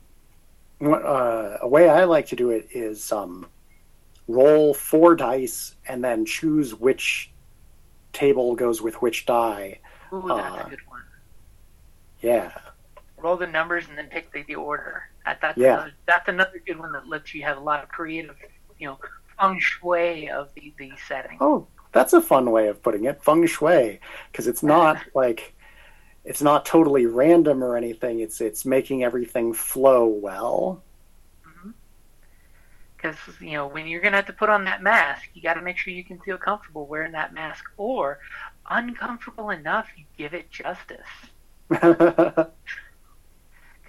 uh, 0.81 1.57
a 1.61 1.67
way 1.67 1.89
I 1.89 2.05
like 2.05 2.27
to 2.27 2.35
do 2.35 2.49
it 2.49 2.69
is 2.71 3.11
um, 3.11 3.47
roll 4.27 4.73
four 4.73 5.15
dice 5.15 5.75
and 5.87 6.03
then 6.03 6.25
choose 6.25 6.73
which 6.73 7.31
table 8.13 8.55
goes 8.55 8.81
with 8.81 8.95
which 9.01 9.25
die. 9.25 9.79
Ooh, 10.11 10.23
that's 10.27 10.57
uh, 10.57 10.63
a 10.65 10.69
good 10.69 10.79
one. 10.87 11.03
Yeah. 12.21 12.51
Roll 13.17 13.37
the 13.37 13.47
numbers 13.47 13.85
and 13.87 13.97
then 13.97 14.07
pick 14.07 14.31
the, 14.31 14.43
the 14.43 14.55
order. 14.55 15.03
That, 15.25 15.39
that's 15.41 15.57
yeah. 15.57 15.73
Another, 15.73 15.93
that's 16.07 16.27
another 16.27 16.63
good 16.65 16.79
one 16.79 16.93
that 16.93 17.07
lets 17.07 17.35
you 17.35 17.43
have 17.43 17.57
a 17.57 17.61
lot 17.61 17.83
of 17.83 17.89
creative, 17.89 18.35
you 18.79 18.87
know, 18.87 18.97
feng 19.39 19.59
shui 19.59 20.29
of 20.29 20.49
the, 20.55 20.73
the 20.77 20.91
setting. 21.07 21.37
Oh, 21.41 21.67
that's 21.91 22.13
a 22.13 22.21
fun 22.21 22.51
way 22.51 22.67
of 22.67 22.81
putting 22.81 23.05
it, 23.05 23.23
feng 23.23 23.45
shui, 23.45 23.99
because 24.31 24.47
it's 24.47 24.63
not 24.63 24.99
like 25.15 25.53
it's 26.25 26.41
not 26.41 26.65
totally 26.65 27.05
random 27.05 27.63
or 27.63 27.75
anything. 27.75 28.19
It's 28.19 28.41
it's 28.41 28.65
making 28.65 29.03
everything 29.03 29.53
flow 29.53 30.05
well. 30.05 30.83
Because 32.95 33.15
mm-hmm. 33.15 33.45
you 33.45 33.53
know 33.53 33.67
when 33.67 33.87
you're 33.87 34.01
gonna 34.01 34.17
have 34.17 34.27
to 34.27 34.33
put 34.33 34.49
on 34.49 34.65
that 34.65 34.83
mask, 34.83 35.29
you 35.33 35.41
got 35.41 35.53
to 35.53 35.61
make 35.61 35.77
sure 35.77 35.93
you 35.93 36.03
can 36.03 36.19
feel 36.19 36.37
comfortable 36.37 36.85
wearing 36.85 37.13
that 37.13 37.33
mask, 37.33 37.63
or 37.77 38.19
uncomfortable 38.69 39.49
enough, 39.51 39.87
you 39.97 40.05
give 40.17 40.33
it 40.33 40.49
justice. 40.51 40.99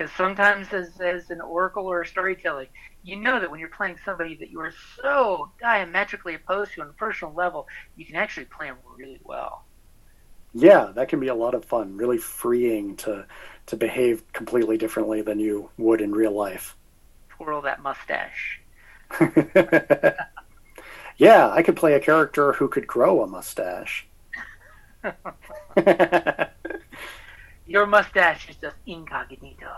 Because 0.00 0.16
sometimes, 0.16 0.72
as, 0.72 0.98
as 0.98 1.28
an 1.28 1.42
oracle 1.42 1.84
or 1.84 2.00
a 2.00 2.06
storyteller, 2.06 2.68
you 3.02 3.16
know 3.16 3.40
that 3.40 3.50
when 3.50 3.60
you're 3.60 3.68
playing 3.68 3.96
somebody 4.04 4.36
that 4.36 4.50
you 4.50 4.60
are 4.60 4.74
so 5.02 5.50
diametrically 5.60 6.34
opposed 6.34 6.74
to 6.74 6.82
on 6.82 6.88
a 6.88 6.92
personal 6.92 7.32
level, 7.34 7.66
you 7.96 8.04
can 8.04 8.16
actually 8.16 8.46
play 8.46 8.66
them 8.66 8.76
really 8.96 9.20
well. 9.24 9.64
Yeah, 10.52 10.90
that 10.94 11.08
can 11.08 11.20
be 11.20 11.28
a 11.28 11.34
lot 11.34 11.54
of 11.54 11.64
fun. 11.64 11.96
Really 11.96 12.18
freeing 12.18 12.96
to 12.96 13.26
to 13.66 13.76
behave 13.76 14.30
completely 14.32 14.76
differently 14.76 15.22
than 15.22 15.38
you 15.38 15.70
would 15.78 16.00
in 16.00 16.10
real 16.12 16.32
life. 16.32 16.76
Twirl 17.28 17.62
that 17.62 17.82
mustache. 17.82 18.60
yeah, 21.16 21.50
I 21.50 21.62
could 21.62 21.76
play 21.76 21.94
a 21.94 22.00
character 22.00 22.52
who 22.52 22.68
could 22.68 22.86
grow 22.86 23.22
a 23.22 23.26
mustache. 23.26 24.06
Your 27.66 27.86
mustache 27.86 28.50
is 28.50 28.56
just 28.56 28.76
incognito. 28.86 29.70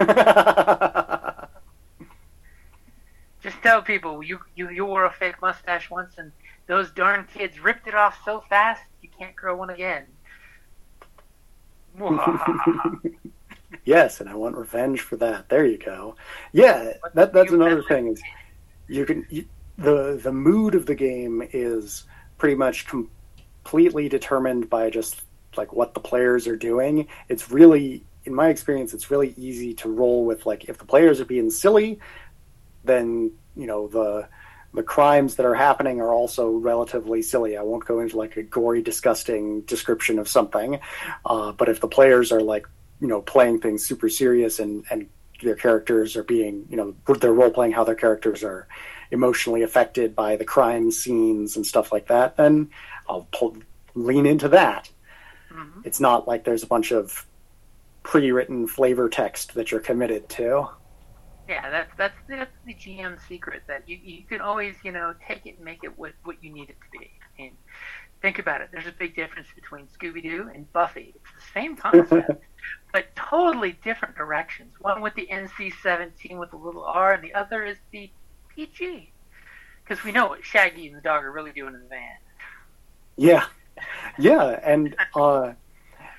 just 3.46 3.62
tell 3.62 3.80
people 3.80 4.24
you, 4.24 4.40
you 4.56 4.68
you 4.70 4.84
wore 4.84 5.04
a 5.04 5.12
fake 5.12 5.40
mustache 5.40 5.88
once 5.88 6.14
and 6.18 6.32
those 6.66 6.90
darn 6.90 7.24
kids 7.32 7.60
ripped 7.60 7.86
it 7.86 7.94
off 7.94 8.18
so 8.24 8.42
fast 8.48 8.82
you 9.00 9.08
can't 9.16 9.36
grow 9.36 9.56
one 9.56 9.70
again. 9.70 10.04
yes, 13.84 14.20
and 14.20 14.28
I 14.28 14.34
want 14.34 14.56
revenge 14.56 15.00
for 15.00 15.16
that. 15.16 15.48
There 15.48 15.64
you 15.64 15.78
go. 15.78 16.16
Yeah, 16.52 16.94
that 17.14 17.32
that's 17.32 17.52
another 17.52 17.82
thing 17.88 18.08
is 18.08 18.20
you 18.88 19.06
can 19.06 19.24
you, 19.30 19.44
the 19.78 20.20
the 20.20 20.32
mood 20.32 20.74
of 20.74 20.86
the 20.86 20.96
game 20.96 21.48
is 21.52 22.04
pretty 22.38 22.56
much 22.56 22.88
completely 22.88 24.08
determined 24.08 24.68
by 24.68 24.90
just 24.90 25.22
like 25.56 25.72
what 25.72 25.94
the 25.94 26.00
players 26.00 26.48
are 26.48 26.56
doing. 26.56 27.06
It's 27.28 27.50
really 27.50 28.04
in 28.24 28.34
my 28.34 28.48
experience 28.48 28.92
it's 28.92 29.08
really 29.08 29.32
easy 29.36 29.72
to 29.72 29.88
roll 29.88 30.24
with 30.24 30.46
like 30.46 30.68
if 30.68 30.78
the 30.78 30.84
players 30.84 31.20
are 31.20 31.24
being 31.24 31.48
silly, 31.48 32.00
then 32.86 33.32
you 33.56 33.66
know 33.66 33.88
the 33.88 34.28
the 34.74 34.82
crimes 34.82 35.36
that 35.36 35.46
are 35.46 35.54
happening 35.54 36.00
are 36.00 36.12
also 36.12 36.50
relatively 36.50 37.22
silly. 37.22 37.56
I 37.56 37.62
won't 37.62 37.86
go 37.86 38.00
into 38.00 38.16
like 38.16 38.36
a 38.36 38.42
gory, 38.42 38.82
disgusting 38.82 39.62
description 39.62 40.18
of 40.18 40.28
something, 40.28 40.80
uh, 41.24 41.52
but 41.52 41.68
if 41.68 41.80
the 41.80 41.88
players 41.88 42.32
are 42.32 42.42
like 42.42 42.66
you 43.00 43.08
know 43.08 43.22
playing 43.22 43.60
things 43.60 43.84
super 43.86 44.08
serious 44.08 44.58
and 44.58 44.84
and 44.90 45.08
their 45.42 45.56
characters 45.56 46.16
are 46.16 46.22
being 46.22 46.66
you 46.70 46.76
know 46.76 46.94
they're 47.20 47.32
role 47.32 47.50
playing 47.50 47.72
how 47.72 47.84
their 47.84 47.94
characters 47.94 48.42
are 48.42 48.66
emotionally 49.10 49.62
affected 49.62 50.14
by 50.14 50.36
the 50.36 50.44
crime 50.44 50.90
scenes 50.90 51.56
and 51.56 51.66
stuff 51.66 51.92
like 51.92 52.08
that, 52.08 52.36
then 52.36 52.70
I'll 53.08 53.28
pull, 53.32 53.56
lean 53.94 54.26
into 54.26 54.48
that. 54.48 54.90
Mm-hmm. 55.50 55.80
It's 55.84 56.00
not 56.00 56.26
like 56.26 56.44
there's 56.44 56.62
a 56.62 56.66
bunch 56.66 56.92
of 56.92 57.26
pre-written 58.02 58.66
flavor 58.66 59.08
text 59.08 59.54
that 59.54 59.70
you're 59.70 59.80
committed 59.80 60.28
to. 60.30 60.68
Yeah, 61.48 61.70
that's 61.70 61.90
that's 61.96 62.16
that's 62.28 62.50
the 62.64 62.74
GM 62.74 63.18
secret 63.28 63.62
that 63.68 63.88
you 63.88 63.98
you 64.02 64.22
can 64.28 64.40
always 64.40 64.74
you 64.82 64.90
know 64.92 65.14
take 65.26 65.46
it 65.46 65.56
and 65.56 65.64
make 65.64 65.84
it 65.84 65.96
what 65.96 66.12
what 66.24 66.42
you 66.42 66.52
need 66.52 66.70
it 66.70 66.76
to 66.80 66.98
be. 66.98 67.10
I 67.38 67.42
mean, 67.42 67.52
think 68.20 68.38
about 68.38 68.60
it. 68.60 68.70
There's 68.72 68.86
a 68.86 68.92
big 68.92 69.14
difference 69.14 69.48
between 69.54 69.86
Scooby 69.86 70.22
Doo 70.22 70.50
and 70.52 70.70
Buffy. 70.72 71.14
It's 71.14 71.44
the 71.44 71.52
same 71.52 71.76
concept, 71.76 72.30
but 72.92 73.14
totally 73.14 73.78
different 73.84 74.16
directions. 74.16 74.74
One 74.80 75.02
with 75.02 75.14
the 75.14 75.28
NC-17 75.30 76.38
with 76.38 76.52
a 76.52 76.56
little 76.56 76.84
R, 76.84 77.12
and 77.12 77.22
the 77.22 77.34
other 77.34 77.64
is 77.64 77.76
the 77.92 78.10
PG. 78.48 79.12
Because 79.84 80.02
we 80.02 80.10
know 80.10 80.26
what 80.26 80.44
Shaggy 80.44 80.88
and 80.88 80.96
the 80.96 81.00
dog 81.00 81.22
are 81.24 81.30
really 81.30 81.52
doing 81.52 81.74
in 81.74 81.80
the 81.80 81.88
van. 81.88 82.16
Yeah, 83.16 83.46
yeah, 84.18 84.58
and 84.64 84.96
uh, 85.14 85.52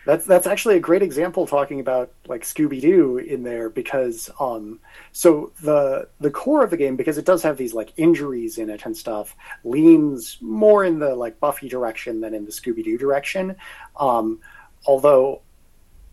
That's 0.07 0.25
that's 0.25 0.47
actually 0.47 0.77
a 0.77 0.79
great 0.79 1.01
example 1.03 1.45
talking 1.45 1.81
about 1.81 2.13
like 2.27 2.43
Scooby 2.43 2.79
Doo 2.79 3.17
in 3.17 3.43
there 3.43 3.69
because 3.69 4.29
um 4.39 4.79
so 5.11 5.51
the 5.61 6.07
the 6.21 6.31
core 6.31 6.63
of 6.63 6.69
the 6.69 6.77
game 6.77 6.95
because 6.95 7.17
it 7.17 7.25
does 7.25 7.43
have 7.43 7.57
these 7.57 7.73
like 7.73 7.91
injuries 7.97 8.57
in 8.57 8.69
it 8.69 8.85
and 8.85 8.95
stuff 8.95 9.35
leans 9.65 10.37
more 10.39 10.85
in 10.85 10.99
the 10.99 11.13
like 11.13 11.41
Buffy 11.41 11.67
direction 11.67 12.21
than 12.21 12.33
in 12.33 12.45
the 12.45 12.53
Scooby 12.53 12.85
Doo 12.85 12.97
direction. 12.97 13.57
Um 13.97 14.39
although 14.85 15.41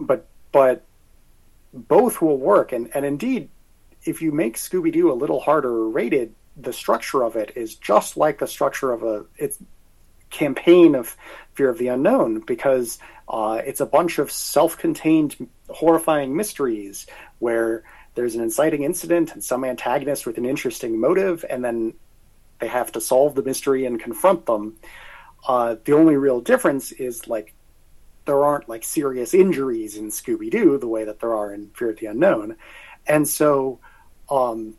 but 0.01 0.27
but 0.51 0.83
both 1.73 2.21
will 2.21 2.39
work 2.39 2.73
and 2.73 2.91
and 2.97 3.05
indeed 3.05 3.49
if 4.03 4.21
you 4.21 4.33
make 4.33 4.57
Scooby 4.57 4.93
Doo 4.93 5.13
a 5.13 5.15
little 5.15 5.39
harder 5.39 5.89
rated 5.89 6.35
the 6.57 6.73
structure 6.73 7.23
of 7.23 7.37
it 7.37 7.53
is 7.55 7.77
just 7.77 8.17
like 8.17 8.41
the 8.41 8.49
structure 8.49 8.91
of 8.91 9.05
a 9.05 9.25
it's 9.37 9.59
campaign 10.35 10.95
of 10.95 11.16
Fear 11.55 11.70
of 11.70 11.78
the 11.78 11.89
Unknown 11.89 12.41
because 12.41 12.99
uh, 13.28 13.61
it's 13.64 13.80
a 13.80 13.87
bunch 13.87 14.18
of 14.18 14.30
self-contained, 14.30 15.49
horrifying 15.70 16.37
mysteries 16.37 17.07
where 17.39 17.85
there's 18.14 18.35
an 18.35 18.43
inciting 18.43 18.82
incident 18.82 19.32
and 19.32 19.43
some 19.43 19.64
antagonist 19.64 20.26
with 20.26 20.37
an 20.37 20.45
interesting 20.45 21.01
motive, 21.01 21.45
and 21.49 21.64
then 21.64 21.95
they 22.59 22.68
have 22.68 22.93
to 22.93 23.01
solve 23.01 23.35
the 23.35 23.43
mystery 23.43 23.87
and 23.87 24.01
confront 24.01 24.47
them. 24.47 24.76
Uh, 25.47 25.76
the 25.85 25.93
only 25.93 26.16
real 26.16 26.41
difference 26.41 26.93
is 26.93 27.28
like 27.28 27.55
there 28.24 28.43
aren't 28.43 28.68
like 28.68 28.82
serious 28.82 29.35
injuries 29.35 29.97
in 29.97 30.09
Scooby 30.09 30.51
Doo 30.51 30.78
the 30.78 30.89
way 30.89 31.05
that 31.05 31.20
there 31.20 31.35
are 31.35 31.53
in 31.53 31.70
Fear 31.70 31.91
of 31.91 31.99
the 31.99 32.07
Unknown, 32.07 32.57
and 33.07 33.28
so 33.28 33.78
um, 34.30 34.74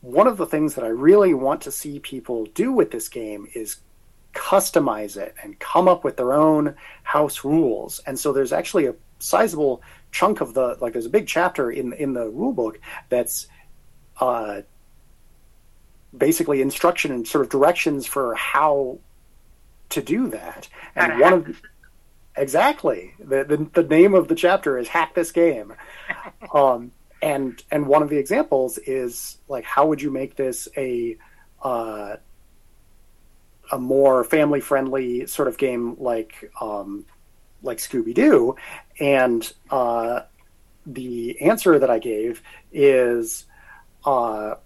one 0.00 0.26
of 0.26 0.36
the 0.36 0.46
things 0.46 0.74
that 0.74 0.84
I 0.84 0.88
really 0.88 1.34
want 1.34 1.62
to 1.62 1.72
see 1.72 1.98
people 1.98 2.46
do 2.46 2.72
with 2.72 2.90
this 2.90 3.08
game 3.08 3.48
is 3.54 3.78
customize 4.34 5.16
it 5.16 5.34
and 5.42 5.58
come 5.58 5.88
up 5.88 6.04
with 6.04 6.16
their 6.16 6.32
own 6.32 6.74
house 7.02 7.44
rules. 7.44 8.00
And 8.06 8.18
so 8.18 8.32
there's 8.32 8.52
actually 8.52 8.86
a 8.86 8.94
sizable 9.18 9.82
chunk 10.10 10.40
of 10.40 10.54
the 10.54 10.76
like 10.80 10.92
there's 10.92 11.06
a 11.06 11.10
big 11.10 11.26
chapter 11.26 11.70
in 11.70 11.92
in 11.94 12.12
the 12.12 12.28
rule 12.28 12.52
book 12.52 12.78
that's 13.08 13.48
uh, 14.20 14.62
basically 16.16 16.60
instruction 16.60 17.10
and 17.10 17.26
sort 17.26 17.44
of 17.44 17.50
directions 17.50 18.06
for 18.06 18.34
how 18.34 18.98
to 19.90 20.02
do 20.02 20.28
that. 20.28 20.68
And 20.94 21.20
one 21.20 21.32
of 21.32 21.62
exactly 22.36 23.14
the, 23.18 23.44
the 23.44 23.82
the 23.82 23.88
name 23.88 24.14
of 24.14 24.28
the 24.28 24.34
chapter 24.34 24.78
is 24.78 24.88
hack 24.88 25.14
this 25.14 25.32
game. 25.32 25.74
um, 26.54 26.92
and 27.22 27.62
and 27.70 27.86
one 27.86 28.02
of 28.02 28.10
the 28.10 28.18
examples 28.18 28.78
is 28.78 29.38
like 29.48 29.64
how 29.64 29.86
would 29.86 30.02
you 30.02 30.10
make 30.10 30.36
this 30.36 30.68
a 30.76 31.16
uh, 31.62 32.16
a 33.72 33.78
more 33.78 34.24
family 34.24 34.60
friendly 34.60 35.26
sort 35.26 35.48
of 35.48 35.58
game 35.58 35.96
like 35.98 36.50
um, 36.60 37.04
like 37.62 37.78
Scooby 37.78 38.14
Doo, 38.14 38.56
and 39.00 39.52
uh, 39.70 40.20
the 40.86 41.40
answer 41.40 41.78
that 41.78 41.90
I 41.90 41.98
gave 41.98 42.42
is 42.72 43.46
uh, 44.04 44.56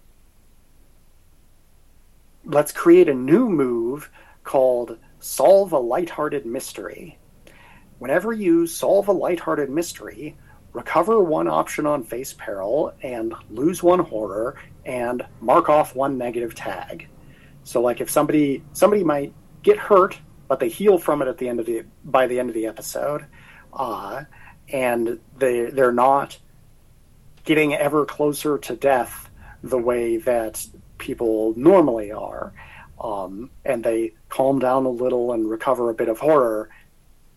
let's 2.45 2.71
create 2.71 3.09
a 3.09 3.13
new 3.13 3.49
move 3.49 4.09
called 4.43 4.97
Solve 5.19 5.71
a 5.73 5.79
Lighthearted 5.79 6.45
Mystery. 6.45 7.17
Whenever 7.99 8.31
you 8.31 8.65
solve 8.65 9.09
a 9.09 9.11
lighthearted 9.11 9.69
mystery, 9.69 10.37
recover 10.71 11.21
one 11.21 11.47
option 11.47 11.85
on 11.85 12.03
face 12.03 12.33
peril 12.33 12.93
and 13.03 13.33
lose 13.49 13.83
one 13.83 13.99
horror 13.99 14.55
and 14.85 15.25
mark 15.41 15.69
off 15.69 15.95
one 15.95 16.17
negative 16.17 16.55
tag. 16.55 17.07
So 17.69 17.81
like 17.81 18.01
if 18.01 18.09
somebody 18.09 18.63
somebody 18.73 19.03
might 19.03 19.31
get 19.61 19.77
hurt, 19.77 20.17
but 20.47 20.59
they 20.59 20.69
heal 20.69 20.97
from 20.97 21.21
it 21.21 21.27
at 21.27 21.37
the 21.37 21.47
end 21.47 21.59
of 21.59 21.67
the 21.67 21.85
by 22.03 22.25
the 22.25 22.39
end 22.39 22.49
of 22.49 22.55
the 22.55 22.65
episode, 22.65 23.27
uh, 23.73 24.23
and 24.69 25.19
they 25.37 25.69
they're 25.69 25.91
not 25.91 26.39
getting 27.43 27.75
ever 27.75 28.05
closer 28.05 28.57
to 28.57 28.75
death 28.75 29.29
the 29.61 29.77
way 29.77 30.17
that 30.17 30.65
people 30.97 31.53
normally 31.55 32.11
are, 32.11 32.53
um, 32.99 33.51
and 33.63 33.83
they 33.83 34.13
calm 34.29 34.57
down 34.57 34.85
a 34.85 34.89
little 34.89 35.31
and 35.33 35.47
recover 35.47 35.91
a 35.91 35.93
bit 35.93 36.09
of 36.09 36.17
horror 36.17 36.71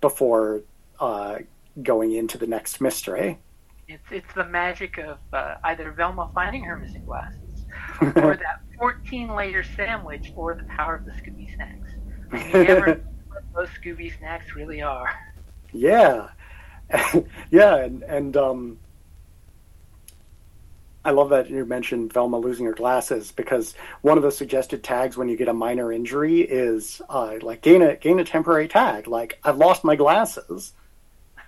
before 0.01 0.63
uh, 0.99 1.41
going 1.83 2.13
into 2.13 2.39
the 2.39 2.47
next 2.47 2.81
mystery. 2.81 3.39
It's 3.87 4.11
it's 4.11 4.33
the 4.33 4.47
magic 4.47 4.97
of 4.97 5.19
uh, 5.35 5.57
either 5.65 5.93
Velma 5.93 6.31
finding 6.33 6.65
her 6.65 6.79
missing 6.79 7.05
glasses 7.05 7.67
or 8.01 8.39
that 8.39 8.63
14 8.83 9.37
layer 9.37 9.63
sandwich 9.63 10.33
or 10.35 10.57
the 10.57 10.65
power 10.65 10.97
of 10.97 11.05
the 11.05 11.13
Scooby 11.13 11.55
snacks. 11.55 11.89
You 12.53 12.65
never 12.65 12.87
know 12.87 13.01
what 13.29 13.45
those 13.55 13.69
Scooby 13.69 14.19
snacks 14.19 14.57
really 14.57 14.83
are. 14.83 15.09
Yeah. 15.71 16.31
yeah, 17.53 17.77
and, 17.77 18.03
and 18.03 18.37
um, 18.37 18.79
I 21.05 21.13
love 21.13 21.29
that 21.29 21.49
you 21.49 21.65
mentioned 21.65 22.13
Velma 22.13 22.39
losing 22.39 22.67
her 22.67 22.73
glasses 22.73 23.31
because 23.31 23.77
one 24.01 24.17
of 24.17 24.25
the 24.25 24.33
suggested 24.33 24.83
tags 24.83 25.17
when 25.17 25.29
you 25.29 25.37
get 25.37 25.47
a 25.47 25.53
minor 25.53 25.93
injury 25.93 26.41
is 26.41 27.01
uh, 27.09 27.37
like 27.41 27.63
gain 27.63 27.83
a 27.83 27.95
gain 27.95 28.19
a 28.19 28.25
temporary 28.25 28.67
tag, 28.67 29.07
like 29.07 29.39
I've 29.45 29.59
lost 29.59 29.85
my 29.85 29.95
glasses. 29.95 30.73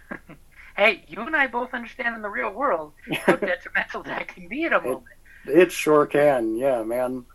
hey, 0.76 1.04
you 1.08 1.20
and 1.22 1.34
I 1.34 1.48
both 1.48 1.74
understand 1.74 2.14
in 2.14 2.22
the 2.22 2.30
real 2.30 2.52
world 2.52 2.92
how 3.26 3.34
detrimental 3.34 4.04
that 4.04 4.28
can 4.28 4.46
be 4.46 4.66
at 4.66 4.72
a 4.72 4.80
moment. 4.80 5.04
It 5.46 5.72
sure 5.72 6.06
can. 6.06 6.56
Yeah, 6.56 6.82
man. 6.82 7.26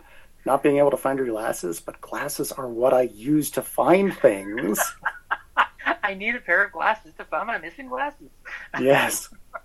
Not 0.46 0.64
being 0.64 0.78
able 0.78 0.92
to 0.92 0.98
find 0.98 1.20
your 1.20 1.28
glasses, 1.28 1.80
but 1.80 2.02
glasses 2.02 2.52
are 2.52 2.68
what 2.68 2.94
I 2.94 3.04
use 3.04 3.52
to 3.52 3.62
find 3.62 4.14
things. 4.14 4.80
I 6.04 6.16
need 6.16 6.36
a 6.36 6.40
pair 6.40 6.64
of 6.64 6.72
glasses 6.72 7.14
to 7.18 7.26
find 7.26 7.48
my 7.48 7.60
missing 7.60 7.88
glasses. 7.88 8.30
Yes. 8.80 9.30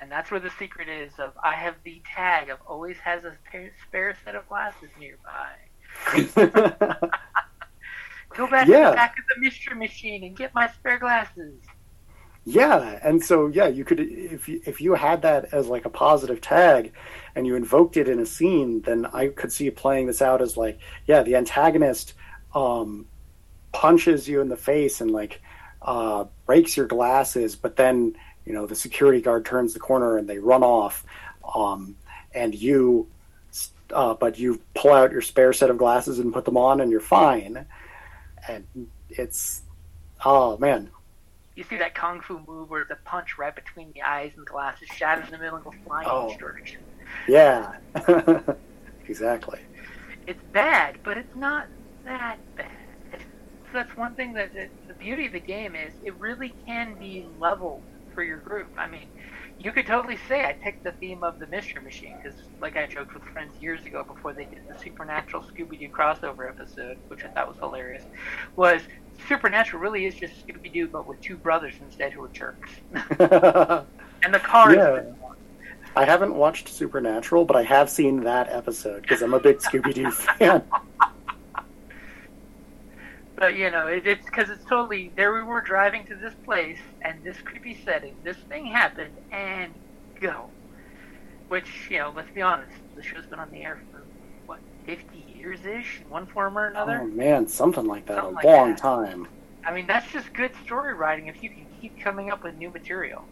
and 0.00 0.10
that's 0.10 0.30
where 0.30 0.40
the 0.40 0.50
secret 0.58 0.88
is 0.88 1.12
of 1.18 1.32
I 1.42 1.54
have 1.54 1.74
the 1.84 2.00
tag 2.14 2.48
of 2.48 2.58
always 2.66 2.96
has 2.98 3.24
a 3.24 3.36
spare 3.86 4.16
set 4.24 4.34
of 4.34 4.48
glasses 4.48 4.88
nearby. 4.98 5.50
Go 8.36 8.46
back 8.46 8.68
yeah. 8.68 8.84
to 8.84 8.90
the 8.90 8.96
back 8.96 9.16
of 9.18 9.24
the 9.34 9.40
mystery 9.40 9.76
machine 9.76 10.24
and 10.24 10.36
get 10.36 10.54
my 10.54 10.68
spare 10.68 10.98
glasses. 10.98 11.54
Yeah, 12.50 12.98
and 13.02 13.22
so 13.22 13.48
yeah, 13.48 13.66
you 13.66 13.84
could 13.84 14.00
if 14.00 14.48
you, 14.48 14.62
if 14.64 14.80
you 14.80 14.94
had 14.94 15.20
that 15.20 15.52
as 15.52 15.66
like 15.66 15.84
a 15.84 15.90
positive 15.90 16.40
tag, 16.40 16.94
and 17.34 17.46
you 17.46 17.54
invoked 17.54 17.98
it 17.98 18.08
in 18.08 18.20
a 18.20 18.24
scene, 18.24 18.80
then 18.80 19.04
I 19.04 19.28
could 19.28 19.52
see 19.52 19.70
playing 19.70 20.06
this 20.06 20.22
out 20.22 20.40
as 20.40 20.56
like 20.56 20.78
yeah, 21.04 21.22
the 21.22 21.36
antagonist 21.36 22.14
um, 22.54 23.04
punches 23.72 24.26
you 24.26 24.40
in 24.40 24.48
the 24.48 24.56
face 24.56 25.02
and 25.02 25.10
like 25.10 25.42
uh, 25.82 26.24
breaks 26.46 26.74
your 26.74 26.86
glasses, 26.86 27.54
but 27.54 27.76
then 27.76 28.16
you 28.46 28.54
know 28.54 28.64
the 28.64 28.74
security 28.74 29.20
guard 29.20 29.44
turns 29.44 29.74
the 29.74 29.80
corner 29.80 30.16
and 30.16 30.26
they 30.26 30.38
run 30.38 30.62
off, 30.62 31.04
um, 31.54 31.96
and 32.32 32.54
you, 32.54 33.08
uh, 33.92 34.14
but 34.14 34.38
you 34.38 34.58
pull 34.74 34.94
out 34.94 35.12
your 35.12 35.20
spare 35.20 35.52
set 35.52 35.68
of 35.68 35.76
glasses 35.76 36.18
and 36.18 36.32
put 36.32 36.46
them 36.46 36.56
on, 36.56 36.80
and 36.80 36.90
you're 36.90 37.00
fine, 37.00 37.66
and 38.48 38.88
it's 39.10 39.60
oh 40.24 40.56
man 40.56 40.88
you 41.58 41.64
see 41.64 41.76
that 41.76 41.92
kung 41.92 42.20
fu 42.20 42.40
move 42.46 42.70
where 42.70 42.86
the 42.88 42.94
punch 43.04 43.36
right 43.36 43.52
between 43.52 43.90
the 43.92 44.00
eyes 44.02 44.30
and 44.36 44.46
the 44.46 44.50
glasses 44.50 44.88
shatters 44.94 45.24
in 45.24 45.32
the 45.32 45.38
middle 45.38 45.56
and 45.56 45.64
goes 45.64 45.74
flying 45.84 46.08
oh. 46.08 46.36
direction. 46.38 46.80
Yeah, 47.26 47.74
exactly. 49.08 49.58
It's 50.28 50.42
bad, 50.52 50.98
but 51.02 51.18
it's 51.18 51.34
not 51.34 51.66
that 52.04 52.38
bad. 52.54 52.70
So 53.10 53.72
that's 53.72 53.96
one 53.96 54.14
thing 54.14 54.34
that, 54.34 54.54
that 54.54 54.70
the 54.86 54.94
beauty 54.94 55.26
of 55.26 55.32
the 55.32 55.40
game 55.40 55.74
is 55.74 55.92
it 56.04 56.14
really 56.20 56.54
can 56.64 56.94
be 56.94 57.26
leveled 57.40 57.82
for 58.14 58.22
your 58.22 58.38
group. 58.38 58.68
I 58.78 58.86
mean, 58.86 59.08
you 59.58 59.72
could 59.72 59.86
totally 59.86 60.18
say 60.28 60.44
I 60.44 60.52
picked 60.52 60.84
the 60.84 60.92
theme 60.92 61.24
of 61.24 61.40
the 61.40 61.48
Mystery 61.48 61.82
Machine 61.82 62.16
because, 62.22 62.38
like 62.60 62.76
I 62.76 62.86
joked 62.86 63.14
with 63.14 63.24
friends 63.24 63.52
years 63.60 63.84
ago 63.84 64.04
before 64.04 64.32
they 64.32 64.44
did 64.44 64.60
the 64.68 64.78
Supernatural 64.78 65.42
Scooby 65.42 65.80
Doo 65.80 65.88
crossover 65.88 66.48
episode, 66.48 66.98
which 67.08 67.24
I 67.24 67.28
thought 67.28 67.48
was 67.48 67.56
hilarious, 67.58 68.04
was 68.54 68.82
Supernatural 69.26 69.82
really 69.82 70.06
is 70.06 70.14
just 70.14 70.46
Scooby 70.46 70.72
Doo, 70.72 70.88
but 70.88 71.06
with 71.06 71.20
two 71.20 71.36
brothers 71.36 71.74
instead 71.80 72.12
who 72.12 72.24
are 72.24 72.28
jerks. 72.28 72.70
and 74.22 74.34
the 74.34 74.38
car. 74.38 74.74
Yeah. 74.74 75.02
I 75.96 76.04
haven't 76.04 76.34
watched 76.34 76.68
Supernatural, 76.68 77.44
but 77.44 77.56
I 77.56 77.62
have 77.64 77.90
seen 77.90 78.22
that 78.24 78.48
episode 78.50 79.02
because 79.02 79.22
I'm 79.22 79.34
a 79.34 79.40
big 79.40 79.58
Scooby 79.58 79.94
Doo 79.94 80.10
fan. 80.38 80.62
But 83.34 83.56
you 83.56 83.70
know, 83.70 83.86
it, 83.86 84.06
it's 84.06 84.24
because 84.26 84.50
it's 84.50 84.64
totally 84.64 85.12
there. 85.16 85.32
We 85.32 85.42
were 85.42 85.60
driving 85.60 86.04
to 86.06 86.14
this 86.16 86.34
place, 86.44 86.78
and 87.02 87.22
this 87.22 87.36
creepy 87.38 87.78
setting, 87.84 88.16
this 88.24 88.36
thing 88.48 88.66
happened, 88.66 89.16
and 89.30 89.72
go. 90.20 90.50
Which 91.48 91.88
you 91.90 91.98
know, 91.98 92.12
let's 92.14 92.30
be 92.30 92.42
honest, 92.42 92.72
the 92.96 93.02
show's 93.02 93.26
been 93.26 93.38
on 93.38 93.50
the 93.50 93.62
air 93.62 93.80
for 93.92 94.02
what 94.46 94.58
50 94.86 95.04
years 95.18 95.37
ish, 95.64 96.00
one 96.08 96.26
form 96.26 96.58
or 96.58 96.66
another. 96.66 97.00
Oh 97.02 97.06
man, 97.06 97.46
something 97.46 97.86
like 97.86 98.06
that, 98.06 98.16
something 98.16 98.32
a 98.32 98.36
like 98.36 98.44
long 98.44 98.70
that. 98.70 98.78
time. 98.78 99.28
I 99.64 99.72
mean, 99.72 99.86
that's 99.86 100.10
just 100.10 100.32
good 100.32 100.52
story 100.64 100.94
writing 100.94 101.26
if 101.26 101.42
you 101.42 101.50
can 101.50 101.66
keep 101.80 101.98
coming 102.00 102.30
up 102.30 102.42
with 102.42 102.56
new 102.56 102.70
material. 102.70 103.24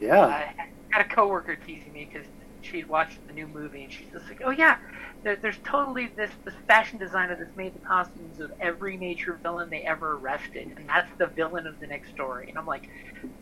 Yeah. 0.00 0.26
I 0.26 0.68
had 0.90 1.06
a 1.06 1.08
coworker 1.08 1.56
teasing 1.56 1.92
me 1.92 2.08
because 2.10 2.26
she 2.62 2.84
watched 2.84 3.26
the 3.26 3.32
new 3.32 3.46
movie 3.46 3.84
and 3.84 3.92
she's 3.92 4.06
just 4.12 4.26
like, 4.28 4.40
oh 4.44 4.50
yeah, 4.50 4.78
there, 5.22 5.36
there's 5.36 5.58
totally 5.64 6.06
this 6.16 6.30
this 6.44 6.54
fashion 6.66 6.98
designer 6.98 7.36
that's 7.36 7.56
made 7.56 7.74
the 7.74 7.86
costumes 7.86 8.40
of 8.40 8.52
every 8.60 8.96
major 8.96 9.38
villain 9.42 9.70
they 9.70 9.82
ever 9.82 10.12
arrested, 10.14 10.72
and 10.76 10.88
that's 10.88 11.10
the 11.18 11.26
villain 11.26 11.66
of 11.66 11.80
the 11.80 11.86
next 11.86 12.10
story. 12.10 12.48
And 12.48 12.58
I'm 12.58 12.66
like, 12.66 12.88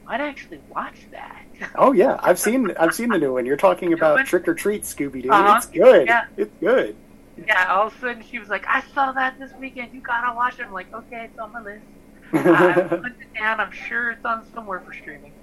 I'd 0.06 0.20
actually 0.20 0.60
watch 0.68 0.98
that. 1.12 1.42
Oh 1.74 1.92
yeah, 1.92 2.18
I've 2.22 2.38
seen 2.38 2.70
I've 2.78 2.94
seen 2.94 3.10
the 3.10 3.18
new 3.18 3.34
one. 3.34 3.46
You're 3.46 3.56
talking 3.56 3.92
about? 3.92 4.26
Trick 4.26 4.46
or 4.48 4.54
Treat, 4.54 4.82
Scooby 4.82 5.22
Doo. 5.22 5.30
Uh-huh. 5.30 5.54
It's 5.56 5.66
good. 5.66 6.06
Yeah. 6.06 6.26
It's 6.36 6.52
good. 6.60 6.96
Yeah, 7.36 7.66
all 7.74 7.88
of 7.88 7.94
a 7.94 7.98
sudden 7.98 8.22
she 8.22 8.38
was 8.38 8.48
like, 8.48 8.64
I 8.68 8.82
saw 8.94 9.12
that 9.12 9.38
this 9.38 9.52
weekend. 9.58 9.92
You 9.92 10.02
gotta 10.02 10.34
watch 10.34 10.58
it. 10.58 10.66
I'm 10.66 10.72
like, 10.72 10.88
okay, 10.94 11.24
it's 11.26 11.38
on 11.38 11.52
my 11.52 11.60
list. 11.60 11.86
I 12.44 12.76
put 13.02 13.12
it 13.20 13.28
down. 13.38 13.60
I'm 13.60 13.72
sure 13.72 14.10
it's 14.10 14.24
on 14.24 14.44
somewhere 14.54 14.80
for 14.80 14.92
streaming. 14.92 15.34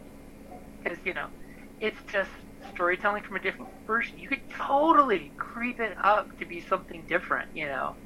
Because, 0.83 0.99
you 1.05 1.13
know, 1.13 1.27
it's 1.79 1.99
just 2.11 2.31
storytelling 2.73 3.23
from 3.23 3.37
a 3.37 3.39
different 3.41 3.71
person. 3.85 4.17
You 4.19 4.27
could 4.29 4.41
totally 4.49 5.33
creep 5.37 5.79
it 5.79 5.95
up 6.03 6.37
to 6.39 6.45
be 6.45 6.61
something 6.61 7.05
different, 7.07 7.49
you 7.53 7.65
know. 7.67 7.97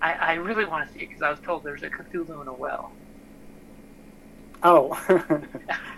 I, 0.00 0.12
I 0.14 0.32
really 0.34 0.64
want 0.66 0.86
to 0.86 0.92
see 0.92 1.00
it 1.00 1.08
because 1.08 1.22
I 1.22 1.30
was 1.30 1.40
told 1.40 1.64
there's 1.64 1.82
a 1.82 1.90
Cthulhu 1.90 2.40
in 2.42 2.48
a 2.48 2.54
well. 2.54 2.94
Oh, 4.62 4.98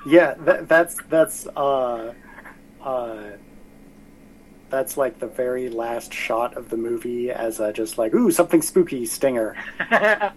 yeah. 0.05 0.35
That, 0.39 0.69
that's 0.69 0.97
that's 1.09 1.47
uh, 1.57 2.15
uh, 2.81 3.31
that's 4.69 4.97
like 4.97 5.19
the 5.19 5.27
very 5.27 5.69
last 5.69 6.13
shot 6.13 6.57
of 6.57 6.71
the 6.71 6.77
movie 6.77 7.31
as 7.31 7.61
a 7.61 7.73
just 7.73 7.99
like 7.99 8.15
ooh 8.15 8.31
something 8.31 8.63
spooky 8.63 9.07
stinger. 9.07 9.57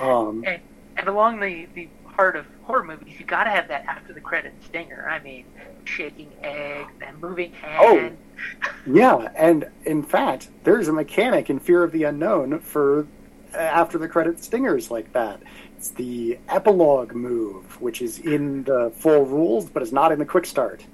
Um, 0.00 0.44
and, 0.46 0.60
and 0.96 1.08
along 1.08 1.40
the, 1.40 1.66
the 1.74 1.88
heart 2.06 2.36
of 2.36 2.46
horror 2.62 2.84
movies, 2.84 3.18
you 3.18 3.24
gotta 3.24 3.50
have 3.50 3.68
that 3.68 3.84
after 3.86 4.12
the 4.12 4.20
credit 4.20 4.54
stinger. 4.64 5.08
I 5.08 5.20
mean, 5.20 5.44
shaking 5.84 6.30
eggs 6.42 6.92
and 7.00 7.20
moving 7.20 7.52
hand. 7.52 8.16
yeah, 8.86 9.30
and 9.36 9.68
in 9.84 10.02
fact, 10.02 10.48
there's 10.64 10.88
a 10.88 10.92
mechanic 10.92 11.50
in 11.50 11.58
Fear 11.58 11.84
of 11.84 11.92
the 11.92 12.04
Unknown 12.04 12.60
for 12.60 13.06
uh, 13.54 13.58
after 13.58 13.98
the 13.98 14.08
credit 14.08 14.42
stingers 14.42 14.90
like 14.90 15.12
that. 15.12 15.40
It's 15.76 15.90
the 15.90 16.38
epilogue 16.48 17.14
move, 17.14 17.80
which 17.80 18.02
is 18.02 18.18
in 18.18 18.64
the 18.64 18.92
full 18.96 19.24
rules, 19.24 19.68
but 19.68 19.82
is 19.82 19.92
not 19.92 20.12
in 20.12 20.18
the 20.18 20.24
quick 20.24 20.46
start. 20.46 20.84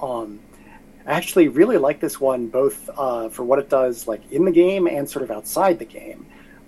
Um, 0.00 0.38
I 1.08 1.12
actually 1.12 1.48
really 1.48 1.78
like 1.78 2.00
this 2.00 2.20
one, 2.20 2.48
both 2.48 2.90
uh, 2.94 3.30
for 3.30 3.42
what 3.42 3.58
it 3.58 3.70
does, 3.70 4.06
like 4.06 4.30
in 4.30 4.44
the 4.44 4.52
game 4.52 4.86
and 4.86 5.08
sort 5.08 5.22
of 5.22 5.30
outside 5.30 5.78
the 5.78 5.86
game. 5.86 6.26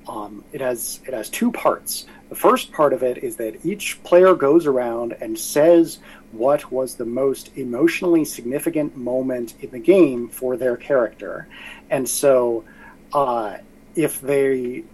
Um, 0.08 0.42
it 0.50 0.62
has 0.62 1.00
it 1.06 1.12
has 1.12 1.28
two 1.28 1.52
parts. 1.52 2.06
The 2.30 2.34
first 2.34 2.72
part 2.72 2.94
of 2.94 3.02
it 3.02 3.18
is 3.18 3.36
that 3.36 3.66
each 3.66 4.02
player 4.02 4.34
goes 4.34 4.66
around 4.66 5.12
and 5.20 5.38
says 5.38 5.98
what 6.32 6.72
was 6.72 6.94
the 6.94 7.04
most 7.04 7.50
emotionally 7.58 8.24
significant 8.24 8.96
moment 8.96 9.56
in 9.60 9.70
the 9.70 9.78
game 9.78 10.28
for 10.28 10.56
their 10.56 10.76
character, 10.76 11.46
and 11.90 12.08
so 12.08 12.64
uh, 13.12 13.58
if 13.94 14.22
they 14.22 14.84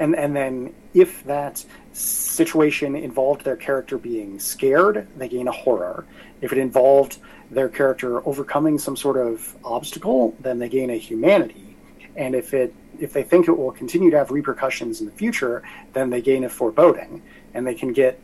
and 0.00 0.16
and 0.16 0.34
then 0.34 0.74
if 0.94 1.22
that 1.24 1.64
situation 1.92 2.96
involved 2.96 3.44
their 3.44 3.56
character 3.56 3.98
being 3.98 4.40
scared, 4.40 5.06
they 5.16 5.28
gain 5.28 5.46
a 5.46 5.52
horror. 5.52 6.04
If 6.40 6.52
it 6.52 6.58
involved 6.58 7.18
their 7.50 7.68
character 7.68 8.26
overcoming 8.26 8.78
some 8.78 8.96
sort 8.96 9.16
of 9.16 9.54
obstacle, 9.64 10.34
then 10.40 10.58
they 10.58 10.68
gain 10.68 10.90
a 10.90 10.96
humanity. 10.96 11.76
And 12.16 12.34
if 12.34 12.54
it 12.54 12.74
if 12.98 13.12
they 13.12 13.22
think 13.22 13.46
it 13.46 13.52
will 13.52 13.72
continue 13.72 14.10
to 14.10 14.16
have 14.16 14.30
repercussions 14.30 15.00
in 15.00 15.06
the 15.06 15.12
future, 15.12 15.62
then 15.92 16.08
they 16.08 16.22
gain 16.22 16.44
a 16.44 16.48
foreboding, 16.48 17.22
and 17.52 17.66
they 17.66 17.74
can 17.74 17.92
get 17.92 18.18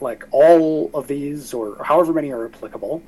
like 0.00 0.24
all 0.30 0.90
of 0.92 1.08
these 1.08 1.54
or 1.54 1.82
however 1.82 2.12
many 2.12 2.30
are 2.30 2.46
applicable. 2.46 3.02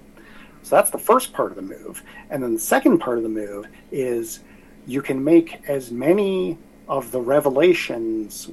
So 0.63 0.77
that's 0.77 0.91
the 0.91 0.99
first 0.99 1.33
part 1.33 1.51
of 1.51 1.57
the 1.57 1.63
move, 1.63 2.03
and 2.31 2.43
then 2.43 2.55
the 2.55 2.61
second 2.61 2.99
part 2.99 3.19
of 3.19 3.23
the 3.23 3.31
move 3.31 3.67
is 3.93 4.41
you 4.87 5.03
can 5.03 5.23
make 5.23 5.69
as 5.69 5.91
many 5.91 6.59
of 6.89 7.11
the 7.13 7.21
revelations 7.21 8.49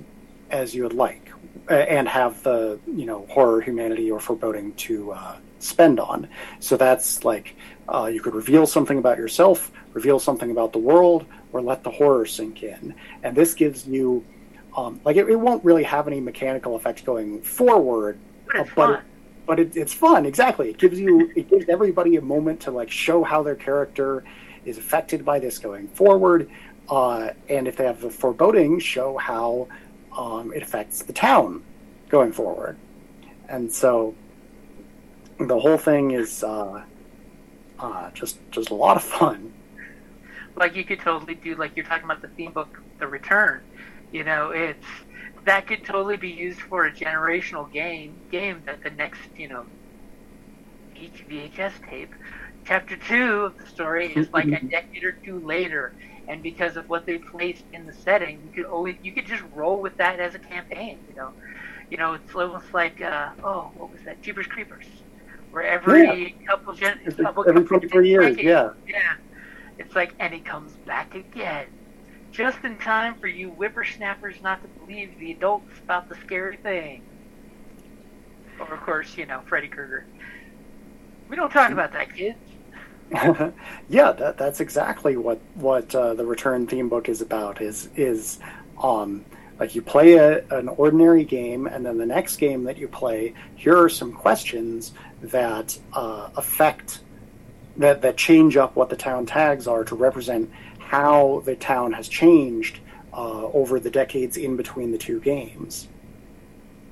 as 0.52 0.76
you 0.76 0.84
would 0.84 0.94
like, 0.94 1.32
and 1.70 2.08
have 2.08 2.44
the 2.44 2.80
you 2.86 3.06
know 3.06 3.26
horror, 3.30 3.62
humanity, 3.62 4.12
or 4.12 4.20
foreboding 4.20 4.74
to 4.74 5.12
uh, 5.12 5.38
spend 5.64 6.00
on. 6.00 6.28
So 6.60 6.78
that's 6.78 7.24
like 7.24 7.56
uh, 7.88 8.06
you 8.06 8.22
could 8.22 8.36
reveal 8.36 8.66
something 8.66 8.98
about 8.98 9.18
yourself, 9.18 9.72
reveal 9.94 10.20
something 10.20 10.52
about 10.52 10.74
the 10.74 10.80
world, 10.80 11.26
or 11.52 11.62
let 11.62 11.84
the 11.84 11.92
horror 11.92 12.26
sink 12.26 12.64
in. 12.64 12.96
And 13.24 13.36
this 13.36 13.54
gives 13.54 13.88
you, 13.88 14.26
um, 14.76 15.00
like, 15.04 15.18
it, 15.18 15.30
it, 15.30 15.36
won't 15.36 15.64
really 15.64 15.84
have 15.84 16.08
any 16.08 16.20
mechanical 16.20 16.76
effects 16.76 17.02
going 17.02 17.42
forward, 17.42 18.18
But 18.48 18.62
it's 18.62 18.70
uh, 18.70 18.74
but 18.76 18.90
it, 18.90 19.00
but 19.46 19.60
it, 19.60 19.78
it's 19.78 19.94
fun. 19.94 20.26
Exactly, 20.26 20.70
it 20.70 20.78
gives 20.78 21.00
you 21.00 21.32
it 21.36 21.50
gives 21.50 21.68
everybody 21.70 22.16
a 22.16 22.22
moment 22.22 22.62
to 22.62 22.72
like 22.72 22.90
show 22.90 23.24
how 23.24 23.44
their 23.44 23.56
character 23.56 24.24
is 24.66 24.78
affected 24.78 25.26
by 25.26 25.40
this 25.40 25.60
going 25.60 25.88
forward, 25.90 26.50
uh, 26.90 27.30
and 27.50 27.68
if 27.68 27.76
they 27.76 27.86
have 27.86 28.04
a 28.04 28.10
foreboding, 28.10 28.80
show 28.80 29.18
how 29.18 29.68
um, 30.18 30.54
it 30.54 30.64
affects 30.64 31.04
the 31.04 31.14
town 31.14 31.62
going 32.10 32.32
forward. 32.32 32.78
And 33.50 33.72
so 33.72 34.16
the 35.48 35.60
whole 35.60 35.78
thing 35.78 36.12
is 36.12 36.44
uh, 36.44 36.84
uh, 37.80 38.12
just 38.12 38.40
just 38.52 38.70
a 38.70 38.76
lot 38.76 38.98
of 38.98 39.04
fun. 39.04 39.54
like 40.56 40.76
you 40.76 40.86
could 40.86 41.00
totally 41.00 41.36
do 41.36 41.56
like 41.56 41.74
you're 41.76 41.86
talking 41.86 42.06
about 42.06 42.22
the 42.22 42.28
theme 42.30 42.52
book 42.54 42.82
the 43.00 43.08
return. 43.08 43.62
You 44.12 44.24
know 44.24 44.52
it's 44.52 44.86
that 45.46 45.68
could 45.68 45.84
totally 45.86 46.18
be 46.18 46.30
used 46.30 46.62
for 46.62 46.86
a 46.86 46.92
generational 46.92 47.72
game 47.72 48.16
game 48.32 48.64
that 48.66 48.82
the 48.84 48.92
next 48.92 49.22
you 49.36 49.50
know 49.50 49.66
each 50.96 51.26
vhs 51.28 51.74
tape 51.90 52.14
chapter 52.66 52.96
two 52.96 53.42
of 53.42 53.58
the 53.58 53.66
story 53.66 54.14
is 54.14 54.32
like 54.34 54.46
a 54.48 54.62
decade 54.70 55.04
or 55.04 55.14
two 55.26 55.40
later. 55.40 55.96
And 56.28 56.42
because 56.42 56.78
of 56.78 56.88
what 56.88 57.06
they 57.06 57.18
placed 57.18 57.66
in 57.74 57.86
the 57.86 57.94
setting 57.94 58.42
you 58.44 58.52
could 58.52 58.72
only 58.72 59.00
you 59.04 59.14
could 59.14 59.26
just 59.26 59.44
roll 59.54 59.82
with 59.82 59.98
that 59.98 60.20
as 60.20 60.36
a 60.36 60.40
campaign 60.40 61.00
you 61.10 61.16
know. 61.16 61.32
You 61.90 61.98
know 61.98 62.14
it's 62.14 62.34
almost 62.36 62.74
like 62.74 63.02
uh, 63.02 63.32
oh 63.44 63.72
what 63.76 63.92
was 63.92 64.02
that? 64.06 64.22
Jeepers 64.22 64.48
creepers 64.48 64.86
where 65.54 65.64
every 65.64 66.36
couple 66.48 66.74
gen 66.74 67.00
Every, 67.06 67.24
couple, 67.24 67.46
every 67.48 67.62
couple 67.62 67.88
23 67.88 68.10
years, 68.10 68.36
decades- 68.36 68.44
yeah. 68.44 68.70
yeah. 68.88 69.14
It's 69.78 69.96
like, 69.96 70.14
and 70.20 70.34
he 70.34 70.40
comes 70.40 70.72
back 70.88 71.14
again. 71.14 71.68
Just 72.32 72.64
in 72.64 72.78
time 72.80 73.16
for 73.20 73.28
you 73.28 73.50
whippersnappers 73.52 74.42
not 74.42 74.62
to 74.64 74.68
believe 74.80 75.18
the 75.20 75.32
adults 75.32 75.78
about 75.84 76.10
the 76.10 76.16
scary 76.26 76.58
thing. 76.58 77.04
Or, 78.60 78.74
of 78.74 78.82
course, 78.82 79.16
you 79.16 79.28
know, 79.28 79.42
Freddy 79.46 79.68
Krueger. 79.68 80.06
We 81.30 81.36
don't 81.36 81.52
talk 81.52 81.72
about 81.72 81.94
that, 81.94 82.16
kids. 82.16 82.38
yeah, 83.90 84.12
that, 84.12 84.38
that's 84.38 84.60
exactly 84.60 85.18
what 85.18 85.40
what 85.56 85.94
uh, 85.94 86.16
the 86.16 86.26
return 86.26 86.66
theme 86.66 86.90
book 86.90 87.10
is 87.10 87.22
about. 87.22 87.62
Is 87.62 87.90
is 87.96 88.40
um, 88.82 89.24
like 89.60 89.76
you 89.76 89.82
play 89.84 90.14
a, 90.14 90.44
an 90.50 90.68
ordinary 90.70 91.24
game, 91.24 91.68
and 91.68 91.86
then 91.86 91.98
the 91.98 92.06
next 92.06 92.38
game 92.38 92.64
that 92.64 92.78
you 92.78 92.88
play, 92.88 93.34
here 93.56 93.78
are 93.78 93.90
some 93.90 94.12
questions 94.14 94.94
that 95.24 95.78
uh, 95.94 96.30
affect 96.36 97.00
that 97.78 98.02
that 98.02 98.18
change 98.18 98.56
up 98.58 98.76
what 98.76 98.90
the 98.90 98.96
town 98.96 99.26
tags 99.26 99.68
are 99.68 99.84
to 99.86 99.96
represent 99.96 100.52
how 100.80 101.42
the 101.46 101.56
town 101.56 101.92
has 101.94 102.08
changed 102.08 102.80
uh, 103.14 103.46
over 103.48 103.80
the 103.80 103.90
decades 103.90 104.38
in 104.38 104.56
between 104.56 104.92
the 104.92 104.98
two 104.98 105.20
games. 105.20 105.88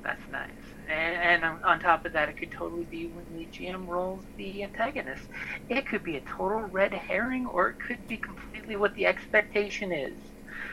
That's 0.02 0.20
nice. 0.32 0.50
And, 0.88 1.44
and 1.44 1.64
on- 1.64 1.78
top 1.80 2.04
of 2.04 2.12
that, 2.12 2.28
it 2.28 2.36
could 2.36 2.50
totally 2.50 2.84
be 2.84 3.06
when 3.06 3.24
the 3.38 3.46
GM 3.46 3.86
rolls 3.86 4.24
the 4.36 4.62
antagonist. 4.64 5.22
It 5.68 5.86
could 5.86 6.02
be 6.02 6.16
a 6.16 6.20
total 6.22 6.60
red 6.62 6.92
herring, 6.92 7.46
or 7.46 7.70
it 7.70 7.78
could 7.78 8.06
be 8.08 8.16
completely 8.16 8.76
what 8.76 8.94
the 8.94 9.06
expectation 9.06 9.92
is. 9.92 10.14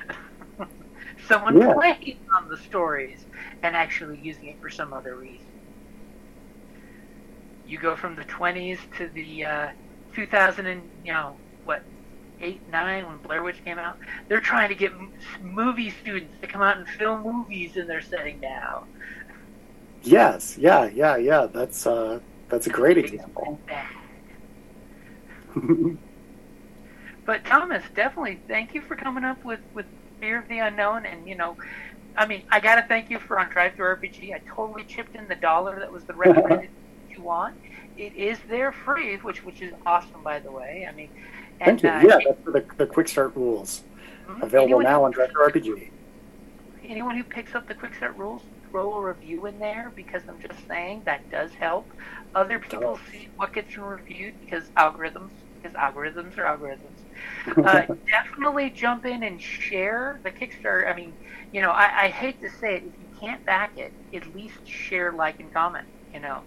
Someone 1.27 1.57
Yeah. 1.57 1.73
playing 1.73 2.17
on 2.35 2.49
the 2.49 2.57
stories 2.57 3.25
and 3.61 3.75
actually 3.75 4.17
using 4.19 4.45
it 4.47 4.59
for 4.59 4.69
some 4.69 4.91
other 4.93 5.15
reason. 5.15 5.45
You 7.69 7.79
go 7.79 7.95
from 7.95 8.15
the 8.15 8.25
20s 8.25 8.79
to 8.97 9.09
the 9.09 9.45
uh, 9.45 9.69
2000 10.15 10.67
and 10.67 10.91
you 11.03 11.13
know 11.13 11.39
what 11.63 11.81
eight 12.39 12.63
nine 12.67 13.07
when 13.07 13.19
Blair 13.19 13.43
Witch 13.43 13.63
came 13.63 13.79
out. 13.79 13.97
They're 14.29 14.41
trying 14.41 14.69
to 14.69 14.75
get 14.75 14.91
m- 14.93 15.11
movie 15.41 15.91
students 15.91 16.39
to 16.41 16.47
come 16.47 16.61
out 16.61 16.77
and 16.77 16.87
film 16.89 17.23
movies 17.23 17.77
in 17.77 17.87
their 17.87 18.01
setting 18.01 18.39
now. 18.41 18.87
Yes, 20.03 20.57
yeah, 20.57 20.85
yeah, 20.87 21.17
yeah. 21.17 21.47
That's 21.47 21.85
uh, 21.87 22.21
that's 22.49 22.67
a 22.67 22.71
great 22.71 22.97
example. 22.97 23.61
But 27.25 27.45
Thomas, 27.45 27.83
definitely 27.95 28.43
thank 28.47 28.73
you 28.73 28.81
for 28.81 28.95
coming 28.95 29.23
up 29.23 29.45
with 29.45 29.61
with 29.73 29.85
Fear 30.19 30.39
of 30.39 30.47
the 30.49 30.59
Unknown, 30.59 31.05
and 31.05 31.27
you 31.27 31.35
know, 31.35 31.55
I 32.17 32.25
mean, 32.27 32.43
I 32.51 32.59
gotta 32.59 32.85
thank 32.87 33.09
you 33.09 33.19
for 33.19 33.39
on 33.39 33.49
DriveThruRPG. 33.49 34.33
I 34.33 34.41
totally 34.55 34.85
chipped 34.85 35.15
in 35.15 35.27
the 35.27 35.35
dollar 35.35 35.79
that 35.79 35.91
was 35.91 36.05
the 36.05 36.15
recommended 36.15 36.71
want. 37.19 37.55
It 37.97 38.15
is 38.15 38.39
there 38.49 38.71
free, 38.71 39.17
which 39.17 39.43
which 39.43 39.61
is 39.61 39.73
awesome, 39.85 40.23
by 40.23 40.39
the 40.39 40.51
way. 40.51 40.85
I 40.89 40.93
mean, 40.93 41.11
and, 41.59 41.79
Thank 41.79 41.83
you. 41.83 41.89
uh, 41.89 42.01
Yeah, 42.01 42.19
that's 42.25 42.39
for 42.43 42.51
the, 42.51 42.65
the 42.77 42.87
quick 42.87 43.07
start 43.07 43.35
rules 43.35 43.85
mhm, 44.27 44.41
available 44.41 44.79
anyone 44.79 44.81
now 44.81 45.03
on 45.05 45.13
DriveThruRPG. 45.13 45.91
anyone 46.83 47.15
who 47.17 47.23
picks 47.23 47.55
up 47.55 47.67
the 47.67 47.75
quick 47.75 47.93
start 47.95 48.15
rules 48.17 48.43
throw 48.69 48.93
a 48.95 49.01
review 49.07 49.45
in 49.47 49.59
there 49.59 49.91
because 49.95 50.23
I'm 50.27 50.39
just 50.39 50.65
saying 50.67 51.03
that 51.05 51.29
does 51.29 51.51
help. 51.55 51.91
Other 52.35 52.59
people 52.59 52.99
Oh. 52.99 52.99
see 53.11 53.27
what 53.35 53.53
gets 53.53 53.75
reviewed 53.77 54.35
because 54.39 54.69
algorithms, 54.77 55.31
because 55.61 55.75
algorithms 55.75 56.37
are 56.37 56.43
algorithms. 56.43 56.99
Uh, 57.63 57.83
definitely 58.11 58.69
jump 58.71 59.05
in 59.05 59.23
and 59.23 59.41
share 59.41 60.21
the 60.23 60.31
Kickstarter. 60.31 60.89
I 60.89 60.95
mean, 60.95 61.15
you 61.51 61.61
know, 61.61 61.71
I, 61.71 62.05
I 62.05 62.09
hate 62.09 62.39
to 62.41 62.49
say 62.49 62.75
it, 62.77 62.83
if 62.85 62.93
you 62.99 63.07
can't 63.19 63.43
back 63.45 63.73
it, 63.77 63.93
at 64.13 64.33
least 64.33 64.59
share, 64.65 65.13
like, 65.13 65.37
and 65.39 65.51
comment. 65.53 65.87
You 66.13 66.21
know, 66.21 66.43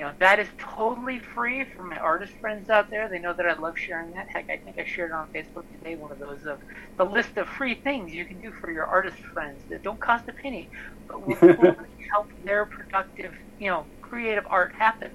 you 0.00 0.06
know 0.06 0.12
that 0.18 0.38
is 0.38 0.48
totally 0.56 1.18
free 1.18 1.62
for 1.62 1.82
my 1.82 1.98
artist 1.98 2.32
friends 2.40 2.70
out 2.70 2.88
there. 2.88 3.06
They 3.06 3.18
know 3.18 3.34
that 3.34 3.44
I 3.44 3.52
love 3.52 3.76
sharing 3.78 4.12
that. 4.12 4.30
Heck, 4.30 4.48
I 4.48 4.56
think 4.56 4.78
I 4.78 4.86
shared 4.86 5.10
it 5.10 5.12
on 5.12 5.28
Facebook 5.28 5.64
today. 5.76 5.94
One 5.94 6.10
of 6.10 6.18
those 6.18 6.46
of 6.46 6.58
the 6.96 7.04
list 7.04 7.36
of 7.36 7.46
free 7.46 7.74
things 7.74 8.10
you 8.10 8.24
can 8.24 8.40
do 8.40 8.50
for 8.50 8.70
your 8.70 8.86
artist 8.86 9.18
friends 9.18 9.60
that 9.68 9.82
don't 9.82 10.00
cost 10.00 10.26
a 10.26 10.32
penny, 10.32 10.70
but 11.06 11.26
will 11.26 11.36
totally 11.36 11.86
help 12.10 12.30
their 12.46 12.64
productive, 12.64 13.34
you 13.58 13.66
know, 13.66 13.84
creative 14.00 14.46
art 14.48 14.72
happen. 14.72 15.10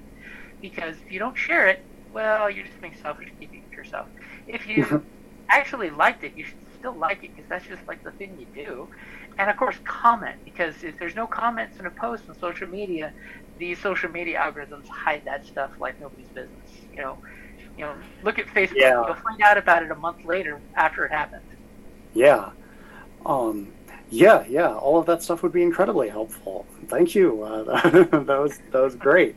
Because 0.62 0.94
if 1.04 1.10
you 1.10 1.18
don't 1.18 1.36
share 1.36 1.66
it, 1.66 1.82
well, 2.12 2.48
you're 2.48 2.64
just 2.64 2.80
being 2.80 2.94
selfish, 3.02 3.28
keeping 3.40 3.64
it 3.64 3.70
to 3.72 3.76
yourself. 3.76 4.06
If 4.46 4.68
you 4.68 4.84
mm-hmm. 4.84 5.08
actually 5.48 5.90
liked 5.90 6.22
it, 6.22 6.36
you 6.36 6.44
should 6.44 6.58
still 6.78 6.94
like 6.94 7.24
it 7.24 7.34
because 7.34 7.48
that's 7.48 7.66
just 7.66 7.84
like 7.88 8.04
the 8.04 8.12
thing 8.12 8.38
you 8.38 8.64
do. 8.64 8.86
And 9.36 9.50
of 9.50 9.56
course, 9.56 9.76
comment 9.84 10.36
because 10.44 10.84
if 10.84 10.96
there's 10.96 11.16
no 11.16 11.26
comments 11.26 11.80
in 11.80 11.86
a 11.86 11.90
post 11.90 12.22
on 12.28 12.38
social 12.38 12.68
media, 12.68 13.12
these 13.58 13.78
social 13.80 14.10
media 14.10 14.38
algorithms 14.38 14.86
hide 14.88 15.24
that 15.24 15.46
stuff 15.46 15.70
like 15.80 16.00
nobody's 16.00 16.28
business. 16.28 16.70
You 16.92 16.98
know, 16.98 17.18
you 17.76 17.84
know, 17.84 17.94
look 18.22 18.38
at 18.38 18.46
Facebook. 18.46 18.76
Yeah. 18.76 19.04
You'll 19.06 19.14
find 19.14 19.40
out 19.42 19.58
about 19.58 19.82
it 19.82 19.90
a 19.90 19.94
month 19.94 20.24
later 20.24 20.60
after 20.74 21.04
it 21.04 21.12
happened. 21.12 21.42
Yeah. 22.14 22.50
Um, 23.24 23.72
yeah, 24.10 24.44
yeah. 24.48 24.74
All 24.74 24.98
of 24.98 25.06
that 25.06 25.22
stuff 25.22 25.42
would 25.42 25.52
be 25.52 25.62
incredibly 25.62 26.08
helpful. 26.08 26.66
Thank 26.88 27.14
you. 27.14 27.42
Uh, 27.42 27.80
that 27.90 28.26
was 28.26 28.60
that 28.70 28.80
was 28.80 28.94
great. 28.94 29.36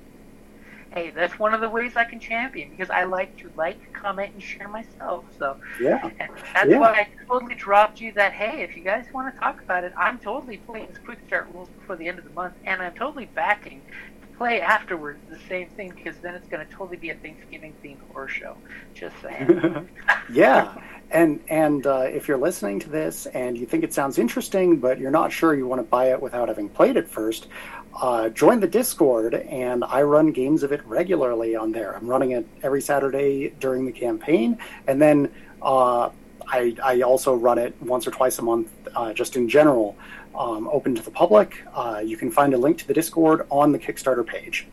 Hey, 0.91 1.11
that's 1.11 1.37
one 1.37 1.53
of 1.53 1.61
the 1.61 1.69
ways 1.69 1.95
I 1.95 2.03
can 2.05 2.19
champion 2.19 2.69
because 2.71 2.89
I 2.89 3.03
like 3.03 3.37
to 3.37 3.51
like, 3.55 3.93
comment, 3.93 4.33
and 4.33 4.41
share 4.41 4.67
myself. 4.67 5.25
So 5.37 5.57
Yeah. 5.79 6.09
And 6.19 6.29
that's 6.53 6.69
Yeah. 6.69 6.79
why 6.79 6.91
I 6.93 7.07
totally 7.27 7.55
dropped 7.55 8.01
you 8.01 8.11
that, 8.13 8.33
hey, 8.33 8.61
if 8.63 8.75
you 8.75 8.83
guys 8.83 9.05
want 9.13 9.33
to 9.33 9.39
talk 9.39 9.61
about 9.61 9.83
it, 9.83 9.93
I'm 9.97 10.17
totally 10.19 10.57
playing 10.57 10.87
this 10.87 10.97
quick 10.97 11.19
start 11.27 11.47
rules 11.53 11.69
before 11.69 11.95
the 11.95 12.07
end 12.07 12.17
of 12.19 12.23
the 12.25 12.31
month, 12.31 12.55
and 12.65 12.81
I'm 12.81 12.93
totally 12.93 13.25
backing 13.25 13.81
to 14.21 14.27
play 14.37 14.61
afterwards 14.61 15.19
the 15.29 15.37
same 15.47 15.69
thing 15.69 15.93
because 15.95 16.17
then 16.19 16.33
it's 16.35 16.47
going 16.47 16.65
to 16.65 16.71
totally 16.73 16.97
be 16.97 17.09
a 17.11 17.15
Thanksgiving 17.15 17.75
themed 17.83 17.99
horror 18.11 18.27
show. 18.27 18.57
Just 18.93 19.15
saying. 19.21 19.89
yeah. 20.29 20.75
And 21.11 21.41
and 21.49 21.85
uh, 21.87 22.01
if 22.07 22.27
you're 22.27 22.37
listening 22.37 22.79
to 22.81 22.89
this 22.89 23.25
and 23.27 23.57
you 23.57 23.65
think 23.65 23.83
it 23.83 23.93
sounds 23.93 24.19
interesting, 24.19 24.77
but 24.79 24.99
you're 24.99 25.09
not 25.11 25.31
sure 25.31 25.55
you 25.55 25.67
want 25.67 25.79
to 25.79 25.87
buy 25.87 26.11
it 26.11 26.21
without 26.21 26.47
having 26.49 26.69
played 26.69 26.97
it 26.97 27.09
first, 27.09 27.47
uh, 27.95 28.29
join 28.29 28.59
the 28.59 28.67
Discord, 28.67 29.33
and 29.33 29.83
I 29.83 30.03
run 30.03 30.31
games 30.31 30.63
of 30.63 30.71
it 30.71 30.85
regularly 30.85 31.55
on 31.55 31.71
there. 31.71 31.95
I'm 31.95 32.07
running 32.07 32.31
it 32.31 32.47
every 32.63 32.81
Saturday 32.81 33.49
during 33.59 33.85
the 33.85 33.91
campaign, 33.91 34.57
and 34.87 35.01
then 35.01 35.31
uh, 35.61 36.09
I, 36.47 36.75
I 36.83 37.01
also 37.01 37.35
run 37.35 37.57
it 37.57 37.75
once 37.81 38.07
or 38.07 38.11
twice 38.11 38.39
a 38.39 38.41
month, 38.41 38.69
uh, 38.95 39.13
just 39.13 39.35
in 39.35 39.49
general, 39.49 39.97
um, 40.35 40.67
open 40.69 40.95
to 40.95 41.01
the 41.01 41.11
public. 41.11 41.63
Uh, 41.73 42.01
you 42.03 42.15
can 42.15 42.31
find 42.31 42.53
a 42.53 42.57
link 42.57 42.77
to 42.79 42.87
the 42.87 42.93
Discord 42.93 43.45
on 43.49 43.71
the 43.71 43.79
Kickstarter 43.79 44.25
page. 44.25 44.67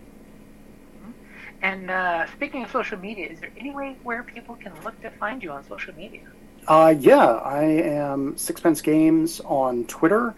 and 1.63 1.91
uh, 1.91 2.27
speaking 2.33 2.63
of 2.65 2.71
social 2.71 2.99
media, 2.99 3.27
is 3.27 3.41
there 3.41 3.51
any 3.59 3.71
way 3.71 3.97
where 4.03 4.23
people 4.23 4.55
can 4.57 4.73
look 4.85 5.01
to 5.03 5.11
find 5.11 5.43
you 5.43 5.51
on 5.51 5.67
social 5.67 5.95
media? 5.95 6.23
Uh, 6.69 6.95
yeah, 6.99 7.25
I 7.25 7.63
am 7.63 8.37
Sixpence 8.37 8.81
Games 8.81 9.41
on 9.41 9.85
Twitter, 9.87 10.35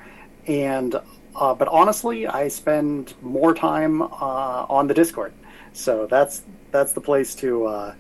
and 0.47 0.95
uh, 1.39 1.55
but 1.55 1.69
honestly, 1.69 2.27
I 2.27 2.49
spend 2.49 3.15
more 3.23 3.55
time 3.55 4.03
uh, 4.03 4.67
on 4.69 4.89
the 4.89 4.95
Discord, 4.95 5.33
so 5.73 6.07
that's 6.07 6.43
that's 6.73 6.93
the 6.93 7.01
place 7.01 7.35
to 7.37 7.67
uh, 7.67 7.95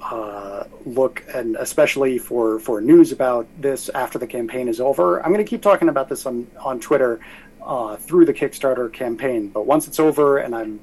uh, 0.00 0.64
look, 0.86 1.24
and 1.34 1.56
especially 1.56 2.16
for 2.18 2.60
for 2.60 2.80
news 2.80 3.10
about 3.10 3.48
this 3.58 3.88
after 3.90 4.18
the 4.18 4.26
campaign 4.26 4.68
is 4.68 4.80
over. 4.80 5.20
I'm 5.20 5.32
going 5.32 5.44
to 5.44 5.48
keep 5.48 5.62
talking 5.62 5.88
about 5.88 6.08
this 6.08 6.26
on 6.26 6.46
on 6.58 6.78
Twitter 6.78 7.18
uh, 7.62 7.96
through 7.96 8.24
the 8.24 8.34
Kickstarter 8.34 8.92
campaign, 8.92 9.48
but 9.48 9.66
once 9.66 9.88
it's 9.88 9.98
over 9.98 10.38
and 10.38 10.54
I'm 10.54 10.80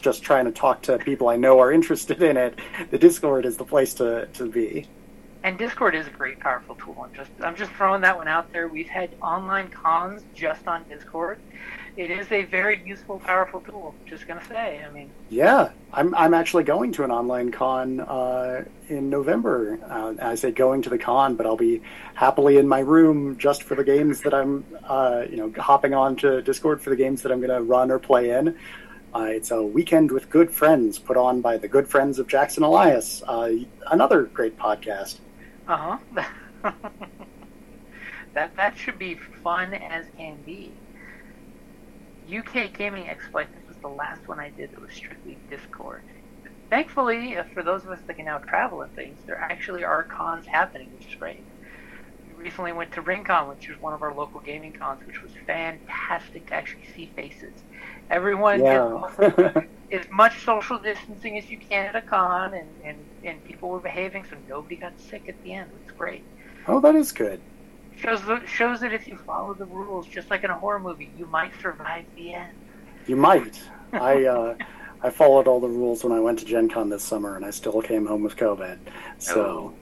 just 0.00 0.22
trying 0.22 0.44
to 0.44 0.52
talk 0.52 0.82
to 0.82 0.98
people 0.98 1.28
I 1.28 1.36
know 1.36 1.60
are 1.60 1.72
interested 1.72 2.22
in 2.22 2.36
it, 2.36 2.58
the 2.90 2.98
Discord 2.98 3.46
is 3.46 3.56
the 3.56 3.64
place 3.64 3.94
to, 3.94 4.26
to 4.34 4.50
be. 4.50 4.86
And 5.44 5.58
Discord 5.58 5.94
is 5.94 6.06
a 6.06 6.10
great, 6.10 6.40
powerful 6.40 6.74
tool. 6.74 6.96
I'm 7.04 7.14
just, 7.14 7.30
I'm 7.42 7.54
just 7.54 7.70
throwing 7.72 8.00
that 8.00 8.16
one 8.16 8.28
out 8.28 8.50
there. 8.50 8.66
We've 8.66 8.88
had 8.88 9.10
online 9.20 9.68
cons 9.68 10.22
just 10.34 10.66
on 10.66 10.84
Discord. 10.88 11.38
It 11.98 12.10
is 12.10 12.32
a 12.32 12.44
very 12.44 12.82
useful, 12.82 13.18
powerful 13.18 13.60
tool. 13.60 13.94
Just 14.06 14.26
gonna 14.26 14.42
say. 14.46 14.82
I 14.82 14.90
mean, 14.90 15.10
Yeah, 15.28 15.70
I'm 15.92 16.14
I'm 16.14 16.32
actually 16.32 16.64
going 16.64 16.92
to 16.92 17.04
an 17.04 17.10
online 17.10 17.52
con 17.52 18.00
uh, 18.00 18.64
in 18.88 19.10
November. 19.10 19.78
Uh, 19.86 20.14
I 20.20 20.34
say 20.34 20.50
going 20.50 20.80
to 20.80 20.90
the 20.90 20.98
con, 20.98 21.36
but 21.36 21.44
I'll 21.44 21.58
be 21.58 21.82
happily 22.14 22.56
in 22.56 22.66
my 22.66 22.80
room 22.80 23.36
just 23.36 23.64
for 23.64 23.74
the 23.74 23.84
games 23.84 24.22
that 24.22 24.32
I'm, 24.32 24.64
uh, 24.88 25.24
you 25.30 25.36
know, 25.36 25.52
hopping 25.58 25.92
on 25.92 26.16
to 26.16 26.40
Discord 26.40 26.80
for 26.80 26.88
the 26.88 26.96
games 26.96 27.20
that 27.22 27.30
I'm 27.30 27.42
to 27.42 27.60
run 27.60 27.90
or 27.90 27.98
play 27.98 28.30
in. 28.30 28.56
Uh, 29.14 29.26
it's 29.26 29.52
a 29.52 29.62
weekend 29.62 30.10
with 30.10 30.28
good 30.30 30.50
friends 30.50 30.98
put 30.98 31.16
on 31.16 31.42
by 31.42 31.58
the 31.58 31.68
good 31.68 31.86
friends 31.86 32.18
of 32.18 32.26
Jackson 32.26 32.64
Elias, 32.64 33.22
uh, 33.28 33.50
another 33.92 34.24
great 34.24 34.58
podcast. 34.58 35.18
Uh 35.66 35.98
huh. 36.14 36.24
that 38.34 38.56
that 38.56 38.76
should 38.76 38.98
be 38.98 39.18
fun 39.42 39.74
as 39.74 40.06
can 40.16 40.42
be. 40.42 40.82
UK 42.24 42.68
Gaming 42.68 43.04
Expo, 43.06 43.40
I 43.42 43.46
think 43.46 43.66
was 43.68 43.78
the 43.82 43.88
last 43.88 44.22
one 44.26 44.40
I 44.40 44.50
did 44.56 44.70
that 44.72 44.80
was 44.80 44.92
strictly 44.94 45.42
Discord. 45.48 46.02
Thankfully, 46.70 47.36
uh, 47.36 47.44
for 47.54 47.62
those 47.62 47.84
of 47.84 47.90
us 47.92 48.00
that 48.08 48.14
can 48.16 48.26
now 48.26 48.40
travel 48.48 48.82
and 48.82 48.92
things, 48.94 49.22
there 49.26 49.40
actually 49.40 49.84
are 49.84 50.08
cons 50.16 50.46
happening, 50.48 50.92
which 50.92 51.06
is 51.08 51.16
great. 51.18 51.46
We 52.26 52.34
recently 52.34 52.72
went 52.72 52.92
to 52.92 53.02
RingCon, 53.02 53.48
which 53.50 53.68
was 53.68 53.80
one 53.80 53.94
of 53.94 54.02
our 54.02 54.14
local 54.14 54.40
gaming 54.40 54.74
cons, 54.78 55.00
which 55.06 55.22
was 55.22 55.32
fantastic 55.46 56.48
to 56.48 56.54
actually 56.54 56.84
see 56.94 57.12
faces. 57.16 57.64
Everyone 58.10 58.60
Yeah. 58.62 59.08
did 59.18 59.68
as 59.92 60.06
much 60.10 60.44
social 60.44 60.78
distancing 60.78 61.38
as 61.38 61.48
you 61.50 61.58
can 61.58 61.86
at 61.86 61.96
a 61.96 62.02
con, 62.02 62.54
and, 62.54 62.68
and, 62.84 62.98
and 63.24 63.42
people 63.44 63.68
were 63.70 63.80
behaving, 63.80 64.24
so 64.28 64.36
nobody 64.48 64.76
got 64.76 64.92
sick 65.00 65.28
at 65.28 65.42
the 65.42 65.54
end. 65.54 65.70
It's 65.82 65.92
great. 65.96 66.22
oh, 66.68 66.80
that 66.80 66.94
is 66.94 67.12
good. 67.12 67.40
Shows 67.96 68.20
shows 68.46 68.80
that 68.80 68.92
if 68.92 69.06
you 69.06 69.16
follow 69.18 69.54
the 69.54 69.66
rules, 69.66 70.06
just 70.08 70.28
like 70.28 70.42
in 70.42 70.50
a 70.50 70.58
horror 70.58 70.80
movie, 70.80 71.10
you 71.16 71.26
might 71.26 71.52
survive 71.62 72.04
the 72.16 72.34
end. 72.34 72.52
You 73.06 73.14
might. 73.16 73.62
I 73.92 74.24
uh, 74.24 74.56
I 75.00 75.10
followed 75.10 75.46
all 75.46 75.60
the 75.60 75.68
rules 75.68 76.02
when 76.02 76.12
I 76.12 76.18
went 76.18 76.40
to 76.40 76.44
Gen 76.44 76.68
Con 76.68 76.88
this 76.88 77.04
summer, 77.04 77.36
and 77.36 77.44
I 77.44 77.50
still 77.50 77.80
came 77.80 78.04
home 78.06 78.22
with 78.24 78.36
COVID. 78.36 78.78
So 79.18 79.40
Oh. 79.40 79.72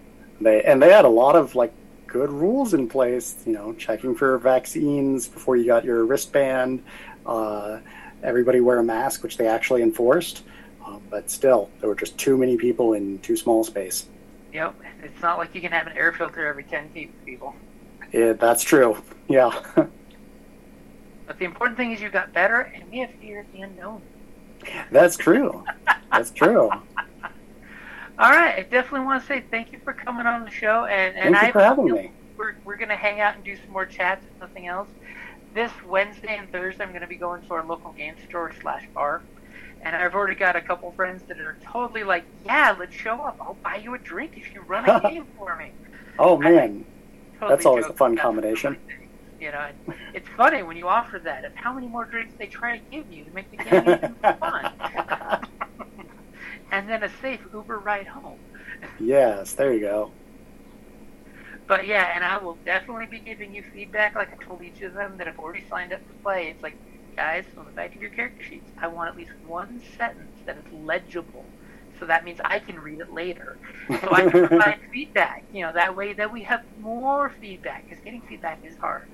they 0.43 0.63
and 0.63 0.83
they 0.83 0.93
had 0.93 1.07
a 1.07 1.09
lot 1.09 1.37
of 1.37 1.55
like 1.55 1.73
good 2.07 2.31
rules 2.31 2.75
in 2.75 2.87
place. 2.87 3.37
You 3.47 3.55
know, 3.55 3.73
checking 3.75 4.15
for 4.15 4.37
vaccines 4.37 5.27
before 5.27 5.57
you 5.57 5.65
got 5.65 5.83
your 5.83 6.05
wristband. 6.05 6.83
Uh, 7.25 7.79
everybody 8.23 8.61
wear 8.61 8.79
a 8.79 8.85
mask, 8.85 9.23
which 9.23 9.37
they 9.37 9.47
actually 9.47 9.83
enforced. 9.83 10.43
Uh, 10.85 10.99
but 11.11 11.31
still, 11.31 11.71
there 11.81 11.89
were 11.89 11.95
just 11.95 12.19
too 12.19 12.37
many 12.37 12.57
people 12.57 12.95
in 12.95 13.19
too 13.21 13.37
small 13.37 13.63
space. 13.65 14.07
Yep, 14.53 14.75
it's 15.03 15.23
not 15.23 15.39
like 15.39 15.55
you 15.55 15.61
can 15.61 15.73
have 15.73 15.87
an 15.87 15.97
air 15.97 16.13
filter 16.13 16.47
every 16.47 16.65
ten 16.65 16.89
feet 16.91 17.13
people. 17.25 17.55
Yeah, 18.13 18.33
that's 18.35 18.63
true. 18.63 18.97
Yeah. 19.29 19.51
But 21.27 21.39
the 21.39 21.45
important 21.45 21.77
thing 21.79 21.93
is 21.93 22.01
you 22.03 22.09
got 22.11 22.33
better, 22.33 22.61
and 22.63 22.91
we 22.91 22.99
have 22.99 23.11
fear 23.21 23.41
of 23.41 23.53
the 23.53 23.61
unknown. 23.63 24.03
that's 24.91 25.17
true. 25.17 25.65
That's 26.11 26.31
true. 26.33 26.69
All 28.19 28.31
right, 28.31 28.59
I 28.59 28.63
definitely 28.63 29.07
want 29.07 29.23
to 29.23 29.27
say 29.29 29.43
thank 29.51 29.73
you 29.73 29.79
for 29.85 29.93
coming 29.93 30.27
on 30.27 30.45
the 30.45 30.51
show, 30.51 30.85
and 30.87 31.17
and 31.17 31.35
Thank 31.35 31.43
you 31.43 31.49
I 31.49 31.53
for 31.53 31.61
having 31.61 31.85
me. 31.93 32.11
we're 32.37 32.55
we're 32.65 32.77
gonna 32.77 32.97
hang 32.97 33.21
out 33.21 33.37
and 33.37 33.45
do 33.45 33.57
some 33.57 33.71
more 33.73 33.87
chats 33.87 34.25
if 34.35 34.41
nothing 34.41 34.67
else. 34.67 34.89
This 35.55 35.71
Wednesday 35.87 36.37
and 36.39 36.51
Thursday, 36.51 36.83
I'm 36.83 36.93
gonna 36.93 37.07
be 37.07 37.17
going 37.17 37.43
to 37.43 37.55
our 37.55 37.65
local 37.65 37.93
game 37.93 38.15
store 38.29 38.53
slash 38.63 38.85
bar, 38.95 39.23
and 39.83 39.95
I've 39.95 40.15
already 40.15 40.35
got 40.35 40.57
a 40.57 40.63
couple 40.63 40.91
friends 40.93 41.23
that 41.29 41.39
are 41.41 41.59
totally 41.63 42.05
like, 42.05 42.25
yeah, 42.47 42.75
let's 42.79 42.95
show 42.95 43.21
up. 43.21 43.37
I'll 43.41 43.59
buy 43.63 43.77
you 43.77 43.95
a 43.95 43.99
drink 43.99 44.33
if 44.37 44.55
you 44.55 44.63
run 44.63 44.89
a 44.89 45.01
game 45.11 45.27
for 45.39 45.55
me. 45.57 45.73
Oh 46.19 46.39
man, 46.39 46.87
Totally 47.35 47.51
That's 47.57 47.67
always 47.67 47.87
a 47.87 47.93
fun 47.93 48.17
combination. 48.17 48.79
You 49.41 49.51
know, 49.51 49.69
it's 50.15 50.29
funny 50.37 50.63
when 50.63 50.77
you 50.77 50.89
offer 50.89 51.19
that 51.19 51.45
of 51.45 51.55
how 51.57 51.73
many 51.75 51.89
more 51.89 52.05
drinks 52.05 52.33
they 52.39 52.47
try 52.47 52.79
to 52.79 52.85
give 52.91 53.13
you 53.13 53.25
to 53.25 53.31
make 53.35 53.51
the 53.51 53.57
game 53.57 53.83
even 53.83 54.15
more 54.23 54.33
fun, 54.39 54.73
and 56.71 56.89
then 56.89 57.03
a 57.03 57.11
safe 57.21 57.41
Uber 57.53 57.79
ride 57.81 58.07
home. 58.07 58.39
yes, 59.01 59.53
there 59.55 59.73
you 59.75 59.81
go. 59.81 60.13
But 61.73 61.87
yeah, 61.87 62.13
and 62.15 62.23
I 62.25 62.39
will 62.39 62.61
definitely 62.67 63.07
be 63.11 63.21
giving 63.21 63.55
you 63.55 63.63
feedback 63.73 64.15
like 64.17 64.31
I 64.33 64.37
told 64.47 64.63
each 64.63 64.83
of 64.83 64.93
them 64.95 65.17
that 65.19 65.27
have 65.27 65.39
already 65.39 65.63
signed 65.71 65.95
up 65.95 66.07
to 66.09 66.15
play. 66.23 66.49
It's 66.49 66.63
like, 66.63 66.77
guys, 67.17 67.47
on 67.57 67.65
the 67.67 67.73
back 67.73 67.95
of 67.97 68.03
your 68.03 68.11
character 68.11 68.43
sheets, 68.43 68.73
I 68.83 68.89
want 68.89 69.09
at 69.11 69.17
least 69.17 69.33
one 69.43 69.81
sentence 69.97 70.37
that 70.47 70.59
is 70.59 70.67
legible. 70.71 71.55
So 71.99 72.07
that 72.07 72.25
means 72.25 72.41
I 72.45 72.59
can 72.61 72.79
read 72.79 73.01
it 73.01 73.11
later. 73.11 73.59
So 74.03 74.13
I 74.15 74.23
can 74.23 74.39
provide 74.43 74.79
feedback. 74.93 75.47
You 75.53 75.63
know, 75.67 75.73
that 75.75 75.97
way 75.97 76.13
that 76.15 76.33
we 76.33 76.45
have 76.45 76.61
more 76.77 77.31
feedback 77.41 77.87
because 77.89 78.03
getting 78.05 78.23
feedback 78.29 78.61
is 78.65 78.77
hard. 78.79 79.09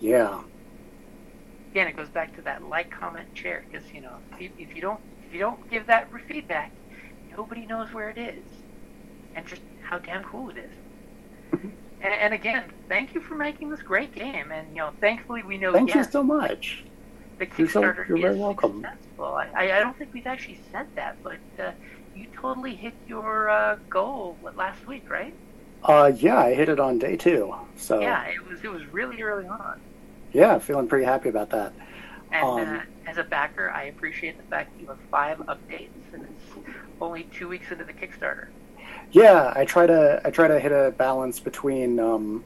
Yeah. 0.00 0.44
again, 1.72 1.88
it 1.88 1.96
goes 1.96 2.10
back 2.10 2.34
to 2.36 2.42
that 2.42 2.62
like, 2.62 2.90
comment, 2.90 3.28
share. 3.34 3.64
Because 3.70 3.86
you 3.94 4.02
know, 4.02 4.18
if, 4.38 4.52
if 4.58 4.74
you 4.76 4.82
don't 4.82 5.00
if 5.26 5.32
you 5.34 5.40
don't 5.40 5.60
give 5.70 5.86
that 5.86 6.08
feedback, 6.28 6.72
nobody 7.36 7.66
knows 7.66 7.92
where 7.94 8.10
it 8.10 8.18
is, 8.18 8.46
and 9.34 9.46
just 9.46 9.62
how 9.90 9.98
damn 9.98 10.24
cool 10.24 10.50
it 10.50 10.58
is. 10.58 10.74
And, 12.00 12.14
and 12.14 12.32
again, 12.32 12.62
thank 12.88 13.12
you 13.12 13.20
for 13.20 13.34
making 13.34 13.70
this 13.70 13.82
great 13.82 14.14
game. 14.14 14.52
And 14.52 14.68
you 14.70 14.76
know, 14.76 14.92
thankfully, 15.00 15.42
we 15.42 15.58
know. 15.58 15.72
Thank 15.72 15.88
yes, 15.92 16.06
you 16.06 16.12
so 16.12 16.22
much. 16.22 16.84
the 17.38 17.48
You're 17.58 17.68
so- 17.68 17.82
Kickstarter 17.82 18.08
you're 18.08 18.18
very 18.18 18.34
is 18.34 18.38
welcome. 18.40 18.82
successful. 18.82 19.24
I, 19.34 19.48
I 19.52 19.76
I 19.78 19.80
don't 19.80 19.96
think 19.98 20.14
we've 20.14 20.26
actually 20.28 20.60
said 20.70 20.86
that, 20.94 21.16
but 21.24 21.38
uh, 21.58 21.72
you 22.14 22.26
totally 22.36 22.76
hit 22.76 22.94
your 23.08 23.50
uh, 23.50 23.78
goal 23.90 24.36
last 24.54 24.86
week, 24.86 25.10
right? 25.10 25.34
Uh, 25.82 26.12
yeah, 26.16 26.38
I 26.38 26.54
hit 26.54 26.68
it 26.68 26.78
on 26.78 27.00
day 27.00 27.16
two. 27.16 27.52
So 27.76 27.98
Yeah, 28.00 28.22
it 28.26 28.46
was 28.48 28.62
it 28.62 28.70
was 28.70 28.86
really 28.92 29.20
early 29.20 29.48
on. 29.48 29.80
yeah, 30.32 30.56
feeling 30.60 30.86
pretty 30.86 31.04
happy 31.04 31.30
about 31.30 31.50
that. 31.50 31.72
And 32.30 32.44
Um, 32.46 32.76
uh, 32.76 33.10
as 33.10 33.16
a 33.18 33.24
backer, 33.24 33.70
I 33.72 33.84
appreciate 33.84 34.36
the 34.36 34.44
fact 34.44 34.72
that 34.76 34.80
you 34.80 34.86
have 34.86 35.00
five 35.10 35.38
updates, 35.38 35.88
and 36.12 36.22
it's 36.22 36.68
only 37.00 37.24
two 37.24 37.48
weeks 37.48 37.72
into 37.72 37.82
the 37.84 37.92
Kickstarter. 37.92 38.48
Yeah, 39.12 39.52
I 39.56 39.64
try 39.64 39.86
to 39.86 40.20
I 40.24 40.30
try 40.30 40.48
to 40.48 40.60
hit 40.60 40.72
a 40.72 40.92
balance 40.96 41.40
between 41.40 41.98
um, 41.98 42.44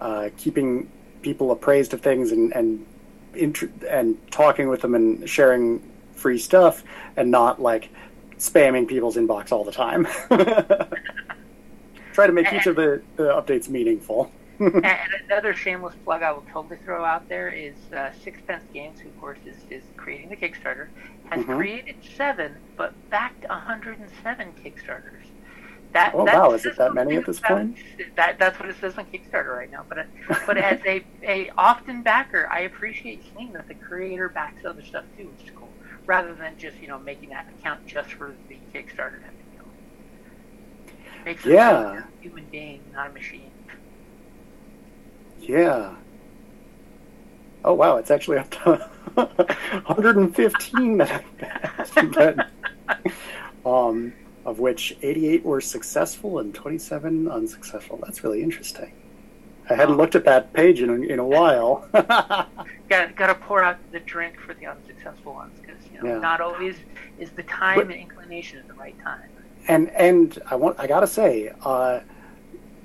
uh, 0.00 0.30
keeping 0.36 0.90
people 1.22 1.50
appraised 1.50 1.92
of 1.94 2.00
things 2.00 2.32
and 2.32 2.52
and 2.54 2.86
int- 3.34 3.84
and 3.88 4.16
talking 4.30 4.68
with 4.68 4.80
them 4.80 4.94
and 4.94 5.28
sharing 5.28 5.82
free 6.14 6.38
stuff, 6.38 6.84
and 7.16 7.30
not 7.30 7.60
like 7.60 7.90
spamming 8.38 8.88
people's 8.88 9.16
inbox 9.16 9.52
all 9.52 9.64
the 9.64 9.72
time. 9.72 10.06
try 12.12 12.26
to 12.26 12.32
make 12.32 12.52
each 12.52 12.66
of 12.66 12.76
the, 12.76 13.02
the 13.16 13.24
updates 13.24 13.68
meaningful. 13.68 14.30
and 14.58 14.84
another 15.26 15.54
shameless 15.54 15.94
plug 16.04 16.22
I 16.22 16.32
will 16.32 16.44
totally 16.52 16.76
throw 16.84 17.04
out 17.04 17.26
there 17.28 17.48
is 17.48 17.74
uh, 17.94 18.10
Sixpence 18.22 18.62
Games, 18.74 19.00
who 19.00 19.08
of 19.08 19.20
course 19.20 19.38
is, 19.46 19.56
is 19.70 19.82
creating 19.96 20.28
the 20.28 20.36
Kickstarter, 20.36 20.88
has 21.30 21.44
Mhm. 21.44 21.56
created 21.56 21.96
seven, 22.16 22.54
but 22.76 22.92
backed 23.08 23.46
107 23.48 24.52
Kickstarters. 24.62 25.29
That, 25.92 26.14
Oh, 26.14 26.24
wow, 26.24 26.52
is 26.52 26.64
it 26.66 26.76
that 26.76 26.94
many 26.94 27.16
at 27.16 27.26
this 27.26 27.40
point? 27.40 27.76
That, 28.14 28.38
that's 28.38 28.58
what 28.60 28.68
it 28.68 28.76
says 28.80 28.96
on 28.96 29.06
Kickstarter 29.06 29.56
right 29.56 29.70
now. 29.70 29.84
But 29.88 30.06
but 30.46 30.56
as 30.56 30.78
a, 30.86 31.04
a 31.24 31.50
often 31.58 32.02
backer, 32.02 32.48
I 32.50 32.60
appreciate 32.60 33.24
seeing 33.36 33.52
that 33.54 33.66
the 33.66 33.74
creator 33.74 34.28
backs 34.28 34.64
other 34.64 34.82
stuff 34.82 35.04
too, 35.18 35.28
which 35.36 35.48
is 35.48 35.52
cool, 35.56 35.68
rather 36.06 36.32
than 36.34 36.56
just 36.58 36.78
you 36.78 36.86
know 36.86 36.98
making 37.00 37.30
that 37.30 37.48
account 37.58 37.84
just 37.88 38.12
for 38.12 38.34
the 38.48 38.56
Kickstarter. 38.72 39.18
You 39.52 39.58
know. 39.58 39.64
Makes 41.24 41.44
it 41.46 41.54
Yeah. 41.54 42.02
a 42.04 42.22
human 42.22 42.44
being, 42.52 42.82
not 42.92 43.10
a 43.10 43.12
machine. 43.12 43.50
Yeah. 45.40 45.96
Oh 47.64 47.74
wow, 47.74 47.96
it's 47.96 48.10
actually 48.12 48.38
up 48.38 48.50
to 48.50 48.76
115 49.14 50.98
that 50.98 51.10
I 51.10 51.18
passed, 51.44 51.94
but, 52.14 52.48
um, 53.66 54.12
of 54.44 54.58
which 54.58 54.96
88 55.02 55.44
were 55.44 55.60
successful 55.60 56.38
and 56.38 56.54
27 56.54 57.28
unsuccessful. 57.28 57.98
That's 58.02 58.24
really 58.24 58.42
interesting. 58.42 58.92
I 59.68 59.74
hadn't 59.74 59.98
looked 59.98 60.16
at 60.16 60.24
that 60.24 60.52
page 60.52 60.82
in 60.82 60.90
a, 60.90 60.94
in 60.94 61.18
a 61.20 61.24
while. 61.26 61.86
Got 61.92 63.14
got 63.16 63.26
to 63.28 63.34
pour 63.36 63.62
out 63.62 63.76
the 63.92 64.00
drink 64.00 64.38
for 64.40 64.52
the 64.54 64.66
unsuccessful 64.66 65.34
ones 65.34 65.56
because 65.60 65.76
you 65.92 66.02
know 66.02 66.14
Yeah. 66.14 66.18
not 66.18 66.40
always 66.40 66.74
is 67.18 67.30
the 67.30 67.44
time 67.44 67.76
But- 67.76 67.86
and 67.86 67.94
inclination 67.94 68.58
at 68.58 68.66
the 68.66 68.74
right 68.74 68.98
time. 69.02 69.22
and 69.68 69.88
and 69.90 70.38
I 70.50 70.56
want 70.56 70.80
I 70.80 70.86
gotta 70.88 71.06
say, 71.06 71.52
uh, 71.64 72.00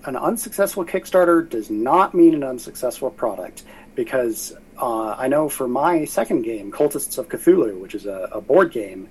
an 0.05 0.15
unsuccessful 0.15 0.85
Kickstarter 0.85 1.49
does 1.49 1.71
not 1.71 2.13
mean 2.13 2.35
an 2.35 2.43
unsuccessful 2.43 3.09
product 3.09 3.63
because 3.95 4.55
uh, 4.79 5.15
I 5.17 5.27
know 5.27 5.49
for 5.49 5.67
my 5.67 6.05
second 6.05 6.43
game, 6.43 6.71
Cultists 6.71 7.17
of 7.17 7.29
Cthulhu, 7.29 7.79
which 7.79 7.95
is 7.95 8.05
a, 8.05 8.29
a 8.31 8.41
board 8.41 8.71
game, 8.71 9.07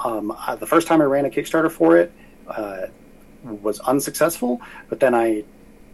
um, 0.00 0.30
uh, 0.30 0.56
the 0.56 0.66
first 0.66 0.86
time 0.86 1.00
I 1.00 1.04
ran 1.04 1.24
a 1.24 1.30
Kickstarter 1.30 1.70
for 1.70 1.96
it 1.96 2.12
uh, 2.48 2.86
was 3.42 3.80
unsuccessful, 3.80 4.60
but 4.88 5.00
then 5.00 5.14
I, 5.14 5.44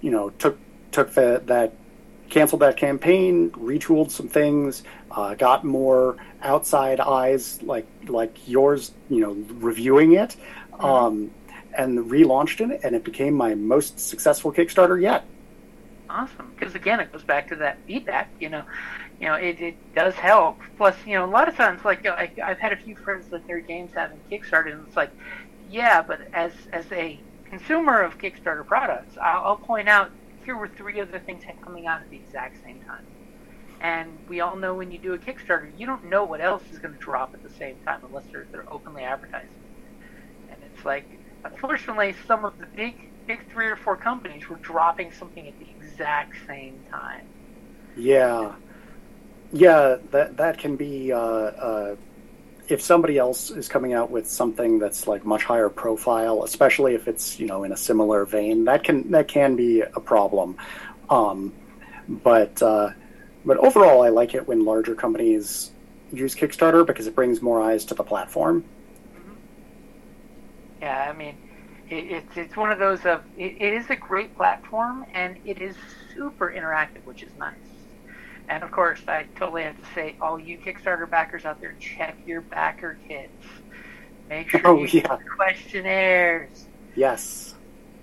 you 0.01 0.11
know, 0.11 0.31
took 0.31 0.59
took 0.93 1.13
the, 1.15 1.43
that 1.47 1.73
canceled 2.29 2.63
that 2.63 2.77
campaign, 2.77 3.51
retooled 3.51 4.11
some 4.11 4.29
things, 4.29 4.85
uh, 5.11 5.35
got 5.35 5.65
more 5.65 6.17
outside 6.43 7.01
eyes 7.01 7.63
like 7.63 7.87
like 8.07 8.49
yours, 8.49 8.93
you 9.09 9.21
know, 9.21 9.33
reviewing 9.55 10.13
it, 10.13 10.37
um, 10.79 11.31
and 11.77 11.99
relaunched 12.11 12.61
it, 12.61 12.81
and 12.83 12.97
it 12.97 13.05
became 13.05 13.35
my 13.35 13.55
most 13.55 13.99
successful 13.99 14.53
Kickstarter 14.53 15.01
yet. 15.01 15.25
Awesome, 16.09 16.53
because 16.59 16.75
again, 16.75 16.99
it 17.01 17.13
goes 17.13 17.23
back 17.23 17.49
to 17.49 17.57
that 17.57 17.79
feedback. 17.87 18.31
You 18.41 18.49
know, 18.49 18.65
you 19.21 19.29
know, 19.29 19.35
it, 19.35 19.61
it 19.61 19.79
does 19.95 20.15
help. 20.17 20.61
Plus, 20.79 20.97
you 21.07 21.15
know, 21.15 21.27
a 21.27 21.31
lot 21.31 21.49
of 21.49 21.57
times, 21.57 21.85
like 21.85 22.07
I, 22.07 22.33
I've 22.45 22.61
had 22.61 22.73
a 22.73 22.79
few 22.79 22.97
friends 22.97 23.29
that 23.31 23.47
their 23.49 23.61
games 23.63 23.93
haven't 23.97 24.25
kickstarted, 24.33 24.73
and 24.73 24.87
it's 24.87 24.97
like, 24.97 25.13
yeah, 25.67 26.03
but 26.03 26.21
as 26.35 26.53
as 26.73 26.91
a 26.93 27.25
consumer 27.49 28.03
of 28.03 28.19
Kickstarter 28.19 28.67
products, 28.67 29.17
I'll, 29.23 29.43
I'll 29.45 29.57
point 29.59 29.89
out 29.89 30.11
here 30.45 30.57
were 30.57 30.69
three 30.69 31.01
other 31.01 31.21
things 31.21 31.43
coming 31.65 31.87
out 31.87 32.01
at 32.01 32.09
the 32.11 32.17
exact 32.19 32.59
same 32.65 32.81
time. 32.81 33.05
And 33.81 34.21
we 34.29 34.41
all 34.41 34.57
know 34.57 34.75
when 34.75 34.91
you 34.91 35.01
do 35.01 35.15
a 35.15 35.19
Kickstarter, 35.19 35.73
you 35.77 35.87
don't 35.87 36.05
know 36.11 36.25
what 36.25 36.41
else 36.41 36.65
is 36.73 36.79
going 36.81 36.95
to 36.95 37.01
drop 37.01 37.33
at 37.35 37.43
the 37.43 37.51
same 37.51 37.79
time 37.87 38.01
unless 38.05 38.27
they're, 38.33 38.49
they're 38.53 38.73
openly 38.73 39.03
advertising. 39.05 39.49
And 40.49 40.63
it's 40.65 40.85
like, 40.85 41.07
unfortunately, 41.45 42.15
some 42.27 42.45
of 42.45 42.59
the 42.59 42.69
big, 42.77 42.95
big 43.27 43.41
three 43.53 43.69
or 43.69 43.77
four 43.77 43.97
companies 43.97 44.49
were 44.49 44.59
dropping 44.63 45.13
something 45.13 45.47
at 45.49 45.59
the 45.59 45.71
exact 45.71 46.35
same 46.47 46.85
time. 46.91 47.27
Yeah, 47.95 48.57
yeah, 49.53 49.97
that 50.11 50.37
that 50.37 50.59
can 50.59 50.77
be. 50.77 51.13
Uh, 51.13 51.19
uh, 51.19 51.97
if 52.69 52.81
somebody 52.81 53.19
else 53.19 53.51
is 53.51 53.69
coming 53.69 53.95
out 53.95 54.13
with 54.13 54.29
something 54.29 54.79
that's 54.79 55.09
like 55.09 55.25
much 55.25 55.43
higher 55.43 55.69
profile, 55.69 56.45
especially 56.45 56.95
if 56.95 57.09
it's 57.09 57.41
you 57.41 57.47
know 57.47 57.65
in 57.65 57.73
a 57.73 57.77
similar 57.77 58.25
vein, 58.25 58.65
that 58.65 58.85
can 58.85 59.11
that 59.11 59.29
can 59.29 59.57
be 59.57 59.81
a 59.81 60.01
problem. 60.01 60.57
Um, 61.09 61.53
but 62.09 62.63
uh, 62.63 62.91
but 63.45 63.57
overall, 63.59 64.03
I 64.03 64.09
like 64.09 64.35
it 64.35 64.47
when 64.47 64.65
larger 64.65 64.95
companies 64.95 65.73
use 66.13 66.35
Kickstarter 66.35 66.87
because 66.87 67.07
it 67.07 67.15
brings 67.15 67.43
more 67.43 67.61
eyes 67.61 67.85
to 67.87 67.95
the 67.95 68.05
platform. 68.05 68.65
Yeah, 70.81 71.11
I 71.11 71.17
mean, 71.17 71.37
it, 71.89 72.05
it's 72.11 72.37
it's 72.37 72.57
one 72.57 72.71
of 72.71 72.79
those 72.79 73.05
of 73.05 73.23
it 73.37 73.61
is 73.61 73.91
a 73.91 73.97
great 73.97 74.37
platform 74.37 75.07
and 75.13 75.37
it 75.45 75.61
is 75.61 75.75
super 76.15 76.53
interactive, 76.55 77.05
which 77.05 77.23
is 77.23 77.33
nice. 77.39 77.55
And 78.51 78.65
of 78.65 78.73
course, 78.73 79.01
I 79.07 79.27
totally 79.37 79.63
have 79.63 79.79
to 79.79 79.95
say, 79.95 80.17
all 80.21 80.39
you 80.39 80.59
Kickstarter 80.59 81.09
backers 81.09 81.45
out 81.45 81.61
there, 81.61 81.75
check 81.79 82.17
your 82.27 82.41
backer 82.41 82.99
kits. 83.07 83.31
Make 84.29 84.51
sure 84.51 84.61
Oh, 84.67 84.83
you 84.83 85.01
yeah. 85.01 85.17
questionnaires. 85.37 86.67
Yes, 86.97 87.55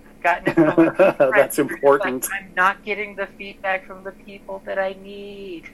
I've 0.08 0.22
gotten 0.46 0.94
That's 1.36 1.58
important. 1.58 2.24
Like, 2.30 2.42
I'm 2.42 2.54
not 2.56 2.82
getting 2.82 3.14
the 3.14 3.26
feedback 3.26 3.86
from 3.86 4.02
the 4.04 4.12
people 4.12 4.62
that 4.64 4.78
I 4.78 4.96
need. 5.02 5.64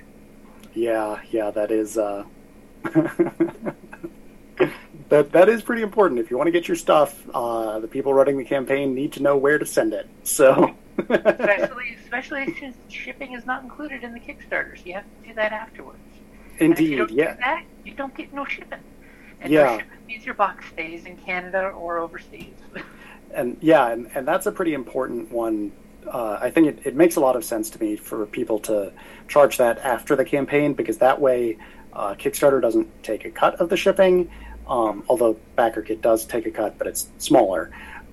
yeah, 0.75 1.21
yeah, 1.31 1.51
that 1.53 1.71
is. 1.71 1.97
Uh... 1.97 2.25
That, 5.11 5.33
that 5.33 5.49
is 5.51 5.63
pretty 5.63 5.83
important. 5.83 6.19
If 6.19 6.31
you 6.31 6.39
want 6.39 6.47
to 6.49 6.51
get 6.51 6.67
your 6.67 6.77
stuff, 6.79 7.23
uh, 7.35 7.79
the 7.79 7.87
people 7.87 8.15
running 8.15 8.39
the 8.39 8.45
campaign 8.45 8.95
need 8.95 9.13
to 9.13 9.23
know 9.23 9.37
where 9.37 9.59
to 9.59 9.67
send 9.67 9.93
it. 9.93 10.09
So, 10.23 10.75
especially 10.99 11.97
especially 12.05 12.55
since 12.59 12.77
shipping 12.89 13.33
is 13.33 13.47
not 13.47 13.63
included 13.63 14.05
in 14.05 14.13
the 14.13 14.21
Kickstarter, 14.21 14.77
so 14.77 14.83
you 14.85 14.95
have 14.95 15.05
to 15.05 15.29
do 15.29 15.35
that 15.35 15.53
afterwards. 15.53 15.99
And 16.61 16.73
if 16.73 16.81
you 16.81 17.03
indeed, 17.03 17.17
yeah. 17.17 17.33
do 17.35 17.41
that, 17.41 17.65
you 17.85 17.95
don't 17.95 18.15
get 18.15 18.33
no 18.33 18.45
shipping. 18.45 18.79
And 19.41 19.53
Yeah. 19.53 19.65
no 19.65 19.79
shipping 19.79 20.07
means 20.07 20.25
your 20.25 20.35
box 20.35 20.67
stays 20.69 21.05
in 21.07 21.17
Canada 21.17 21.69
or 21.71 21.99
overseas. 21.99 22.55
and 23.35 23.57
yeah, 23.61 23.89
and, 23.89 24.11
and 24.15 24.27
that's 24.27 24.47
a 24.47 24.53
pretty 24.53 24.75
important 24.75 25.31
one. 25.33 25.73
Uh, 26.07 26.39
I 26.41 26.51
think 26.51 26.69
it, 26.69 26.79
it 26.85 26.95
makes 26.95 27.17
a 27.17 27.21
lot 27.21 27.35
of 27.35 27.45
sense 27.45 27.71
to 27.71 27.81
me 27.81 27.97
for 27.97 28.27
people 28.27 28.59
to 28.61 28.93
charge 29.27 29.57
that 29.57 29.79
after 29.79 30.15
the 30.15 30.25
campaign 30.25 30.75
because 30.75 30.99
that 30.99 31.21
way 31.21 31.57
uh, 31.95 32.15
Kickstarter 32.15 32.61
doesn't 32.61 33.03
take 33.03 33.25
a 33.25 33.31
cut 33.31 33.57
of 33.57 33.69
the 33.71 33.77
shipping, 33.77 34.31
um, 34.69 35.03
although 35.09 35.37
BackerKit 35.57 36.01
does 36.03 36.25
take 36.27 36.47
a 36.47 36.51
cut, 36.51 36.77
but 36.79 36.87
it's 36.87 37.09
smaller. 37.19 37.71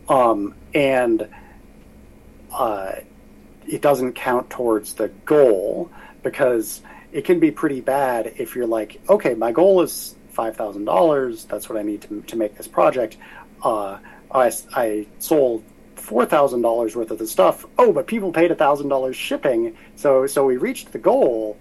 Um, 0.07 0.55
and 0.73 1.27
uh, 2.53 2.95
it 3.67 3.81
doesn't 3.81 4.13
count 4.13 4.49
towards 4.49 4.95
the 4.95 5.07
goal 5.25 5.91
because 6.23 6.81
it 7.11 7.25
can 7.25 7.39
be 7.39 7.51
pretty 7.51 7.81
bad 7.81 8.33
if 8.37 8.55
you're 8.55 8.67
like, 8.67 8.99
okay, 9.09 9.33
my 9.33 9.51
goal 9.51 9.81
is 9.81 10.15
five 10.29 10.55
thousand 10.55 10.85
dollars. 10.85 11.45
That's 11.45 11.69
what 11.69 11.77
I 11.77 11.81
need 11.83 12.01
to 12.03 12.21
to 12.21 12.35
make 12.35 12.55
this 12.57 12.67
project. 12.67 13.17
Uh, 13.63 13.97
I, 14.33 14.51
I 14.73 15.07
sold 15.19 15.63
four 15.95 16.25
thousand 16.25 16.61
dollars 16.61 16.95
worth 16.95 17.11
of 17.11 17.19
the 17.19 17.27
stuff. 17.27 17.65
Oh, 17.77 17.91
but 17.93 18.07
people 18.07 18.31
paid 18.31 18.55
thousand 18.57 18.89
dollars 18.89 19.15
shipping, 19.15 19.75
so 19.95 20.25
so 20.27 20.45
we 20.45 20.57
reached 20.57 20.91
the 20.91 20.99
goal, 20.99 21.57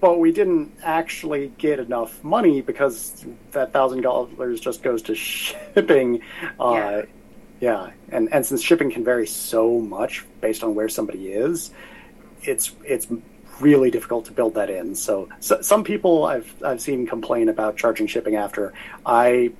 but 0.00 0.18
we 0.18 0.32
didn't 0.32 0.72
actually 0.82 1.52
get 1.58 1.78
enough 1.78 2.22
money 2.24 2.60
because 2.62 3.24
that 3.52 3.72
thousand 3.72 4.00
dollars 4.02 4.60
just 4.60 4.82
goes 4.82 5.02
to 5.02 5.14
shipping. 5.74 6.22
Uh, 6.58 6.72
Yeah. 6.74 7.02
Yeah, 7.60 7.90
and 8.10 8.32
and 8.32 8.44
since 8.44 8.62
shipping 8.62 8.90
can 8.90 9.04
vary 9.04 9.26
so 9.26 9.80
much 9.80 10.24
based 10.40 10.64
on 10.64 10.74
where 10.74 10.88
somebody 10.88 11.28
is, 11.28 11.70
it's 12.42 12.72
it's 12.84 13.06
really 13.60 13.90
difficult 13.90 14.24
to 14.24 14.32
build 14.32 14.54
that 14.54 14.70
in. 14.70 14.94
So, 14.94 15.28
so 15.40 15.60
some 15.60 15.84
people 15.84 16.24
I've 16.24 16.54
I've 16.64 16.80
seen 16.80 17.06
complain 17.06 17.48
about 17.48 17.76
charging 17.76 18.06
shipping 18.06 18.36
after. 18.36 18.72
I 19.04 19.52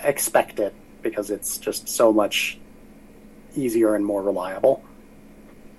expect 0.00 0.60
it 0.60 0.74
because 1.02 1.30
it's 1.30 1.58
just 1.58 1.88
so 1.88 2.12
much 2.12 2.58
easier 3.56 3.94
and 3.94 4.04
more 4.04 4.22
reliable. 4.22 4.84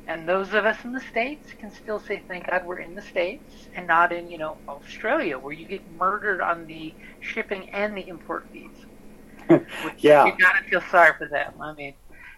And 0.08 0.28
those 0.28 0.56
of 0.56 0.66
us 0.66 0.84
in 0.84 0.92
the 0.92 1.02
States 1.02 1.52
can 1.60 1.72
still 1.72 2.00
say, 2.00 2.24
thank 2.28 2.50
God 2.50 2.66
we're 2.66 2.80
in 2.80 2.96
the 2.96 3.02
States 3.02 3.68
and 3.76 3.86
not 3.86 4.12
in, 4.12 4.32
you 4.32 4.40
know, 4.40 4.58
Australia 4.68 5.38
where 5.38 5.54
you 5.54 5.68
get 5.68 5.84
murdered 6.00 6.42
on 6.42 6.66
the 6.66 6.96
shipping 7.20 7.70
and 7.70 7.96
the 7.96 8.08
import 8.08 8.48
fees. 8.52 8.72
yeah. 10.00 10.26
You 10.26 10.38
gotta 10.38 10.64
feel 10.70 10.82
sorry 10.90 11.14
for 11.18 11.28
them. 11.28 11.54
I 11.60 11.74
mean, 11.74 11.94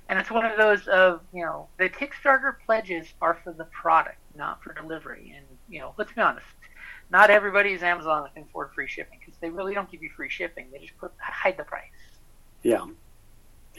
and 0.09 0.19
it's 0.19 0.29
one 0.29 0.45
of 0.45 0.57
those 0.57 0.87
of, 0.87 1.21
you 1.33 1.43
know, 1.43 1.67
the 1.77 1.89
Kickstarter 1.89 2.55
pledges 2.65 3.07
are 3.21 3.39
for 3.43 3.53
the 3.53 3.65
product, 3.65 4.17
not 4.35 4.61
for 4.61 4.73
delivery. 4.73 5.33
And, 5.35 5.45
you 5.69 5.79
know, 5.79 5.93
let's 5.97 6.11
be 6.11 6.21
honest, 6.21 6.45
not 7.09 7.29
everybody's 7.29 7.81
Amazon 7.81 8.23
that 8.23 8.33
can 8.33 8.43
afford 8.43 8.71
free 8.73 8.87
shipping 8.87 9.19
because 9.19 9.39
they 9.39 9.49
really 9.49 9.73
don't 9.73 9.89
give 9.89 10.03
you 10.03 10.09
free 10.15 10.29
shipping. 10.29 10.67
They 10.71 10.79
just 10.79 10.97
put 10.97 11.13
hide 11.17 11.57
the 11.57 11.63
price. 11.63 11.83
Yeah. 12.61 12.85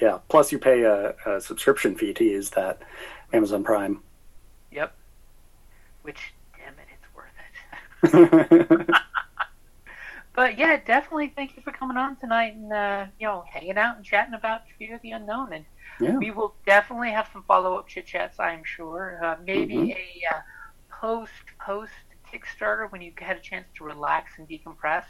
Yeah. 0.01 0.19
Plus, 0.29 0.53
you 0.53 0.59
pay 0.59 0.83
a, 0.83 1.15
a 1.27 1.41
subscription 1.41 1.97
fee 1.97 2.15
to 2.15 2.25
use 2.25 2.51
that 2.51 2.83
Amazon 3.33 3.63
Prime. 3.63 4.01
Yep. 4.71 4.95
Which, 6.03 6.33
damn 6.57 6.75
it, 6.75 6.89
it's 6.95 7.15
worth 7.15 8.81
it. 8.81 8.89
but 10.35 10.59
yeah, 10.59 10.79
definitely 10.85 11.33
thank 11.35 11.57
you 11.57 11.63
for 11.63 11.73
coming 11.73 11.97
on 11.97 12.17
tonight 12.17 12.55
and 12.55 12.73
uh, 12.73 13.07
you 13.19 13.27
know 13.27 13.45
hanging 13.51 13.79
out 13.79 13.97
and 13.97 14.05
chatting 14.05 14.35
about 14.35 14.63
Fear 14.79 14.97
of 14.97 15.03
the 15.03 15.13
Unknown. 15.13 15.53
And 15.53 15.65
yeah. 16.01 16.17
we 16.17 16.31
will 16.31 16.55
definitely 16.67 17.11
have 17.11 17.29
some 17.33 17.45
follow 17.45 17.77
up 17.77 17.89
chit 17.89 18.07
chats. 18.07 18.39
I'm 18.41 18.65
sure. 18.65 19.21
Uh, 19.23 19.37
maybe 19.45 19.75
mm-hmm. 19.75 19.91
a 19.91 20.35
uh, 20.35 20.41
post 20.91 21.33
post 21.61 21.93
Kickstarter 22.33 22.91
when 22.91 23.03
you 23.03 23.13
had 23.19 23.37
a 23.37 23.41
chance 23.41 23.67
to 23.77 23.85
relax 23.85 24.33
and 24.39 24.49
decompress. 24.49 25.05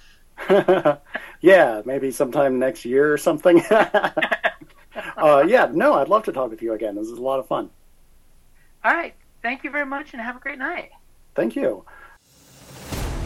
yeah, 1.40 1.82
maybe 1.84 2.10
sometime 2.10 2.58
next 2.58 2.84
year 2.84 3.12
or 3.12 3.18
something. 3.18 3.62
uh, 3.70 5.44
yeah, 5.46 5.68
no, 5.72 5.94
I'd 5.94 6.08
love 6.08 6.24
to 6.24 6.32
talk 6.32 6.50
with 6.50 6.62
you 6.62 6.72
again. 6.72 6.96
This 6.96 7.08
is 7.08 7.18
a 7.18 7.22
lot 7.22 7.38
of 7.38 7.46
fun. 7.46 7.70
All 8.84 8.92
right. 8.92 9.14
Thank 9.42 9.64
you 9.64 9.70
very 9.70 9.86
much 9.86 10.12
and 10.12 10.22
have 10.22 10.36
a 10.36 10.40
great 10.40 10.58
night. 10.58 10.90
Thank 11.34 11.56
you. 11.56 11.84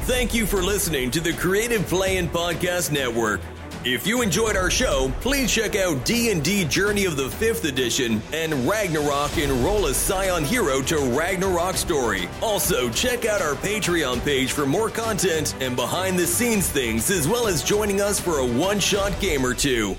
Thank 0.06 0.34
you 0.34 0.46
for 0.46 0.62
listening 0.62 1.10
to 1.10 1.20
the 1.20 1.32
Creative 1.32 1.84
Playing 1.84 2.28
Podcast 2.28 2.92
Network. 2.92 3.40
If 3.84 4.06
you 4.06 4.22
enjoyed 4.22 4.56
our 4.56 4.70
show, 4.70 5.12
please 5.20 5.52
check 5.52 5.74
out 5.74 6.04
D&D 6.04 6.66
Journey 6.66 7.06
of 7.06 7.16
the 7.16 7.26
5th 7.26 7.64
Edition 7.64 8.22
and 8.32 8.54
Ragnarok 8.68 9.36
Enroll 9.36 9.86
a 9.86 9.94
Scion 9.94 10.44
Hero 10.44 10.80
to 10.82 10.98
Ragnarok 11.18 11.76
Story. 11.76 12.28
Also, 12.40 12.88
check 12.90 13.24
out 13.24 13.42
our 13.42 13.56
Patreon 13.56 14.24
page 14.24 14.52
for 14.52 14.64
more 14.64 14.90
content 14.90 15.56
and 15.60 15.74
behind-the-scenes 15.74 16.68
things, 16.68 17.10
as 17.10 17.26
well 17.26 17.48
as 17.48 17.64
joining 17.64 18.00
us 18.00 18.20
for 18.20 18.38
a 18.38 18.46
one-shot 18.46 19.18
game 19.20 19.44
or 19.44 19.54
two. 19.54 19.96